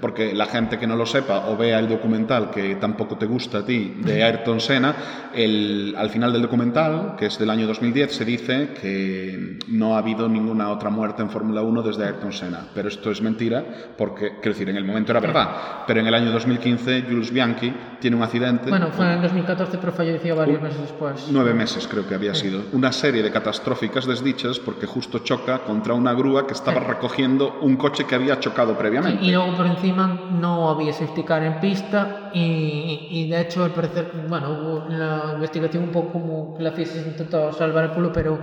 porque 0.00 0.34
la 0.34 0.46
gente 0.46 0.78
que 0.78 0.86
no 0.86 0.96
lo 0.96 1.06
sepa 1.06 1.46
o 1.48 1.56
vea 1.56 1.78
el 1.78 1.88
documental 1.88 2.50
que 2.50 2.74
tampoco 2.76 3.16
te 3.16 3.26
gusta 3.26 3.58
a 3.58 3.64
ti 3.64 3.96
de 3.98 4.22
Ayrton 4.22 4.60
Senna, 4.60 4.94
el, 5.34 5.94
al 5.96 6.10
final 6.10 6.32
del 6.32 6.42
documental, 6.42 7.14
que 7.18 7.26
es 7.26 7.38
del 7.38 7.50
año 7.50 7.66
2010, 7.66 8.12
se 8.14 8.24
dice 8.24 8.70
que 8.80 9.58
no 9.68 9.94
ha 9.94 9.98
habido 9.98 10.28
ninguna 10.28 10.70
otra 10.70 10.90
muerte 10.90 11.22
en 11.22 11.30
Fórmula 11.30 11.62
1 11.62 11.82
desde 11.82 12.04
Ayrton 12.06 12.32
Senna. 12.32 12.60
Pero 12.74 12.88
esto 12.88 13.10
es 13.10 13.20
mentira, 13.22 13.64
porque, 13.96 14.32
quiero 14.40 14.50
decir, 14.52 14.68
en 14.68 14.76
el 14.76 14.84
momento 14.84 15.12
era 15.12 15.20
verdad, 15.20 15.48
pero 15.86 16.00
en 16.00 16.06
el 16.06 16.14
año 16.14 16.30
2015 16.32 17.02
Jules 17.08 17.30
Bianchi 17.32 17.72
tiene 18.00 18.16
un 18.16 18.22
accidente. 18.22 18.68
Bueno, 18.70 18.88
fue 18.92 19.12
en 19.12 19.22
2014, 19.22 19.78
pero 19.78 19.92
falleció 19.92 20.36
varios 20.36 20.60
meses 20.60 20.80
después. 20.80 21.28
Nueve 21.30 21.54
meses 21.54 21.86
creo 21.88 22.06
que 22.06 22.14
había 22.14 22.34
sido. 22.34 22.62
Una 22.72 22.92
serie 22.92 23.22
de 23.22 23.30
catastróficas 23.30 24.06
desdichas 24.06 24.58
porque 24.58 24.86
justo 24.86 25.01
choca 25.10 25.58
contra 25.64 25.94
una 25.94 26.12
grúa 26.14 26.46
que 26.46 26.52
estaba 26.54 26.80
recogiendo 26.80 27.58
un 27.60 27.76
coche 27.76 28.04
que 28.06 28.14
había 28.14 28.38
chocado 28.40 28.76
previamente. 28.76 29.24
Y 29.24 29.30
luego 29.32 29.54
por 29.56 29.66
encima 29.66 30.28
no 30.30 30.68
había 30.70 30.92
safety 30.92 31.22
car 31.24 31.42
en 31.42 31.60
pista 31.60 32.30
y, 32.34 33.08
y 33.10 33.28
de 33.28 33.40
hecho 33.40 33.64
al 33.64 33.72
parecer, 33.72 34.10
bueno, 34.28 34.86
la 34.88 35.32
investigación 35.34 35.84
un 35.84 35.90
poco 35.90 36.12
como 36.12 36.54
que 36.56 36.62
la 36.62 36.72
FIA 36.72 36.86
se 36.86 36.98
intentó 37.08 37.52
salvar 37.52 37.84
el 37.84 37.90
culo, 37.90 38.12
pero 38.12 38.38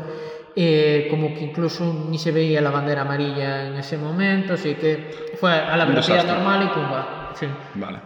eh, 0.55 1.07
como 1.09 1.33
que 1.33 1.45
incluso 1.45 2.07
ni 2.09 2.17
se 2.17 2.31
veía 2.31 2.59
la 2.61 2.71
bandera 2.71 3.01
amarilla 3.01 3.67
en 3.67 3.75
ese 3.75 3.97
momento, 3.97 4.53
así 4.53 4.75
que 4.75 5.11
fue 5.39 5.51
a 5.53 5.77
la 5.77 5.85
velocidad 5.85 6.25
normal 6.25 6.63
y 6.63 6.67
pumba. 6.73 7.31
Sí. 7.35 7.45
Vale. 7.75 7.99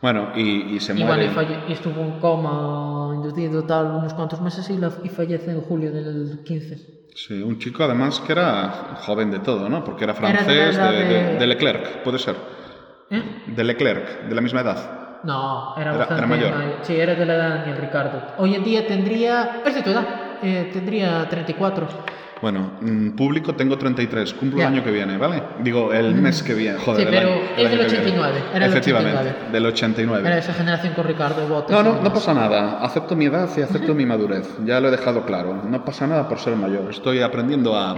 Bueno, 0.00 0.28
y, 0.36 0.76
y 0.76 0.80
se 0.80 0.92
Y 0.98 1.02
muere. 1.04 1.26
y, 1.26 1.70
y 1.70 1.72
estuvo 1.72 2.00
en 2.00 2.20
coma 2.20 3.12
inducido 3.16 3.64
tal 3.64 3.86
unos 3.96 4.14
cuantos 4.14 4.40
meses 4.40 4.70
y, 4.70 4.76
la- 4.78 4.92
y 5.02 5.08
fallece 5.08 5.50
en 5.50 5.60
julio 5.60 5.90
del 5.92 6.42
15. 6.44 6.97
Sí, 7.26 7.42
un 7.42 7.58
chico 7.58 7.82
además 7.82 8.20
que 8.20 8.30
era 8.30 8.94
joven 9.00 9.32
de 9.32 9.40
todo, 9.40 9.68
¿no? 9.68 9.82
Porque 9.82 10.04
era 10.04 10.12
Era 10.12 10.28
de 10.30 10.36
la 10.36 10.38
francés, 10.44 11.38
de, 11.40 11.46
Leclerc, 11.48 12.02
puede 12.04 12.16
ser. 12.20 12.36
¿Eh? 13.10 13.42
De 13.46 13.64
Leclerc, 13.64 14.22
de 14.28 14.34
la 14.36 14.40
misma 14.40 14.60
edad. 14.60 15.20
No, 15.24 15.74
era, 15.76 15.90
Era- 15.90 15.98
bastante 15.98 16.20
era 16.22 16.26
mayor. 16.28 16.54
Sí, 16.82 16.94
era 16.94 17.16
de 17.16 17.26
la 17.26 17.34
edad 17.34 17.64
de 17.66 17.74
Ricardo. 17.74 18.22
Hoy 18.38 18.54
en 18.54 18.62
día 18.62 18.86
tendría. 18.86 19.62
Es 19.66 19.74
de 19.74 19.82
tu 19.82 19.90
edad. 19.90 20.06
eh, 20.42 20.70
tendría 20.72 21.28
34. 21.28 21.88
Bueno, 22.40 22.72
mm, 22.80 23.10
público 23.16 23.54
tengo 23.54 23.76
33, 23.76 24.32
cumplo 24.34 24.58
Ya. 24.60 24.68
el 24.68 24.74
año 24.74 24.84
que 24.84 24.90
viene, 24.92 25.16
¿vale? 25.18 25.42
Digo, 25.62 25.92
el 25.92 26.14
mes 26.14 26.42
que 26.42 26.54
viene, 26.54 26.78
joder. 26.78 27.00
Sí, 27.00 27.02
el 27.08 27.14
pero 27.20 27.32
año- 27.32 27.40
el 27.56 27.66
es 27.66 27.70
del 27.70 27.80
que 27.80 27.86
viene. 27.86 27.98
89, 27.98 28.38
era 28.54 28.64
el 28.66 28.70
Efectivamente, 28.72 29.18
89. 29.18 29.52
del 29.52 29.66
89. 29.66 30.28
Era 30.28 30.38
esa 30.38 30.54
generación 30.54 30.94
con 30.94 31.04
Ricardo 31.04 31.46
Botas. 31.48 31.70
No, 31.70 31.82
no, 31.94 32.00
no 32.02 32.12
pasa 32.12 32.32
nada. 32.34 32.78
Acepto 32.84 33.16
mi 33.16 33.26
edad 33.26 33.48
y 33.56 33.62
acepto 33.62 33.94
mi 33.94 34.06
madurez. 34.06 34.48
Ya 34.64 34.80
lo 34.80 34.88
he 34.88 34.90
dejado 34.92 35.24
claro. 35.24 35.62
No 35.68 35.84
pasa 35.84 36.06
nada 36.06 36.28
por 36.28 36.38
ser 36.38 36.54
mayor. 36.54 36.90
Estoy 36.90 37.20
aprendiendo 37.22 37.76
a... 37.76 37.90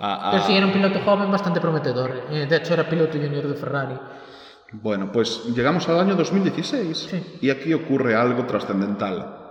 a- 0.00 0.28
a- 0.28 0.30
Pero 0.30 0.42
sí, 0.44 0.56
era 0.56 0.66
un 0.66 0.72
piloto 0.72 1.00
joven 1.04 1.30
bastante 1.30 1.60
prometedor. 1.60 2.22
eh, 2.30 2.46
De 2.48 2.56
hecho, 2.56 2.74
era 2.74 2.88
piloto 2.88 3.18
junior 3.18 3.48
de 3.48 3.54
Ferrari. 3.54 3.94
Bueno, 4.70 5.10
pues 5.10 5.44
llegamos 5.56 5.88
al 5.88 5.98
año 5.98 6.14
2016 6.14 7.08
Sí. 7.10 7.38
y 7.40 7.50
aquí 7.50 7.72
ocurre 7.74 8.14
algo 8.14 8.44
trascendental. 8.44 9.47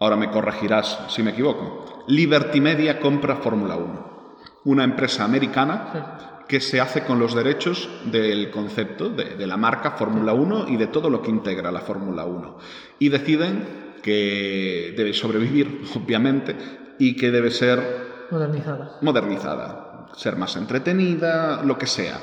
Ahora 0.00 0.16
me 0.16 0.30
corregirás 0.30 0.98
si 1.08 1.22
me 1.22 1.30
equivoco. 1.32 2.04
Liberty 2.06 2.60
Media 2.60 3.00
compra 3.00 3.36
Fórmula 3.36 3.76
1, 3.76 4.36
una 4.64 4.84
empresa 4.84 5.24
americana 5.24 6.44
que 6.48 6.60
se 6.60 6.80
hace 6.80 7.04
con 7.04 7.18
los 7.18 7.34
derechos 7.34 7.90
del 8.06 8.50
concepto 8.50 9.10
de, 9.10 9.34
de 9.36 9.46
la 9.46 9.56
marca 9.56 9.90
Fórmula 9.92 10.32
1 10.32 10.68
y 10.68 10.76
de 10.76 10.86
todo 10.86 11.10
lo 11.10 11.20
que 11.20 11.30
integra 11.30 11.70
la 11.70 11.80
Fórmula 11.80 12.24
1. 12.24 12.56
Y 13.00 13.08
deciden 13.10 13.96
que 14.02 14.94
debe 14.96 15.12
sobrevivir, 15.12 15.82
obviamente, 15.96 16.56
y 16.98 17.16
que 17.16 17.30
debe 17.30 17.50
ser 17.50 18.26
Modernizada. 18.30 18.98
modernizada, 19.02 20.06
ser 20.14 20.36
más 20.36 20.56
entretenida, 20.56 21.62
lo 21.64 21.76
que 21.76 21.86
sea. 21.86 22.18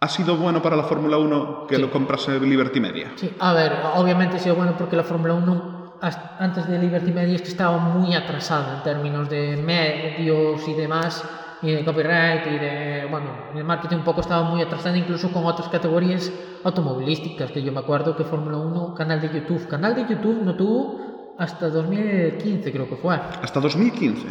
¿Ha 0.00 0.08
sido 0.08 0.36
bueno 0.36 0.62
para 0.62 0.76
la 0.76 0.84
Fórmula 0.84 1.16
1 1.18 1.66
que 1.68 1.76
Sí. 1.76 1.82
lo 1.82 1.90
comprase 1.90 2.38
Liberty 2.38 2.78
Media? 2.80 3.12
Sí, 3.16 3.30
a 3.40 3.52
ver, 3.52 3.72
obviamente 3.96 4.36
ha 4.36 4.38
sido 4.38 4.54
bueno 4.54 4.74
porque 4.78 4.96
la 4.96 5.04
Fórmula 5.04 5.34
1 5.34 5.52
hasta- 5.52 5.73
antes 6.38 6.68
de 6.68 6.78
Liberty 6.78 7.12
Media 7.12 7.36
es 7.36 7.42
que 7.42 7.48
estaba 7.48 7.78
muy 7.78 8.14
atrasada 8.14 8.76
en 8.76 8.82
términos 8.82 9.28
de 9.28 9.56
medios 9.56 10.66
y 10.68 10.74
demás, 10.74 11.24
y 11.62 11.72
de 11.72 11.84
copyright 11.84 12.46
y 12.46 12.58
de, 12.58 13.06
bueno, 13.10 13.30
el 13.54 13.64
marketing 13.64 13.96
un 13.96 14.04
poco 14.04 14.20
estaba 14.20 14.42
muy 14.42 14.60
atrasada 14.60 14.96
incluso 14.96 15.32
con 15.32 15.46
otras 15.46 15.68
categorías 15.68 16.30
automovilísticas, 16.62 17.50
que 17.50 17.62
yo 17.62 17.72
me 17.72 17.80
acuerdo 17.80 18.14
que 18.16 18.24
Fórmula 18.24 18.58
1, 18.58 18.94
canal 18.94 19.20
de 19.20 19.28
YouTube, 19.28 19.66
canal 19.68 19.94
de 19.94 20.06
YouTube 20.06 20.42
no 20.42 20.54
tuvo 20.54 21.34
hasta 21.38 21.68
2015 21.68 22.70
creo 22.70 22.88
que 22.88 22.96
fue, 22.96 23.18
Hasta 23.42 23.60
2015. 23.60 24.28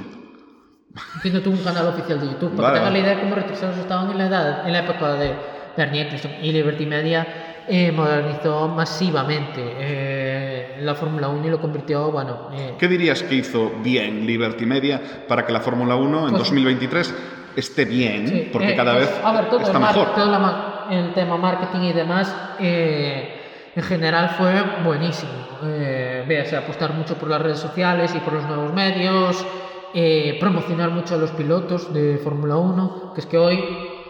que 1.24 1.32
no 1.32 1.42
tuvo 1.42 1.56
un 1.56 1.64
canal 1.64 1.88
oficial 1.88 2.20
de 2.20 2.28
YouTube, 2.28 2.56
para 2.56 2.68
Vale, 2.68 2.74
que 2.74 2.80
tengan 2.80 2.94
la 2.94 3.00
idea 3.00 3.16
de 3.16 3.22
cómo 3.22 3.36
retrasados 3.36 3.78
estaban 3.78 4.12
en 4.12 4.18
la 4.20 4.28
edad, 4.28 4.68
en 4.68 4.74
la 4.74 4.80
época 4.80 5.14
de 5.14 5.36
Bernie 5.76 6.02
Eccleston 6.04 6.32
y 6.42 6.52
Liberty 6.52 6.86
Media 6.86 7.53
eh, 7.68 7.92
modernizó 7.92 8.68
masivamente 8.68 9.62
eh, 9.64 10.78
la 10.82 10.96
Fórmula 10.96 11.30
1 11.30 11.48
y 11.48 11.50
lo 11.50 11.62
convirtió, 11.62 12.12
bueno, 12.12 12.50
eh, 12.54 12.76
¿Qué 12.78 12.88
dirías 12.88 13.24
que 13.24 13.36
hizo 13.36 13.72
bien 13.82 14.26
Liberty 14.26 14.66
Media 14.66 15.02
para 15.28 15.46
que 15.46 15.54
la 15.54 15.62
Fórmula 15.62 15.96
1 15.96 16.24
en 16.28 16.30
Pues- 16.32 16.40
2023 16.44 17.16
esté 17.56 17.86
bien? 17.86 18.28
sí, 18.28 18.50
porque 18.52 18.74
eh, 18.74 18.76
cada 18.76 18.94
pues, 18.96 19.08
vez 19.10 19.22
a 19.24 19.32
ver, 19.34 19.50
todo 19.50 19.60
está 19.60 19.78
el, 19.78 19.80
mejor. 19.80 20.14
todo 20.16 20.26
la 20.32 20.88
el 20.92 21.14
tema 21.14 21.38
marketing 21.38 21.82
y 21.82 21.94
demás 21.94 22.36
eh, 22.60 23.40
en 23.76 23.84
general 23.84 24.30
fue 24.38 24.52
buenísimo. 24.84 25.32
Eh, 25.64 26.26
véase, 26.28 26.58
apostar 26.58 26.94
mucho 26.94 27.16
por 27.16 27.30
las 27.30 27.42
redes 27.42 27.60
sociales 27.60 28.14
y 28.16 28.20
por 28.20 28.34
los 28.34 28.44
nuevos 28.46 28.74
medios, 28.74 29.46
eh, 29.94 30.38
promocionar 30.40 30.90
mucho 30.92 31.16
a 31.16 31.18
los 31.18 31.32
pilotos 31.32 31.94
de 31.94 32.18
Fórmula 32.18 32.58
1, 32.58 33.14
que 33.16 33.22
es 33.22 33.26
que 33.28 33.38
hoy 33.38 33.64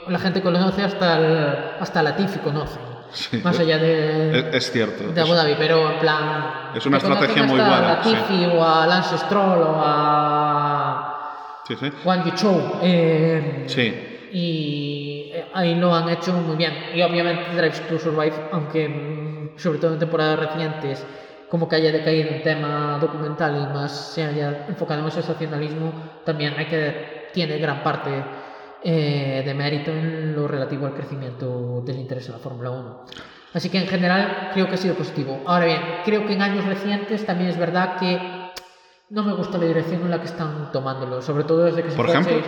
la 0.08 0.20
gente 0.20 0.42
conoce 0.42 0.82
hasta 0.82 1.18
el, 1.20 1.48
hasta 1.80 2.02
Latifi 2.04 2.40
conoce. 2.40 2.80
Sí. 3.14 3.42
más 3.44 3.60
allá 3.60 3.78
de, 3.78 4.40
Es, 4.40 4.56
es 4.56 4.72
cierto. 4.72 5.12
de 5.12 5.22
Abu 5.22 5.34
Dhabi, 5.34 5.56
pero 5.58 5.92
en 5.92 6.00
plan... 6.00 6.72
Es 6.76 6.86
una 6.86 6.98
estrategia 6.98 7.44
muy 7.44 7.60
tengas 7.60 7.68
a 7.68 7.80
buena, 7.80 7.94
Latifi 7.96 8.46
o 8.46 8.64
a 8.64 8.88
Lance 8.88 9.18
Stroll 9.20 9.62
o 9.62 9.76
a 9.84 11.10
Sí, 11.68 11.76
sí. 11.80 11.92
Juan 12.04 12.24
Yuchou. 12.26 12.80
Eh, 12.82 13.64
Sí. 13.68 14.10
Y 14.34 15.32
eh, 15.32 15.46
ahí 15.54 15.76
lo 15.76 15.94
han 15.94 16.10
hecho 16.10 16.34
muy 16.34 16.56
bien. 16.56 16.74
Y 16.94 17.02
obviamente 17.04 17.56
Drive 17.56 17.80
to 17.88 18.00
Survive, 18.00 18.34
aunque 18.52 18.90
mm, 18.90 19.60
sobre 19.60 19.78
todo 19.80 19.94
en 19.94 20.00
temporadas 20.00 20.40
recientes, 20.40 21.06
como 21.50 21.70
que 21.70 21.76
haya 21.76 21.92
decaído 21.92 22.30
en 22.30 22.42
tema 22.42 22.98
documental 23.00 23.56
y 23.56 23.74
más 23.74 24.14
se 24.14 24.24
haya 24.26 24.66
enfocado 24.68 25.02
en 25.02 25.08
ese 25.08 25.22
sensacionalismo, 25.22 25.94
también 26.26 26.56
hay 26.58 26.66
que 26.66 27.30
tiene 27.32 27.60
gran 27.60 27.84
parte 27.84 28.10
eh, 28.84 29.44
de 29.46 29.54
mérito 29.54 29.92
en 29.92 30.36
lo 30.36 30.48
relativo 30.48 30.86
al 30.86 30.94
crecimiento 30.94 31.82
del 31.86 32.00
interés 32.00 32.28
en 32.28 32.34
la 32.34 32.40
Fórmula 32.40 32.72
1. 32.72 33.06
Así 33.54 33.70
que 33.70 33.78
en 33.78 33.88
general 33.88 34.50
creo 34.54 34.68
que 34.68 34.74
ha 34.74 34.78
sido 34.78 34.96
positivo. 34.96 35.42
Ahora 35.46 35.66
bien, 35.66 35.82
creo 36.04 36.26
que 36.26 36.34
en 36.34 36.42
años 36.42 36.66
recientes 36.66 37.26
también 37.26 37.50
es 37.50 37.58
verdad 37.58 37.98
que 37.98 38.20
no 39.10 39.24
me 39.24 39.34
gusta 39.34 39.58
la 39.58 39.66
dirección 39.66 40.02
en 40.02 40.12
la 40.12 40.20
que 40.20 40.26
están 40.26 40.72
tomándolo, 40.72 41.22
sobre 41.22 41.44
todo 41.44 41.66
desde 41.66 41.84
que 41.84 41.92
se 41.92 41.96
Por 41.96 42.10
ejemplo. 42.10 42.42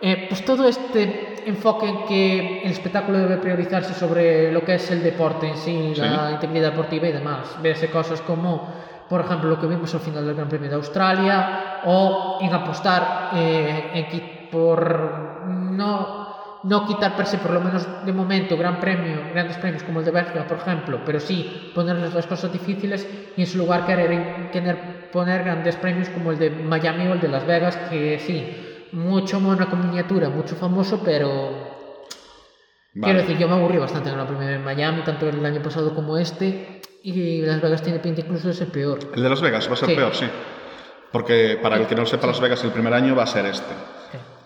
Eh, 0.00 0.26
pues 0.28 0.44
todo 0.44 0.68
este 0.68 1.42
enfoque 1.44 1.88
en 1.88 2.04
que 2.04 2.62
el 2.62 2.70
espectáculo 2.70 3.18
debe 3.18 3.38
priorizarse 3.38 3.94
sobre 3.94 4.52
lo 4.52 4.64
que 4.64 4.76
es 4.76 4.90
el 4.92 5.02
deporte 5.02 5.48
en 5.48 5.56
sí, 5.56 5.94
la 5.96 6.30
integridad 6.32 6.70
deportiva 6.70 7.08
y 7.08 7.12
demás. 7.12 7.56
Verse 7.60 7.90
cosas 7.90 8.20
como, 8.20 8.72
por 9.08 9.22
ejemplo, 9.22 9.50
lo 9.50 9.60
que 9.60 9.66
vimos 9.66 9.92
al 9.92 10.00
final 10.00 10.24
del 10.24 10.36
Gran 10.36 10.48
Premio 10.48 10.68
de 10.68 10.76
Australia, 10.76 11.80
o 11.84 12.38
en 12.40 12.54
apostar 12.54 13.30
eh, 13.34 13.90
en 13.94 14.48
por 14.50 15.27
no, 15.78 16.60
no 16.64 16.86
quitar 16.86 17.16
per 17.16 17.26
se, 17.26 17.38
por 17.38 17.52
lo 17.52 17.60
menos 17.60 17.86
de 18.04 18.12
momento, 18.12 18.56
gran 18.56 18.80
premio, 18.80 19.16
grandes 19.32 19.56
premios 19.58 19.82
como 19.84 20.00
el 20.00 20.04
de 20.04 20.10
Bélgica, 20.10 20.46
por 20.46 20.58
ejemplo, 20.58 21.00
pero 21.06 21.20
sí 21.20 21.70
ponerles 21.74 22.12
las 22.12 22.26
cosas 22.26 22.52
difíciles 22.52 23.06
y 23.36 23.40
en 23.42 23.46
su 23.46 23.58
lugar 23.58 23.86
querer, 23.86 24.50
querer 24.50 25.08
poner 25.12 25.44
grandes 25.44 25.76
premios 25.76 26.08
como 26.10 26.32
el 26.32 26.38
de 26.38 26.50
Miami 26.50 27.06
o 27.06 27.12
el 27.14 27.20
de 27.20 27.28
Las 27.28 27.46
Vegas, 27.46 27.76
que 27.88 28.18
sí, 28.18 28.36
mucho 28.92 29.38
Mónaco 29.40 29.76
miniatura, 29.76 30.28
mucho 30.28 30.56
famoso, 30.56 31.00
pero 31.04 31.28
Vale. 32.94 33.12
quiero 33.12 33.20
decir, 33.20 33.38
yo 33.38 33.48
me 33.48 33.54
aburrí 33.54 33.78
bastante 33.78 34.10
en 34.10 34.18
la 34.18 34.26
primera 34.26 34.52
en 34.56 34.64
Miami, 34.64 35.02
tanto 35.02 35.28
el 35.28 35.44
año 35.46 35.62
pasado 35.62 35.94
como 35.94 36.18
este, 36.18 36.80
y 37.02 37.40
Las 37.42 37.60
Vegas 37.62 37.82
tiene 37.82 38.00
pinta 38.00 38.20
incluso 38.22 38.48
de 38.48 38.54
ser 38.54 38.68
peor. 38.68 38.98
El 39.14 39.22
de 39.22 39.28
Las 39.30 39.40
Vegas 39.40 39.68
va 39.68 39.74
a 39.74 39.76
ser 39.76 39.88
Sí. 39.90 39.94
peor, 39.94 40.14
sí. 40.14 40.26
Porque 41.12 41.58
para 41.62 41.76
el 41.76 41.86
que 41.86 41.94
no 41.94 42.04
sepa, 42.04 42.26
Las 42.26 42.40
Vegas 42.40 42.62
el 42.64 42.70
primer 42.72 42.92
año 42.92 43.14
va 43.14 43.22
a 43.22 43.26
ser 43.26 43.46
este. 43.46 43.72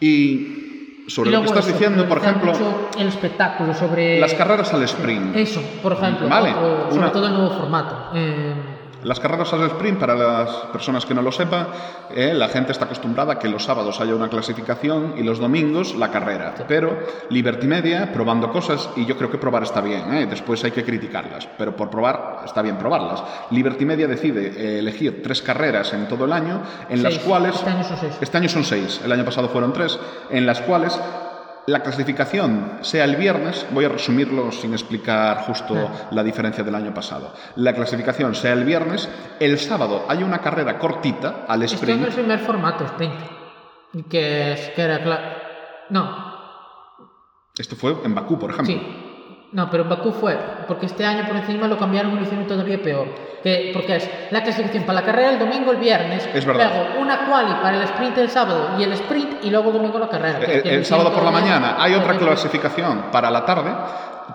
Y 0.01 0.72
sobre 1.07 1.31
lo 1.31 1.41
que 1.41 1.47
estás 1.47 1.65
eso, 1.67 1.73
diciendo, 1.73 2.09
por 2.09 2.19
ejemplo, 2.19 2.53
el 2.99 3.09
espectáculo 3.09 3.75
sobre 3.75 4.21
las 4.21 4.35
carreras 4.35 4.73
al 4.73 4.83
sprint. 4.85 5.35
Eso, 5.37 5.61
por 5.83 5.93
ejemplo, 5.95 6.29
Vale, 6.29 6.51
otro- 6.51 6.85
sobre 6.91 6.99
una- 6.99 7.13
todo 7.13 7.27
el 7.27 7.33
nuevo 7.35 7.51
formato. 7.51 8.11
Eh, 8.15 8.55
Las 9.05 9.19
carreras 9.19 9.53
al 9.53 9.63
sprint, 9.63 9.99
para 9.99 10.15
las 10.15 10.49
personas 10.73 11.05
que 11.05 11.15
no 11.15 11.23
lo 11.23 11.33
sepan, 11.33 11.67
eh, 12.15 12.33
la 12.35 12.49
gente 12.49 12.71
está 12.71 12.85
acostumbrada 12.85 13.33
a 13.33 13.39
que 13.39 13.49
los 13.49 13.65
sábados 13.65 14.01
haya 14.01 14.15
una 14.15 14.29
clasificación 14.29 15.15
y 15.19 15.25
los 15.25 15.41
domingos 15.41 15.97
la 15.97 16.11
carrera. 16.11 16.55
Pero 16.69 16.99
Liberty 17.31 17.67
Media, 17.67 18.13
probando 18.13 18.51
cosas, 18.51 18.91
y 18.95 19.05
yo 19.05 19.17
creo 19.17 19.29
que 19.29 19.39
probar 19.39 19.65
está 19.65 19.81
bien, 19.81 20.15
eh, 20.15 20.27
después 20.27 20.63
hay 20.63 20.71
que 20.71 20.85
criticarlas, 20.85 21.49
pero 21.59 21.75
por 21.75 21.91
probar 21.91 22.43
está 22.45 22.63
bien 22.63 22.79
probarlas. 22.79 23.25
Liberty 23.51 23.85
Media 23.85 24.07
decide 24.07 24.53
eh, 24.57 24.79
elegir 24.79 25.21
tres 25.23 25.43
carreras 25.43 25.93
en 25.95 26.07
todo 26.07 26.25
el 26.25 26.33
año, 26.33 26.63
en 26.89 27.03
las 27.03 27.19
cuales... 27.19 27.57
Este 27.57 27.71
año 27.71 27.85
son 27.85 27.99
seis. 27.99 28.19
Este 28.21 28.39
año 28.39 28.49
son 28.49 28.65
seis, 28.65 29.01
el 29.05 29.11
año 29.11 29.25
pasado 29.25 29.49
fueron 29.49 29.73
tres, 29.73 29.99
en 30.31 30.47
las 30.47 30.61
cuales 30.61 30.99
la 31.67 31.81
clasificación 31.83 32.79
sea 32.81 33.05
el 33.05 33.17
viernes, 33.17 33.67
voy 33.71 33.85
a 33.85 33.89
resumirlo 33.89 34.51
sin 34.51 34.73
explicar 34.73 35.39
justo 35.47 35.75
la 36.11 36.23
diferencia 36.23 36.65
del 36.65 36.75
año 36.75 36.93
pasado. 36.93 37.33
La 37.57 37.73
clasificación 37.73 38.35
sea 38.35 38.53
el 38.53 38.65
viernes, 38.65 39.09
el 39.39 39.59
sábado 39.59 40.05
hay 40.09 40.23
una 40.23 40.39
carrera 40.39 40.79
cortita 40.79 41.45
al 41.47 41.63
esto 41.63 41.85
en 41.85 41.91
sprint. 41.91 42.07
el 42.09 42.15
primer 42.15 42.39
formato, 42.41 42.85
sprint. 42.85 43.15
Que, 44.09 44.53
es, 44.53 44.71
que 44.71 44.83
era 44.83 45.03
claro. 45.03 45.23
No, 45.91 46.33
Esto 47.57 47.77
fue 47.77 47.95
en 48.05 48.15
Bakú, 48.15 48.39
por 48.39 48.51
ejemplo. 48.51 48.75
sí. 48.75 49.09
No, 49.53 49.69
pero 49.71 49.83
en 49.83 49.91
Bakú 49.91 50.13
fue, 50.13 50.35
porque 50.67 50.87
este 50.87 51.05
año 51.05 51.27
por 51.27 51.37
encima 51.37 51.69
lo 51.69 51.77
cambiaron 51.77 52.13
y 52.13 52.17
lo 52.17 52.23
hicieron 52.23 52.47
todavía 52.47 52.83
peor. 52.83 53.07
Que, 53.43 53.71
porque 53.75 53.97
es 53.97 54.09
la 54.31 54.43
clasificación 54.43 54.85
para 54.85 55.01
la 55.01 55.07
carrera 55.07 55.31
el 55.31 55.39
domingo, 55.39 55.73
el 55.73 55.77
viernes. 55.77 56.29
Es 56.33 56.47
verdad. 56.47 56.71
Luego 56.75 57.01
una 57.01 57.27
quali 57.27 57.53
para 57.55 57.77
el 57.77 57.83
sprint 57.83 58.17
el 58.19 58.31
sábado 58.31 58.71
y 58.79 58.85
el 58.85 58.93
sprint 58.93 59.45
y 59.45 59.51
luego 59.51 59.69
el 59.69 59.75
domingo 59.75 59.99
la 59.99 60.09
carrera. 60.09 60.39
es 60.39 60.65
El, 60.65 60.87
sábado 60.87 61.13
por 61.13 61.23
la 61.23 61.31
mañana 61.31 61.77
hay 61.79 61.95
otra 61.95 62.17
clasificación 62.17 63.07
para 63.13 63.31
la 63.31 63.45
tarde. 63.45 63.71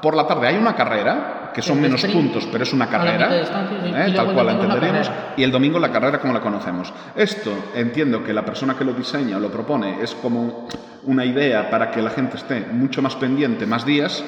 Por 0.02 0.16
la 0.16 0.26
tarde 0.28 0.48
hay 0.48 0.56
una 0.58 0.76
carrera, 0.76 1.52
que 1.54 1.62
son 1.62 1.78
El 1.78 1.84
menos 1.84 2.04
sprint. 2.04 2.22
puntos, 2.24 2.48
pero 2.52 2.64
es 2.64 2.74
una 2.74 2.88
carrera, 2.88 3.28
de. 3.30 3.42
¿eh? 3.42 4.14
Tal 4.16 4.34
cual 4.34 4.46
la 4.46 4.52
entenderíamos. 4.54 5.12
Y 5.38 5.44
el 5.44 5.52
domingo 5.52 5.80
la 5.80 5.92
carrera 5.92 6.20
como 6.20 6.34
la 6.34 6.40
conocemos. 6.42 6.94
Esto 7.16 7.52
entiendo 7.76 8.24
que 8.24 8.34
la 8.34 8.44
persona 8.46 8.76
que 8.78 8.84
lo 8.86 8.94
diseña 8.94 9.38
o 9.38 9.40
lo 9.40 9.50
propone 9.52 10.02
es 10.02 10.14
como 10.16 10.68
una 11.04 11.26
idea 11.26 11.70
para 11.70 11.90
que 11.92 12.02
la 12.02 12.10
gente 12.12 12.38
esté 12.38 12.60
mucho 12.72 13.02
más 13.02 13.16
pendiente 13.16 13.66
más 13.66 13.86
días, 13.86 14.24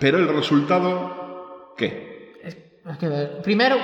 pero 0.00 0.18
el 0.18 0.28
resultado, 0.34 1.74
¿qué? 1.76 2.32
Es- 2.42 2.56
que 2.98 3.08
ver. 3.08 3.42
Primero, 3.42 3.76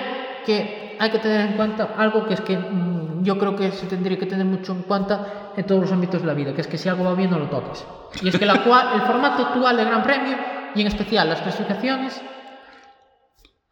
que 0.44 0.96
hay 0.98 1.10
que 1.10 1.18
tener 1.18 1.42
en 1.42 1.52
cuenta 1.56 1.90
algo 1.96 2.26
que 2.26 2.34
es 2.34 2.40
que 2.40 2.56
mm, 2.56 3.22
yo 3.22 3.38
creo 3.38 3.54
que 3.54 3.70
se 3.72 3.86
tendría 3.86 4.18
que 4.18 4.26
tener 4.26 4.44
mucho 4.46 4.72
en 4.72 4.82
cuenta 4.82 5.52
en 5.56 5.64
todos 5.66 5.82
los 5.82 5.92
ámbitos 5.92 6.20
de 6.22 6.26
la 6.26 6.34
vida, 6.34 6.52
que 6.54 6.62
es 6.62 6.66
que 6.66 6.78
si 6.78 6.88
algo 6.88 7.04
va 7.04 7.14
bien 7.14 7.30
no 7.30 7.38
lo 7.38 7.46
toques. 7.46 7.84
Y 8.22 8.28
es 8.28 8.38
que 8.38 8.46
la 8.46 8.62
cual- 8.64 8.88
el 8.94 9.02
formato 9.02 9.42
actual 9.46 9.76
del 9.76 9.86
Gran 9.86 10.02
Premio, 10.02 10.36
y 10.74 10.80
en 10.82 10.86
especial 10.86 11.28
las 11.28 11.40
clasificaciones, 11.40 12.20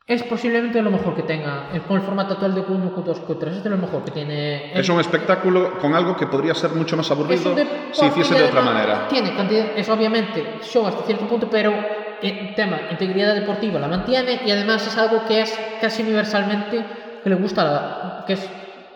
es 0.06 0.22
posiblemente 0.22 0.80
lo 0.82 0.90
mejor 0.92 1.16
que 1.16 1.22
tenga. 1.24 1.68
Con 1.88 1.96
el 1.96 2.02
formato 2.02 2.34
actual 2.34 2.54
de 2.54 2.62
Q1, 2.62 2.94
Q2, 2.94 3.26
Q3, 3.26 3.46
es 3.48 3.64
de 3.64 3.70
lo 3.70 3.76
mejor 3.76 4.04
que 4.04 4.12
tiene. 4.12 4.72
el- 4.72 4.80
Es 4.80 4.88
un 4.88 5.00
espectáculo 5.00 5.78
con 5.80 5.94
algo 5.94 6.16
que 6.16 6.26
podría 6.28 6.54
ser 6.54 6.70
mucho 6.70 6.96
más 6.96 7.10
aburrido 7.10 7.56
si 7.92 8.06
hiciese 8.06 8.34
de 8.36 8.44
otra 8.44 8.62
manera. 8.62 9.08
Tiene 9.08 9.34
cantidad, 9.34 9.66
es 9.76 9.88
obviamente 9.88 10.58
show 10.62 10.86
hasta 10.86 11.02
cierto 11.02 11.26
punto, 11.26 11.48
pero 11.50 11.74
el 12.22 12.54
tema 12.54 12.78
integridad 12.92 13.34
deportiva 13.34 13.80
la 13.80 13.88
mantiene 13.88 14.40
y 14.46 14.50
además 14.50 14.86
es 14.86 14.96
algo 14.96 15.24
que 15.26 15.40
es 15.42 15.58
casi 15.80 16.02
universalmente 16.02 16.84
que 17.24 17.28
le 17.28 17.34
gusta, 17.36 17.64
la- 17.64 18.24
que 18.28 18.34
es 18.34 18.48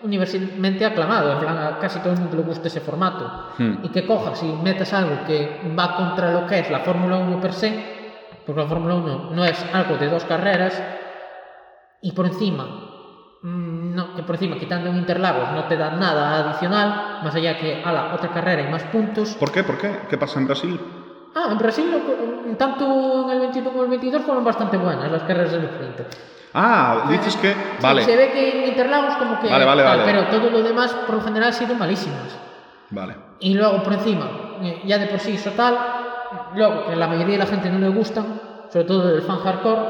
universalmente 0.03 0.85
aclamado, 0.85 1.33
en 1.33 1.39
plan 1.39 1.59
a 1.59 1.79
casi 1.79 2.01
todo 2.01 2.13
el 2.13 2.21
mundo 2.21 2.37
le 2.37 2.43
gusta 2.43 2.69
ese 2.69 2.81
formato. 2.81 3.53
Hmm. 3.59 3.85
Y 3.85 3.89
que 3.91 4.07
cojas 4.07 4.43
y 4.43 4.47
metas 4.47 4.93
algo 4.93 5.25
que 5.27 5.61
va 5.79 5.97
contra 5.97 6.33
lo 6.33 6.47
que 6.47 6.61
es 6.61 6.71
la 6.71 6.81
Fórmula 6.81 7.19
1 7.19 7.41
per 7.41 7.53
se, 7.53 7.73
porque 8.47 8.61
la 8.61 8.69
Fórmula 8.69 8.95
1 8.95 9.31
no 9.33 9.45
es 9.45 9.65
algo 9.73 9.97
de 9.97 10.09
dos 10.09 10.25
carreras, 10.25 10.83
y 12.03 12.13
por 12.13 12.27
encima, 12.27 12.65
mm, 13.43 13.95
no, 13.95 14.15
que 14.15 14.23
por 14.23 14.37
encima 14.37 14.57
quitando 14.57 14.91
un 14.91 14.97
Interlagos 14.97 15.53
no 15.53 15.65
te 15.65 15.77
dan 15.77 16.01
nada 16.01 16.49
adicional, 16.49 17.21
más 17.23 17.35
allá 17.35 17.59
que 17.59 17.83
a 17.85 17.93
la 17.93 18.15
otra 18.15 18.31
carrera 18.33 18.63
y 18.63 18.71
más 18.71 18.85
puntos. 18.85 19.35
¿Por 19.35 19.53
qué? 19.53 19.63
¿Por 19.63 19.77
qué? 19.79 20.01
¿Qué 20.09 20.17
pasa 20.17 20.41
en 20.41 20.47
Brasil? 20.47 20.81
Ah, 21.35 21.49
en 21.53 21.59
Brasil, 21.59 21.87
tanto 22.57 23.25
en 23.25 23.31
el 23.31 23.41
21 23.41 23.71
como 23.71 23.83
el 23.85 23.91
22 23.91 24.23
fueron 24.23 24.45
bastante 24.45 24.77
buenas 24.77 25.11
las 25.11 25.23
carreras 25.23 25.53
del 25.53 25.65
sprint. 25.65 26.01
Ah, 26.53 27.07
dices 27.09 27.37
que... 27.37 27.53
Sí, 27.53 27.59
Vale, 27.81 28.03
se 28.03 28.17
ve 28.17 28.33
que 28.33 28.63
en 28.63 28.69
Interlagos 28.71 29.15
como 29.17 29.39
que... 29.41 29.49
Vale, 29.49 29.65
vale, 29.65 29.83
tal, 29.83 29.99
vale. 30.01 30.13
Pero 30.13 30.27
todo 30.29 30.51
lo 30.51 30.63
demás, 30.63 30.93
por 31.07 31.17
lo 31.17 31.21
general, 31.23 31.51
ha 31.51 31.53
sido 31.53 31.75
malísimas. 31.75 32.37
vale. 32.91 33.15
Y 33.39 33.55
luego, 33.55 33.83
por 33.83 33.93
encima, 33.95 34.29
eh, 34.63 34.83
ya 34.85 34.99
de 34.99 35.07
por 35.07 35.19
sí 35.21 35.33
eso 35.33 35.53
tal, 35.53 35.79
luego 36.55 36.87
que 36.87 36.97
la 36.97 37.07
mayoría 37.07 37.39
de 37.39 37.45
la 37.45 37.47
gente 37.47 37.71
no 37.71 37.79
le 37.79 37.89
gustan, 37.89 38.41
sobre 38.69 38.85
todo 38.85 39.07
del 39.07 39.23
fan 39.23 39.39
hardcore 39.39 39.81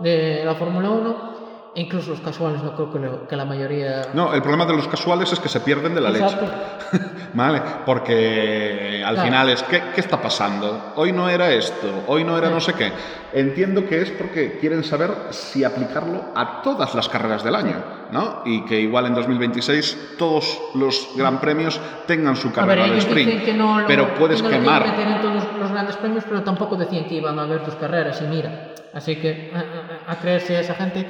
de 0.00 0.42
la 0.44 0.54
Fórmula 0.54 0.90
1, 0.90 1.10
e 1.10 1.31
incluso 1.74 2.10
los 2.10 2.20
casuales 2.20 2.62
no 2.62 2.74
creo 2.74 2.92
que, 2.92 2.98
lo- 2.98 3.26
que 3.28 3.34
la 3.36 3.44
mayoría... 3.44 4.08
No, 4.14 4.34
el 4.34 4.42
problema 4.42 4.66
de 4.66 4.76
los 4.76 4.86
casuales 4.88 5.32
es 5.32 5.40
que 5.40 5.48
se 5.48 5.60
pierden 5.60 5.94
de 5.94 6.00
la 6.00 6.10
Exacto. 6.10 6.46
leche. 6.46 7.04
¿Vale? 7.34 7.62
Porque 7.86 9.02
al 9.04 9.14
Claro. 9.14 9.28
final 9.28 9.48
es, 9.50 9.62
¿qué, 9.64 9.82
¿qué 9.94 10.00
está 10.00 10.20
pasando? 10.20 10.92
Hoy 10.96 11.12
no 11.12 11.28
era 11.28 11.50
esto, 11.50 12.04
hoy 12.06 12.24
no 12.24 12.36
era 12.36 12.50
no 12.50 12.60
sé 12.60 12.74
qué. 12.74 12.92
Entiendo 13.32 13.86
que 13.86 14.02
es 14.02 14.10
porque 14.10 14.58
quieren 14.58 14.84
saber 14.84 15.10
si 15.30 15.64
aplicarlo 15.64 16.24
a 16.34 16.60
todas 16.62 16.94
las 16.94 17.08
carreras 17.08 17.42
del 17.42 17.54
año, 17.54 17.82
¿no? 18.10 18.42
Y 18.44 18.64
que 18.66 18.78
igual 18.80 19.06
en 19.06 19.14
2026 19.14 20.16
todos 20.18 20.60
los 20.74 21.08
gran 21.16 21.40
premios 21.40 21.80
tengan 22.06 22.36
su 22.36 22.48
A 22.48 22.50
ver, 22.50 22.54
carrera 22.78 22.82
de 22.84 22.92
ellos 22.92 23.04
sprint. 23.06 23.44
que 23.44 23.54
no 23.54 23.80
lo, 23.80 23.86
pero 23.86 24.14
puedes 24.14 24.42
que 24.42 24.48
no 24.48 24.54
lo 24.54 24.60
quemar. 24.60 24.82
quieren 24.82 25.00
meter 25.00 25.16
en 25.16 25.22
todos 25.22 25.58
los 25.58 25.70
grandes 25.70 25.96
premios, 25.96 26.24
pero 26.28 26.42
tampoco 26.42 26.76
decían 26.76 27.06
que 27.06 27.14
iban 27.14 27.38
a 27.38 27.42
haber 27.44 27.64
dos 27.64 27.74
carreras, 27.76 28.20
y 28.20 28.24
mira. 28.26 28.68
Así 28.92 29.16
que 29.16 29.50
a, 29.54 30.10
a- 30.10 30.12
a 30.12 30.18
creerse 30.20 30.54
a 30.56 30.60
esa 30.60 30.74
gente, 30.74 31.06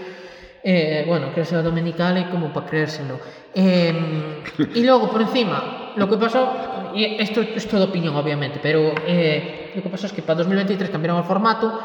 eh, 0.64 1.05
bueno, 1.06 1.30
creerse 1.32 1.56
a 1.56 1.62
Domenicali 1.62 2.24
como 2.24 2.52
para 2.52 2.66
creérselo. 2.66 3.18
Eh, 3.55 4.43
y 4.74 4.84
luego, 4.84 5.10
por 5.10 5.20
encima, 5.22 5.93
lo 5.97 6.09
que 6.09 6.16
pasó, 6.16 6.90
y 6.94 7.05
esto 7.20 7.40
es 7.43 7.66
toda 7.68 7.84
opinión, 7.86 8.14
obviamente, 8.16 8.60
pero 8.62 8.93
eh, 9.06 9.72
lo 9.74 9.82
que 9.82 9.89
pasó 9.89 10.06
es 10.06 10.12
que 10.12 10.22
para 10.22 10.39
2023 10.39 10.90
cambiaron 10.90 11.18
el 11.18 11.24
formato, 11.24 11.80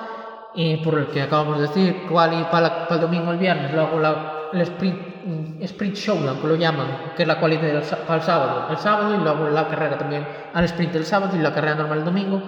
y 0.56 0.78
por 0.78 0.98
el 0.98 1.08
que 1.08 1.22
acabamos 1.22 1.60
de 1.60 1.68
decir, 1.68 2.04
cual 2.10 2.34
y 2.40 2.44
para, 2.46 2.62
la- 2.62 2.88
para 2.88 2.96
el 2.96 3.02
domingo 3.02 3.32
el 3.32 3.38
viernes, 3.38 3.72
luego 3.74 4.00
la, 4.00 4.34
el 4.54 4.62
sprint, 4.62 5.62
sprint 5.62 5.96
showdown, 5.96 6.40
que 6.42 6.48
lo 6.48 6.56
llaman, 6.56 6.88
que 7.16 7.24
es 7.24 7.28
la 7.28 7.40
cualidad 7.40 7.84
para 8.08 8.16
el 8.20 8.26
sábado, 8.26 8.68
el 8.72 8.78
sábado 8.78 9.14
y 9.14 9.18
luego 9.18 9.50
la 9.50 9.68
carrera 9.68 9.98
también 9.98 10.26
al 10.54 10.64
sprint 10.66 10.96
el 10.96 11.06
sábado 11.06 11.36
y 11.38 11.40
la 11.42 11.54
carrera 11.54 11.76
normal 11.76 12.00
el 12.00 12.06
domingo. 12.06 12.42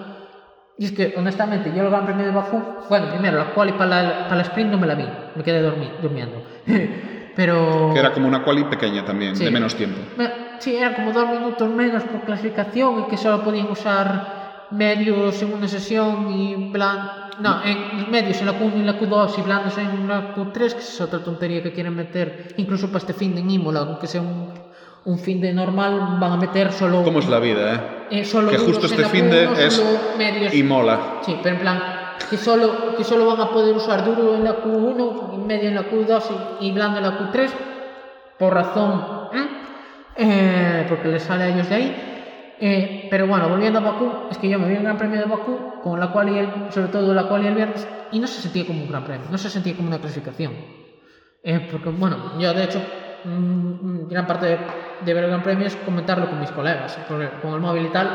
Y 0.79 0.85
es 0.85 0.93
que, 0.93 1.13
honestamente, 1.17 1.73
yo 1.75 1.83
el 1.83 1.89
Gran 1.89 2.05
Premio 2.05 2.25
de 2.25 2.31
Bakú, 2.31 2.63
bueno, 2.89 3.09
primero, 3.09 3.37
la 3.37 3.53
quali 3.53 3.73
para 3.73 4.01
la, 4.01 4.23
para 4.23 4.37
la 4.37 4.41
sprint 4.43 4.71
no 4.71 4.77
me 4.77 4.87
la 4.87 4.95
vi, 4.95 5.03
me 5.35 5.43
quedé 5.43 5.61
dormi, 5.61 5.91
durmiendo. 6.01 6.41
Pero... 7.35 7.91
Que 7.93 7.99
era 7.99 8.13
como 8.13 8.29
una 8.29 8.43
quali 8.45 8.63
pequeña 8.63 9.03
también, 9.03 9.35
Sí. 9.35 9.43
de 9.43 9.51
menos 9.51 9.75
tiempo. 9.75 9.99
Sí, 10.59 10.77
eran 10.77 10.93
como 10.93 11.11
dos 11.11 11.27
minutos 11.29 11.69
menos 11.69 12.03
por 12.03 12.21
clasificación 12.21 13.01
y 13.01 13.09
que 13.09 13.17
solo 13.17 13.43
podían 13.43 13.69
usar 13.69 14.67
medios 14.71 15.41
en 15.41 15.53
una 15.53 15.67
sesión 15.67 16.31
y 16.31 16.71
blan... 16.71 17.09
No, 17.41 17.61
en 17.63 18.09
medios 18.09 18.39
en 18.39 18.47
la 18.47 18.53
Q1 18.53 18.77
y 18.77 18.83
la 18.83 18.99
Q2 18.99 19.37
y 19.37 19.41
blandos 19.41 19.77
en 19.77 20.07
la 20.07 20.33
Q3, 20.33 20.53
que 20.53 20.79
es 20.79 21.01
otra 21.01 21.19
tontería 21.19 21.61
que 21.61 21.73
quieren 21.73 21.95
meter, 21.95 22.53
incluso 22.57 22.87
para 22.87 22.99
este 22.99 23.13
fin 23.13 23.35
de 23.35 23.41
Imola, 23.41 23.81
aunque 23.81 24.07
sea 24.07 24.21
un, 24.21 24.49
un 25.05 25.17
fin 25.19 25.41
de 25.41 25.53
normal, 25.53 26.17
van 26.19 26.33
a 26.33 26.37
meter 26.37 26.71
solo... 26.71 27.03
¿Cómo 27.03 27.19
es 27.19 27.27
la 27.27 27.39
vida, 27.39 27.73
eh? 27.73 28.19
eh, 28.19 28.25
solo 28.25 28.51
que 28.51 28.57
justo 28.57 28.85
este 28.85 29.05
fin 29.05 29.29
de 29.29 29.49
Q1, 29.49 29.57
es 29.57 29.83
medios... 30.17 30.53
y 30.53 30.63
mola. 30.63 31.19
Sí, 31.21 31.37
pero 31.41 31.55
en 31.55 31.61
plan, 31.61 31.81
que 32.29 32.37
solo, 32.37 32.95
que 32.95 33.03
solo 33.03 33.25
van 33.25 33.41
a 33.41 33.49
poder 33.49 33.75
usar 33.75 34.05
duro 34.05 34.35
en 34.35 34.43
la 34.43 34.63
Q1, 34.63 35.33
y 35.33 35.37
medio 35.37 35.69
en 35.69 35.75
la 35.75 35.89
Q2 35.89 36.23
y, 36.59 36.67
y 36.67 36.71
blando 36.71 36.97
en 36.97 37.03
la 37.03 37.17
Q3, 37.17 37.49
por 38.37 38.53
razón, 38.53 39.29
¿eh? 39.33 39.47
Eh, 40.21 40.85
porque 40.89 41.07
les 41.07 41.23
sale 41.23 41.45
a 41.45 41.47
ellos 41.47 41.69
de 41.69 41.75
ahí. 41.75 41.95
Eh, 42.61 43.07
pero 43.09 43.25
bueno, 43.25 43.47
volviendo 43.47 43.79
a 43.79 43.81
Bakú, 43.81 44.11
es 44.29 44.37
que 44.37 44.49
yo 44.49 44.59
me 44.59 44.67
vi 44.67 44.75
el 44.75 44.83
Gran 44.83 44.97
Premio 44.97 45.19
de 45.19 45.25
Bakú, 45.25 45.81
con 45.81 45.97
la 45.97 46.11
cual 46.11 46.29
y 46.29 46.39
el, 46.39 46.49
sobre 46.71 46.89
todo 46.89 47.13
la 47.13 47.27
cual 47.29 47.45
y 47.45 47.47
el 47.47 47.55
viernes, 47.55 47.87
y 48.11 48.19
no 48.19 48.27
se 48.27 48.41
sentía 48.41 48.67
como 48.67 48.81
un 48.83 48.89
Gran 48.89 49.05
Premio, 49.05 49.27
no 49.31 49.37
se 49.37 49.49
sentía 49.49 49.75
como 49.75 49.87
una 49.87 49.99
clasificación. 49.99 50.53
Eh, 51.41 51.67
porque, 51.71 51.89
bueno, 51.89 52.37
yo 52.37 52.53
de 52.53 52.65
hecho, 52.65 52.81
mm, 53.23 54.09
gran 54.09 54.27
parte 54.27 54.45
de, 54.45 54.59
de 55.05 55.13
ver 55.13 55.23
el 55.23 55.29
Gran 55.29 55.43
Premio 55.43 55.67
es 55.67 55.75
comentarlo 55.77 56.29
con 56.29 56.39
mis 56.39 56.51
colegas, 56.51 56.97
con 57.07 57.53
el 57.53 57.59
móvil 57.59 57.85
y 57.85 57.89
tal, 57.89 58.09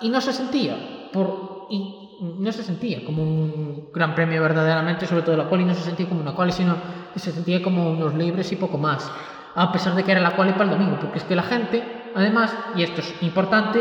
y 0.00 0.08
no 0.08 0.20
se 0.20 0.32
sentía, 0.32 1.08
por, 1.12 1.66
y 1.70 2.04
no 2.20 2.52
se 2.52 2.62
sentía 2.62 3.04
como 3.04 3.22
un 3.22 3.88
Gran 3.92 4.14
Premio 4.14 4.42
verdaderamente, 4.42 5.06
sobre 5.06 5.22
todo 5.22 5.36
la 5.36 5.48
quali, 5.48 5.64
no 5.64 5.74
se 5.74 5.82
sentía 5.82 6.08
como 6.08 6.20
una 6.20 6.34
quali, 6.34 6.52
sino 6.52 6.76
que 7.12 7.18
se 7.18 7.32
sentía 7.32 7.62
como 7.62 7.90
unos 7.90 8.14
libres 8.14 8.50
y 8.52 8.56
poco 8.56 8.78
más, 8.78 9.10
a 9.54 9.72
pesar 9.72 9.94
de 9.94 10.02
que 10.02 10.12
era 10.12 10.20
la 10.20 10.36
quali 10.36 10.52
para 10.52 10.64
el 10.64 10.70
domingo, 10.70 10.98
porque 11.00 11.18
es 11.18 11.24
que 11.24 11.36
la 11.36 11.42
gente, 11.42 11.82
además, 12.14 12.56
y 12.76 12.82
esto 12.82 13.00
es 13.00 13.22
importante, 13.22 13.80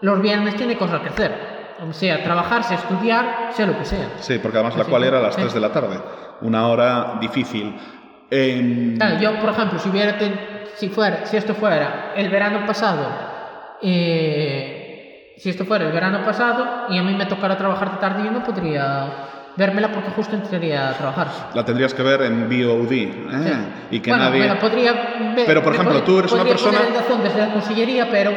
los 0.00 0.20
viernes 0.20 0.56
tiene 0.56 0.76
cosas 0.76 1.00
que 1.00 1.08
hacer, 1.08 1.52
o 1.88 1.92
sea, 1.92 2.22
trabajar, 2.22 2.64
sea 2.64 2.76
estudiar, 2.76 3.50
sea 3.52 3.66
lo 3.66 3.78
que 3.78 3.84
sea. 3.84 4.10
Sí, 4.20 4.38
porque 4.38 4.58
además 4.58 4.76
la 4.76 4.84
cual 4.84 5.04
era 5.04 5.18
a 5.18 5.22
las 5.22 5.34
sí. 5.34 5.40
3 5.40 5.54
de 5.54 5.60
la 5.60 5.72
tarde. 5.72 5.98
Una 6.42 6.68
hora 6.68 7.18
difícil. 7.20 7.76
Em, 8.34 8.96
Claro, 8.96 9.18
yo, 9.20 9.38
por 9.40 9.50
ejemplo, 9.50 9.78
si 9.78 9.90
hubiera 9.90 10.16
si 10.76 10.88
fuera, 10.88 11.26
si 11.26 11.36
esto 11.36 11.54
fuera 11.54 12.12
el 12.16 12.30
verano 12.30 12.64
pasado, 12.66 13.06
eh, 13.82 15.34
si 15.36 15.50
esto 15.50 15.64
fuera 15.66 15.84
el 15.86 15.92
verano 15.92 16.24
pasado 16.24 16.86
y 16.88 16.96
a 16.98 17.02
mí 17.02 17.14
me 17.14 17.26
tocara 17.26 17.58
trabajar 17.58 17.92
de 17.92 17.98
tarde, 17.98 18.24
yo 18.24 18.30
no 18.30 18.42
podría 18.42 19.06
vérmela 19.54 19.92
porque 19.92 20.08
justo 20.10 20.34
entraría 20.34 20.88
a 20.88 20.92
trabajar. 20.94 21.26
la 21.54 21.62
tendrías 21.62 21.92
que 21.92 22.02
ver 22.02 22.22
en 22.22 22.48
VOD. 22.48 22.92
¿eh? 22.92 23.08
Y 23.90 24.00
que 24.00 24.10
bueno, 24.10 24.24
nadie... 24.24 24.40
me 24.40 24.46
la 24.46 24.58
podría 24.58 24.92
ver. 25.36 25.44
Pero, 25.46 25.62
por 25.62 25.74
ejemplo, 25.74 26.02
tú 26.02 26.20
eres 26.20 26.32
una 26.32 26.44
persona- 26.44 26.78
poner 26.78 27.22
desde 27.22 27.38
la 27.38 27.52
consellería, 27.52 28.08
pero 28.10 28.30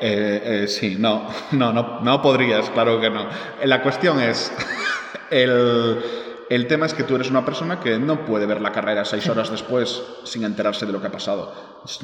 Eh, 0.00 0.62
eh, 0.64 0.68
sí, 0.68 0.96
no, 0.98 1.28
no, 1.52 1.70
no, 1.72 2.00
no 2.00 2.22
podrías, 2.22 2.70
claro 2.70 2.98
que 3.00 3.10
no. 3.10 3.24
Eh, 3.60 3.66
La 3.66 3.82
cuestión 3.82 4.18
es, 4.20 4.52
el, 5.30 6.02
el 6.50 6.66
tema 6.66 6.86
es 6.86 6.94
que 6.94 7.02
tú 7.04 7.14
eres 7.14 7.30
una 7.30 7.44
persona 7.44 7.80
que 7.80 7.98
no 7.98 8.24
puede 8.24 8.46
ver 8.46 8.60
la 8.60 8.72
carrera 8.72 9.04
seis 9.04 9.28
horas 9.28 9.50
después 9.52 10.02
sin 10.24 10.44
enterarse 10.44 10.86
de 10.86 10.92
lo 10.92 11.00
que 11.00 11.06
ha 11.08 11.12
pasado. 11.12 11.52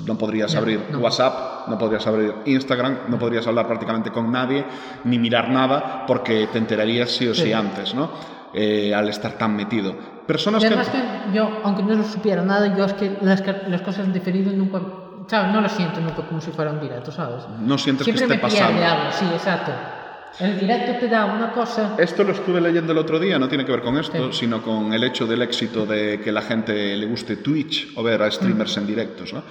No 0.07 0.17
podrías 0.19 0.53
No, 0.55 0.61
abrir 0.61 0.81
no. 0.91 0.99
WhatsApp, 0.99 1.69
no 1.69 1.79
podrías 1.79 2.07
abrir 2.07 2.35
Instagram, 2.47 2.99
no 3.09 3.19
podrías 3.19 3.47
hablar 3.47 3.67
prácticamente 3.67 4.11
con 4.11 4.31
nadie, 4.31 4.65
ni 5.05 5.19
mirar 5.19 5.49
nada, 5.51 6.05
porque 6.07 6.49
te 6.53 6.59
enterarías 6.59 7.11
sí 7.11 7.27
o 7.29 7.35
sí, 7.35 7.45
Sí. 7.45 7.53
antes, 7.53 7.95
¿no? 7.95 8.11
Eh, 8.53 8.93
al 8.95 9.09
estar 9.09 9.33
tan 9.39 9.55
metido. 9.55 9.95
Personas 10.27 10.63
que... 10.63 10.69
que 10.71 11.03
yo, 11.33 11.49
aunque 11.65 11.83
no 11.83 11.95
lo 11.95 12.05
supiera 12.05 12.43
nada, 12.43 12.77
yo 12.77 12.85
es 12.85 12.93
que 12.95 13.17
las, 13.23 13.43
las 13.69 13.83
cosas 13.83 14.07
en 14.07 14.13
diferido 14.13 14.53
nunca, 14.53 14.81
¿sabes? 15.29 15.53
No 15.53 15.61
lo 15.61 15.69
siento 15.69 16.01
nunca 16.01 16.23
como 16.27 16.41
si 16.41 16.51
fuera 16.51 16.71
un 16.73 16.81
directo, 16.81 17.13
¿sabes? 17.13 17.45
No 17.61 17.79
sientes 17.79 18.05
Siempre 18.05 18.27
que 18.27 18.35
esté 18.35 18.49
me 18.49 18.53
pasando. 18.55 18.85
algo, 18.85 19.13
sí, 19.13 19.25
exacto. 19.33 19.71
El 20.39 20.59
directo 20.59 20.93
te 21.01 21.09
da 21.09 21.25
una 21.27 21.53
cosa... 21.53 21.97
Esto 21.99 22.23
lo 22.25 22.33
estuve 22.33 22.61
leyendo 22.61 22.93
el 22.93 22.99
otro 22.99 23.19
día, 23.19 23.39
no 23.39 23.49
tiene 23.49 23.65
que 23.65 23.73
ver 23.73 23.83
con 23.83 23.99
esto, 23.99 24.33
Sí. 24.33 24.41
sino 24.41 24.63
con 24.63 24.93
el 24.93 25.03
hecho 25.05 25.27
del 25.27 25.43
éxito 25.43 25.85
de 25.85 26.21
que 26.21 26.31
la 26.33 26.43
gente 26.43 26.97
le 26.97 27.07
guste 27.07 27.37
Twitch 27.37 27.93
o 27.97 28.03
ver 28.03 28.23
a 28.23 28.31
streamers 28.31 28.77
en 28.77 28.87
directos, 28.87 29.33
¿no? 29.33 29.43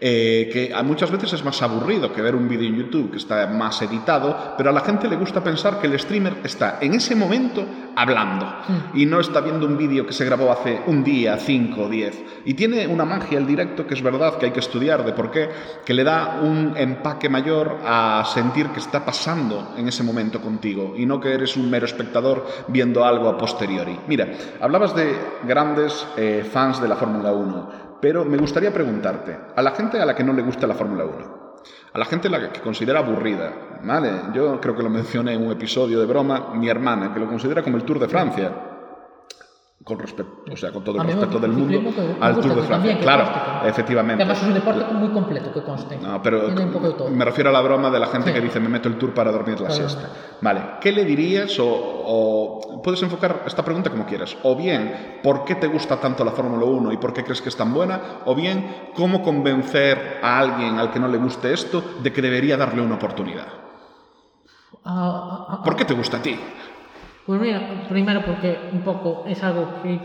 Eh, 0.00 0.50
que 0.52 0.82
muchas 0.82 1.10
veces 1.10 1.32
es 1.32 1.44
más 1.44 1.62
aburrido 1.62 2.12
que 2.12 2.20
ver 2.20 2.34
un 2.34 2.48
vídeo 2.48 2.68
en 2.68 2.76
YouTube 2.76 3.12
que 3.12 3.18
está 3.18 3.46
más 3.46 3.80
editado, 3.80 4.54
pero 4.56 4.70
a 4.70 4.72
la 4.72 4.80
gente 4.80 5.08
le 5.08 5.16
gusta 5.16 5.42
pensar 5.42 5.80
que 5.80 5.86
el 5.86 5.98
streamer 5.98 6.38
está 6.42 6.78
en 6.80 6.94
ese 6.94 7.14
momento 7.14 7.64
hablando 7.96 8.46
y 8.92 9.06
no 9.06 9.20
está 9.20 9.40
viendo 9.40 9.66
un 9.66 9.78
vídeo 9.78 10.04
que 10.04 10.12
se 10.12 10.24
grabó 10.24 10.50
hace 10.50 10.80
un 10.86 11.04
día, 11.04 11.36
cinco 11.38 11.84
o 11.84 11.88
diez. 11.88 12.22
Y 12.44 12.54
tiene 12.54 12.86
una 12.86 13.04
magia 13.04 13.38
el 13.38 13.46
directo 13.46 13.86
que 13.86 13.94
es 13.94 14.02
verdad 14.02 14.36
que 14.36 14.46
hay 14.46 14.52
que 14.52 14.60
estudiar 14.60 15.04
de 15.04 15.12
por 15.12 15.30
qué, 15.30 15.48
que 15.84 15.94
le 15.94 16.04
da 16.04 16.40
un 16.42 16.74
empaque 16.76 17.28
mayor 17.28 17.78
a 17.86 18.24
sentir 18.26 18.68
que 18.68 18.80
está 18.80 19.04
pasando 19.04 19.74
en 19.76 19.88
ese 19.88 20.02
momento 20.02 20.40
contigo 20.40 20.94
y 20.96 21.06
no 21.06 21.20
que 21.20 21.32
eres 21.32 21.56
un 21.56 21.70
mero 21.70 21.86
espectador 21.86 22.46
viendo 22.68 23.04
algo 23.04 23.28
a 23.28 23.38
posteriori. 23.38 23.98
Mira, 24.08 24.28
hablabas 24.60 24.94
de 24.94 25.14
grandes 25.46 26.06
eh, 26.16 26.44
fans 26.50 26.80
de 26.80 26.88
la 26.88 26.96
Fórmula 26.96 27.32
1, 27.32 27.83
pero 28.04 28.22
me 28.22 28.36
gustaría 28.36 28.70
preguntarte, 28.70 29.34
a 29.56 29.62
la 29.62 29.70
gente 29.70 29.98
a 29.98 30.04
la 30.04 30.14
que 30.14 30.22
no 30.22 30.34
le 30.34 30.42
gusta 30.42 30.66
la 30.66 30.74
Fórmula 30.74 31.06
1, 31.06 31.62
a 31.94 31.98
la 31.98 32.04
gente 32.04 32.28
a 32.28 32.30
la 32.32 32.52
que 32.52 32.60
considera 32.60 32.98
aburrida, 32.98 33.50
¿vale? 33.82 34.10
Yo 34.34 34.60
creo 34.60 34.76
que 34.76 34.82
lo 34.82 34.90
mencioné 34.90 35.32
en 35.32 35.46
un 35.46 35.50
episodio 35.50 35.98
de 36.00 36.04
broma, 36.04 36.52
mi 36.54 36.68
hermana, 36.68 37.14
que 37.14 37.20
lo 37.20 37.26
considera 37.26 37.62
como 37.62 37.78
el 37.78 37.84
Tour 37.84 37.98
de 37.98 38.06
Francia. 38.06 38.73
Con 39.84 39.98
respeto, 39.98 40.44
o 40.50 40.56
sea, 40.56 40.72
con 40.72 40.82
todo 40.82 40.96
el 40.98 41.06
respeto 41.06 41.38
del 41.38 41.52
mundo 41.52 41.78
que 41.94 42.16
al 42.18 42.40
Tour 42.40 42.54
de 42.54 42.62
Francia. 42.62 42.98
claro, 43.00 43.24
conste 43.24 43.68
efectivamente. 43.68 44.22
Además 44.22 44.40
es 44.42 44.48
un 44.48 44.54
deporte 44.54 44.94
muy 44.94 45.08
completo, 45.10 45.52
que 45.52 45.62
conste. 45.62 45.98
No, 45.98 46.22
pero 46.22 46.48
me 47.10 47.22
refiero 47.26 47.50
a 47.50 47.52
la 47.52 47.60
broma 47.60 47.90
de 47.90 47.98
la 48.00 48.06
gente 48.06 48.28
Sí. 48.28 48.34
que 48.34 48.40
dice 48.40 48.60
me 48.60 48.70
meto 48.70 48.88
el 48.88 48.96
tour 48.96 49.12
para 49.12 49.30
dormir 49.30 49.60
la 49.60 49.68
Claro. 49.68 49.74
siesta. 49.90 50.08
Vale, 50.40 50.60
¿qué 50.80 50.90
le 50.90 51.04
dirías 51.04 51.58
o, 51.58 51.66
o 51.68 52.80
puedes 52.82 53.02
enfocar 53.02 53.42
esta 53.46 53.62
pregunta 53.62 53.90
como 53.90 54.06
quieras? 54.06 54.34
O 54.42 54.56
bien, 54.56 55.20
¿por 55.22 55.44
qué 55.44 55.54
te 55.56 55.66
gusta 55.66 55.98
tanto 55.98 56.24
la 56.24 56.30
Fórmula 56.30 56.64
1 56.64 56.90
y 56.90 56.96
por 56.96 57.12
qué 57.12 57.22
crees 57.22 57.42
que 57.42 57.50
es 57.50 57.56
tan 57.56 57.74
buena? 57.74 58.00
O 58.24 58.34
bien, 58.34 58.90
¿cómo 58.94 59.22
convencer 59.22 60.18
a 60.22 60.38
alguien 60.38 60.78
al 60.78 60.92
que 60.92 60.98
no 60.98 61.08
le 61.08 61.18
guste 61.18 61.52
esto 61.52 61.84
de 62.02 62.10
que 62.10 62.22
debería 62.22 62.56
darle 62.56 62.80
una 62.80 62.94
oportunidad? 62.94 63.48
Ah, 64.82 64.86
ah, 64.86 65.46
ah, 65.50 65.62
¿Por 65.62 65.76
qué 65.76 65.84
te 65.84 65.92
gusta 65.94 66.16
a 66.16 66.22
ti? 66.22 66.38
Pues 67.26 67.40
mira, 67.40 67.86
primero 67.88 68.22
porque 68.22 68.58
un 68.72 68.80
poco 68.80 69.24
es 69.26 69.42
algo 69.42 69.82
que 69.82 69.98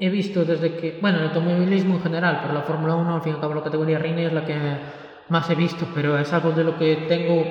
he 0.00 0.08
visto 0.10 0.44
desde 0.44 0.76
que, 0.76 0.98
bueno, 1.00 1.18
el 1.18 1.28
automovilismo 1.28 1.94
en 1.94 2.02
general, 2.02 2.40
pero 2.42 2.54
la 2.54 2.62
Fórmula 2.62 2.96
1, 2.96 3.14
al 3.14 3.22
fin 3.22 3.32
y 3.32 3.34
al 3.36 3.40
cabo 3.40 3.54
la 3.54 3.62
categoría 3.62 3.98
reina 3.98 4.22
es 4.22 4.32
la 4.32 4.44
que 4.44 4.56
más 5.28 5.48
he 5.48 5.54
visto, 5.54 5.86
pero 5.94 6.18
es 6.18 6.32
algo 6.32 6.50
de 6.50 6.64
lo 6.64 6.76
que 6.76 7.06
tengo 7.08 7.44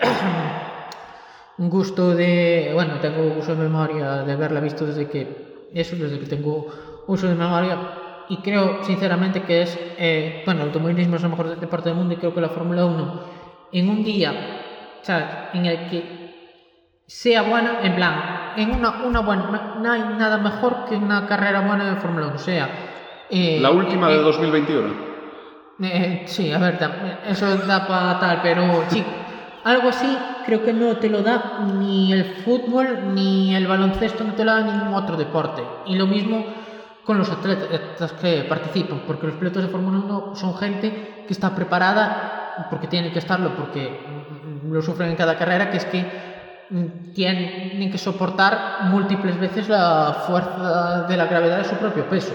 un 1.58 1.70
gusto 1.70 2.14
de, 2.14 2.72
bueno, 2.74 2.94
tengo 3.00 3.38
uso 3.38 3.54
de 3.54 3.62
memoria 3.62 4.22
de 4.22 4.32
haberla 4.32 4.60
visto 4.60 4.84
desde 4.84 5.08
que, 5.08 5.70
eso, 5.72 5.96
desde 5.96 6.18
que 6.18 6.26
tengo 6.26 6.66
uso 7.06 7.28
de 7.28 7.34
memoria 7.34 7.78
y 8.28 8.36
creo 8.38 8.84
sinceramente 8.84 9.42
que 9.42 9.62
es, 9.62 9.78
eh, 9.98 10.42
bueno, 10.44 10.60
el 10.60 10.66
automovilismo 10.68 11.16
es 11.16 11.22
el 11.22 11.30
mejor 11.30 11.58
deporte 11.58 11.88
del 11.88 11.96
mundo 11.96 12.14
y 12.14 12.18
creo 12.18 12.34
que 12.34 12.40
la 12.42 12.50
Fórmula 12.50 12.84
1 12.84 13.20
en 13.72 13.88
un 13.88 14.04
día, 14.04 14.32
¿sabes? 15.00 15.26
En 15.54 15.64
el 15.64 15.88
que 15.88 16.11
sea 17.06 17.42
buena, 17.42 17.80
en 17.82 17.94
plan, 17.94 18.14
en 18.56 18.70
una, 18.70 19.02
una 19.04 19.20
buena, 19.20 19.74
no 19.80 19.92
hay 19.92 20.00
nada 20.18 20.38
mejor 20.38 20.84
que 20.88 20.96
una 20.96 21.26
carrera 21.26 21.60
buena 21.60 21.84
de 21.94 22.00
Fórmula 22.00 22.26
1, 22.28 22.34
o 22.36 22.38
sea... 22.38 22.68
eh, 23.30 23.58
La 23.60 23.70
última 23.70 24.10
eh, 24.10 24.16
de 24.16 24.22
2021. 24.22 24.94
eh, 25.82 26.22
sí, 26.26 26.52
a 26.52 26.58
ver, 26.58 26.78
eso 27.26 27.56
da 27.58 27.86
para 27.86 28.18
tal, 28.18 28.40
pero 28.42 28.84
sí, 28.88 29.04
algo 29.64 29.88
así 29.88 30.16
creo 30.46 30.64
que 30.64 30.72
no 30.72 30.96
te 30.96 31.08
lo 31.08 31.22
da 31.22 31.60
ni 31.78 32.12
el 32.12 32.24
fútbol 32.44 33.14
ni 33.14 33.54
el 33.54 33.66
baloncesto, 33.66 34.24
no 34.24 34.34
te 34.34 34.44
lo 34.44 34.52
da 34.52 34.60
ningún 34.62 34.94
otro 34.94 35.16
deporte. 35.16 35.62
Y 35.86 35.96
lo 35.96 36.06
mismo 36.06 36.44
con 37.04 37.18
los 37.18 37.30
atletas 37.30 38.12
que 38.14 38.44
participan, 38.48 39.02
porque 39.06 39.26
los 39.26 39.36
pilotos 39.36 39.62
de 39.62 39.68
Fórmula 39.68 39.98
1 39.98 40.36
son 40.36 40.56
gente 40.56 41.24
que 41.26 41.32
está 41.32 41.54
preparada, 41.54 42.66
porque 42.70 42.86
tienen 42.86 43.12
que 43.12 43.18
estarlo, 43.18 43.50
porque 43.56 44.00
mm, 44.64 44.72
lo 44.72 44.82
sufren 44.82 45.10
en 45.10 45.16
cada 45.16 45.36
carrera, 45.36 45.70
que 45.70 45.78
es 45.78 45.84
que 45.86 46.02
mm, 46.02 46.31
tienen 47.14 47.90
que 47.90 47.98
soportar 47.98 48.84
múltiples 48.84 49.38
veces 49.38 49.68
la 49.68 50.22
fuerza 50.26 51.02
de 51.08 51.16
la 51.16 51.26
gravedad 51.26 51.58
de 51.58 51.64
su 51.64 51.74
propio 51.76 52.08
peso 52.08 52.32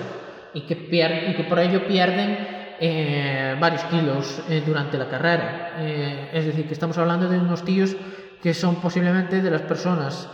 y 0.53 0.61
que, 0.61 0.76
pier- 0.89 1.31
y 1.31 1.35
que 1.35 1.43
por 1.43 1.59
ello 1.59 1.88
pierden 1.88 2.38
eh, 2.80 3.55
varios 3.59 3.84
kilos 3.85 4.41
eh, 4.49 4.61
durante 4.65 4.97
la 4.97 5.07
carrera. 5.09 5.73
Eh, 5.80 6.30
es 6.34 6.45
decir, 6.45 6.68
que 6.68 6.73
estamos 6.73 6.97
hablando 6.97 7.27
de 7.27 7.39
unos 7.39 7.64
tíos 7.64 7.95
que 8.41 8.53
son 8.53 8.76
posiblemente 8.76 9.41
de 9.41 9.49
las 9.49 9.61
personas 9.64 10.30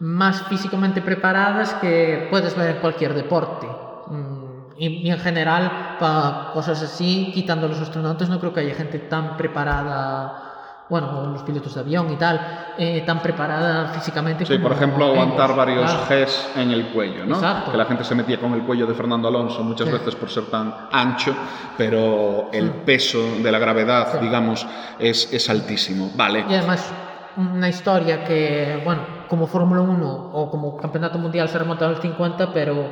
más 0.00 0.42
físicamente 0.48 1.00
preparadas 1.00 1.74
que 1.74 2.26
puedes 2.30 2.56
ver 2.56 2.76
en 2.76 2.80
cualquier 2.82 3.14
deporte. 3.14 3.66
Mm, 4.08 4.44
Y, 4.76 4.86
y 5.06 5.10
en 5.10 5.18
general, 5.20 5.96
para 6.00 6.50
cosas 6.52 6.82
así, 6.82 7.30
quitando 7.32 7.68
los 7.68 7.80
astronautas, 7.80 8.28
no 8.28 8.40
creo 8.40 8.52
que 8.52 8.60
haya 8.60 8.74
gente 8.74 8.98
tan 8.98 9.36
preparada 9.36 10.50
bueno, 10.88 11.26
los 11.32 11.42
pilotos 11.42 11.74
de 11.74 11.80
avión 11.80 12.12
y 12.12 12.16
tal, 12.16 12.74
eh, 12.76 13.02
tan 13.06 13.20
preparada 13.20 13.88
físicamente 13.88 14.44
Sí, 14.44 14.54
como 14.54 14.68
por 14.68 14.76
ejemplo, 14.76 15.06
ellos, 15.06 15.18
aguantar 15.18 15.56
varios 15.56 15.90
claro. 15.90 16.24
Gs 16.24 16.50
en 16.56 16.70
el 16.72 16.86
cuello, 16.88 17.24
¿no? 17.24 17.36
Exacto. 17.36 17.70
Que 17.72 17.76
la 17.78 17.86
gente 17.86 18.04
se 18.04 18.14
metía 18.14 18.38
con 18.38 18.52
el 18.52 18.62
cuello 18.62 18.86
de 18.86 18.94
Fernando 18.94 19.28
Alonso 19.28 19.62
muchas 19.62 19.86
Sí. 19.86 19.92
veces 19.94 20.14
por 20.14 20.28
ser 20.30 20.44
tan 20.44 20.74
ancho, 20.92 21.34
pero 21.78 22.48
el 22.52 22.70
peso 22.70 23.18
de 23.42 23.50
la 23.50 23.58
gravedad, 23.58 24.08
Sí. 24.12 24.18
digamos, 24.20 24.66
es, 24.98 25.32
es 25.32 25.48
altísimo. 25.48 26.10
Vale. 26.14 26.44
Y 26.48 26.54
además, 26.54 26.92
una 27.36 27.68
historia 27.68 28.22
que, 28.22 28.80
bueno, 28.84 29.00
como 29.28 29.46
Fórmula 29.46 29.80
1 29.80 30.30
o 30.34 30.50
como 30.50 30.76
Campeonato 30.76 31.18
Mundial 31.18 31.48
se 31.48 31.58
remonta 31.58 31.86
a 31.86 31.88
los 31.88 32.00
50, 32.00 32.52
pero, 32.52 32.88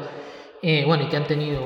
eh, 0.62 0.84
bueno, 0.86 1.04
y 1.04 1.06
que 1.08 1.16
han 1.16 1.24
tenido 1.26 1.60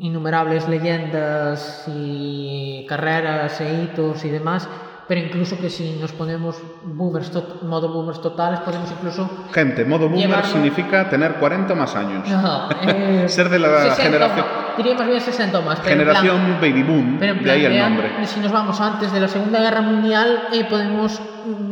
innumerables 0.00 0.68
leyendas 0.68 1.84
y 1.88 2.84
carreras 2.88 3.60
e 3.60 3.82
hitos 3.82 4.24
y 4.24 4.30
demás, 4.30 4.68
pero 5.06 5.20
incluso 5.20 5.58
que 5.58 5.68
si 5.68 5.98
nos 6.00 6.12
ponemos 6.12 6.56
boomers, 6.82 7.30
modo 7.62 7.92
boomers 7.92 8.22
totales, 8.22 8.60
podemos 8.60 8.90
incluso... 8.90 9.28
Gente, 9.52 9.84
modo 9.84 10.08
boomer 10.08 10.28
Llevarlo- 10.28 10.52
significa 10.52 11.08
tener 11.10 11.34
40 11.34 11.74
más 11.74 11.94
años. 11.94 12.26
No, 12.28 12.68
eh, 12.88 13.28
Ser 13.28 13.50
de 13.50 13.58
la 13.58 13.80
60 13.94 14.02
generación- 14.02 14.46
diría 14.78 14.94
más 14.94 15.06
bien 15.06 15.20
60 15.20 15.60
más. 15.60 15.80
pero 15.80 16.00
en 16.00 16.06
plan- 16.08 16.16
Generación 16.22 16.58
baby 16.60 16.82
boom, 16.82 17.16
pero 17.20 17.32
en 17.32 17.38
de 17.38 17.44
plan, 17.44 17.56
ahí 17.56 17.64
el 17.66 17.78
nombre. 17.78 18.26
si 18.26 18.40
nos 18.40 18.52
vamos 18.52 18.80
antes 18.80 19.12
de 19.12 19.20
la 19.20 19.28
Segunda 19.28 19.60
Guerra 19.60 19.82
Mundial, 19.82 20.44
eh, 20.54 20.64
podemos 20.68 21.20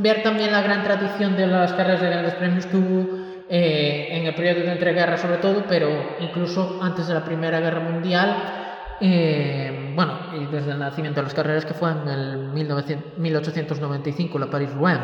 ver 0.02 0.22
también 0.22 0.52
la 0.52 0.60
gran 0.60 0.82
tradición 0.84 1.34
de 1.36 1.46
las 1.46 1.72
carreras 1.72 2.02
de 2.02 2.10
grandes 2.10 2.34
premios 2.34 2.66
que 2.66 2.76
hubo 2.76 3.31
eh, 3.54 4.08
en 4.16 4.24
el 4.24 4.34
periodo 4.34 4.60
de 4.60 4.72
entreguerras 4.72 5.20
sobre 5.20 5.36
todo, 5.36 5.66
pero 5.68 6.16
incluso 6.20 6.78
antes 6.80 7.06
de 7.06 7.12
la 7.12 7.22
Primera 7.22 7.60
Guerra 7.60 7.80
Mundial, 7.80 8.34
eh, 8.98 9.92
bueno, 9.94 10.20
y 10.34 10.46
desde 10.46 10.70
el 10.70 10.78
nacimiento 10.78 11.20
de 11.20 11.24
las 11.24 11.34
carreras 11.34 11.66
que 11.66 11.74
fue 11.74 11.90
en 11.90 12.08
el 12.08 12.38
1900 12.48 13.18
1895, 13.18 14.38
la 14.38 14.46
Paris-Rouen. 14.46 15.00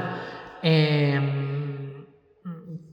Eh, 0.63 2.07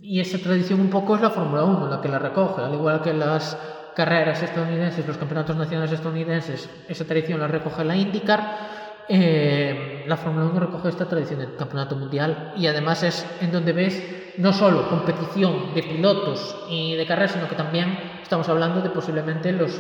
y 0.02 0.20
esa 0.20 0.40
tradición 0.40 0.82
un 0.82 0.90
poco 0.90 1.16
es 1.16 1.22
la 1.22 1.30
Fórmula 1.30 1.64
1 1.64 1.88
la 1.88 2.02
que 2.02 2.10
la 2.10 2.20
recoge, 2.20 2.62
al 2.62 2.74
igual 2.74 3.02
que 3.02 3.14
las 3.14 3.58
carreras 3.96 4.44
estadounidenses, 4.44 5.08
los 5.08 5.18
campeonatos 5.18 5.56
nacionales 5.56 5.94
estadounidenses, 5.94 6.70
esa 6.90 7.06
tradición 7.06 7.40
la 7.40 7.48
recoge 7.48 7.86
la 7.86 7.96
IndyCar. 7.96 8.76
eh, 9.08 10.04
la 10.06 10.18
Fórmula 10.18 10.48
1 10.48 10.60
recoge 10.60 10.90
esta 10.90 11.06
tradición 11.06 11.40
del 11.40 11.56
campeonato 11.56 11.96
mundial 11.96 12.52
y 12.58 12.68
además 12.68 13.04
es 13.04 13.26
en 13.40 13.54
donde 13.54 13.72
ves 13.72 14.15
no 14.38 14.54
solo 14.54 14.90
competición 14.90 15.74
de 15.74 15.84
pilotos 15.84 16.56
y 16.70 16.96
de 16.96 17.06
carreras, 17.06 17.32
sino 17.32 17.48
que 17.48 17.56
también 17.56 17.98
estamos 18.22 18.48
hablando 18.50 18.82
de 18.82 18.90
posiblemente 18.90 19.52
los 19.52 19.80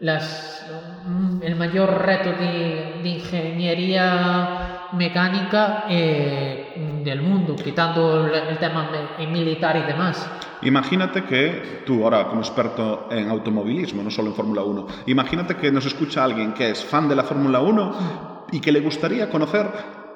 las, 0.00 0.64
mm, 1.06 1.42
el 1.42 1.56
mayor 1.56 1.90
reto 2.06 2.30
de, 2.30 3.00
de 3.02 3.08
ingeniería 3.08 4.88
mecánica 4.92 5.84
eh, 5.88 7.00
del 7.04 7.20
mundo, 7.22 7.56
quitando 7.56 8.26
el, 8.26 8.58
tema 8.58 8.90
me- 9.18 9.26
militar 9.26 9.76
y 9.76 9.82
demás. 9.82 10.28
Imagínate 10.62 11.24
que 11.24 11.82
tú, 11.84 12.04
ahora 12.04 12.28
como 12.28 12.40
experto 12.40 13.08
en 13.10 13.28
automovilismo, 13.28 14.02
no 14.02 14.10
solo 14.10 14.28
en 14.28 14.34
Fórmula 14.34 14.62
1, 14.62 14.86
imagínate 15.06 15.56
que 15.56 15.70
nos 15.70 15.84
escucha 15.86 16.24
alguien 16.24 16.52
que 16.52 16.70
es 16.70 16.84
fan 16.84 17.08
de 17.08 17.16
la 17.16 17.24
Fórmula 17.24 17.60
1 17.60 18.46
y 18.52 18.60
que 18.60 18.72
le 18.72 18.80
gustaría 18.80 19.28
conocer 19.30 19.66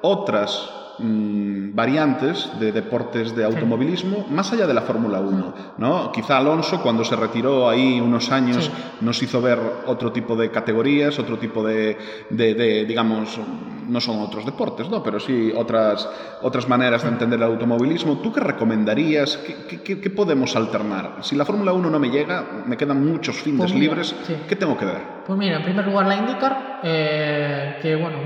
otras 0.01 0.69
mm, 0.99 1.75
variantes 1.75 2.49
de 2.59 2.71
deportes 2.71 3.35
de 3.35 3.43
automovilismo 3.45 4.25
más 4.29 4.51
allá 4.53 4.67
de 4.67 4.73
la 4.73 4.81
Fórmula 4.81 5.19
1. 5.19 5.53
¿no? 5.77 6.11
Quizá 6.11 6.37
Alonso, 6.37 6.81
cuando 6.81 7.03
se 7.03 7.15
retiró 7.15 7.69
ahí 7.69 7.99
unos 7.99 8.31
años, 8.31 8.65
Sí. 8.65 8.71
nos 9.01 9.21
hizo 9.23 9.41
ver 9.41 9.59
otro 9.87 10.11
tipo 10.11 10.35
de 10.35 10.49
categorías, 10.51 11.17
otro 11.19 11.37
tipo 11.37 11.63
de, 11.63 11.97
de- 12.29 12.53
de, 12.53 12.85
digamos, 12.85 13.39
no 13.87 13.99
son 13.99 14.19
otros 14.21 14.45
deportes, 14.45 14.89
¿no? 14.89 15.03
pero 15.03 15.19
sí 15.19 15.51
otras, 15.55 16.07
otras 16.41 16.69
maneras 16.69 17.03
de 17.03 17.09
entender 17.09 17.37
el 17.39 17.45
automovilismo. 17.45 18.19
¿Tú 18.19 18.31
qué 18.31 18.39
recomendarías? 18.39 19.37
¿Qué, 19.37 19.55
qué- 19.67 19.81
qué- 19.81 19.99
qué 19.99 20.09
podemos 20.09 20.55
alternar? 20.55 21.17
Si 21.21 21.35
la 21.35 21.43
Fórmula 21.45 21.73
1 21.73 21.89
no 21.89 21.99
me 21.99 22.09
llega, 22.09 22.63
me 22.65 22.77
quedan 22.77 23.05
muchos 23.05 23.35
fines 23.37 23.59
Pues 23.59 23.73
mira, 23.73 23.83
libres, 23.93 24.15
sí. 24.25 24.35
¿qué 24.47 24.55
tengo 24.55 24.77
que 24.77 24.85
ver? 24.85 25.01
Pues 25.25 25.37
mira, 25.37 25.57
en 25.57 25.63
primer 25.63 25.85
lugar 25.85 26.05
la 26.07 26.15
IndyCar, 26.17 26.79
eh, 26.83 27.75
que 27.81 27.95
bueno, 27.95 28.17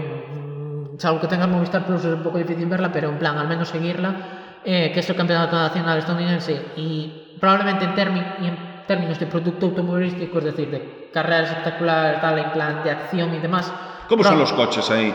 salvo 0.97 1.19
que 1.19 1.27
tengas 1.27 1.47
Movistar 1.47 1.85
Plus 1.85 2.03
es 2.03 2.13
un 2.13 2.23
poco 2.23 2.37
difícil 2.37 2.65
verla, 2.67 2.91
pero 2.91 3.09
en 3.09 3.17
plan 3.17 3.37
al 3.37 3.47
menos 3.47 3.69
seguirla, 3.69 4.15
eh, 4.63 4.91
que 4.93 4.99
es 4.99 5.09
el 5.09 5.15
campeonato 5.15 5.55
nacional 5.55 5.99
estadounidense 5.99 6.73
y 6.75 7.35
probablemente 7.39 7.85
en, 7.85 8.17
y 8.41 8.47
en 8.47 8.57
términos 8.87 9.19
de 9.19 9.27
producto 9.27 9.67
automovilístico, 9.67 10.39
es 10.39 10.45
decir, 10.45 10.71
de 10.71 11.09
carreras 11.13 11.49
espectaculares, 11.49 12.21
tal, 12.21 12.39
en 12.39 12.51
plan 12.51 12.83
de 12.83 12.91
acción 12.91 13.33
y 13.35 13.39
demás. 13.39 13.71
¿Cómo 14.07 14.23
son 14.23 14.39
los 14.39 14.51
coches 14.53 14.89
ahí? 14.89 15.13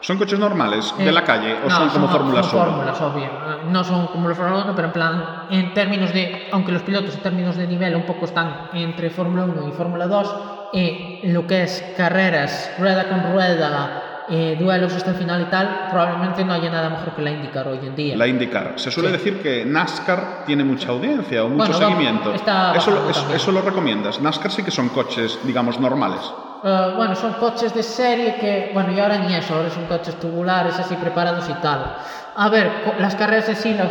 ¿Son 0.00 0.18
coches 0.18 0.38
normales 0.38 0.94
de 0.98 1.08
eh, 1.08 1.12
la 1.12 1.24
calle 1.24 1.56
o 1.64 1.68
no, 1.68 1.76
son 1.76 1.88
como 1.88 2.08
fórmulas 2.08 2.44
son 2.44 2.66
fórmulas, 2.66 3.00
obvio. 3.00 3.24
Eh, 3.24 3.70
No 3.70 3.82
son 3.84 4.08
como 4.08 4.28
los 4.28 4.36
Fórmula 4.36 4.64
1, 4.64 4.74
pero 4.76 4.88
en 4.88 4.92
plan, 4.92 5.24
en 5.48 5.72
términos 5.72 6.12
de, 6.12 6.48
aunque 6.52 6.72
los 6.72 6.82
pilotos 6.82 7.14
en 7.14 7.20
términos 7.22 7.56
de 7.56 7.66
nivel 7.66 7.96
un 7.96 8.02
poco 8.04 8.26
están 8.26 8.68
entre 8.74 9.08
Fórmula 9.08 9.44
1 9.44 9.68
y 9.68 9.72
Fórmula 9.72 10.06
2, 10.06 10.36
eh, 10.74 11.20
lo 11.24 11.46
que 11.46 11.62
es 11.62 11.94
carreras, 11.96 12.70
rueda 12.78 13.08
con 13.08 13.32
rueda, 13.32 14.02
eh, 14.28 14.56
duelos 14.58 14.94
hasta 14.94 15.10
el 15.10 15.16
final 15.16 15.42
y 15.42 15.44
tal, 15.46 15.88
probablemente 15.90 16.44
no 16.44 16.54
haya 16.54 16.70
nada 16.70 16.88
mejor 16.90 17.14
que 17.14 17.22
la 17.22 17.30
IndyCar 17.30 17.68
hoy 17.68 17.78
en 17.82 17.94
día. 17.94 18.16
La 18.16 18.26
IndyCar. 18.26 18.74
Se 18.76 18.90
suele 18.90 19.10
Sí. 19.10 19.16
decir 19.16 19.42
que 19.42 19.64
NASCAR 19.66 20.44
tiene 20.46 20.64
mucha 20.64 20.88
audiencia 20.90 21.44
o 21.44 21.48
mucho 21.48 21.66
Bueno, 21.72 21.74
seguimiento. 21.78 22.32
está 22.34 22.74
eso, 22.74 22.90
lo- 22.90 23.10
eso- 23.10 23.34
eso 23.34 23.52
lo 23.52 23.60
recomiendas. 23.62 24.20
NASCAR 24.20 24.50
sí 24.50 24.62
que 24.62 24.70
son 24.70 24.88
coches, 24.88 25.38
digamos, 25.44 25.78
normales. 25.78 26.20
Eh, 26.66 26.92
bueno, 26.96 27.14
son 27.14 27.34
coches 27.34 27.74
de 27.74 27.82
serie 27.82 28.36
que, 28.36 28.70
bueno, 28.72 28.90
y 28.92 28.98
ahora 28.98 29.18
ni 29.18 29.34
eso, 29.34 29.54
ahora 29.54 29.68
son 29.68 29.84
coches 29.84 30.18
tubulares 30.18 30.78
así 30.78 30.94
preparados 30.96 31.46
y 31.50 31.52
tal. 31.60 31.94
A 32.36 32.48
ver, 32.48 32.70
las 32.98 33.14
carreras 33.16 33.48
en 33.50 33.56
sí 33.56 33.74
las, 33.74 33.88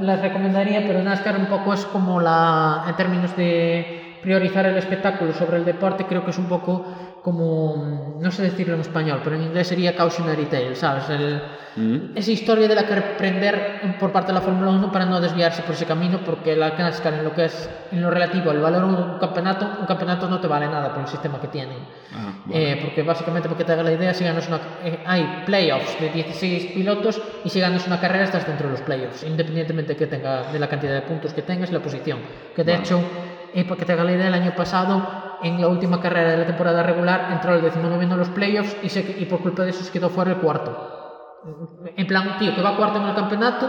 las 0.00 0.20
recomendaría, 0.20 0.84
pero 0.86 1.02
NASCAR 1.02 1.36
un 1.38 1.46
poco 1.46 1.72
es 1.72 1.86
como 1.86 2.20
la, 2.20 2.84
en 2.86 2.94
términos 2.96 3.34
de 3.36 4.18
priorizar 4.22 4.66
el 4.66 4.76
espectáculo 4.76 5.32
sobre 5.32 5.56
el 5.56 5.64
deporte, 5.64 6.04
creo 6.04 6.22
que 6.22 6.30
es 6.30 6.36
un 6.36 6.44
poco 6.44 6.84
como, 7.22 8.16
no 8.20 8.30
sé 8.30 8.42
decirlo 8.42 8.74
en 8.74 8.80
español, 8.80 9.20
pero 9.22 9.36
en 9.36 9.42
inglés 9.42 9.68
sería 9.68 9.94
cautionary 9.94 10.46
tale, 10.46 10.74
¿sabes? 10.74 11.08
El, 11.10 11.40
Mm. 11.76 12.16
esa 12.16 12.32
historia 12.32 12.66
de 12.66 12.74
la 12.74 12.84
que 12.84 12.94
reprender 12.96 13.96
por 14.00 14.10
parte 14.10 14.28
de 14.28 14.34
la 14.34 14.40
Fórmula 14.40 14.70
1 14.72 14.90
para 14.90 15.06
no 15.06 15.20
desviarse 15.20 15.62
por 15.62 15.74
ese 15.74 15.86
camino, 15.86 16.20
porque 16.24 16.56
la 16.56 16.70
NASCAR 16.70 17.14
en 17.14 17.24
lo 17.24 17.32
que 17.32 17.44
es 17.44 17.70
en 17.92 18.02
lo 18.02 18.10
relativo 18.10 18.50
al 18.50 18.60
valor 18.60 18.80
de 18.88 19.02
un 19.12 19.18
campeonato, 19.18 19.70
un 19.80 19.86
campeonato 19.86 20.28
no 20.28 20.40
te 20.40 20.48
vale 20.48 20.66
nada 20.66 20.92
por 20.92 21.02
el 21.02 21.08
sistema 21.08 21.40
que 21.40 21.48
tienen. 21.48 21.78
Ah, 22.12 22.32
vale. 22.44 22.72
Eh, 22.72 22.78
porque 22.82 23.02
básicamente, 23.02 23.48
porque 23.48 23.64
te 23.64 23.72
haga 23.72 23.84
la 23.84 23.92
idea, 23.92 24.12
si 24.12 24.24
ganas 24.24 24.48
una, 24.48 24.58
eh, 24.84 24.98
hay 25.06 25.42
playoffs 25.46 26.00
de 26.00 26.08
16 26.10 26.72
pilotos 26.72 27.22
y 27.44 27.48
si 27.48 27.60
ganas 27.60 27.86
una 27.86 28.00
carrera 28.00 28.24
estás 28.24 28.46
dentro 28.46 28.66
de 28.66 28.72
los 28.72 28.82
playoffs, 28.82 29.22
independientemente 29.22 29.94
que 29.96 30.08
tenga, 30.08 30.50
de 30.50 30.58
la 30.58 30.68
cantidad 30.68 30.94
de 30.94 31.02
puntos 31.02 31.32
que 31.32 31.42
tengas 31.42 31.70
y 31.70 31.72
la 31.72 31.80
posición. 31.80 32.18
Que 32.56 32.64
de 32.64 32.72
Vale. 32.72 32.84
hecho, 32.84 33.00
eh, 33.54 33.64
para 33.64 33.76
que 33.76 33.84
te 33.84 33.92
haga 33.92 34.02
la 34.04 34.12
idea, 34.12 34.26
el 34.26 34.34
año 34.34 34.54
pasado, 34.56 35.29
en 35.42 35.60
la 35.60 35.68
última 35.68 36.00
carrera 36.00 36.30
de 36.32 36.36
la 36.38 36.46
temporada 36.46 36.82
regular, 36.82 37.28
entró 37.32 37.54
el 37.54 37.60
19 37.62 38.04
en 38.04 38.16
los 38.18 38.28
playoffs 38.28 38.76
y, 38.82 38.88
se, 38.88 39.00
y 39.18 39.24
por 39.26 39.40
culpa 39.40 39.62
de 39.62 39.70
eso 39.70 39.82
se 39.84 39.92
quedó 39.92 40.08
fuera 40.10 40.30
el 40.32 40.36
cuarto. 40.38 40.96
En 41.96 42.06
plan, 42.06 42.36
tío 42.38 42.54
que 42.54 42.62
va 42.62 42.76
cuarto 42.76 42.98
en 42.98 43.06
el 43.08 43.14
campeonato, 43.14 43.68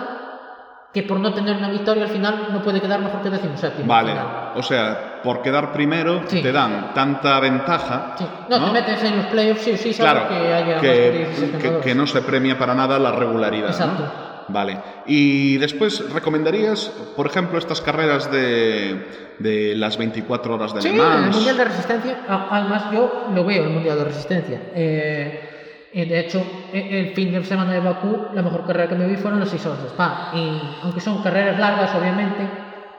que 0.93 1.03
por 1.03 1.19
no 1.22 1.34
tener 1.34 1.56
una 1.56 1.69
victoria 1.69 2.03
al 2.03 2.10
final 2.10 2.48
no 2.52 2.61
puede 2.61 2.81
quedar 2.81 2.99
mejor 2.99 3.22
que 3.22 3.30
décimo 3.30 3.56
séptimo. 3.56 3.93
al 3.93 4.06
Vale, 4.06 4.19
o 4.56 4.61
sea, 4.64 5.22
por 5.23 5.41
quedar 5.41 5.72
primero 5.72 6.23
Sí. 6.27 6.41
te 6.41 6.52
dan 6.52 6.93
tanta 6.93 7.39
ventaja. 7.39 8.15
Sí. 8.18 8.27
No, 8.49 8.65
te 8.65 8.72
metes 8.73 9.02
en 9.03 9.15
los 9.18 9.26
playoffs, 9.27 9.61
sí 9.61 9.77
sí, 9.77 9.93
Claro, 9.93 10.27
que 10.27 10.35
haya 10.53 10.80
que, 10.81 10.88
de 10.88 11.11
16 11.11 11.56
que- 11.64 11.80
que 11.80 11.95
no 11.95 12.06
se 12.06 12.22
premia 12.22 12.57
para 12.57 12.73
nada 12.76 12.99
la 12.99 13.11
regularidad. 13.14 13.69
¿no? 13.80 14.31
Vale. 14.47 14.77
Y 15.05 15.57
después, 15.57 16.11
¿recomendarías, 16.13 16.85
por 17.15 17.27
ejemplo, 17.27 17.57
estas 17.57 17.81
carreras 17.81 18.31
de, 18.31 19.05
de 19.39 19.76
las 19.76 19.97
24 19.97 20.55
horas 20.55 20.73
de 20.73 20.81
Sí, 20.81 20.89
Le 20.89 20.95
en 20.95 21.01
el 21.01 21.07
Mans? 21.22 21.35
Mundial 21.35 21.57
de 21.57 21.63
Resistencia, 21.65 22.18
a- 22.27 22.47
además 22.57 22.84
yo 22.91 23.27
lo 23.34 23.45
veo 23.45 23.63
el 23.63 23.69
Mundial 23.69 23.97
de 23.99 24.03
Resistencia. 24.05 24.61
Eh, 24.76 25.49
eh, 25.93 26.05
de 26.05 26.19
hecho, 26.19 26.41
e- 26.73 26.99
el 26.99 27.13
fin 27.13 27.31
de 27.34 27.43
semana 27.43 27.73
de 27.73 27.80
Bakú, 27.80 28.27
la 28.34 28.41
mejor 28.41 28.65
carrera 28.65 28.88
que 28.89 28.95
me 28.95 29.07
vi 29.07 29.15
fueron 29.18 29.39
las 29.39 29.49
6 29.49 29.65
horas 29.65 29.81
de 29.84 29.89
Spa. 29.89 30.31
Y 30.34 30.61
aunque 30.84 30.99
son 31.01 31.22
carreras 31.22 31.59
largas, 31.59 31.93
obviamente, 31.95 32.49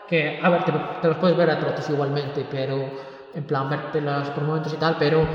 que, 0.08 0.38
a 0.42 0.48
ver, 0.50 0.64
te, 0.64 0.72
te 1.00 1.08
las 1.08 1.16
puedes 1.18 1.36
ver 1.36 1.50
a 1.50 1.58
trotes 1.58 1.88
igualmente, 1.90 2.44
pero 2.50 2.90
en 3.34 3.44
plan, 3.44 3.68
vértelas 3.70 4.28
por 4.30 4.44
momentos 4.44 4.72
y 4.72 4.76
tal, 4.76 4.96
pero. 4.98 5.26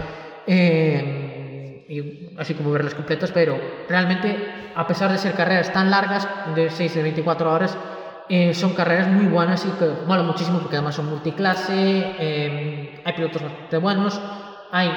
eh, 0.46 1.86
y 1.90 2.27
así 2.38 2.54
como 2.54 2.72
verlas 2.72 2.94
completas, 2.94 3.32
pero 3.32 3.60
realmente, 3.90 4.72
a 4.76 4.86
pesar 4.88 5.12
de 5.12 5.18
ser 5.18 5.34
carreras 5.34 5.72
tan 5.74 5.90
largas, 5.90 6.28
de 6.56 6.70
6 6.70 6.94
de 6.96 7.02
24 7.04 7.52
horas, 7.52 7.78
eh, 8.30 8.54
son 8.54 8.74
carreras 8.74 9.08
muy 9.08 9.26
buenas 9.26 9.66
y 9.66 9.70
que 9.80 9.90
molan 10.06 10.26
muchísimo 10.28 10.60
porque 10.60 10.76
además 10.76 10.96
son 10.96 11.10
multiclase, 11.10 11.74
eh, 12.20 13.02
hay 13.04 13.14
pilotos 13.14 13.42
bastante 13.42 13.78
buenos, 13.78 14.20
hay 14.72 14.90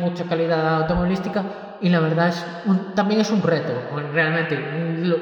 mucha 0.00 0.24
calidad 0.24 0.76
automovilística 0.82 1.42
y 1.80 1.88
la 1.88 2.00
verdad 2.00 2.28
es 2.28 2.46
un- 2.66 2.94
también 2.94 3.20
es 3.20 3.30
un 3.30 3.42
reto, 3.42 3.72
realmente. 4.12 4.54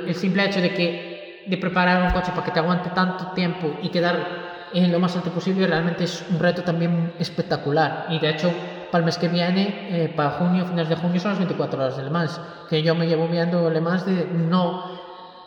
El 0.06 0.14
simple 0.14 0.44
hecho 0.44 0.60
de 0.60 0.72
que 0.74 1.44
de 1.46 1.56
preparar 1.58 2.02
un 2.02 2.10
coche 2.10 2.32
para 2.32 2.44
que 2.44 2.50
te 2.50 2.58
aguante 2.58 2.90
tanto 2.90 3.28
tiempo 3.28 3.78
y 3.82 3.88
quedar 3.88 4.68
en 4.74 4.90
lo 4.92 4.98
más 4.98 5.14
alto 5.16 5.30
posible 5.30 5.66
realmente 5.66 6.04
es 6.04 6.24
un 6.28 6.38
reto 6.40 6.62
también 6.62 7.12
espectacular 7.20 8.06
y 8.10 8.18
de 8.18 8.30
hecho 8.30 8.52
para 8.90 9.00
el 9.00 9.04
mes 9.06 9.18
que 9.18 9.28
viene, 9.28 9.88
eh, 9.90 10.12
para 10.14 10.30
junio, 10.32 10.64
finales 10.64 10.88
de 10.88 10.96
junio, 10.96 11.20
son 11.20 11.30
las 11.32 11.38
24 11.38 11.78
horas 11.80 11.96
de 11.96 12.04
Le 12.04 12.10
Mans. 12.10 12.40
Que 12.68 12.82
yo 12.82 12.94
me 12.94 13.06
llevo 13.06 13.28
viendo 13.28 13.68
Le 13.70 13.80
Mans 13.80 14.04
de 14.06 14.26
no. 14.32 14.96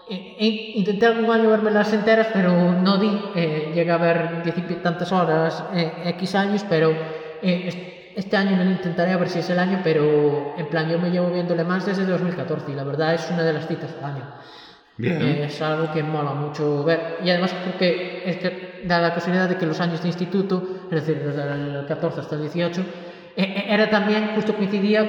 eh, 0.09 0.35
eh, 0.39 0.71
intenté 0.75 1.05
algún 1.05 1.29
año 1.31 1.49
verme 1.49 1.69
las 1.71 1.93
enteras, 1.93 2.27
pero 2.33 2.51
no 2.73 2.97
di. 2.97 3.11
Eh, 3.35 3.71
llegué 3.75 3.91
a 3.91 3.97
ver 3.97 4.43
diez 4.43 4.57
y 4.57 4.61
tantas 4.75 5.11
horas, 5.11 5.63
eh, 5.73 5.91
X 6.17 6.35
años, 6.35 6.65
pero 6.67 6.91
eh, 7.41 7.63
es- 7.67 7.77
este 8.15 8.35
año 8.35 8.57
lo 8.57 8.63
intentaré 8.69 9.13
a 9.13 9.17
ver 9.17 9.29
si 9.29 9.39
es 9.39 9.49
el 9.49 9.59
año, 9.59 9.79
pero 9.83 10.55
en 10.57 10.67
plan, 10.67 10.89
yo 10.89 10.97
me 10.99 11.09
llevo 11.11 11.29
viendo 11.29 11.55
Le 11.55 11.63
Mans 11.63 11.85
desde 11.85 12.05
2014 12.05 12.71
y 12.71 12.75
la 12.75 12.83
verdad 12.83 13.13
es 13.13 13.29
una 13.31 13.43
de 13.43 13.53
las 13.53 13.67
citas 13.67 13.93
del 13.95 14.03
año. 14.03 14.23
Bien. 14.97 15.21
Eh, 15.21 15.45
es 15.45 15.61
algo 15.61 15.91
que 15.93 16.03
mola 16.03 16.31
mucho 16.33 16.83
ver. 16.83 17.19
Y 17.23 17.29
además 17.29 17.53
creo 17.63 17.77
que 17.77 18.29
es 18.29 18.37
que 18.37 18.81
da 18.85 18.99
la 18.99 19.13
casualidad 19.13 19.47
de 19.47 19.55
que 19.57 19.65
los 19.65 19.79
años 19.79 20.01
de 20.01 20.07
instituto, 20.09 20.87
es 20.91 21.05
decir, 21.05 21.23
desde 21.23 21.43
el 21.43 21.85
14 21.87 22.19
hasta 22.19 22.35
el 22.35 22.41
18, 22.41 22.81
eh, 22.81 22.85
eh, 22.85 23.08
era 23.43 23.89
también, 23.89 24.31
justo 24.35 24.53
coincidía 24.55 25.05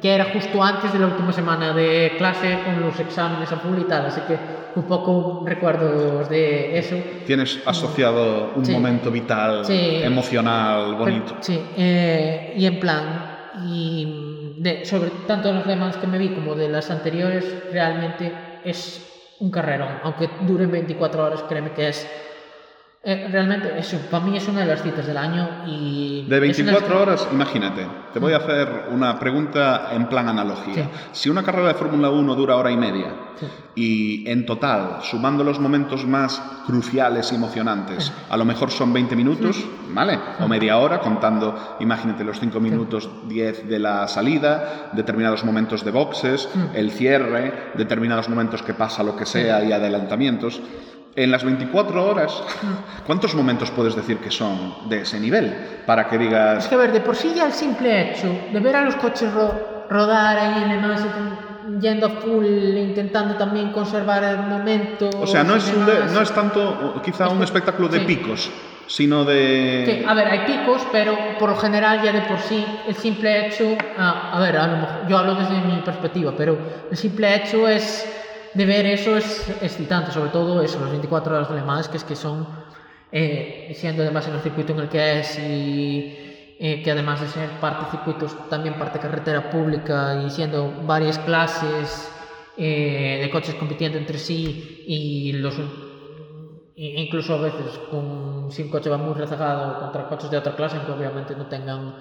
que 0.00 0.14
era 0.14 0.26
justo 0.26 0.62
antes 0.62 0.92
de 0.92 0.98
la 0.98 1.06
última 1.06 1.32
semana 1.32 1.72
de 1.72 2.12
clase 2.18 2.58
con 2.64 2.82
los 2.82 2.98
exámenes 3.00 3.50
a 3.52 3.56
full 3.56 3.78
y 3.78 3.84
tal, 3.84 4.06
así 4.06 4.20
que 4.28 4.36
un 4.74 4.82
poco 4.84 5.44
recuerdos 5.46 6.28
de 6.28 6.78
eso. 6.78 6.96
Tienes 7.26 7.60
asociado 7.66 8.52
un 8.54 8.64
Sí. 8.64 8.72
momento 8.72 9.10
vital, 9.10 9.64
Sí. 9.64 10.00
emocional, 10.02 10.94
bonito. 10.96 11.36
Sí, 11.40 11.58
eh, 11.76 12.52
y 12.56 12.66
en 12.66 12.80
plan, 12.80 13.50
y 13.64 14.54
de, 14.58 14.84
sobre 14.84 15.10
tanto 15.26 15.52
los 15.52 15.66
demás 15.66 15.96
que 15.96 16.06
me 16.06 16.18
vi 16.18 16.30
como 16.30 16.54
de 16.54 16.68
las 16.68 16.90
anteriores, 16.90 17.44
realmente 17.72 18.32
es 18.64 19.08
un 19.40 19.50
carrerón, 19.50 19.88
aunque 20.02 20.28
duren 20.42 20.70
24 20.70 21.24
horas, 21.24 21.44
créeme 21.48 21.72
que 21.72 21.88
es... 21.88 22.06
eh, 23.04 23.28
realmente, 23.32 23.76
eso, 23.78 23.98
para 24.10 24.24
mí 24.24 24.36
es 24.36 24.46
una 24.46 24.60
de 24.60 24.66
las 24.66 24.82
citas 24.82 25.04
del 25.06 25.16
año 25.16 25.64
y... 25.66 26.24
De 26.28 26.36
es 26.48 26.58
una 26.60 26.72
24 26.72 26.88
las- 26.88 27.00
horas, 27.02 27.28
imagínate, 27.32 27.84
te 28.12 28.18
voy 28.20 28.32
a 28.32 28.36
hacer 28.36 28.68
una 28.92 29.18
pregunta 29.18 29.88
en 29.92 30.06
plan 30.06 30.28
analogía. 30.28 30.74
Sí. 30.74 30.84
Si 31.10 31.28
una 31.30 31.42
carrera 31.42 31.68
de 31.68 31.74
Fórmula 31.74 32.10
1 32.10 32.34
dura 32.36 32.56
hora 32.56 32.70
y 32.70 32.76
media 32.76 33.06
Sí. 33.40 33.46
y 33.74 34.30
en 34.30 34.46
total, 34.46 34.98
sumando 35.02 35.42
los 35.42 35.58
momentos 35.58 36.06
más 36.06 36.40
cruciales 36.66 37.32
y 37.32 37.34
emocionantes, 37.34 38.12
a 38.30 38.36
lo 38.36 38.44
mejor 38.44 38.70
son 38.70 38.92
20 38.92 39.16
minutos, 39.16 39.56
¿vale? 39.92 40.16
O 40.38 40.46
media 40.46 40.78
hora, 40.78 41.00
contando, 41.00 41.76
imagínate, 41.80 42.22
los 42.22 42.38
5 42.38 42.60
minutos 42.60 43.08
10 43.28 43.68
de 43.68 43.78
la 43.80 44.06
salida, 44.06 44.90
determinados 44.92 45.44
momentos 45.44 45.82
de 45.84 45.90
boxes, 45.90 46.48
el 46.74 46.92
cierre, 46.92 47.72
determinados 47.74 48.28
momentos 48.28 48.62
que 48.62 48.74
pasa 48.74 49.02
lo 49.02 49.16
que 49.16 49.26
sea 49.26 49.64
y 49.64 49.72
adelantamientos. 49.72 50.60
En 51.14 51.30
las 51.30 51.44
24 51.44 52.06
horas, 52.08 52.42
¿cuántos 53.06 53.34
momentos 53.34 53.70
puedes 53.70 53.94
decir 53.94 54.16
que 54.18 54.30
son 54.30 54.88
de 54.88 55.02
ese 55.02 55.20
nivel? 55.20 55.54
Para 55.84 56.08
que 56.08 56.16
Es 56.16 56.20
digas, 56.22 56.68
que, 56.68 56.74
a 56.74 56.78
ver, 56.78 56.92
de 56.92 57.00
por 57.00 57.14
sí 57.16 57.34
ya 57.36 57.44
el 57.46 57.52
simple 57.52 58.12
hecho 58.12 58.34
de 58.50 58.60
ver 58.60 58.76
a 58.76 58.82
los 58.82 58.96
coches 58.96 59.30
ro- 59.32 59.84
rodar 59.90 60.38
ahí 60.38 60.62
en 60.62 60.80
Mans, 60.80 61.02
inten- 61.02 61.80
yendo 61.80 62.06
a 62.06 62.10
full, 62.10 62.46
intentando 62.46 63.34
también 63.34 63.72
conservar 63.72 64.24
el 64.24 64.38
momento... 64.38 65.10
o 65.20 65.26
sea, 65.26 65.44
no 65.44 65.56
es, 65.56 65.66
de- 65.66 66.14
no 66.14 66.22
es 66.22 66.30
tanto 66.32 67.00
quizá 67.04 67.28
un 67.28 67.42
espectáculo 67.42 67.88
de 67.88 67.98
Sí. 67.98 68.04
picos, 68.06 68.50
sino 68.86 69.22
de... 69.26 69.84
Sí, 70.00 70.04
a 70.08 70.14
ver, 70.14 70.28
hay 70.28 70.38
picos, 70.46 70.80
pero 70.90 71.14
por 71.38 71.50
lo 71.50 71.56
general 71.56 72.00
ya 72.02 72.12
de 72.12 72.22
por 72.22 72.38
sí 72.38 72.64
el 72.88 72.94
simple 72.94 73.48
hecho, 73.48 73.76
ah, 73.98 74.30
a 74.32 74.40
ver, 74.40 74.56
a 74.56 74.66
lo 74.66 74.76
mejor, 74.78 75.06
yo 75.08 75.18
hablo 75.18 75.34
desde 75.34 75.60
mi 75.60 75.76
perspectiva, 75.84 76.32
pero 76.34 76.56
el 76.90 76.96
simple 76.96 77.34
hecho 77.36 77.68
es 77.68 78.08
de 78.54 78.66
ver 78.66 78.86
eso 78.86 79.16
es 79.16 79.48
excitante, 79.62 80.12
sobre 80.12 80.30
todo 80.30 80.62
eso, 80.62 80.80
las 80.80 80.90
24 80.90 81.34
horas 81.34 81.48
de 81.48 81.54
Le 81.56 81.62
Mans, 81.62 81.88
que 81.88 81.96
es 81.96 82.04
que 82.04 82.16
son, 82.16 82.46
eh, 83.10 83.72
siendo 83.74 84.02
además 84.02 84.28
en 84.28 84.34
el 84.34 84.40
circuito 84.40 84.72
en 84.72 84.80
el 84.80 84.88
que 84.88 85.20
es 85.20 85.38
y 85.38 86.16
eh, 86.58 86.82
que 86.82 86.90
además 86.90 87.20
de 87.20 87.28
ser 87.28 87.48
parte 87.60 87.90
circuitos, 87.90 88.48
también 88.48 88.78
parte 88.78 88.98
carretera 88.98 89.50
pública 89.50 90.22
y 90.24 90.30
siendo 90.30 90.72
varias 90.86 91.18
clases 91.18 92.10
eh, 92.56 93.20
de 93.22 93.30
coches 93.30 93.54
compitiendo 93.54 93.98
entre 93.98 94.18
sí 94.18 94.84
y 94.86 95.32
los 95.32 95.54
incluso 96.74 97.34
a 97.34 97.42
veces 97.42 97.78
con, 97.90 98.50
si 98.50 98.62
un 98.62 98.70
coche 98.70 98.90
va 98.90 98.96
muy 98.96 99.14
rezagado 99.14 99.80
contra 99.80 100.08
coches 100.08 100.30
de 100.30 100.38
otra 100.38 100.56
clase, 100.56 100.78
que 100.84 100.92
obviamente 100.92 101.34
no 101.36 101.46
tengan 101.46 101.96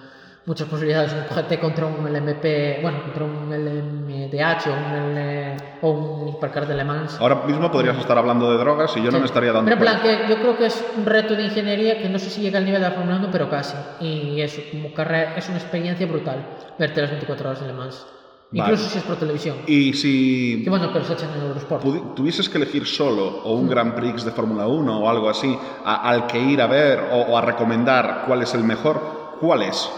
muchas 0.45 0.67
posibilidades, 0.67 1.13
un 1.13 1.35
GT 1.35 1.59
contra 1.59 1.85
un 1.85 2.03
LMP, 2.11 2.81
bueno, 2.81 3.03
contra 3.03 3.23
un 3.25 3.49
LMDH 3.51 4.67
o 4.67 4.73
un, 4.73 5.17
L, 5.17 5.57
o 5.81 5.91
un 5.91 6.27
Hipercar 6.29 6.67
de 6.67 6.75
Le 6.75 6.83
Mans. 6.83 7.17
Ahora 7.19 7.43
mismo 7.45 7.71
podrías 7.71 7.97
estar 7.97 8.17
hablando 8.17 8.51
de 8.51 8.57
drogas 8.57 8.95
y 8.97 9.03
yo 9.03 9.11
no 9.11 9.19
me 9.19 9.25
estaría 9.25 9.51
dando 9.51 9.69
Pero 9.69 9.75
en 9.75 9.81
plan, 9.81 10.01
que 10.01 10.27
yo 10.29 10.39
creo 10.39 10.57
que 10.57 10.65
es 10.65 10.83
un 10.97 11.05
reto 11.05 11.35
de 11.35 11.43
ingeniería 11.43 12.01
que 12.01 12.09
no 12.09 12.17
sé 12.19 12.29
si 12.29 12.41
llega 12.41 12.57
al 12.57 12.65
nivel 12.65 12.81
de 12.81 12.89
la 12.89 12.95
Fórmula 12.95 13.17
1, 13.17 13.29
pero 13.31 13.49
casi. 13.49 13.75
Y 13.99 14.41
eso, 14.41 14.61
como 14.71 14.93
carrera, 14.93 15.35
es 15.37 15.47
una 15.49 15.57
experiencia 15.57 16.07
brutal 16.07 16.45
verte 16.79 17.01
las 17.01 17.11
24 17.11 17.49
horas 17.49 17.61
en 17.61 17.67
Le 17.67 17.73
Mans. 17.73 18.05
Vale. 18.53 18.73
Incluso 18.73 18.89
si 18.89 18.97
es 18.97 19.03
por 19.05 19.15
televisión. 19.15 19.57
Y 19.65 19.93
si 19.93 20.61
Que 20.65 20.69
bueno, 20.69 20.91
que 20.91 20.99
los 20.99 21.09
echan 21.09 21.29
en 21.37 21.41
Eurosport. 21.41 22.15
tuvieses 22.15 22.49
que 22.49 22.57
elegir 22.57 22.85
solo 22.85 23.25
o 23.45 23.53
un 23.53 23.69
Grand 23.69 23.93
Prix 23.93 24.25
de 24.25 24.31
Fórmula 24.31 24.67
1 24.67 24.99
o 24.99 25.09
algo 25.09 25.29
así 25.29 25.57
a- 25.85 26.09
al 26.09 26.27
que 26.27 26.37
ir 26.37 26.61
a 26.61 26.67
ver 26.67 26.99
o, 27.13 27.17
o 27.31 27.37
a 27.37 27.41
recomendar 27.41 28.23
cuál 28.27 28.41
es 28.41 28.53
el 28.53 28.65
mejor, 28.65 29.37
¿cuál 29.39 29.61
es? 29.61 29.89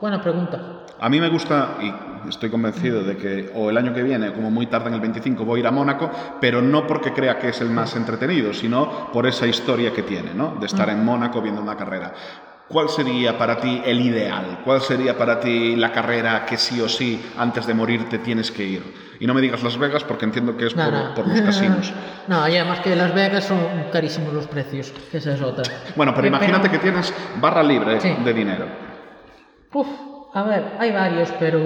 Buena 0.00 0.20
pregunta. 0.20 0.58
A 0.98 1.08
mí 1.08 1.20
me 1.20 1.28
gusta, 1.28 1.76
y 1.80 2.28
estoy 2.28 2.50
convencido 2.50 3.02
de 3.02 3.16
que 3.16 3.50
o 3.54 3.70
el 3.70 3.76
año 3.78 3.92
que 3.94 4.02
viene, 4.02 4.32
como 4.32 4.50
muy 4.50 4.66
tarde 4.66 4.88
en 4.88 4.94
el 4.94 5.00
25, 5.00 5.44
voy 5.44 5.58
a 5.58 5.60
ir 5.60 5.66
a 5.66 5.70
Mónaco, 5.70 6.10
pero 6.40 6.60
no 6.62 6.86
porque 6.86 7.12
crea 7.12 7.38
que 7.38 7.48
es 7.48 7.60
el 7.60 7.70
más 7.70 7.96
entretenido, 7.96 8.52
sino 8.52 9.10
por 9.12 9.26
esa 9.26 9.46
historia 9.46 9.92
que 9.92 10.02
tiene, 10.02 10.34
¿no? 10.34 10.56
De 10.60 10.66
estar 10.66 10.88
en 10.90 11.04
Mónaco 11.04 11.40
viendo 11.40 11.62
una 11.62 11.76
carrera. 11.76 12.12
¿Cuál 12.68 12.88
sería 12.88 13.36
para 13.36 13.56
ti 13.58 13.82
el 13.84 14.00
ideal? 14.00 14.60
¿Cuál 14.64 14.80
sería 14.80 15.18
para 15.18 15.40
ti 15.40 15.74
la 15.74 15.90
carrera 15.90 16.44
que 16.46 16.56
sí 16.56 16.80
o 16.80 16.88
sí, 16.88 17.20
antes 17.36 17.66
de 17.66 17.74
morirte, 17.74 18.18
tienes 18.18 18.50
que 18.52 18.62
ir? 18.64 19.16
Y 19.18 19.26
no 19.26 19.34
me 19.34 19.40
digas 19.40 19.62
Las 19.62 19.76
Vegas 19.76 20.04
porque 20.04 20.24
entiendo 20.26 20.56
que 20.56 20.66
es 20.66 20.76
No, 20.76 20.84
por, 20.84 20.92
no. 20.92 21.14
por 21.14 21.28
los 21.28 21.40
casinos. 21.40 21.92
no, 22.28 22.46
y 22.48 22.56
además 22.56 22.78
que 22.80 22.94
Las 22.94 23.12
Vegas 23.12 23.44
son 23.44 23.58
carísimos 23.92 24.32
los 24.32 24.46
precios, 24.46 24.92
que 25.10 25.16
esa 25.18 25.32
es 25.34 25.42
otra. 25.42 25.64
Bueno, 25.96 26.12
pero 26.14 26.26
Eh, 26.26 26.28
imagínate 26.28 26.70
que 26.70 26.78
tienes 26.78 27.12
barra 27.40 27.62
libre 27.62 28.00
Sí. 28.00 28.14
de 28.24 28.32
dinero. 28.32 28.66
Uf, 29.72 29.86
a 30.34 30.42
ver, 30.42 30.72
hay 30.78 30.92
varios, 30.92 31.30
pero... 31.38 31.60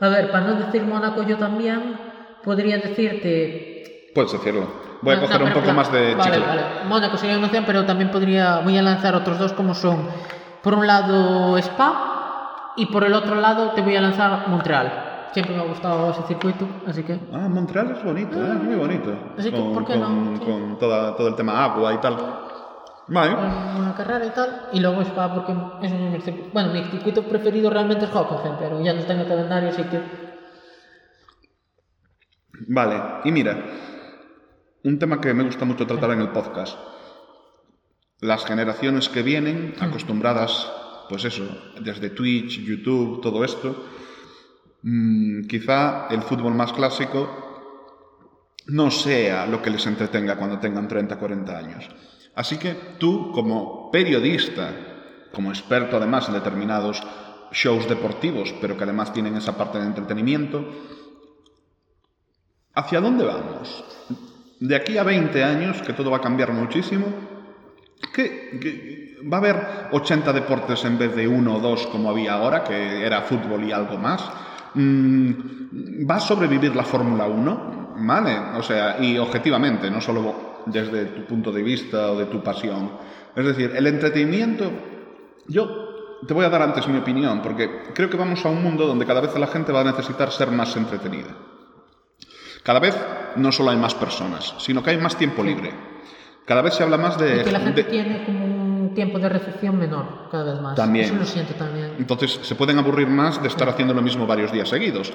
A 0.00 0.08
ver, 0.08 0.30
para 0.30 0.44
no 0.46 0.54
decir 0.54 0.82
Mónaco 0.84 1.22
yo 1.22 1.36
también, 1.36 1.98
podría 2.44 2.78
decirte... 2.78 4.10
Puedes 4.14 4.32
decirlo. 4.32 4.66
Voy 5.02 5.14
a 5.14 5.16
No, 5.16 5.22
coger 5.22 5.40
no, 5.40 5.46
un 5.46 5.52
poco 5.52 5.72
más 5.72 5.90
de 5.92 6.14
vale, 6.14 6.30
chicle. 6.32 6.46
Vale, 6.46 6.62
Mónaco 6.88 7.16
sería 7.16 7.36
una 7.36 7.46
opción, 7.46 7.64
pero 7.66 7.84
también 7.84 8.10
podría... 8.10 8.60
Voy 8.60 8.76
a 8.78 8.82
lanzar 8.82 9.14
otros 9.14 9.38
dos 9.38 9.52
como 9.52 9.74
son, 9.74 10.08
por 10.62 10.74
un 10.74 10.86
lado, 10.86 11.56
Spa, 11.58 12.72
y 12.76 12.86
por 12.86 13.04
el 13.04 13.14
otro 13.14 13.34
lado 13.36 13.70
te 13.72 13.82
voy 13.82 13.96
a 13.96 14.00
lanzar 14.00 14.46
Montreal. 14.48 15.04
Siempre 15.32 15.54
me 15.56 15.62
ha 15.62 15.66
gustado 15.66 16.10
ese 16.12 16.22
circuito, 16.22 16.66
así 16.86 17.02
que... 17.02 17.18
Ah, 17.32 17.48
Montreal 17.48 17.90
es 17.90 18.02
bonito, 18.04 18.36
¿eh? 18.38 18.54
muy 18.54 18.76
bonito. 18.76 19.12
Así 19.36 19.50
que, 19.50 19.56
con, 19.56 19.74
¿por 19.74 19.84
qué 19.84 19.92
con- 19.98 20.32
no? 20.34 20.38
Sí. 20.38 20.44
con 20.44 20.78
toda- 20.78 21.16
todo 21.16 21.28
el 21.28 21.34
tema 21.34 21.64
agua 21.64 21.92
y 21.92 21.98
tal. 21.98 22.16
Vale. 23.08 23.34
una 23.34 23.94
carrera 23.96 24.26
y 24.26 24.30
tal, 24.30 24.68
y 24.72 24.80
luego 24.80 25.00
Spa 25.02 25.34
porque 25.34 25.52
es 25.86 25.92
un 25.92 26.20
circuito... 26.22 26.50
Bueno, 26.52 26.72
mi 26.72 26.84
circuito 26.84 27.22
preferido 27.22 27.70
realmente 27.70 28.04
es 28.04 28.10
Hockenheim, 28.14 28.56
pero 28.58 28.82
ya 28.82 28.92
no 28.92 29.02
tengo 29.04 29.26
calendario, 29.26 29.70
así 29.70 29.82
que... 29.84 30.00
Vale, 32.68 33.02
y 33.24 33.32
mira, 33.32 33.64
un 34.84 34.98
tema 34.98 35.20
que 35.20 35.32
me 35.32 35.44
gusta 35.44 35.64
mucho 35.64 35.86
tratar 35.86 36.10
en 36.10 36.20
el 36.20 36.30
podcast. 36.30 36.78
Las 38.20 38.44
generaciones 38.44 39.08
que 39.08 39.22
vienen, 39.22 39.74
acostumbradas, 39.80 40.70
pues 41.08 41.24
eso, 41.24 41.44
desde 41.80 42.10
Twitch, 42.10 42.60
YouTube, 42.60 43.22
todo 43.22 43.44
esto, 43.44 43.86
mm, 44.82 45.46
quizá 45.46 46.08
el 46.10 46.22
fútbol 46.22 46.54
más 46.54 46.72
clásico 46.72 47.48
no 48.66 48.90
sea 48.90 49.46
lo 49.46 49.62
que 49.62 49.70
les 49.70 49.86
entretenga 49.86 50.36
cuando 50.36 50.58
tengan 50.58 50.88
30, 50.88 51.18
40 51.18 51.56
años. 51.56 51.88
Así 52.38 52.56
que 52.56 52.72
tú, 52.98 53.32
como 53.32 53.90
periodista, 53.90 54.70
como 55.32 55.50
experto 55.50 55.96
además 55.96 56.28
en 56.28 56.34
determinados 56.34 57.02
shows 57.50 57.88
deportivos, 57.88 58.54
pero 58.60 58.76
que 58.76 58.84
además 58.84 59.12
tienen 59.12 59.34
esa 59.34 59.58
parte 59.58 59.80
de 59.80 59.86
entretenimiento, 59.86 60.64
¿hacia 62.76 63.00
dónde 63.00 63.24
vamos? 63.24 63.84
De 64.60 64.76
aquí 64.76 64.96
a 64.98 65.02
20 65.02 65.42
años, 65.42 65.82
que 65.82 65.94
todo 65.94 66.12
va 66.12 66.18
a 66.18 66.20
cambiar 66.20 66.52
muchísimo, 66.52 67.06
¿qué, 68.14 69.16
va 69.20 69.38
a 69.38 69.40
haber 69.40 69.56
80 69.90 70.32
deportes 70.32 70.84
en 70.84 70.96
vez 70.96 71.16
de 71.16 71.26
uno 71.26 71.56
o 71.56 71.60
dos 71.60 71.88
como 71.88 72.08
había 72.08 72.34
ahora, 72.34 72.62
que 72.62 73.04
era 73.04 73.22
fútbol 73.22 73.64
y 73.64 73.72
algo 73.72 73.98
más? 73.98 74.22
Mm, 74.74 76.08
¿Va 76.08 76.14
a 76.14 76.20
sobrevivir 76.20 76.76
la 76.76 76.84
Fórmula 76.84 77.26
1? 77.26 77.96
¿Vale? 77.96 78.38
O 78.56 78.62
sea, 78.62 79.02
y 79.02 79.18
objetivamente, 79.18 79.90
no 79.90 80.00
solo 80.00 80.47
desde 80.72 81.06
tu 81.06 81.24
punto 81.24 81.52
de 81.52 81.62
vista 81.62 82.12
o 82.12 82.18
de 82.18 82.26
tu 82.26 82.42
pasión. 82.42 82.90
Es 83.34 83.44
decir, 83.44 83.72
el 83.76 83.86
entretenimiento, 83.86 84.70
yo 85.46 86.18
te 86.26 86.34
voy 86.34 86.44
a 86.44 86.48
dar 86.50 86.62
antes 86.62 86.88
mi 86.88 86.98
opinión, 86.98 87.40
porque 87.42 87.82
creo 87.94 88.10
que 88.10 88.16
vamos 88.16 88.44
a 88.44 88.48
un 88.48 88.62
mundo 88.62 88.86
donde 88.86 89.06
cada 89.06 89.20
vez 89.20 89.36
la 89.38 89.46
gente 89.46 89.72
va 89.72 89.80
a 89.80 89.84
necesitar 89.84 90.30
ser 90.32 90.50
más 90.50 90.76
entretenida. 90.76 91.28
Cada 92.62 92.80
vez 92.80 92.96
no 93.36 93.52
solo 93.52 93.70
hay 93.70 93.76
más 93.76 93.94
personas, 93.94 94.54
sino 94.58 94.82
que 94.82 94.90
hay 94.90 94.98
más 94.98 95.16
tiempo 95.16 95.42
libre. 95.42 95.72
Cada 96.44 96.62
vez 96.62 96.74
se 96.74 96.82
habla 96.82 96.96
más 96.96 97.18
de... 97.18 97.40
Y 97.40 97.44
que 97.44 97.52
la 97.52 97.60
gente 97.60 97.82
de- 97.82 97.90
tiene 97.90 98.24
como 98.24 98.44
un 98.44 98.94
tiempo 98.94 99.18
de 99.18 99.28
recepción 99.28 99.78
menor 99.78 100.28
cada 100.30 100.52
vez 100.52 100.62
más. 100.62 100.74
También. 100.74 101.06
Eso 101.06 101.14
lo 101.14 101.24
siento 101.24 101.54
también. 101.54 101.92
Entonces 101.98 102.40
se 102.42 102.54
pueden 102.54 102.78
aburrir 102.78 103.06
más 103.06 103.40
de 103.42 103.48
estar 103.48 103.68
haciendo 103.68 103.94
lo 103.94 104.02
mismo 104.02 104.26
varios 104.26 104.50
días 104.50 104.68
seguidos. 104.68 105.12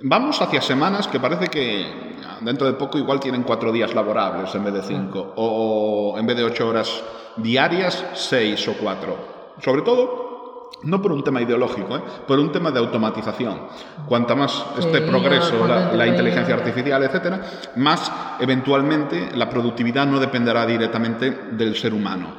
Vamos 0.00 0.42
hacia 0.42 0.60
semanas 0.60 1.06
que 1.08 1.20
parece 1.20 1.46
que 1.46 2.13
dentro 2.40 2.66
de 2.66 2.74
poco 2.74 2.98
igual 2.98 3.20
tienen 3.20 3.42
cuatro 3.42 3.72
días 3.72 3.94
laborables 3.94 4.54
en 4.54 4.64
vez 4.64 4.74
de 4.74 4.82
cinco, 4.82 5.32
o 5.36 6.16
en 6.18 6.26
vez 6.26 6.36
de 6.36 6.44
ocho 6.44 6.68
horas 6.68 7.02
diarias, 7.36 8.04
seis 8.14 8.66
o 8.68 8.74
cuatro. 8.74 9.16
Sobre 9.62 9.82
todo, 9.82 10.70
no 10.82 11.00
por 11.00 11.12
un 11.12 11.22
tema 11.24 11.40
ideológico, 11.42 11.96
¿eh? 11.96 12.02
por 12.26 12.38
un 12.38 12.52
tema 12.52 12.70
de 12.70 12.78
automatización. 12.78 13.62
Cuanta 14.06 14.34
más 14.34 14.66
este 14.78 14.98
Sí, 14.98 15.10
progreso, 15.10 15.66
la, 15.66 15.92
la 15.92 16.06
inteligencia 16.06 16.54
artificial, 16.54 17.02
etcétera, 17.02 17.40
más 17.76 18.10
eventualmente 18.40 19.30
la 19.34 19.48
productividad 19.48 20.06
no 20.06 20.18
dependerá 20.20 20.66
directamente 20.66 21.30
del 21.52 21.76
ser 21.76 21.94
humano 21.94 22.34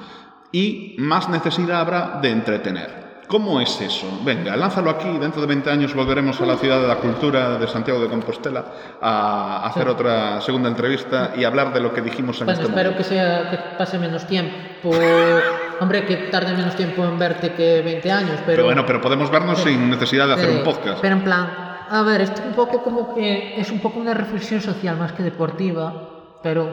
y 0.52 0.96
más 1.00 1.28
necesidad 1.30 1.82
habrá 1.82 2.20
de 2.22 2.30
entretener. 2.32 3.05
¿Cómo 3.28 3.60
es 3.60 3.82
eso? 3.82 4.06
Venga, 4.24 4.56
lánzalo 4.56 4.92
aquí, 4.92 5.10
dentro 5.18 5.42
de 5.42 5.48
20 5.48 5.70
años 5.72 5.96
volveremos 5.96 6.40
a 6.42 6.46
la 6.46 6.58
ciudad 6.58 6.80
de 6.82 6.88
la 6.88 6.98
cultura 6.98 7.58
de 7.58 7.68
Santiago 7.68 8.00
de 8.00 8.08
Compostela 8.08 8.64
a 9.02 9.66
hacer 9.66 9.88
otra 9.88 10.40
segunda 10.42 10.70
entrevista 10.70 11.34
y 11.36 11.44
hablar 11.44 11.74
de 11.74 11.80
lo 11.80 11.92
que 11.92 12.02
dijimos 12.02 12.40
en 12.42 12.46
Bueno, 12.46 12.62
este 12.62 12.72
espero 12.72 12.92
momento. 12.92 13.10
que 13.10 13.16
sea 13.16 13.50
que 13.50 13.58
pase 13.78 13.98
menos 13.98 14.26
tiempo. 14.28 14.92
Hombre, 15.80 16.06
que 16.06 16.16
tarde 16.32 16.54
menos 16.54 16.76
tiempo 16.76 17.04
en 17.04 17.18
verte 17.18 17.54
que 17.54 17.82
20 17.82 18.12
años, 18.12 18.32
pero. 18.46 18.58
Pero 18.58 18.66
bueno, 18.66 18.86
pero 18.86 19.02
podemos 19.02 19.32
vernos 19.32 19.60
sin 19.60 19.90
necesidad 19.90 20.28
de 20.28 20.34
hacer 20.34 20.50
Sí, 20.52 20.58
un 20.58 20.64
podcast. 20.64 21.00
Pero 21.02 21.16
en 21.16 21.24
plan, 21.24 21.50
a 21.90 22.02
ver, 22.04 22.22
esto 22.22 22.42
un 22.48 22.54
poco 22.54 22.84
como 22.84 23.16
que 23.16 23.60
es 23.60 23.72
un 23.72 23.80
poco 23.80 24.00
una 24.00 24.14
reflexión 24.14 24.62
social 24.62 24.98
más 24.98 25.12
que 25.14 25.24
deportiva, 25.24 26.38
pero 26.44 26.70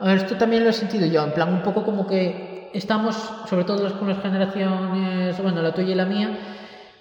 a 0.00 0.06
ver, 0.06 0.16
esto 0.16 0.34
también 0.36 0.64
lo 0.64 0.70
he 0.70 0.72
sentido 0.72 1.06
yo, 1.06 1.22
en 1.22 1.32
plan 1.32 1.52
un 1.52 1.62
poco 1.62 1.84
como 1.84 2.06
que 2.06 2.49
estamos, 2.74 3.14
sobre 3.48 3.64
todo 3.64 3.82
las, 3.82 3.92
con 3.94 4.08
las 4.08 4.20
generaciones, 4.22 5.40
bueno, 5.42 5.62
la 5.62 5.72
tuya 5.74 5.92
y 5.92 5.94
la 5.94 6.04
mía, 6.04 6.30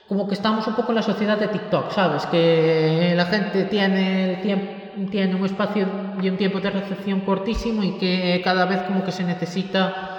como 0.07 0.27
que 0.27 0.33
estamos 0.33 0.65
un 0.67 0.73
poco 0.75 0.89
en 0.91 0.95
la 0.95 1.01
sociedad 1.03 1.37
de 1.37 1.47
TikTok, 1.49 1.91
¿sabes? 1.91 2.25
Que 2.25 3.13
la 3.15 3.25
gente 3.25 3.65
tiene 3.65 4.33
el 4.35 4.41
tiempo 4.41 4.73
tiene 5.11 5.33
un 5.35 5.45
espacio 5.45 5.87
y 6.21 6.27
un 6.27 6.35
tiempo 6.35 6.59
de 6.59 6.71
recepción 6.71 7.21
cortísimo 7.21 7.83
y 7.83 7.91
que 7.99 8.41
cada 8.43 8.65
vez 8.65 8.81
como 8.81 9.05
que 9.05 9.13
se 9.13 9.23
necesita 9.23 10.17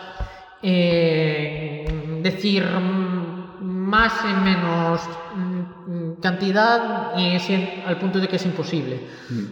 eh, 0.63 1.85
decir 2.23 2.65
mm, 2.65 3.63
más 3.63 4.25
en 4.25 4.43
menos 4.45 5.01
mm, 5.35 6.13
cantidad 6.23 7.15
y 7.17 7.35
es 7.37 7.49
al 7.87 7.99
punto 7.99 8.21
de 8.21 8.29
que 8.29 8.37
es 8.37 8.47
imposible. 8.47 9.01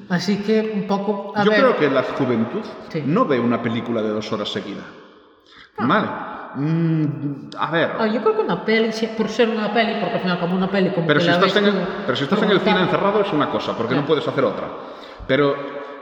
Así 0.08 0.36
que 0.38 0.72
un 0.74 0.86
poco... 0.86 1.32
A 1.36 1.42
Mm. 1.42 1.44
Yo 1.44 1.50
ver, 1.50 1.60
creo 1.60 1.76
que 1.76 1.90
la 1.90 2.02
juventud 2.04 2.60
Sí. 2.90 3.02
no 3.04 3.24
ve 3.26 3.38
una 3.40 3.60
película 3.60 4.00
de 4.02 4.08
dos 4.10 4.32
horas 4.32 4.48
seguida. 4.48 4.82
Vale. 5.78 6.06
Mm, 6.54 7.50
a 7.58 7.70
ver. 7.70 7.92
ah, 7.98 8.06
yo 8.06 8.20
creo 8.22 8.36
que 8.36 8.42
una 8.42 8.64
peli, 8.64 8.90
por 9.16 9.28
ser 9.28 9.48
una 9.50 9.72
peli, 9.72 10.00
porque 10.00 10.14
al 10.16 10.20
final 10.20 10.40
como 10.40 10.56
una 10.56 10.68
peli 10.70 10.90
como 10.90 11.06
Pero 11.06 11.18
que 11.20 11.24
si, 11.26 11.30
la 11.30 11.36
estás 11.36 11.54
ves 11.54 11.62
en 11.62 11.70
tú 11.72 11.86
pero 12.06 12.16
si 12.16 12.24
estás 12.24 12.42
en 12.42 12.50
el 12.50 12.58
cine 12.60 12.64
como 12.72 12.76
tal- 12.76 12.84
encerrado 12.94 13.20
es 13.20 13.32
una 13.32 13.50
cosa, 13.50 13.76
porque 13.76 13.94
no 13.94 14.00
Ya. 14.00 14.06
puedes 14.06 14.26
hacer 14.26 14.44
otra. 14.44 14.64
Pero 15.26 15.54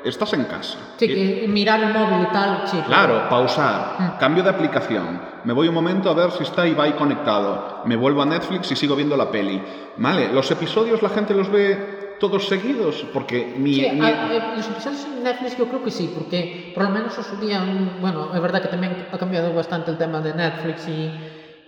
estás 0.05 0.33
en 0.35 0.45
casa. 0.45 0.79
Sí, 0.97 1.05
Y- 1.07 1.41
que 1.41 1.49
mirar 1.49 1.81
el 1.83 1.93
móvil 1.93 2.29
y 2.31 2.33
tal, 2.33 2.63
sí. 2.67 2.81
Claro, 2.87 3.29
pausar, 3.29 3.97
Mm. 3.99 4.19
cambio 4.21 4.45
de 4.45 4.51
aplicación, 4.51 5.21
me 5.45 5.53
voy 5.53 5.67
un 5.69 5.75
momento 5.75 6.11
a 6.11 6.15
ver 6.15 6.31
si 6.31 6.45
está 6.45 6.65
Ibai 6.67 6.93
conectado, 6.97 7.83
me 7.85 7.97
vuelvo 7.97 8.23
a 8.23 8.27
Netflix 8.27 8.71
y 8.71 8.77
sigo 8.77 8.95
viendo 8.95 9.17
la 9.17 9.31
peli. 9.31 9.61
Vale, 9.97 10.33
los 10.33 10.49
episodios 10.51 11.03
la 11.03 11.09
gente 11.09 11.35
los 11.35 11.51
ve 11.51 11.96
todos 12.19 12.49
seguidos, 12.49 13.05
porque 13.13 13.55
mi... 13.57 13.75
Sí, 13.75 13.91
mi- 13.93 14.05
a- 14.07 14.27
a- 14.53 14.57
los 14.57 14.67
episodios 14.69 15.05
en 15.05 15.23
Netflix 15.25 15.57
yo 15.59 15.67
creo 15.67 15.83
que 15.85 15.91
sí, 15.91 16.11
porque 16.15 16.73
por 16.75 16.85
lo 16.85 16.91
menos 16.91 17.17
en 17.19 17.25
su 17.25 17.37
día, 17.37 17.61
mm, 17.61 18.01
bueno, 18.01 18.35
es 18.35 18.41
verdad 18.41 18.63
que 18.63 18.69
también 18.69 19.07
ha 19.13 19.19
cambiado 19.19 19.53
bastante 19.55 19.91
el 19.91 19.99
tema 19.99 20.21
de 20.21 20.35
Netflix 20.35 20.89
y, 20.89 21.11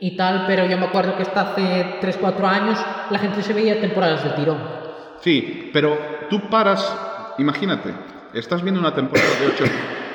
y 0.01 0.17
tal, 0.17 0.45
pero 0.47 0.65
yo 0.67 0.79
me 0.79 0.87
acuerdo 0.87 1.17
que 1.17 1.23
hasta 1.23 1.53
hace 1.53 2.01
3-4 2.01 2.45
años 2.45 2.79
la 3.11 3.19
gente 3.19 3.43
se 3.43 3.53
veía 3.53 3.81
temporadas 3.81 4.25
de 4.25 4.31
tirón. 4.31 4.59
Sí, 5.21 5.71
pero 5.73 5.99
tú 6.31 6.49
paras, 6.49 6.95
imagínate, 7.39 7.93
estás 8.33 8.63
viendo 8.63 8.81
una 8.81 8.95
temporada 8.95 9.29
de 9.41 9.47
ocho, 9.49 9.65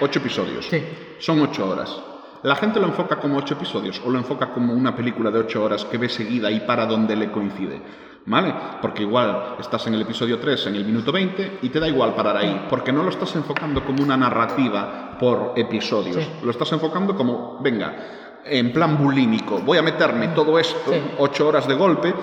ocho 0.02 0.20
episodios, 0.20 0.66
Sí. 0.68 0.82
son 1.20 1.42
ocho 1.42 1.70
horas. 1.70 1.96
La 2.44 2.56
gente 2.56 2.80
lo 2.80 2.88
enfoca 2.88 3.18
como 3.18 3.38
ocho 3.38 3.54
episodios 3.54 4.02
o 4.06 4.10
lo 4.10 4.18
enfoca 4.20 4.52
como 4.52 4.74
una 4.74 4.96
película 4.96 5.32
de 5.32 5.40
ocho 5.40 5.64
horas 5.64 5.86
que 5.86 5.98
ve 5.98 6.10
seguida 6.10 6.52
y 6.52 6.60
para 6.62 6.86
donde 6.86 7.16
le 7.16 7.32
coincide. 7.32 7.82
¿Vale? 8.26 8.54
Porque 8.82 9.04
igual 9.04 9.56
estás 9.60 9.86
en 9.88 9.96
el 9.96 10.02
episodio 10.02 10.40
3, 10.40 10.68
en 10.68 10.76
el 10.76 10.86
minuto 10.86 11.12
20, 11.12 11.60
y 11.62 11.68
te 11.70 11.80
da 11.80 11.90
igual 11.90 12.14
parar 12.16 12.38
ahí, 12.38 12.68
porque 12.70 12.94
no 12.94 13.04
lo 13.04 13.10
estás 13.10 13.36
enfocando 13.36 13.84
como 13.84 14.02
una 14.02 14.16
narrativa 14.16 15.18
por 15.20 15.52
episodios. 15.58 16.24
Sí. 16.24 16.30
Lo 16.42 16.52
estás 16.52 16.72
enfocando 16.72 17.18
como, 17.18 17.60
venga, 17.62 17.94
en 18.46 18.72
plan 18.72 18.98
bulímico, 18.98 19.60
voy 19.60 19.78
a 19.78 19.82
meterme 19.82 20.30
todo 20.30 20.58
esto, 20.58 20.92
Sí. 20.94 21.02
ocho 21.18 21.50
horas 21.50 21.68
de 21.68 21.76
golpe, 21.76 22.14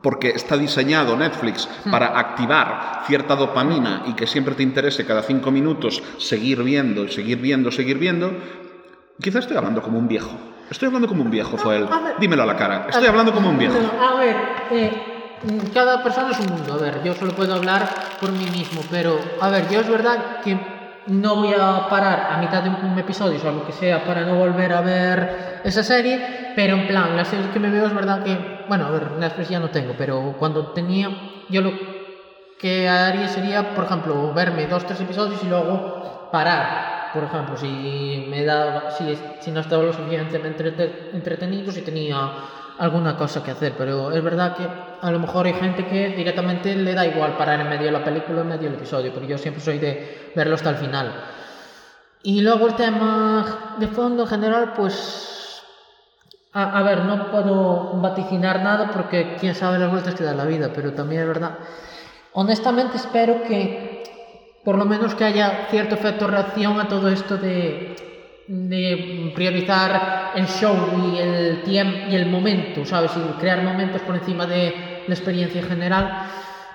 porque 0.00 0.30
está 0.30 0.56
diseñado 0.56 1.16
Netflix 1.16 1.68
para 1.90 2.18
activar 2.18 3.02
cierta 3.06 3.36
dopamina 3.36 4.04
y 4.06 4.14
que 4.14 4.26
siempre 4.26 4.54
te 4.54 4.62
interese 4.62 5.06
cada 5.06 5.22
cinco 5.22 5.50
minutos 5.50 6.02
seguir 6.18 6.62
viendo, 6.62 7.08
seguir 7.08 7.38
viendo, 7.38 7.70
seguir 7.70 7.98
viendo, 7.98 8.30
quizás 9.20 9.44
estoy 9.44 9.56
hablando 9.56 9.82
como 9.82 9.98
un 9.98 10.08
viejo. 10.08 10.30
Estoy 10.70 10.86
hablando 10.86 11.08
como 11.08 11.22
un 11.22 11.30
viejo, 11.30 11.56
ver. 11.68 11.86
Dímelo 12.18 12.42
a 12.42 12.46
la 12.46 12.56
cara. 12.56 12.86
Estoy 12.88 13.06
hablando 13.06 13.32
como 13.32 13.50
un 13.50 13.58
viejo. 13.58 13.74
No, 13.74 14.08
a 14.08 14.14
ver, 14.18 14.36
eh, 14.70 15.38
mm, 15.42 15.72
cada 15.72 16.02
persona 16.02 16.30
es 16.30 16.40
un 16.40 16.46
mundo. 16.46 16.74
A 16.74 16.78
ver, 16.78 17.02
yo 17.04 17.14
solo 17.14 17.32
puedo 17.32 17.54
hablar 17.54 17.88
por 18.20 18.32
mí 18.32 18.46
mismo, 18.50 18.80
pero 18.90 19.18
a 19.40 19.50
ver, 19.50 19.68
yo 19.68 19.80
es 19.80 19.88
verdad 19.88 20.40
que 20.42 20.58
no 21.06 21.36
voy 21.36 21.52
a 21.52 21.86
parar 21.90 22.28
a 22.32 22.38
mitad 22.38 22.62
de 22.62 22.70
un 22.70 22.98
episodio 22.98 23.38
o 23.46 23.52
lo 23.52 23.66
que 23.66 23.72
sea 23.72 24.04
para 24.04 24.22
no 24.22 24.36
volver 24.36 24.72
a 24.72 24.80
ver 24.80 25.60
esa 25.64 25.82
serie, 25.82 26.52
pero 26.56 26.76
en 26.76 26.86
plan, 26.86 27.14
las 27.16 27.28
series 27.28 27.48
que 27.48 27.60
me 27.60 27.68
veo 27.68 27.86
es 27.86 27.94
verdad 27.94 28.22
que, 28.22 28.64
bueno, 28.68 28.86
a 28.86 28.90
ver, 28.90 29.10
Netflix 29.12 29.50
ya 29.50 29.60
no 29.60 29.68
tengo, 29.68 29.94
pero 29.98 30.34
cuando 30.38 30.68
tenía, 30.68 31.10
yo 31.50 31.60
lo 31.60 31.72
que 32.58 32.88
haría 32.88 33.28
sería, 33.28 33.74
por 33.74 33.84
ejemplo, 33.84 34.32
verme 34.32 34.66
dos, 34.66 34.86
tres 34.86 35.00
episodios 35.00 35.42
y 35.42 35.46
luego 35.46 36.30
parar. 36.32 36.93
Por 37.14 37.24
ejemplo, 37.24 37.56
si 37.56 38.26
me 38.28 38.44
daba, 38.44 38.90
si, 38.90 39.16
si 39.40 39.50
no 39.52 39.60
estaba 39.60 39.84
lo 39.84 39.92
suficientemente 39.92 40.62
entrete- 40.64 41.14
entretenido, 41.14 41.72
si 41.72 41.82
tenía 41.82 42.32
alguna 42.78 43.16
cosa 43.16 43.42
que 43.42 43.52
hacer. 43.52 43.74
Pero 43.78 44.10
es 44.10 44.22
verdad 44.22 44.56
que 44.56 44.64
a 45.00 45.10
lo 45.10 45.20
mejor 45.20 45.46
hay 45.46 45.54
gente 45.54 45.86
que 45.86 46.08
directamente 46.08 46.74
le 46.74 46.92
da 46.92 47.06
igual 47.06 47.36
parar 47.36 47.60
en 47.60 47.68
medio 47.68 47.86
de 47.86 47.92
la 47.92 48.04
película, 48.04 48.40
en 48.40 48.48
medio 48.48 48.64
del 48.68 48.74
episodio, 48.74 49.12
pero 49.14 49.26
yo 49.26 49.38
siempre 49.38 49.62
soy 49.62 49.78
de 49.78 50.32
verlo 50.34 50.56
hasta 50.56 50.70
el 50.70 50.76
final. 50.76 51.12
Y 52.24 52.40
luego 52.40 52.66
el 52.66 52.74
tema 52.74 53.76
de 53.78 53.86
fondo 53.88 54.22
en 54.24 54.28
general, 54.28 54.72
pues 54.74 55.62
a, 56.52 56.78
a 56.78 56.82
ver, 56.82 57.04
no 57.04 57.30
puedo 57.30 58.00
vaticinar 58.00 58.62
nada 58.62 58.90
porque 58.90 59.36
quién 59.38 59.54
sabe 59.54 59.78
las 59.78 59.90
vueltas 59.90 60.14
que 60.14 60.24
da 60.24 60.34
la 60.34 60.44
vida, 60.44 60.70
pero 60.74 60.92
también 60.94 61.22
es 61.22 61.28
verdad. 61.28 61.58
Honestamente 62.32 62.96
espero 62.96 63.42
que 63.44 63.93
por 64.64 64.78
lo 64.78 64.84
menos 64.86 65.14
que 65.14 65.24
haya 65.24 65.66
cierto 65.70 65.94
efecto 65.94 66.26
reacción 66.26 66.80
a 66.80 66.88
todo 66.88 67.08
esto 67.08 67.36
de, 67.36 67.96
de 68.48 69.32
priorizar 69.34 70.32
el 70.34 70.46
show 70.46 70.74
y 71.14 71.18
el 71.18 71.62
tiempo 71.62 71.98
y 72.10 72.14
el 72.16 72.26
momento, 72.26 72.84
¿sabes? 72.84 73.12
Y 73.16 73.40
crear 73.40 73.62
momentos 73.62 74.00
por 74.02 74.14
encima 74.16 74.46
de 74.46 75.02
la 75.06 75.14
experiencia 75.14 75.60
en 75.60 75.68
general. 75.68 76.26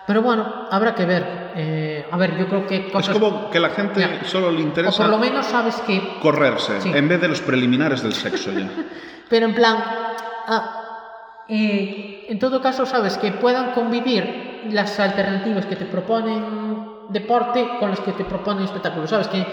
Pero 0.07 0.21
bueno, 0.23 0.67
habrá 0.71 0.95
que 0.95 1.05
ver. 1.05 1.51
Eh, 1.55 2.05
a 2.11 2.17
ver, 2.17 2.37
yo 2.37 2.47
creo 2.47 2.65
que 2.65 2.87
Es 2.87 2.91
cosas... 2.93 3.17
como 3.17 3.49
que 3.49 3.59
la 3.59 3.69
gente 3.69 3.99
Ya. 3.99 4.23
solo 4.23 4.49
le 4.51 4.57
o 4.57 4.61
interesa 4.61 5.03
por 5.03 5.09
lo 5.11 5.17
menos 5.17 5.45
sabes 5.47 5.75
que 5.85 6.01
correrse 6.21 6.79
Sí. 6.81 6.91
en 6.93 7.07
vez 7.07 7.19
de 7.21 7.27
los 7.27 7.41
preliminares 7.41 8.01
del 8.01 8.13
sexo 8.13 8.51
ya. 8.51 8.69
Pero 9.29 9.45
en 9.47 9.53
plan, 9.55 9.77
ah, 10.47 11.43
eh, 11.47 12.25
en 12.29 12.39
todo 12.39 12.61
caso, 12.61 12.85
sabes 12.85 13.17
que 13.17 13.31
puedan 13.33 13.71
convivir 13.71 14.61
las 14.71 14.99
alternativas 14.99 15.65
que 15.65 15.75
te 15.75 15.85
proponen 15.85 16.78
deporte 17.09 17.67
con 17.79 17.89
las 17.89 17.99
que 17.99 18.13
te 18.13 18.23
proponen 18.23 18.63
espectáculo. 18.63 19.07
Sabes 19.07 19.27
que, 19.27 19.45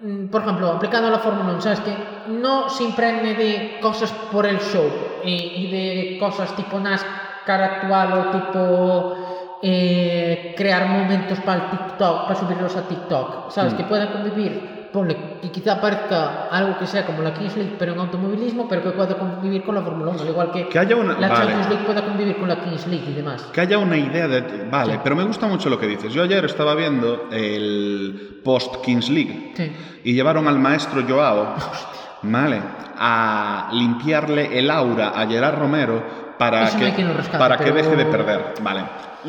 mm, 0.00 0.28
por 0.28 0.42
ejemplo, 0.42 0.68
aplicando 0.68 1.08
a 1.08 1.10
la 1.10 1.18
Fórmula 1.18 1.52
1, 1.52 1.60
sabes 1.60 1.80
que 1.80 1.94
no 2.28 2.70
se 2.70 2.84
impregne 2.84 3.34
de 3.34 3.78
cosas 3.80 4.10
por 4.32 4.46
el 4.46 4.58
show 4.60 4.90
y, 5.24 5.30
y 5.32 5.70
de 5.70 6.18
cosas 6.18 6.54
tipo 6.56 6.78
NASCAR 6.78 7.62
actual 7.62 8.12
o 8.12 8.30
tipo 8.30 9.16
eh, 9.62 10.54
crear 10.56 10.86
momentos 10.88 11.38
para 11.40 11.64
el 11.64 11.70
TikTok, 11.70 12.22
para 12.22 12.34
subirlos 12.34 12.76
a 12.76 12.88
TikTok. 12.88 13.50
Sabes 13.50 13.74
que 13.74 13.84
puedan 13.84 14.08
convivir 14.08 14.79
ponle 14.92 15.16
que 15.40 15.50
quizá 15.50 15.80
parezca 15.80 16.48
algo 16.50 16.78
que 16.78 16.86
sea 16.86 17.06
como 17.06 17.22
la 17.22 17.32
Kings 17.32 17.56
League 17.56 17.76
pero 17.78 17.92
en 17.92 17.98
automovilismo, 18.00 18.68
pero 18.68 18.82
que 18.82 18.90
pueda 18.90 19.16
convivir 19.16 19.62
con 19.62 19.74
la 19.74 19.82
Fórmula 19.82 20.10
1, 20.12 20.22
al 20.22 20.28
igual 20.28 20.50
que, 20.52 20.68
Que 20.68 20.78
haya 20.78 20.96
una- 20.96 21.18
la 21.18 21.28
vale. 21.28 21.40
Champions 21.46 21.68
League 21.68 21.84
pueda 21.86 22.04
convivir 22.04 22.36
con 22.38 22.48
la 22.48 22.60
Kings 22.64 22.86
League 22.86 23.04
y 23.08 23.12
demás. 23.14 23.42
Que 23.52 23.60
haya 23.60 23.78
una 23.78 23.96
idea 23.96 24.26
de... 24.28 24.68
Vale, 24.70 24.94
Sí. 24.94 24.98
pero 25.02 25.16
me 25.16 25.24
gusta 25.24 25.46
mucho 25.46 25.68
lo 25.70 25.78
que 25.78 25.86
dices. 25.86 26.12
Yo 26.12 26.22
ayer 26.22 26.44
estaba 26.44 26.74
viendo 26.74 27.28
el 27.30 28.40
post 28.44 28.76
Kings 28.84 29.08
League 29.10 29.52
Sí. 29.56 29.72
y 30.04 30.12
llevaron 30.14 30.46
al 30.48 30.58
maestro 30.58 31.02
Joao, 31.08 31.54
vale, 32.22 32.60
a 32.98 33.70
limpiarle 33.72 34.58
el 34.58 34.70
aura 34.70 35.10
a 35.10 35.26
Gerard 35.26 35.58
Romero 35.58 36.02
para 36.38 36.64
Eso 36.64 36.78
que, 36.78 36.84
rescate, 37.06 37.38
para 37.38 37.56
que 37.56 37.64
pero- 37.64 37.76
deje 37.76 37.96
de 37.96 38.04
perder. 38.06 38.54
Vale. 38.62 38.84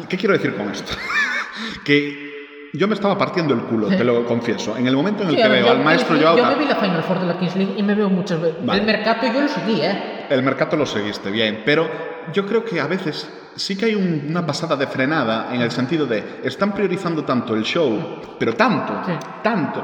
¿Qué 0.10 0.18
quiero 0.18 0.34
decir 0.34 0.56
con 0.56 0.70
esto? 0.72 0.94
que 1.86 2.31
yo 2.74 2.88
me 2.88 2.94
estaba 2.96 3.18
partiendo 3.18 3.54
el 3.54 3.62
culo, 3.62 3.88
te 3.88 4.04
lo 4.04 4.26
confieso. 4.34 4.78
En 4.78 4.88
el 4.88 4.96
momento 4.96 5.24
en 5.24 5.30
el 5.30 5.36
Sí, 5.36 5.42
que 5.42 5.48
ver, 5.48 5.58
veo 5.64 5.66
yo- 5.68 5.72
al 5.80 5.84
maestro 5.84 6.16
yo, 6.16 6.24
Joao... 6.34 6.38
yo 6.38 6.46
me 6.46 6.56
vi 6.56 6.66
la 6.66 6.76
Final 6.76 7.04
Four 7.04 7.20
de 7.20 7.26
la 7.28 7.38
Kings 7.40 7.56
League 7.56 7.74
y 7.78 7.84
me 7.84 7.96
veo 7.96 8.10
muchas 8.10 8.40
veces. 8.42 8.66
Vale. 8.66 8.80
El 8.82 8.86
mercado 8.86 9.28
yo 9.34 9.42
lo 9.42 9.48
seguí, 9.48 9.82
¿eh? 9.82 10.26
El 10.30 10.44
mercado 10.44 10.78
lo 10.78 10.86
seguiste 10.86 11.30
bien, 11.32 11.64
pero 11.66 11.90
yo 12.34 12.46
creo 12.46 12.64
que 12.64 12.80
a 12.80 12.88
veces 12.88 13.30
sí 13.56 13.78
que 13.78 13.86
hay 13.86 13.96
un- 13.96 14.26
una 14.30 14.46
pasada 14.46 14.76
de 14.78 14.88
frenada 14.88 15.50
en 15.54 15.62
el 15.62 15.72
sentido 15.72 16.06
de 16.06 16.40
están 16.44 16.74
priorizando 16.74 17.24
tanto 17.26 17.54
el 17.56 17.64
show, 17.64 18.22
pero 18.40 18.54
tanto, 18.54 18.94
Sí. 19.06 19.12
tanto, 19.44 19.84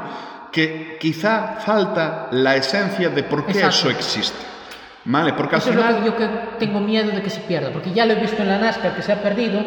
que 0.52 0.98
quizá 1.00 1.58
falta 1.60 2.28
la 2.32 2.56
esencia 2.56 3.10
de 3.10 3.24
por 3.24 3.46
qué 3.46 3.52
Exacto. 3.52 3.76
eso 3.76 3.90
existe. 3.90 4.38
¿Vale? 5.10 5.34
Porque 5.34 5.56
al 5.56 5.62
Eso 5.62 5.70
es 5.70 5.76
lo 5.78 5.82
final... 5.84 6.00
que 6.00 6.06
yo 6.06 6.16
que 6.18 6.28
tengo 6.60 6.80
miedo 6.82 7.12
de 7.12 7.22
que 7.22 7.30
se 7.30 7.40
pierda, 7.42 7.72
porque 7.72 7.92
ya 7.94 8.06
lo 8.06 8.14
he 8.14 8.16
visto 8.20 8.42
en 8.42 8.50
la 8.50 8.58
NASCAR 8.60 8.94
que 8.96 9.02
se 9.02 9.12
ha 9.14 9.22
perdido, 9.22 9.62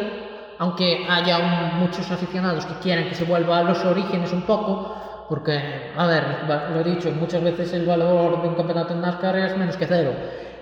aunque 0.61 1.07
haya 1.09 1.39
muchos 1.79 2.11
aficionados 2.11 2.67
que 2.67 2.75
quieran 2.75 3.09
que 3.09 3.15
se 3.15 3.23
vuelva 3.23 3.57
a 3.57 3.63
los 3.63 3.83
orígenes 3.83 4.31
un 4.31 4.43
poco, 4.43 4.95
porque, 5.27 5.59
a 5.97 6.05
ver, 6.05 6.23
lo 6.71 6.81
he 6.81 6.83
dicho, 6.83 7.11
muchas 7.19 7.41
veces 7.41 7.73
el 7.73 7.87
valor 7.87 8.43
de 8.43 8.47
un 8.47 8.53
campeonato 8.53 8.93
en 8.93 9.01
NASCAR 9.01 9.39
es 9.39 9.57
menos 9.57 9.75
que 9.75 9.87
cero. 9.87 10.11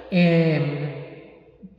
Eh, 0.10 0.99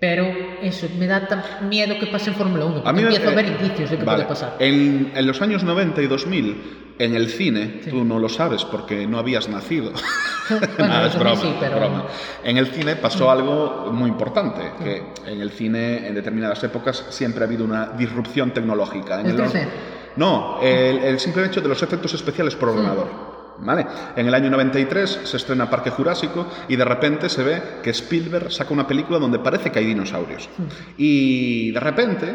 pero 0.00 0.24
eso, 0.62 0.88
me 0.98 1.06
da 1.06 1.28
tan 1.28 1.68
miedo 1.68 1.98
que 2.00 2.06
pase 2.06 2.30
en 2.30 2.36
Fórmula 2.36 2.64
1, 2.64 2.82
porque 2.82 3.00
empiezo 3.02 3.28
a 3.28 3.32
eh, 3.32 3.36
ver 3.36 3.46
indicios 3.46 3.90
de 3.90 3.98
que 3.98 4.04
vale, 4.04 4.24
puede 4.24 4.28
pasar. 4.28 4.56
En, 4.58 5.12
en 5.14 5.26
los 5.26 5.40
años 5.42 5.62
90 5.62 6.00
y 6.00 6.06
2000, 6.06 6.62
en 6.98 7.14
el 7.14 7.28
cine, 7.28 7.80
tú 7.88 8.02
no 8.04 8.18
lo 8.18 8.28
sabes 8.28 8.64
porque 8.64 9.06
no 9.06 9.18
habías 9.18 9.48
nacido. 9.48 9.92
Bueno, 10.50 10.66
Nada, 10.78 11.06
es 11.06 11.16
broma, 11.16 11.40
sí, 11.40 11.54
pero- 11.60 11.76
broma. 11.78 12.06
En 12.42 12.56
el 12.58 12.66
cine 12.66 12.96
pasó 12.96 13.30
algo 13.30 13.90
muy 13.92 14.10
importante, 14.10 14.62
que 14.82 15.30
en 15.30 15.40
el 15.40 15.50
cine 15.52 16.08
en 16.08 16.14
determinadas 16.16 16.64
épocas 16.64 17.06
siempre 17.10 17.44
ha 17.44 17.46
habido 17.46 17.64
una 17.64 17.90
disrupción 17.90 18.50
tecnológica. 18.50 19.20
En 19.20 19.26
¿El 19.26 19.38
el- 19.38 19.46
3D? 19.46 19.68
No, 20.16 20.58
el, 20.60 20.98
el 21.04 21.20
simple 21.20 21.46
hecho 21.46 21.60
de 21.60 21.68
los 21.68 21.80
efectos 21.84 22.12
especiales 22.14 22.56
por 22.56 22.70
ordenador. 22.70 23.29
¿Vale? 23.62 23.86
En 24.16 24.26
el 24.26 24.34
año 24.34 24.48
93 24.50 25.20
se 25.24 25.36
estrena 25.36 25.68
Parque 25.68 25.90
Jurásico 25.90 26.46
y 26.68 26.76
de 26.76 26.84
repente 26.84 27.28
se 27.28 27.42
ve 27.42 27.62
que 27.82 27.90
Spielberg 27.90 28.50
saca 28.50 28.72
una 28.72 28.86
película 28.86 29.18
donde 29.18 29.38
parece 29.38 29.70
que 29.70 29.78
hay 29.78 29.86
dinosaurios. 29.86 30.48
Y 30.96 31.70
de 31.72 31.80
repente, 31.80 32.34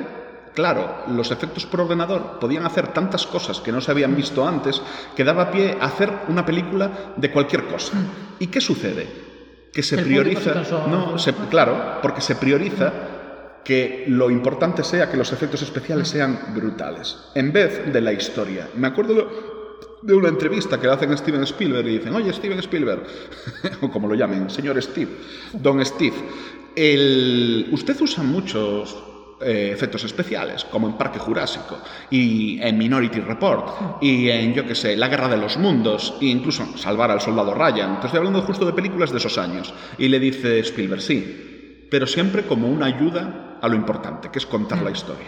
claro, 0.53 1.03
los 1.09 1.31
efectos 1.31 1.65
por 1.65 1.81
ordenador 1.81 2.37
podían 2.39 2.65
hacer 2.65 2.89
tantas 2.89 3.25
cosas 3.25 3.59
que 3.59 3.71
no 3.71 3.81
se 3.81 3.91
habían 3.91 4.15
visto 4.15 4.47
antes 4.47 4.81
que 5.15 5.23
daba 5.23 5.51
pie 5.51 5.77
a 5.79 5.85
hacer 5.85 6.11
una 6.27 6.45
película 6.45 6.91
de 7.17 7.31
cualquier 7.31 7.65
cosa. 7.65 7.93
¿Y 8.39 8.47
qué 8.47 8.61
sucede? 8.61 9.07
Que 9.73 9.83
se 9.83 9.95
El 9.95 10.03
público 10.05 10.41
se 10.41 10.51
prioriza... 10.51 10.87
No, 10.87 11.17
se- 11.17 11.33
claro, 11.49 11.99
porque 12.01 12.21
se 12.21 12.35
prioriza 12.35 12.93
que 13.63 14.05
lo 14.07 14.29
importante 14.29 14.83
sea 14.83 15.09
que 15.09 15.17
los 15.17 15.33
efectos 15.33 15.63
especiales 15.63 16.07
sean 16.07 16.53
brutales, 16.53 17.17
en 17.33 17.51
vez 17.51 17.91
de 17.91 17.99
la 17.99 18.13
historia. 18.13 18.69
Me 18.75 18.87
acuerdo 18.87 19.54
de- 20.05 20.13
una 20.13 20.29
entrevista 20.29 20.79
que 20.79 20.87
le 20.87 20.93
hacen 20.93 21.11
a 21.11 21.17
Steven 21.17 21.43
Spielberg 21.43 21.87
y 21.87 21.97
dicen, 21.97 22.13
oye, 22.15 22.31
Steven 22.33 22.59
Spielberg, 22.59 23.03
o 23.81 23.89
como 23.89 24.07
lo 24.07 24.15
llamen, 24.15 24.49
señor 24.49 24.81
Steve, 24.81 25.11
don 25.53 25.83
Steve, 25.85 26.15
el- 26.75 27.67
usted 27.71 27.99
usa 28.01 28.23
muchos 28.23 28.95
eh, 29.41 29.71
efectos 29.73 30.03
especiales, 30.05 30.63
como 30.65 30.87
en 30.87 30.93
Parque 30.97 31.19
Jurásico 31.19 31.77
y 32.09 32.57
en 32.61 32.77
Minority 32.77 33.19
Report 33.19 34.01
y 34.01 34.29
en, 34.29 34.53
yo 34.53 34.65
qué 34.65 34.75
sé, 34.75 34.95
La 34.95 35.09
Guerra 35.09 35.27
de 35.27 35.37
los 35.37 35.57
Mundos 35.57 36.15
e 36.21 36.25
incluso 36.27 36.65
Salvar 36.77 37.11
al 37.11 37.19
Soldado 37.21 37.53
Ryan. 37.53 37.99
Te 37.99 38.07
estoy 38.07 38.19
hablando 38.19 38.41
justo 38.43 38.65
de 38.65 38.71
películas 38.73 39.11
de 39.11 39.17
esos 39.17 39.37
años. 39.37 39.73
Y 39.97 40.07
le 40.07 40.19
dice 40.19 40.59
Spielberg, 40.59 41.01
sí, 41.01 41.87
pero 41.91 42.07
siempre 42.07 42.43
como 42.43 42.67
una 42.69 42.85
ayuda 42.85 43.57
a 43.61 43.67
lo 43.67 43.75
importante, 43.75 44.29
que 44.31 44.39
es 44.39 44.45
contar 44.45 44.81
la 44.81 44.91
historia. 44.91 45.27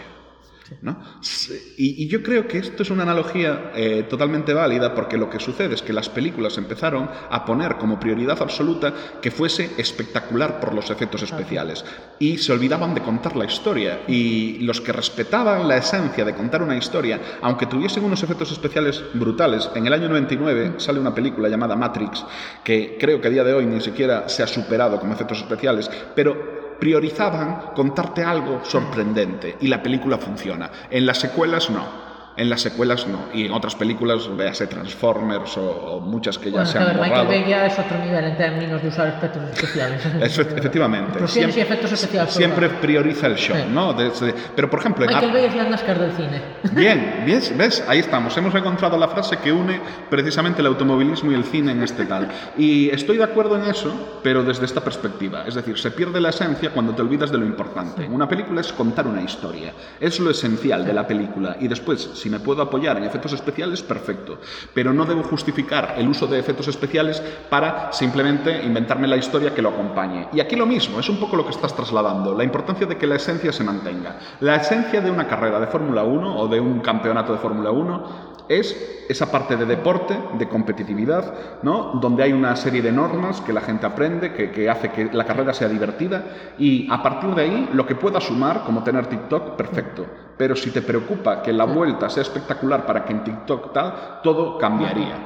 ¿No? 0.82 0.98
Sí, 1.20 1.74
Y, 1.76 2.04
y 2.04 2.08
yo 2.08 2.22
creo 2.22 2.46
que 2.46 2.58
esto 2.58 2.82
es 2.82 2.90
una 2.90 3.02
analogía 3.02 3.72
eh, 3.74 4.06
totalmente 4.08 4.54
válida 4.54 4.94
porque 4.94 5.16
lo 5.16 5.30
que 5.30 5.40
sucede 5.40 5.74
es 5.74 5.82
que 5.82 5.92
las 5.92 6.08
películas 6.08 6.58
empezaron 6.58 7.08
a 7.30 7.44
poner 7.44 7.76
como 7.76 7.98
prioridad 8.00 8.40
absoluta 8.40 8.92
que 9.20 9.30
fuese 9.30 9.70
espectacular 9.78 10.60
por 10.60 10.74
los 10.74 10.90
efectos 10.90 11.22
especiales. 11.22 11.84
Y 12.18 12.38
se 12.38 12.52
olvidaban 12.52 12.94
de 12.94 13.02
contar 13.02 13.36
la 13.36 13.44
historia. 13.44 14.02
Y 14.06 14.58
los 14.60 14.80
que 14.80 14.92
respetaban 14.92 15.68
la 15.68 15.76
esencia 15.76 16.24
de 16.24 16.34
contar 16.34 16.62
una 16.62 16.76
historia, 16.76 17.20
aunque 17.42 17.66
tuviesen 17.66 18.04
unos 18.04 18.22
efectos 18.22 18.52
especiales 18.52 19.02
brutales, 19.14 19.70
en 19.74 19.86
el 19.86 19.92
año 19.92 20.08
99 20.08 20.74
sale 20.78 21.00
una 21.00 21.14
película 21.14 21.48
llamada 21.48 21.76
Matrix 21.76 22.24
que 22.64 22.96
creo 22.98 23.20
que 23.20 23.28
a 23.28 23.30
día 23.30 23.44
de 23.44 23.54
hoy 23.54 23.66
ni 23.66 23.80
siquiera 23.80 24.28
se 24.28 24.42
ha 24.42 24.46
superado 24.46 24.98
como 24.98 25.14
efectos 25.14 25.38
especiales, 25.38 25.90
pero 26.14 26.67
priorizaban 26.78 27.72
contarte 27.74 28.22
algo 28.22 28.64
sorprendente 28.64 29.56
y 29.60 29.68
la 29.68 29.82
película 29.82 30.18
funciona. 30.18 30.70
En 30.90 31.06
las 31.06 31.18
secuelas 31.18 31.70
no. 31.70 32.07
En 32.38 32.48
las 32.48 32.60
secuelas 32.62 33.06
no. 33.06 33.18
Y 33.34 33.46
en 33.46 33.52
otras 33.52 33.74
películas, 33.74 34.28
véase 34.36 34.66
Transformers 34.68 35.56
o, 35.58 35.62
o 35.96 36.00
muchas 36.00 36.38
que 36.38 36.46
ya 36.50 36.58
Bueno, 36.58 36.66
se 36.70 36.78
han 36.78 36.84
ver, 36.86 36.94
Michael 36.94 37.10
borrado. 37.26 37.28
Bay 37.28 37.50
ya 37.50 37.66
es 37.66 37.78
otro 37.78 37.98
nivel 37.98 38.24
en 38.24 38.36
términos 38.36 38.80
de 38.80 38.88
usar 38.88 39.08
efectos 39.08 39.42
especiales. 39.52 40.04
Efe- 40.20 40.56
efectivamente. 40.56 41.10
Explosiones 41.12 41.56
y 41.56 41.60
efectos 41.60 41.92
especiales. 41.92 42.32
siempre 42.32 42.68
prioriza 42.68 43.26
el 43.26 43.34
show, 43.36 43.56
Sí. 43.56 43.62
¿no? 43.72 43.92
Desde- 43.92 44.34
pero, 44.54 44.70
por 44.70 44.78
ejemplo, 44.80 45.04
en 45.04 45.10
Michael 45.10 45.30
Ap- 45.30 45.34
Bay 45.34 45.44
es 45.46 45.54
la 45.56 45.64
NASCAR 45.64 45.98
del 45.98 46.12
cine. 46.12 46.42
Bien, 46.72 47.22
¿ves? 47.26 47.56
¿ves? 47.56 47.84
Ahí 47.88 47.98
estamos. 47.98 48.36
Hemos 48.36 48.54
encontrado 48.54 48.96
la 48.96 49.08
frase 49.08 49.36
que 49.38 49.50
une 49.52 49.80
precisamente 50.08 50.60
el 50.60 50.66
automovilismo 50.68 51.32
y 51.32 51.34
el 51.34 51.44
cine 51.44 51.72
en 51.72 51.82
este 51.82 52.04
tal. 52.06 52.28
Y 52.56 52.88
estoy 52.90 53.16
de 53.16 53.24
acuerdo 53.24 53.56
en 53.56 53.68
eso, 53.68 54.20
pero 54.22 54.44
desde 54.44 54.64
esta 54.64 54.80
perspectiva. 54.82 55.44
Es 55.46 55.54
decir, 55.56 55.76
se 55.78 55.90
pierde 55.90 56.20
la 56.20 56.28
esencia 56.30 56.70
cuando 56.70 56.94
te 56.94 57.02
olvidas 57.02 57.32
de 57.32 57.38
lo 57.38 57.44
importante. 57.46 58.06
Una 58.08 58.28
película 58.28 58.60
es 58.60 58.72
contar 58.72 59.06
una 59.08 59.22
historia. 59.22 59.72
Es 59.98 60.20
lo 60.20 60.30
esencial 60.30 60.84
de 60.84 60.92
la 60.92 61.06
película. 61.06 61.56
Y 61.60 61.66
después, 61.68 62.10
si 62.14 62.27
me 62.28 62.40
puedo 62.40 62.62
apoyar 62.62 62.96
en 62.96 63.04
efectos 63.04 63.32
especiales, 63.32 63.82
perfecto. 63.82 64.38
Pero 64.74 64.92
no 64.92 65.04
debo 65.04 65.22
justificar 65.22 65.94
el 65.96 66.08
uso 66.08 66.26
de 66.26 66.38
efectos 66.38 66.68
especiales 66.68 67.22
para 67.48 67.92
simplemente 67.92 68.62
inventarme 68.64 69.08
la 69.08 69.16
historia 69.16 69.54
que 69.54 69.62
lo 69.62 69.70
acompañe. 69.70 70.28
Y 70.32 70.40
aquí 70.40 70.56
lo 70.56 70.66
mismo, 70.66 71.00
es 71.00 71.08
un 71.08 71.18
poco 71.18 71.36
lo 71.36 71.44
que 71.44 71.50
estás 71.50 71.74
trasladando, 71.74 72.34
la 72.34 72.44
importancia 72.44 72.86
de 72.86 72.96
que 72.96 73.06
la 73.06 73.16
esencia 73.16 73.52
se 73.52 73.64
mantenga. 73.64 74.18
La 74.40 74.56
esencia 74.56 75.00
de 75.00 75.10
una 75.10 75.26
carrera 75.26 75.60
de 75.60 75.66
Fórmula 75.66 76.04
1 76.04 76.38
o 76.38 76.48
de 76.48 76.60
un 76.60 76.80
campeonato 76.80 77.32
de 77.32 77.38
Fórmula 77.38 77.70
1 77.70 78.27
es 78.48 79.04
esa 79.08 79.30
parte 79.30 79.56
de 79.56 79.64
deporte, 79.64 80.18
de 80.38 80.48
competitividad, 80.48 81.60
¿no? 81.62 81.98
donde 82.00 82.22
hay 82.22 82.32
una 82.32 82.54
serie 82.56 82.82
de 82.82 82.92
normas 82.92 83.40
que 83.40 83.52
la 83.52 83.60
gente 83.60 83.86
aprende, 83.86 84.32
que, 84.32 84.50
que 84.50 84.68
hace 84.68 84.90
que 84.90 85.06
la 85.12 85.24
carrera 85.24 85.54
sea 85.54 85.68
divertida 85.68 86.24
y 86.58 86.88
a 86.90 87.02
partir 87.02 87.34
de 87.34 87.42
ahí 87.42 87.70
lo 87.72 87.86
que 87.86 87.94
pueda 87.94 88.20
sumar, 88.20 88.64
como 88.64 88.82
tener 88.82 89.06
TikTok, 89.06 89.56
perfecto. 89.56 90.06
Pero 90.36 90.54
si 90.54 90.70
te 90.70 90.82
preocupa 90.82 91.42
que 91.42 91.52
la 91.52 91.64
vuelta 91.64 92.08
sea 92.08 92.22
espectacular 92.22 92.84
para 92.84 93.04
que 93.04 93.12
en 93.12 93.24
TikTok 93.24 93.72
tal, 93.72 94.20
todo 94.22 94.58
cambiaría. 94.58 95.16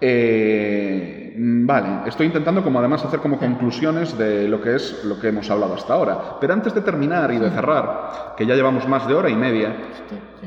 Eh, 0.00 1.34
mm, 1.36 1.66
vale, 1.66 1.88
estoy 2.06 2.26
intentando 2.26 2.62
como 2.62 2.78
además 2.78 3.04
hacer 3.04 3.18
como 3.18 3.38
conclusiones 3.38 4.16
de 4.16 4.48
lo 4.48 4.60
que 4.60 4.76
es 4.76 5.04
lo 5.04 5.18
que 5.18 5.28
hemos 5.28 5.50
hablado 5.50 5.74
hasta 5.74 5.94
ahora. 5.94 6.36
Pero 6.40 6.52
antes 6.52 6.74
de 6.74 6.82
terminar 6.82 7.32
y 7.32 7.38
de 7.38 7.50
cerrar, 7.50 8.34
que 8.36 8.46
ya 8.46 8.54
llevamos 8.54 8.86
más 8.86 9.08
de 9.08 9.14
hora 9.14 9.28
y 9.28 9.34
media, 9.34 9.74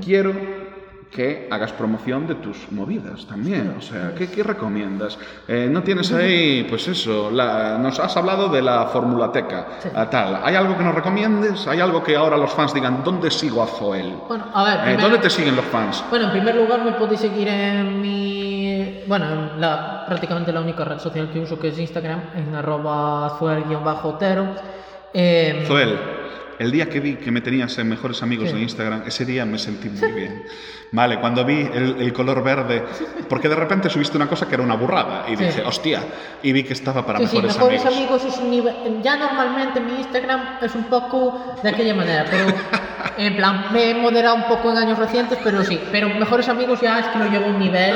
quiero 0.03 0.60
que 1.11 1.49
hagas 1.51 1.73
promoción 1.73 2.25
de 2.25 2.35
tus 2.35 2.71
movidas 2.71 3.25
también. 3.27 3.75
O 3.77 3.81
sea, 3.81 4.13
¿qué, 4.17 4.29
qué 4.31 4.43
recomiendas? 4.43 5.19
Eh, 5.47 5.67
¿No 5.69 5.83
tienes 5.83 6.11
ahí, 6.13 6.65
pues 6.69 6.87
eso, 6.87 7.29
la- 7.29 7.77
nos 7.77 7.99
has 7.99 8.15
hablado 8.15 8.47
de 8.47 8.61
la 8.61 8.85
formulateca, 8.85 9.67
tal. 10.09 10.39
¿Hay 10.43 10.55
algo 10.55 10.77
que 10.77 10.83
nos 10.83 10.95
recomiendes? 10.95 11.67
¿Hay 11.67 11.81
algo 11.81 12.01
que 12.01 12.15
ahora 12.15 12.37
los 12.37 12.51
fans 12.53 12.73
digan, 12.73 13.03
¿dónde 13.03 13.29
sigo 13.29 13.61
a 13.61 13.67
Zoel? 13.67 14.13
Bueno, 14.27 14.45
a 14.53 14.63
ver, 14.63 14.89
Eh, 14.89 14.97
¿Dónde 15.01 15.17
te 15.17 15.29
siguen 15.29 15.55
los 15.57 15.65
fans? 15.65 16.01
Bueno, 16.09 16.25
en 16.27 16.31
primer 16.31 16.55
lugar 16.55 16.83
me 16.85 16.93
podéis 16.93 17.19
seguir 17.19 17.47
en 17.49 18.01
mi... 18.01 19.01
Bueno, 19.07 19.25
en 19.33 19.59
la, 19.59 20.05
prácticamente 20.07 20.53
la 20.53 20.61
única 20.61 20.85
red 20.85 20.99
social 20.99 21.29
que 21.29 21.39
uso 21.41 21.59
que 21.59 21.67
es 21.69 21.77
Instagram, 21.77 22.21
en 22.35 22.55
arroba 22.55 23.35
zuel-otero. 23.37 24.55
Eh, 25.13 25.65
Zoel, 25.67 25.97
el 26.61 26.71
día 26.71 26.87
que 26.87 26.99
vi 26.99 27.15
que 27.15 27.31
me 27.31 27.41
tenías 27.41 27.77
en 27.79 27.89
Mejores 27.89 28.21
Amigos 28.23 28.49
Sí. 28.49 28.55
de 28.55 28.61
Instagram, 28.61 29.03
ese 29.07 29.25
día 29.25 29.45
me 29.45 29.57
sentí 29.57 29.89
muy 29.89 30.11
bien. 30.11 30.43
Vale, 30.93 31.19
cuando 31.19 31.43
vi 31.45 31.61
el, 31.73 31.95
el 31.99 32.11
color 32.13 32.43
verde, 32.43 32.83
porque 33.29 33.47
de 33.49 33.55
repente 33.55 33.89
subiste 33.89 34.17
una 34.17 34.27
cosa 34.27 34.47
que 34.47 34.55
era 34.55 34.63
una 34.63 34.75
burrada 34.75 35.25
y 35.29 35.37
Sí. 35.37 35.45
dije, 35.45 35.63
hostia, 35.63 36.01
y 36.43 36.51
vi 36.51 36.63
que 36.63 36.73
estaba 36.73 37.05
para 37.05 37.19
sí, 37.19 37.25
Mejores, 37.37 37.55
mejores 37.57 37.85
amigos. 37.85 38.21
amigos. 38.21 38.25
es 38.35 38.41
un 38.41 38.51
nivel. 38.51 38.75
Ya 39.01 39.15
normalmente 39.15 39.79
mi 39.79 39.93
Instagram 39.99 40.57
es 40.61 40.75
un 40.75 40.83
poco 40.85 41.55
de 41.63 41.69
aquella 41.69 41.95
manera, 41.95 42.25
pero 42.29 42.45
en 43.17 43.35
plan, 43.37 43.65
me 43.71 43.89
he 43.91 43.95
moderado 43.95 44.35
un 44.35 44.43
poco 44.43 44.69
en 44.71 44.77
años 44.77 44.99
recientes, 44.99 45.39
pero 45.43 45.63
sí. 45.63 45.79
Pero 45.91 46.09
mejores 46.09 46.47
amigos 46.49 46.79
ya 46.81 46.99
es 46.99 47.07
que 47.07 47.19
lo 47.19 47.25
llevo 47.29 47.45
a 47.45 47.49
un 47.49 47.59
nivel 47.59 47.95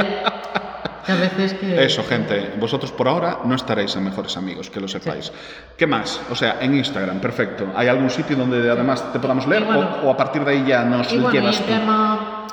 que 1.05 1.11
a 1.11 1.15
veces 1.15 1.53
que. 1.53 1.83
Eso, 1.85 2.03
gente, 2.03 2.53
vosotros 2.59 2.91
por 2.91 3.07
ahora 3.07 3.39
no 3.45 3.55
estaréis 3.55 3.95
en 3.95 4.03
Mejores 4.05 4.35
Amigos, 4.37 4.69
que 4.69 4.79
lo 4.81 4.87
sepáis. 4.87 5.31
¿Qué 5.77 5.85
más? 5.87 6.19
O 6.31 6.35
sea, 6.35 6.57
en 6.61 6.75
Instagram, 6.75 7.19
perfecto. 7.19 7.67
¿Hay 7.75 7.87
algún 7.87 8.09
sitio 8.09 8.35
donde 8.35 8.69
además 8.69 9.11
te 9.13 9.19
podamos 9.19 9.45
leer 9.47 9.63
Y 9.63 9.65
bueno- 9.65 9.89
o, 10.03 10.07
o 10.07 10.11
a 10.11 10.17
partir 10.17 10.43
de 10.43 10.51
ahí 10.51 10.65
ya 10.67 10.83
nos 10.83 11.11
Y 11.11 11.17
bueno, 11.19 11.29
y 11.29 11.39
llevas 11.39 11.59
el 11.59 11.65
tú? 11.65 11.71
tema. 11.71 12.47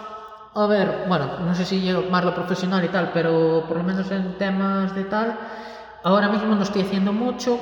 A 0.55 0.67
ver, 0.67 1.05
bueno, 1.09 1.39
no 1.41 1.55
sé 1.55 1.65
si 1.65 1.81
llevo 1.81 2.11
más 2.11 2.23
lo 2.25 2.35
profesional 2.35 2.85
y 2.85 2.89
tal, 2.89 3.11
pero 3.15 3.65
por 3.67 3.79
lo 3.79 3.85
menos 3.85 4.11
en 4.11 4.37
temas 4.37 4.95
de 4.95 5.05
tal, 5.05 5.35
ahora 6.05 6.29
mismo 6.29 6.55
no 6.55 6.63
estoy 6.63 6.83
haciendo 6.83 7.11
mucho, 7.11 7.59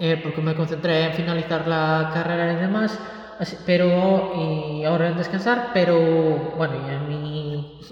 eh, 0.00 0.18
porque 0.22 0.40
me 0.40 0.54
concentré 0.54 1.04
en 1.04 1.12
finalizar 1.12 1.68
la 1.68 2.10
carrera 2.14 2.54
y 2.54 2.56
demás, 2.56 2.98
pero 3.66 4.32
y 4.36 4.84
ahora 4.86 5.08
en 5.08 5.18
descansar, 5.18 5.68
pero 5.74 5.98
bueno, 6.56 6.74
y 6.88 6.90
en 6.90 7.08
mi 7.10 7.29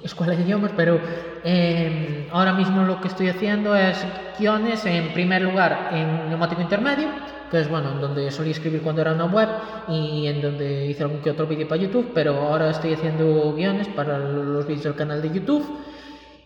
escuela 0.02 0.34
de 0.34 0.42
idiomas, 0.42 0.72
pero 0.76 1.00
eh, 1.44 2.28
ahora 2.32 2.52
mismo 2.52 2.82
lo 2.82 3.00
que 3.00 3.08
estoy 3.08 3.28
haciendo 3.28 3.74
es 3.74 4.04
guiones, 4.38 4.84
en 4.86 5.12
primer 5.12 5.42
lugar, 5.42 5.90
en 5.92 6.28
neumático 6.28 6.60
intermedio, 6.60 7.08
que 7.50 7.60
es 7.60 7.68
bueno, 7.68 7.92
en 7.92 8.00
donde 8.00 8.30
solía 8.30 8.52
escribir 8.52 8.82
cuando 8.82 9.02
era 9.02 9.12
una 9.12 9.24
web 9.24 9.48
y 9.88 10.26
en 10.26 10.42
donde 10.42 10.86
hice 10.86 11.02
algún 11.02 11.20
que 11.20 11.30
otro 11.30 11.46
vídeo 11.46 11.66
para 11.66 11.80
YouTube, 11.80 12.10
pero 12.14 12.36
ahora 12.36 12.70
estoy 12.70 12.94
haciendo 12.94 13.52
guiones 13.54 13.88
para 13.88 14.18
los 14.18 14.66
vídeos 14.66 14.84
del 14.84 14.94
canal 14.94 15.22
de 15.22 15.30
YouTube. 15.30 15.64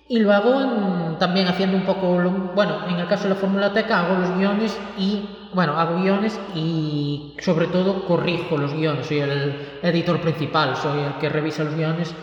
Y 0.08 0.18
luego 0.18 1.16
también 1.18 1.48
haciendo 1.48 1.76
un 1.76 1.84
poco, 1.84 2.20
bueno, 2.54 2.86
en 2.86 2.98
el 2.98 3.06
caso 3.08 3.24
de 3.24 3.30
la 3.30 3.34
Fórmula 3.36 3.72
Teca 3.72 4.00
hago 4.00 4.20
los 4.20 4.36
guiones 4.36 4.78
y, 4.98 5.26
bueno, 5.54 5.78
hago 5.78 6.02
guiones 6.02 6.38
y 6.54 7.34
sobre 7.38 7.68
todo 7.68 8.04
corrijo 8.04 8.58
los 8.58 8.74
guiones. 8.74 9.06
Soy 9.06 9.20
el 9.20 9.54
editor 9.82 10.20
principal, 10.20 10.76
soy 10.76 11.00
el 11.00 11.14
que 11.14 11.30
revisa 11.30 11.64
los 11.64 11.74
guiones 11.74 12.14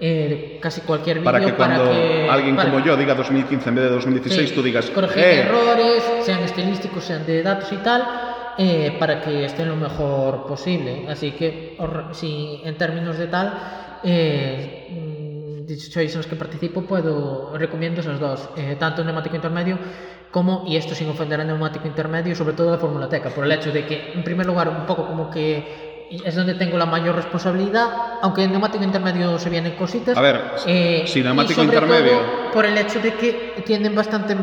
eh, 0.00 0.58
casi 0.62 0.80
cualquier 0.82 1.18
vídeo 1.18 1.32
Para 1.32 1.44
que 1.44 1.52
cuando 1.54 1.90
que- 1.90 2.28
alguien 2.30 2.56
para- 2.56 2.70
como 2.70 2.84
yo 2.84 2.96
diga 2.96 3.14
2015 3.14 3.68
en 3.68 3.74
vez 3.74 3.84
de 3.84 3.90
2016, 3.90 4.48
Sí, 4.50 4.54
tú 4.54 4.62
digas, 4.62 4.90
corregir 4.90 5.22
"Eh, 5.24 5.40
errores, 5.40 6.02
sean 6.22 6.40
estilísticos, 6.44 7.04
sean 7.04 7.26
de 7.26 7.42
datos 7.42 7.72
y 7.72 7.76
tal, 7.78 8.04
eh, 8.58 8.96
para 8.98 9.20
que 9.20 9.44
estén 9.44 9.68
lo 9.68 9.76
mejor 9.76 10.46
posible. 10.46 11.06
Así 11.08 11.32
que, 11.32 11.76
si 12.12 12.60
en 12.64 12.76
términos 12.76 13.18
de 13.18 13.26
tal, 13.28 13.52
eh, 14.04 14.86
mm, 14.90 15.66
18 15.66 16.00
en 16.12 16.16
los 16.18 16.26
que 16.26 16.36
participo, 16.36 16.82
puedo 16.82 17.52
recomiendo 17.56 18.00
esas 18.00 18.18
dos, 18.18 18.48
eh, 18.56 18.76
tanto 18.78 19.04
neumático 19.04 19.36
intermedio 19.36 19.78
como, 20.30 20.64
y 20.66 20.76
esto 20.76 20.94
sin 20.94 21.08
ofender 21.08 21.40
al 21.40 21.46
neumático 21.46 21.86
intermedio, 21.86 22.34
sobre 22.34 22.54
todo 22.54 22.70
la 22.70 22.78
Fórmula 22.78 23.08
Teca, 23.08 23.30
por 23.30 23.44
el 23.44 23.52
hecho 23.52 23.70
de 23.72 23.84
que, 23.86 24.12
en 24.14 24.22
primer 24.24 24.46
lugar, 24.46 24.68
un 24.68 24.86
poco 24.86 25.06
como 25.06 25.30
que 25.30 25.87
es 26.24 26.34
donde 26.34 26.54
tengo 26.54 26.76
la 26.78 26.86
mayor 26.86 27.14
responsabilidad, 27.16 27.86
aunque 28.22 28.42
en 28.44 28.50
neumático 28.52 28.82
intermedio 28.84 29.38
se 29.38 29.50
vienen 29.50 29.72
cositas. 29.72 30.16
A 30.16 30.20
ver, 30.20 30.40
eh, 30.66 31.04
si 31.06 31.22
neumático 31.22 31.62
intermedio- 31.62 32.50
por 32.52 32.64
el 32.64 32.76
hecho 32.78 32.98
de 33.00 33.14
que 33.14 33.62
tienen 33.66 33.94
bastante 33.94 34.34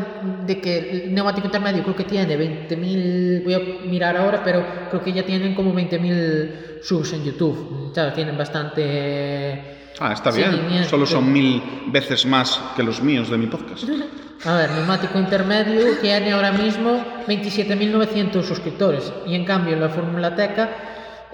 de 0.46 0.60
que 0.60 0.78
el 1.06 1.14
neumático 1.14 1.46
intermedio 1.46 1.82
creo 1.82 1.96
que 1.96 2.04
tiene 2.04 2.36
20.000 2.36 3.42
voy 3.44 3.54
a 3.54 3.58
mirar 3.88 4.16
ahora 4.16 4.42
pero 4.44 4.64
creo 4.90 5.02
que 5.02 5.12
ya 5.12 5.24
tienen 5.24 5.54
como 5.56 5.72
20.000 5.74 6.78
subs 6.82 7.12
en 7.14 7.24
YouTube 7.24 7.90
¿sabes? 7.94 8.14
tienen 8.14 8.38
bastante 8.38 9.74
Ah, 9.98 10.12
está 10.12 10.30
bien. 10.30 10.84
Solo 10.88 11.06
son 11.06 11.32
mil 11.32 11.62
veces 11.86 12.26
más 12.26 12.60
que 12.76 12.82
los 12.82 13.02
míos 13.02 13.30
de 13.30 13.38
mi 13.38 13.46
podcast. 13.46 13.84
a 14.44 14.54
ver 14.56 14.70
neumático 14.70 15.18
intermedio 15.18 15.96
tiene 16.00 16.32
ahora 16.32 16.52
mismo 16.52 17.02
27.900 17.26 18.42
suscriptores 18.42 19.12
y 19.26 19.34
en 19.34 19.44
cambio 19.44 19.74
en 19.74 19.80
la 19.80 19.88
Fórmula 19.88 20.34
Teca 20.36 20.68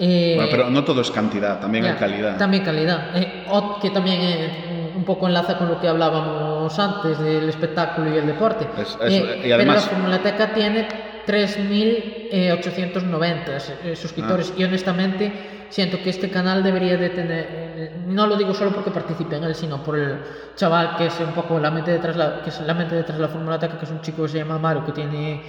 eh, 0.04 0.32
Bueno, 0.34 0.50
pero 0.50 0.68
no 0.70 0.82
todo 0.82 1.00
es 1.00 1.10
cantidad, 1.12 1.60
también 1.60 1.84
hay 1.84 1.92
Ya, 1.92 1.98
calidad. 1.98 2.36
También 2.36 2.64
calidad. 2.64 3.16
Eh, 3.16 3.44
que 3.80 3.90
también 3.90 4.20
eh, 4.20 4.92
un 4.96 5.04
poco 5.04 5.28
enlaza 5.28 5.56
con 5.58 5.68
lo 5.68 5.80
que 5.80 5.86
hablábamos 5.88 6.76
antes 6.78 7.18
del 7.20 7.48
espectáculo 7.48 8.12
y 8.12 8.18
el 8.18 8.26
deporte. 8.26 8.66
Es- 8.80 8.98
es- 9.00 9.12
Eh, 9.12 9.42
y 9.46 9.52
además- 9.52 9.84
Pero 9.84 9.96
la 9.96 10.02
Formulateca 10.02 10.52
tiene 10.54 10.88
3.890 11.24 13.52
eh, 13.84 13.96
suscriptores 13.96 14.50
Ah. 14.50 14.54
y 14.58 14.64
honestamente 14.64 15.32
siento 15.68 15.98
que 16.02 16.10
este 16.10 16.30
canal 16.30 16.62
debería 16.62 16.96
de 16.96 17.10
tener, 17.10 17.46
eh, 17.50 17.92
no 18.06 18.26
lo 18.26 18.36
digo 18.36 18.54
solo 18.54 18.72
porque 18.72 18.90
participe 18.90 19.36
en 19.36 19.44
él, 19.44 19.54
sino 19.54 19.82
por 19.82 19.98
el 19.98 20.18
chaval 20.56 20.96
que 20.96 21.06
es 21.06 21.20
un 21.20 21.32
poco 21.32 21.58
la 21.58 21.70
mente 21.70 21.90
detrás, 21.92 22.16
la, 22.16 22.42
que 22.42 22.50
es 22.50 22.60
la 22.60 22.74
mente 22.74 22.94
detrás 22.94 23.16
de 23.18 23.22
la 23.22 23.28
Formulateca, 23.28 23.78
que 23.78 23.84
es 23.84 23.90
un 23.90 24.00
chico 24.00 24.22
que 24.24 24.28
se 24.30 24.38
llama 24.38 24.58
Maru, 24.58 24.84
que 24.84 24.92
tiene 24.92 25.42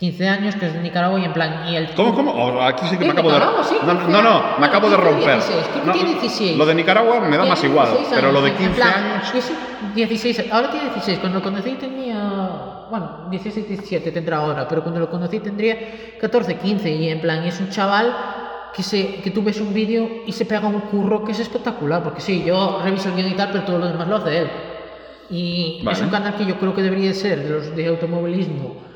15 0.00 0.28
años, 0.30 0.54
que 0.56 0.66
es 0.66 0.72
de 0.72 0.80
Nicaragua 0.80 1.20
y 1.20 1.26
en 1.26 1.32
plan... 1.34 1.68
Y 1.68 1.76
el 1.76 1.92
¿Cómo, 1.94 2.14
cómo? 2.14 2.32
Oh, 2.32 2.62
aquí 2.62 2.86
sí 2.86 2.96
que 2.96 3.04
me 3.04 3.10
acabo 3.10 3.30
de... 3.30 3.38
Sí, 3.64 3.76
no, 3.84 4.22
no, 4.22 4.42
me 4.58 4.66
acabo 4.66 4.88
de 4.88 4.96
15, 4.96 5.10
romper. 5.10 5.34
16, 5.34 5.66
que 5.66 5.86
No, 5.86 5.92
tiene 5.92 6.10
16. 6.12 6.56
Lo 6.56 6.64
de 6.64 6.74
Nicaragua 6.74 7.20
me 7.20 7.36
da 7.36 7.44
más 7.44 7.62
igual, 7.62 7.88
16 7.88 8.08
pero 8.14 8.32
lo 8.32 8.40
de 8.40 8.48
años, 8.48 8.60
en 8.62 8.66
15 8.68 8.80
plan, 8.80 9.04
años... 9.04 9.32
yo 9.34 9.42
sí, 9.42 9.52
16, 9.94 10.44
ahora 10.50 10.70
tiene 10.70 10.86
16, 10.86 11.18
cuando 11.18 11.38
lo 11.40 11.44
conocí 11.44 11.72
tenía, 11.72 12.16
bueno, 12.90 13.26
16, 13.30 13.68
17 13.68 14.10
tendrá 14.10 14.38
ahora, 14.38 14.66
pero 14.66 14.82
cuando 14.82 15.00
lo 15.00 15.10
conocí 15.10 15.38
tendría 15.40 15.76
14, 16.18 16.56
15 16.56 16.90
y 16.90 17.08
en 17.10 17.20
plan 17.20 17.44
es 17.44 17.60
un 17.60 17.68
chaval 17.68 18.16
que, 18.74 18.82
se, 18.82 19.16
que 19.16 19.30
tú 19.30 19.42
ves 19.42 19.60
un 19.60 19.74
vídeo 19.74 20.08
y 20.26 20.32
se 20.32 20.46
pega 20.46 20.66
un 20.66 20.80
curro 20.80 21.24
que 21.24 21.32
es 21.32 21.40
espectacular, 21.40 22.02
porque 22.02 22.22
sí, 22.22 22.42
yo 22.42 22.80
reviso 22.82 23.10
el 23.10 23.16
guion 23.16 23.28
y 23.32 23.34
tal, 23.34 23.50
pero 23.52 23.64
todo 23.64 23.78
lo 23.78 23.86
demás 23.86 24.08
lo 24.08 24.16
hace 24.16 24.38
él. 24.38 24.50
Y 25.28 25.82
Vale. 25.84 25.98
es 25.98 26.02
un 26.02 26.08
canal 26.08 26.34
que 26.36 26.46
yo 26.46 26.58
creo 26.58 26.74
que 26.74 26.80
debería 26.80 27.12
ser 27.12 27.42
de 27.42 27.50
los 27.50 27.76
de 27.76 27.86
automovilismo, 27.86 28.88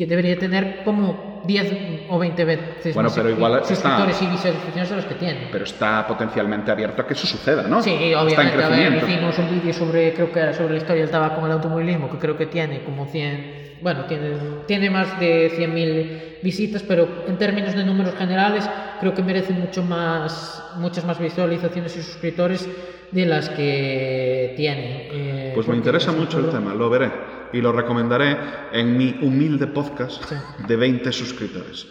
que 0.00 0.06
debería 0.06 0.38
tener 0.38 0.80
como 0.82 1.42
10 1.44 2.06
o 2.08 2.18
20 2.18 2.42
veces 2.46 2.94
Bueno, 2.94 3.10
pero 3.14 3.28
igual 3.28 3.56
está- 3.60 3.68
suscriptores 3.68 4.22
y 4.22 4.26
visualizaciones 4.28 4.88
de 4.88 4.96
los 4.96 5.04
que 5.04 5.14
tiene. 5.16 5.48
Pero 5.52 5.64
está 5.64 6.06
potencialmente 6.06 6.70
abierto 6.70 7.02
a 7.02 7.06
que 7.06 7.12
eso 7.12 7.26
suceda, 7.26 7.64
¿no? 7.68 7.82
Sí, 7.82 7.90
Está 7.90 8.06
en 8.06 8.14
obviamente. 8.16 8.64
A 8.64 8.68
ver, 8.70 8.78
crecimiento. 8.78 9.06
hicimos 9.06 9.38
un 9.38 9.50
vídeo 9.50 9.74
sobre, 9.74 10.14
creo 10.14 10.32
que 10.32 10.40
era 10.40 10.54
sobre 10.54 10.72
la 10.72 10.78
historia 10.78 11.02
del 11.02 11.10
tabaco 11.10 11.40
en 11.40 11.46
el 11.48 11.52
automovilismo, 11.52 12.08
que 12.10 12.16
creo 12.16 12.34
que 12.34 12.46
tiene 12.46 12.82
como 12.82 13.04
100, 13.04 13.76
bueno, 13.82 14.06
tiene, 14.06 14.38
tiene 14.66 14.88
más 14.88 15.20
de 15.20 15.52
100.000 15.54 16.38
visitas, 16.42 16.82
pero 16.82 17.06
en 17.28 17.36
términos 17.36 17.74
de 17.74 17.84
números 17.84 18.14
generales, 18.14 18.66
creo 19.00 19.12
que 19.12 19.22
merece 19.22 19.52
mucho 19.52 19.82
más, 19.82 20.64
muchas 20.76 21.04
más 21.04 21.18
visualizaciones 21.18 21.94
y 21.94 22.00
suscriptores 22.02 22.66
de 23.10 23.26
las 23.26 23.50
que 23.50 24.54
tiene. 24.56 25.08
eh, 25.12 25.52
Pues 25.54 25.68
me 25.68 25.76
interesa 25.76 26.10
es 26.10 26.16
mucho 26.16 26.38
el 26.38 26.48
tema, 26.48 26.72
lo 26.72 26.88
veré 26.88 27.39
y 27.52 27.60
lo 27.60 27.72
recomendaré 27.72 28.36
en 28.72 28.96
mi 28.96 29.18
humilde 29.22 29.66
podcast 29.66 30.24
Sí. 30.24 30.34
de 30.66 30.76
20 30.76 31.12
suscriptores. 31.12 31.86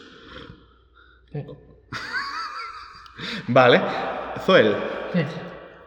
Sí. 1.32 1.44
Vale, 3.48 3.82
Zoel, 4.46 4.76
Sí. 5.14 5.20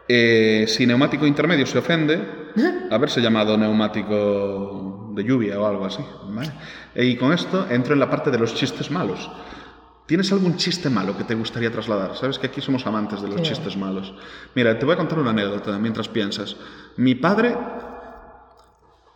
eh, 0.07 0.65
si 0.67 0.85
neumático 0.85 1.25
intermedio 1.25 1.65
se 1.65 1.79
ofende, 1.79 2.51
haberse 2.91 3.21
llamado 3.21 3.57
neumático 3.57 5.11
de 5.15 5.23
lluvia 5.23 5.59
o 5.59 5.65
algo 5.67 5.85
así. 5.85 6.03
¿vale? 6.29 6.51
Y 6.95 7.15
con 7.17 7.33
esto 7.33 7.67
entro 7.69 7.93
en 7.93 7.99
la 7.99 8.09
parte 8.09 8.29
de 8.31 8.37
los 8.37 8.53
chistes 8.53 8.91
malos. 8.91 9.29
¿Tienes 10.05 10.31
algún 10.33 10.57
chiste 10.57 10.89
malo 10.89 11.17
que 11.17 11.23
te 11.23 11.33
gustaría 11.33 11.71
trasladar? 11.71 12.15
Sabes 12.17 12.37
que 12.37 12.47
aquí 12.47 12.61
somos 12.61 12.85
amantes 12.85 13.21
de 13.21 13.29
los 13.29 13.37
Sí. 13.37 13.43
chistes 13.53 13.77
malos. 13.77 14.13
Mira, 14.53 14.77
te 14.77 14.85
voy 14.85 14.93
a 14.93 14.97
contar 14.97 15.17
una 15.19 15.29
anécdota 15.31 15.79
mientras 15.79 16.09
piensas. 16.09 16.57
Mi 16.97 17.15
padre 17.15 17.55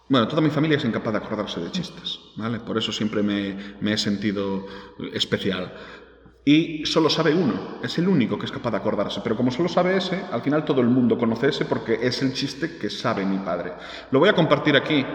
bueno, 0.09 0.27
toda 0.27 0.41
mi 0.41 0.49
familia 0.49 0.77
es 0.77 0.85
incapaz 0.85 1.13
de 1.13 1.19
acordarse 1.19 1.59
de 1.59 1.71
chistes, 1.71 2.19
¿vale? 2.35 2.59
Por 2.59 2.77
eso 2.77 2.91
siempre 2.91 3.21
me, 3.23 3.75
me 3.81 3.93
he 3.93 3.97
sentido 3.97 4.65
especial. 5.13 5.73
Y 6.45 6.85
solo 6.85 7.09
sabe 7.09 7.34
uno, 7.34 7.79
es 7.84 7.97
el 7.97 8.07
único 8.07 8.39
que 8.39 8.45
es 8.45 8.51
capaz 8.53 8.71
de 8.71 8.77
acordarse, 8.77 9.19
pero 9.21 9.35
como 9.35 9.51
solo 9.51 9.67
sabe 9.67 9.97
ese, 9.97 10.23
al 10.31 10.41
final 10.41 10.63
todo 10.63 10.79
el 10.79 10.88
mundo 10.88 11.17
conoce 11.17 11.49
ese 11.49 11.65
porque 11.65 11.99
es 12.01 12.21
el 12.21 12.31
chiste 12.31 12.77
que 12.77 12.89
sabe 12.89 13.25
mi 13.25 13.39
padre. 13.39 13.73
Lo 14.11 14.19
voy 14.19 14.29
a 14.29 14.34
compartir 14.34 14.77
aquí, 14.77 14.99
¿eh? 14.99 15.05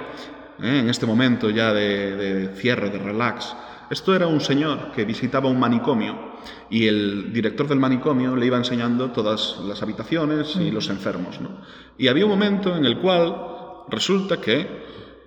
en 0.60 0.90
este 0.90 1.06
momento 1.06 1.48
ya 1.48 1.72
de, 1.72 2.16
de 2.16 2.54
cierre, 2.54 2.90
de 2.90 2.98
relax. 2.98 3.56
Esto 3.88 4.14
era 4.14 4.26
un 4.26 4.42
señor 4.42 4.92
que 4.92 5.06
visitaba 5.06 5.48
un 5.48 5.58
manicomio 5.58 6.32
y 6.68 6.86
el 6.86 7.32
director 7.32 7.66
del 7.66 7.78
manicomio 7.78 8.36
le 8.36 8.44
iba 8.44 8.58
enseñando 8.58 9.10
todas 9.10 9.58
las 9.66 9.82
habitaciones 9.82 10.56
y 10.56 10.70
los 10.70 10.90
enfermos, 10.90 11.40
¿no? 11.40 11.62
Y 11.96 12.08
había 12.08 12.26
un 12.26 12.30
momento 12.30 12.76
en 12.76 12.84
el 12.84 12.98
cual 12.98 13.51
resulta 13.92 14.40
que 14.40 14.66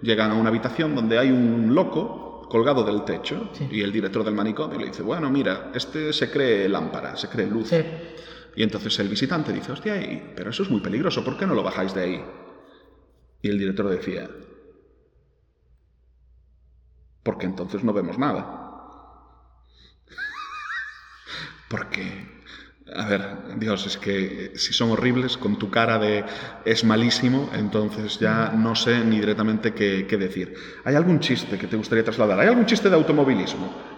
llegan 0.01 0.31
a 0.31 0.33
una 0.33 0.49
habitación 0.49 0.93
donde 0.95 1.17
hay 1.17 1.31
un 1.31 1.73
loco 1.73 2.47
colgado 2.49 2.83
del 2.83 3.03
techo 3.05 3.49
Sí. 3.53 3.67
y 3.71 3.81
el 3.81 3.91
director 3.91 4.23
del 4.23 4.33
manicomio 4.35 4.77
le 4.79 4.87
dice, 4.87 5.01
bueno, 5.03 5.29
mira, 5.29 5.71
este 5.73 6.11
se 6.11 6.29
cree 6.29 6.67
lámpara, 6.67 7.15
se 7.15 7.29
cree 7.29 7.47
luz. 7.47 7.69
Sí. 7.69 7.77
Y 8.57 8.63
entonces 8.63 8.97
el 8.99 9.07
visitante 9.09 9.51
dice, 9.53 9.71
hostia, 9.71 9.95
pero 10.35 10.49
eso 10.49 10.63
es 10.63 10.69
muy 10.69 10.81
peligroso, 10.81 11.23
¿por 11.23 11.37
qué 11.37 11.45
no 11.47 11.53
lo 11.53 11.63
bajáis 11.63 11.93
de 11.93 12.01
ahí? 12.03 12.25
Y 13.41 13.49
el 13.49 13.57
director 13.59 13.87
decía, 13.89 14.29
porque 17.23 17.45
entonces 17.45 17.83
no 17.83 17.93
vemos 17.93 18.17
nada. 18.17 18.61
Porque, 21.69 22.35
a 22.94 23.06
ver, 23.07 23.22
Dios, 23.57 23.86
es 23.88 23.98
que 23.98 24.52
si 24.56 24.74
son 24.74 24.91
horribles, 24.91 25.38
con 25.38 25.57
tu 25.57 25.72
cara 25.72 25.98
de 25.98 26.24
es 26.66 26.84
malísimo, 26.84 27.49
entonces 27.53 28.20
ya 28.20 28.52
no 28.52 28.76
sé 28.76 29.03
ni 29.03 29.20
directamente 29.20 29.74
qué, 29.74 30.06
qué 30.07 30.18
decir. 30.18 30.53
¿Hay 30.84 30.95
algún 30.95 31.20
chiste 31.20 31.57
que 31.57 31.68
te 31.68 31.78
gustaría 31.78 32.03
trasladar? 32.03 32.40
¿Hay 32.40 32.48
algún 32.48 32.66
chiste 32.66 32.90
de 32.90 32.95
automovilismo? 32.95 33.94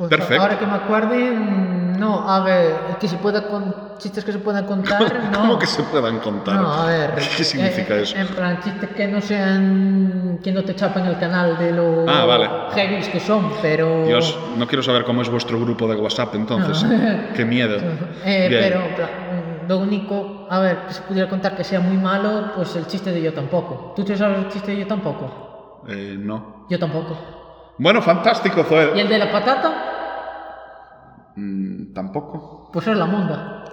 Pues 0.00 0.08
Perfecto. 0.08 0.40
ahora 0.42 0.58
que 0.58 0.64
me 0.66 0.76
acuerde, 0.76 1.30
no, 1.98 2.26
a 2.26 2.40
ver, 2.40 2.74
que 2.98 3.06
se 3.06 3.18
pueda 3.18 3.46
con 3.46 3.98
chistes 3.98 4.24
que 4.24 4.32
se 4.32 4.38
puedan 4.38 4.64
contar, 4.64 5.02
no. 5.30 5.40
¿Cómo 5.40 5.58
que 5.58 5.66
se 5.66 5.82
puedan 5.82 6.20
contar? 6.20 6.54
No, 6.54 6.72
a 6.72 6.86
ver. 6.86 7.10
¿Qué 7.36 7.44
significa 7.44 7.96
eh, 7.96 8.02
eso? 8.04 8.16
En 8.16 8.28
plan, 8.28 8.58
chistes 8.62 8.88
que 8.96 9.06
no 9.08 9.20
sean. 9.20 10.40
que 10.42 10.52
no 10.52 10.64
te 10.64 10.74
chapen 10.74 11.04
el 11.04 11.18
canal 11.18 11.58
de 11.58 11.72
los 11.72 12.08
Ah, 12.08 12.24
vale. 12.24 12.48
heavies 12.74 13.10
que 13.10 13.20
son, 13.20 13.52
pero. 13.60 14.06
Dios, 14.06 14.38
no 14.56 14.66
quiero 14.66 14.82
saber 14.82 15.04
cómo 15.04 15.20
es 15.20 15.28
vuestro 15.28 15.60
grupo 15.60 15.86
de 15.86 15.96
WhatsApp 15.96 16.34
entonces. 16.34 16.82
Qué 17.36 17.44
miedo. 17.44 17.76
Eh, 18.24 18.46
pero, 18.48 18.80
en 18.80 18.94
plan, 18.94 19.10
lo 19.68 19.78
único, 19.80 20.46
a 20.48 20.60
ver, 20.60 20.78
que 20.88 20.94
se 20.94 21.02
pudiera 21.02 21.28
contar 21.28 21.54
que 21.58 21.62
sea 21.62 21.80
muy 21.80 21.98
malo, 21.98 22.52
pues 22.56 22.74
el 22.74 22.86
chiste 22.86 23.12
de 23.12 23.20
yo 23.20 23.34
tampoco. 23.34 23.92
¿Tú 23.94 24.02
te 24.02 24.16
sabes 24.16 24.38
el 24.38 24.48
chiste 24.48 24.70
de 24.70 24.78
yo 24.78 24.86
tampoco? 24.86 25.82
Eh, 25.88 26.16
no. 26.18 26.64
Yo 26.70 26.78
tampoco. 26.78 27.18
Bueno, 27.76 28.00
fantástico, 28.00 28.60
¿Y 28.60 28.64
Zoel. 28.64 28.98
el 28.98 29.08
de 29.08 29.18
la 29.18 29.30
patata? 29.30 29.89
Mm, 31.36 31.92
Tampoco. 31.92 32.70
Pues 32.72 32.86
es 32.86 32.96
la 32.96 33.06
monda. 33.06 33.64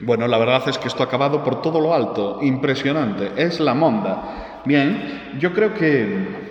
Bueno, 0.00 0.26
la 0.26 0.38
verdad 0.38 0.62
es 0.68 0.78
que 0.78 0.88
esto 0.88 1.02
ha 1.02 1.06
acabado 1.06 1.42
por 1.42 1.62
todo 1.62 1.80
lo 1.80 1.94
alto. 1.94 2.38
Impresionante. 2.42 3.32
Es 3.36 3.60
la 3.60 3.74
monda. 3.74 4.62
Bien, 4.64 5.36
yo 5.38 5.52
creo 5.52 5.74
que 5.74 6.44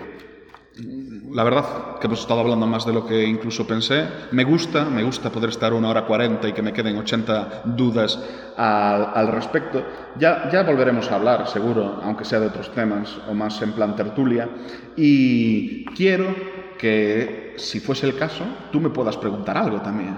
la 1.34 1.42
verdad 1.42 1.98
que 2.00 2.06
hemos 2.06 2.20
estado 2.20 2.40
hablando 2.40 2.64
más 2.64 2.86
de 2.86 2.92
lo 2.92 3.04
que 3.04 3.24
incluso 3.24 3.66
pensé. 3.66 4.06
Me 4.30 4.44
gusta, 4.44 4.84
me 4.84 5.02
gusta 5.02 5.30
poder 5.30 5.50
estar 5.50 5.72
una 5.72 5.88
hora 5.88 6.06
cuarenta 6.06 6.48
y 6.48 6.52
que 6.52 6.62
me 6.62 6.72
queden 6.72 6.96
80 6.96 7.62
dudas 7.64 8.20
al, 8.56 9.28
respecto. 9.28 9.84
Ya, 10.16 10.48
ya 10.52 10.62
volveremos 10.62 11.10
a 11.10 11.16
hablar, 11.16 11.48
seguro, 11.48 12.00
aunque 12.04 12.24
sea 12.24 12.38
de 12.38 12.46
otros 12.46 12.70
temas 12.72 13.18
o 13.28 13.34
más 13.34 13.60
en 13.62 13.72
plan 13.72 13.96
tertulia. 13.96 14.48
Y 14.96 15.84
quiero 15.86 16.32
que, 16.78 17.54
si 17.56 17.80
fuese 17.80 18.06
el 18.06 18.16
caso, 18.16 18.44
tú 18.70 18.80
me 18.80 18.90
puedas 18.90 19.16
preguntar 19.16 19.56
algo 19.56 19.80
también. 19.80 20.16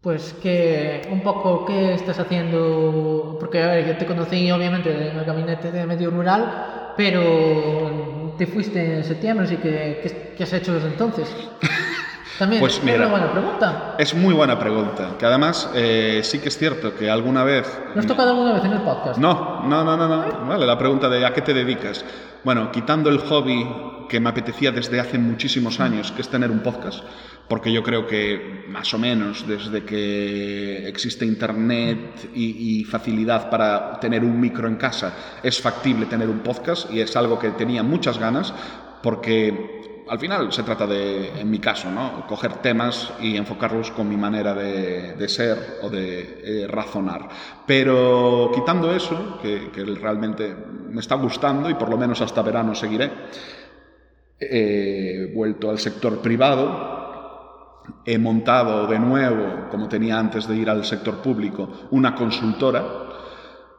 Pues 0.00 0.34
que 0.42 1.08
un 1.10 1.22
poco 1.22 1.64
qué 1.64 1.94
estás 1.94 2.18
haciendo, 2.18 3.38
porque 3.40 3.62
a 3.62 3.68
ver, 3.68 3.86
yo 3.86 3.96
te 3.96 4.04
conocí 4.04 4.50
obviamente 4.50 4.90
en 4.90 5.16
el 5.16 5.24
gabinete 5.24 5.72
de 5.72 5.86
medio 5.86 6.10
rural, 6.10 6.92
pero 6.96 8.34
te 8.36 8.46
fuiste 8.46 8.98
en 8.98 9.04
septiembre, 9.04 9.46
así 9.46 9.56
que 9.56 10.34
¿qué, 10.36 10.42
has 10.42 10.52
hecho 10.52 10.74
desde 10.74 10.88
entonces? 10.88 11.34
También 12.38 12.60
pues 12.60 12.78
es 12.78 12.96
una 12.96 13.06
buena 13.06 13.32
pregunta. 13.32 13.94
Es 13.96 14.14
muy 14.14 14.34
buena 14.34 14.58
pregunta, 14.58 15.12
que 15.18 15.24
además 15.24 15.70
eh, 15.74 16.20
sí 16.22 16.40
que 16.40 16.48
es 16.48 16.58
cierto 16.58 16.94
que 16.94 17.08
alguna 17.08 17.44
vez... 17.44 17.80
¿No 17.94 18.00
has 18.00 18.06
tocado 18.06 18.30
alguna 18.30 18.52
vez 18.52 18.64
en 18.64 18.72
el 18.72 18.80
podcast? 18.82 19.18
No, 19.18 19.62
no, 19.62 19.84
no, 19.84 19.96
no, 19.96 20.08
no. 20.08 20.46
Vale, 20.46 20.66
la 20.66 20.76
pregunta 20.76 21.08
de 21.08 21.24
¿a 21.24 21.32
qué 21.32 21.42
te 21.42 21.54
dedicas? 21.54 22.04
Bueno, 22.42 22.70
quitando 22.72 23.08
el 23.08 23.20
hobby 23.20 23.66
que 24.14 24.20
me 24.20 24.30
apetecía 24.30 24.70
desde 24.70 25.00
hace 25.00 25.18
muchísimos 25.18 25.80
años, 25.80 26.12
que 26.12 26.22
es 26.22 26.28
tener 26.28 26.48
un 26.48 26.60
podcast, 26.60 27.02
porque 27.48 27.72
yo 27.72 27.82
creo 27.82 28.06
que 28.06 28.64
más 28.68 28.94
o 28.94 28.98
menos 29.00 29.44
desde 29.44 29.82
que 29.82 30.86
existe 30.86 31.26
Internet 31.26 32.30
y, 32.32 32.84
facilidad 32.84 33.50
para 33.50 33.98
tener 33.98 34.22
un 34.22 34.38
micro 34.38 34.68
en 34.68 34.76
casa, 34.76 35.40
es 35.42 35.60
factible 35.60 36.06
tener 36.06 36.28
un 36.28 36.44
podcast 36.44 36.88
y 36.92 37.00
es 37.00 37.16
algo 37.16 37.40
que 37.40 37.50
tenía 37.50 37.82
muchas 37.82 38.16
ganas 38.16 38.54
porque 39.02 40.04
al 40.08 40.20
final 40.20 40.52
se 40.52 40.62
trata 40.62 40.86
de, 40.86 41.40
en 41.40 41.50
mi 41.50 41.58
caso, 41.58 41.90
¿no? 41.90 42.24
coger 42.28 42.58
temas 42.58 43.14
y 43.18 43.36
enfocarlos 43.36 43.90
con 43.90 44.08
mi 44.08 44.16
manera 44.16 44.54
de, 44.54 45.28
ser 45.28 45.80
o 45.82 45.90
de 45.90 46.40
eh, 46.44 46.66
razonar. 46.68 47.28
Pero 47.66 48.52
quitando 48.54 48.94
eso, 48.94 49.40
que, 49.42 49.72
que 49.72 49.84
realmente 49.84 50.54
me 50.88 51.00
está 51.00 51.16
gustando 51.16 51.68
y 51.68 51.74
por 51.74 51.88
lo 51.88 51.98
menos 51.98 52.20
hasta 52.20 52.42
verano 52.42 52.76
seguiré, 52.76 53.10
he 54.50 55.32
vuelto 55.34 55.70
al 55.70 55.78
sector 55.78 56.20
privado 56.20 56.94
he 58.04 58.18
montado 58.18 58.86
de 58.86 58.98
nuevo, 58.98 59.68
como 59.70 59.88
tenía 59.88 60.18
antes 60.18 60.48
de 60.48 60.56
ir 60.56 60.70
al 60.70 60.84
sector 60.84 61.22
público, 61.22 61.70
una 61.90 62.14
consultora 62.14 62.84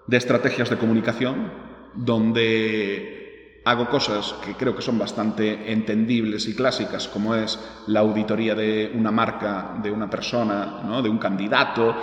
de 0.07 0.17
estrategias 0.17 0.69
de 0.69 0.77
comunicación 0.77 1.51
donde 1.95 3.14
hago 3.65 3.89
cosas 3.89 4.35
que 4.45 4.53
creo 4.53 4.75
que 4.75 4.81
son 4.81 4.97
bastante 4.97 5.71
entendibles 5.71 6.47
y 6.47 6.55
clásicas, 6.55 7.07
como 7.07 7.33
es 7.33 7.59
la 7.87 8.01
auditoría 8.01 8.53
de 8.53 8.91
una 8.93 9.11
marca, 9.11 9.75
de 9.81 9.91
una 9.91 10.07
persona, 10.07 10.81
¿no? 10.85 11.01
de 11.01 11.09
un 11.09 11.17
candidato, 11.17 11.95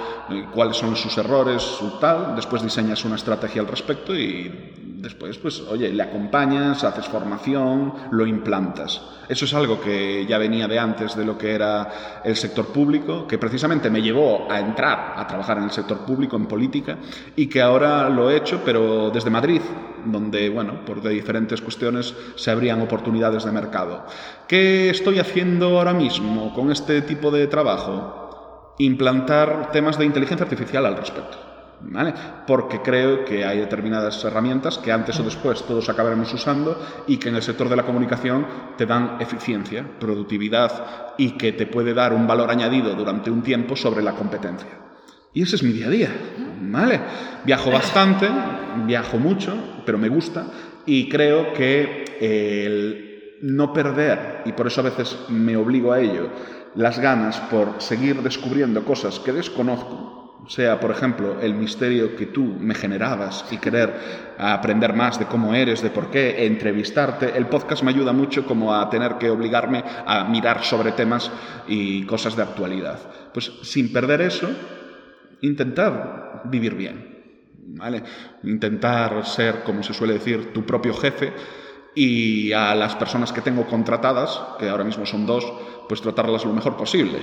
cuáles 0.52 0.76
son 0.76 0.96
sus 0.96 1.16
errores, 1.18 1.62
su 1.62 1.98
tal, 2.00 2.34
después 2.34 2.62
diseñas 2.62 3.04
una 3.04 3.14
estrategia 3.14 3.62
al 3.62 3.68
respecto 3.68 4.14
y 4.14 4.72
Después, 5.02 5.36
pues, 5.38 5.60
oye, 5.62 5.92
le 5.92 6.00
acompañas, 6.00 6.84
haces 6.84 7.06
formación, 7.06 7.92
lo 8.12 8.24
implantas. 8.24 9.02
Eso 9.28 9.46
es 9.46 9.54
algo 9.54 9.80
que 9.80 10.24
ya 10.26 10.38
venía 10.38 10.68
de 10.68 10.78
antes 10.78 11.16
de 11.16 11.24
lo 11.24 11.36
que 11.36 11.56
era 11.56 12.20
el 12.22 12.36
sector 12.36 12.66
público, 12.66 13.26
que 13.26 13.36
precisamente 13.36 13.90
me 13.90 14.00
llevó 14.00 14.46
a 14.48 14.60
entrar 14.60 15.14
a 15.16 15.26
trabajar 15.26 15.58
en 15.58 15.64
el 15.64 15.72
sector 15.72 16.06
público, 16.06 16.36
en 16.36 16.46
política, 16.46 16.98
y 17.34 17.48
que 17.48 17.60
ahora 17.60 18.08
lo 18.08 18.30
he 18.30 18.36
hecho, 18.36 18.62
pero 18.64 19.10
desde 19.10 19.28
Madrid, 19.28 19.60
donde, 20.04 20.48
bueno, 20.48 20.84
por 20.84 21.02
de 21.02 21.10
diferentes 21.10 21.51
cuestiones 21.60 22.14
se 22.36 22.50
abrían 22.50 22.80
oportunidades 22.80 23.44
de 23.44 23.52
mercado. 23.52 24.06
¿Qué 24.48 24.88
estoy 24.88 25.18
haciendo 25.18 25.78
ahora 25.78 25.92
mismo 25.92 26.54
con 26.54 26.72
este 26.72 27.02
tipo 27.02 27.30
de 27.30 27.46
trabajo? 27.48 28.74
Implantar 28.78 29.70
temas 29.72 29.98
de 29.98 30.06
inteligencia 30.06 30.44
artificial 30.44 30.86
al 30.86 30.96
respecto. 30.96 31.52
Porque 32.46 32.80
creo 32.80 33.24
que 33.24 33.44
hay 33.44 33.58
determinadas 33.58 34.24
herramientas 34.24 34.78
que 34.78 34.92
antes 34.92 35.18
o 35.18 35.22
después 35.22 35.62
todos 35.64 35.88
acabaremos 35.88 36.32
usando 36.32 36.80
y 37.06 37.16
que 37.16 37.28
en 37.28 37.36
el 37.36 37.42
sector 37.42 37.68
de 37.68 37.76
la 37.76 37.82
comunicación 37.82 38.46
te 38.76 38.86
dan 38.86 39.16
eficiencia, 39.20 39.84
productividad 39.98 41.14
y 41.18 41.32
que 41.32 41.52
te 41.52 41.66
puede 41.66 41.92
dar 41.92 42.12
un 42.12 42.26
valor 42.26 42.50
añadido 42.50 42.94
durante 42.94 43.30
un 43.30 43.42
tiempo 43.42 43.76
sobre 43.76 44.02
la 44.02 44.12
competencia. 44.12 44.78
Y 45.34 45.42
ese 45.42 45.56
es 45.56 45.62
mi 45.62 45.72
día 45.72 45.86
a 45.86 45.90
día, 45.90 46.10
¿vale? 46.60 47.00
Viajo 47.44 47.70
bastante, 47.70 48.28
viajo 48.84 49.18
mucho, 49.18 49.54
pero 49.84 49.98
me 49.98 50.08
gusta 50.08 50.44
y 50.86 51.08
creo 51.08 51.52
que 51.52 52.04
el 52.20 53.38
no 53.42 53.72
perder, 53.72 54.42
y 54.44 54.52
por 54.52 54.66
eso 54.66 54.80
a 54.80 54.84
veces 54.84 55.18
me 55.28 55.56
obligo 55.56 55.92
a 55.92 56.00
ello, 56.00 56.28
las 56.74 56.98
ganas 56.98 57.38
por 57.50 57.80
seguir 57.80 58.22
descubriendo 58.22 58.84
cosas 58.84 59.18
que 59.18 59.32
desconozco, 59.32 60.22
sea, 60.48 60.80
por 60.80 60.90
ejemplo, 60.90 61.40
el 61.40 61.54
misterio 61.54 62.16
que 62.16 62.26
tú 62.26 62.44
me 62.44 62.74
generabas 62.74 63.46
y 63.50 63.58
querer 63.58 63.94
aprender 64.38 64.92
más 64.92 65.18
de 65.18 65.26
cómo 65.26 65.54
eres, 65.54 65.82
de 65.82 65.90
por 65.90 66.10
qué, 66.10 66.46
entrevistarte. 66.46 67.36
El 67.36 67.46
podcast 67.46 67.82
me 67.82 67.90
ayuda 67.90 68.12
mucho 68.12 68.44
como 68.44 68.74
a 68.74 68.88
tener 68.90 69.16
que 69.16 69.30
obligarme 69.30 69.82
a 70.06 70.24
mirar 70.24 70.64
sobre 70.64 70.92
temas 70.92 71.30
y 71.68 72.04
cosas 72.04 72.36
de 72.36 72.42
actualidad. 72.42 72.98
Pues 73.32 73.50
sin 73.62 73.92
perder 73.92 74.20
eso, 74.20 74.50
intentar 75.40 76.42
vivir 76.44 76.74
bien, 76.74 77.11
Intentar 78.42 79.24
ser, 79.24 79.62
como 79.62 79.82
se 79.82 79.94
suele 79.94 80.14
decir, 80.14 80.52
tu 80.52 80.64
propio 80.64 80.94
jefe 80.94 81.32
y 81.94 82.52
a 82.52 82.74
las 82.74 82.96
personas 82.96 83.32
que 83.32 83.42
tengo 83.42 83.66
contratadas, 83.66 84.40
que 84.58 84.68
ahora 84.68 84.84
mismo 84.84 85.04
son 85.04 85.26
dos, 85.26 85.44
pues 85.88 86.00
tratarlas 86.00 86.44
lo 86.44 86.52
mejor 86.52 86.76
posible. 86.76 87.18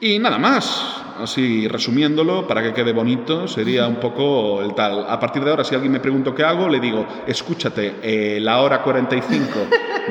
Y 0.00 0.18
nada 0.18 0.38
más, 0.38 1.02
así 1.18 1.66
resumiéndolo, 1.66 2.46
para 2.46 2.62
que 2.62 2.72
quede 2.72 2.92
bonito, 2.92 3.48
sería 3.48 3.86
un 3.88 3.96
poco 3.96 4.62
el 4.62 4.74
tal. 4.74 5.06
A 5.08 5.18
partir 5.18 5.42
de 5.44 5.50
ahora, 5.50 5.64
si 5.64 5.74
alguien 5.74 5.92
me 5.92 6.00
pregunta 6.00 6.34
qué 6.34 6.44
hago, 6.44 6.68
le 6.68 6.78
digo, 6.78 7.04
escúchate 7.26 7.96
eh, 8.02 8.38
la 8.40 8.60
hora 8.60 8.82
45 8.82 9.48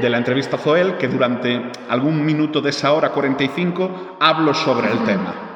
de 0.01 0.09
la 0.09 0.17
entrevista 0.17 0.57
Zoel, 0.57 0.97
que 0.97 1.07
durante 1.07 1.71
algún 1.87 2.25
minuto 2.25 2.59
de 2.59 2.71
esa 2.71 2.91
hora 2.91 3.11
45 3.11 4.17
hablo 4.19 4.53
sobre 4.53 4.91
el 4.91 5.03
tema. 5.05 5.50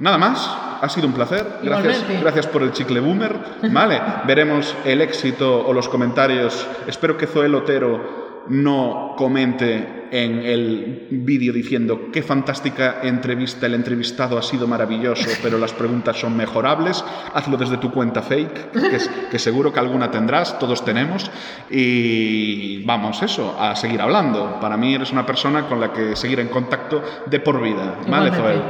Nada 0.00 0.18
más, 0.18 0.50
ha 0.80 0.88
sido 0.88 1.06
un 1.06 1.12
placer. 1.12 1.46
Gracias, 1.62 2.04
gracias 2.20 2.46
por 2.46 2.62
el 2.62 2.72
chicle 2.72 3.00
boomer. 3.00 3.36
Vale, 3.70 4.00
veremos 4.26 4.74
el 4.84 5.00
éxito 5.02 5.66
o 5.66 5.72
los 5.72 5.88
comentarios. 5.88 6.66
Espero 6.86 7.16
que 7.16 7.26
Zoel 7.26 7.54
Otero 7.54 8.19
no 8.48 9.14
comente 9.16 10.00
en 10.10 10.40
el 10.40 11.06
vídeo 11.10 11.52
diciendo 11.52 12.08
qué 12.12 12.22
fantástica 12.22 13.00
entrevista, 13.02 13.66
el 13.66 13.74
entrevistado 13.74 14.38
ha 14.38 14.42
sido 14.42 14.66
maravilloso, 14.66 15.28
pero 15.42 15.58
las 15.58 15.72
preguntas 15.72 16.18
son 16.18 16.36
mejorables. 16.36 17.04
Hazlo 17.32 17.56
desde 17.56 17.76
tu 17.76 17.90
cuenta 17.90 18.22
fake, 18.22 18.70
que, 18.72 18.98
que 19.30 19.38
seguro 19.38 19.72
que 19.72 19.80
alguna 19.80 20.10
tendrás, 20.10 20.58
todos 20.58 20.84
tenemos. 20.84 21.30
Y 21.70 22.82
vamos, 22.84 23.22
eso, 23.22 23.56
a 23.58 23.76
seguir 23.76 24.00
hablando. 24.00 24.58
Para 24.60 24.76
mí 24.76 24.94
eres 24.94 25.12
una 25.12 25.24
persona 25.24 25.68
con 25.68 25.80
la 25.80 25.92
que 25.92 26.16
seguir 26.16 26.40
en 26.40 26.48
contacto 26.48 27.02
de 27.26 27.40
por 27.40 27.62
vida. 27.62 27.98
¿Vale, 28.08 28.32
Zoel? 28.32 28.62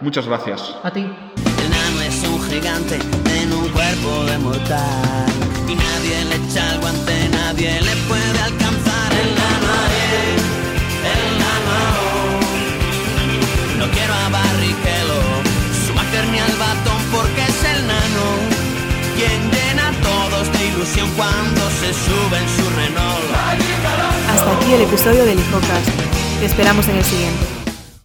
Muchas 0.00 0.26
gracias. 0.26 0.76
A 0.82 0.90
ti. 0.90 1.00
El 1.00 1.70
nano 1.70 2.00
es 2.02 2.24
un 2.24 2.40
gigante 2.42 2.98
en 3.40 3.52
un 3.52 3.68
cuerpo 3.68 4.24
de 4.24 4.38
mortal. 4.38 5.26
Y 5.68 5.74
nadie 5.74 6.24
le 6.24 6.36
echa 6.46 6.74
el 6.74 6.80
guante, 6.80 7.28
nadie 7.30 7.80
le 7.80 7.96
puede 8.08 8.27
cuando 21.16 21.60
se 21.70 21.92
sube 21.92 22.38
en 22.38 22.48
su. 22.48 22.68
Hasta 24.30 24.56
aquí 24.56 24.72
el 24.72 24.82
episodio 24.82 25.24
del 25.24 25.38
Hijocast. 25.38 25.88
Te 26.40 26.46
esperamos 26.46 26.88
en 26.88 26.96
el 26.96 27.04
siguiente. 27.04 27.67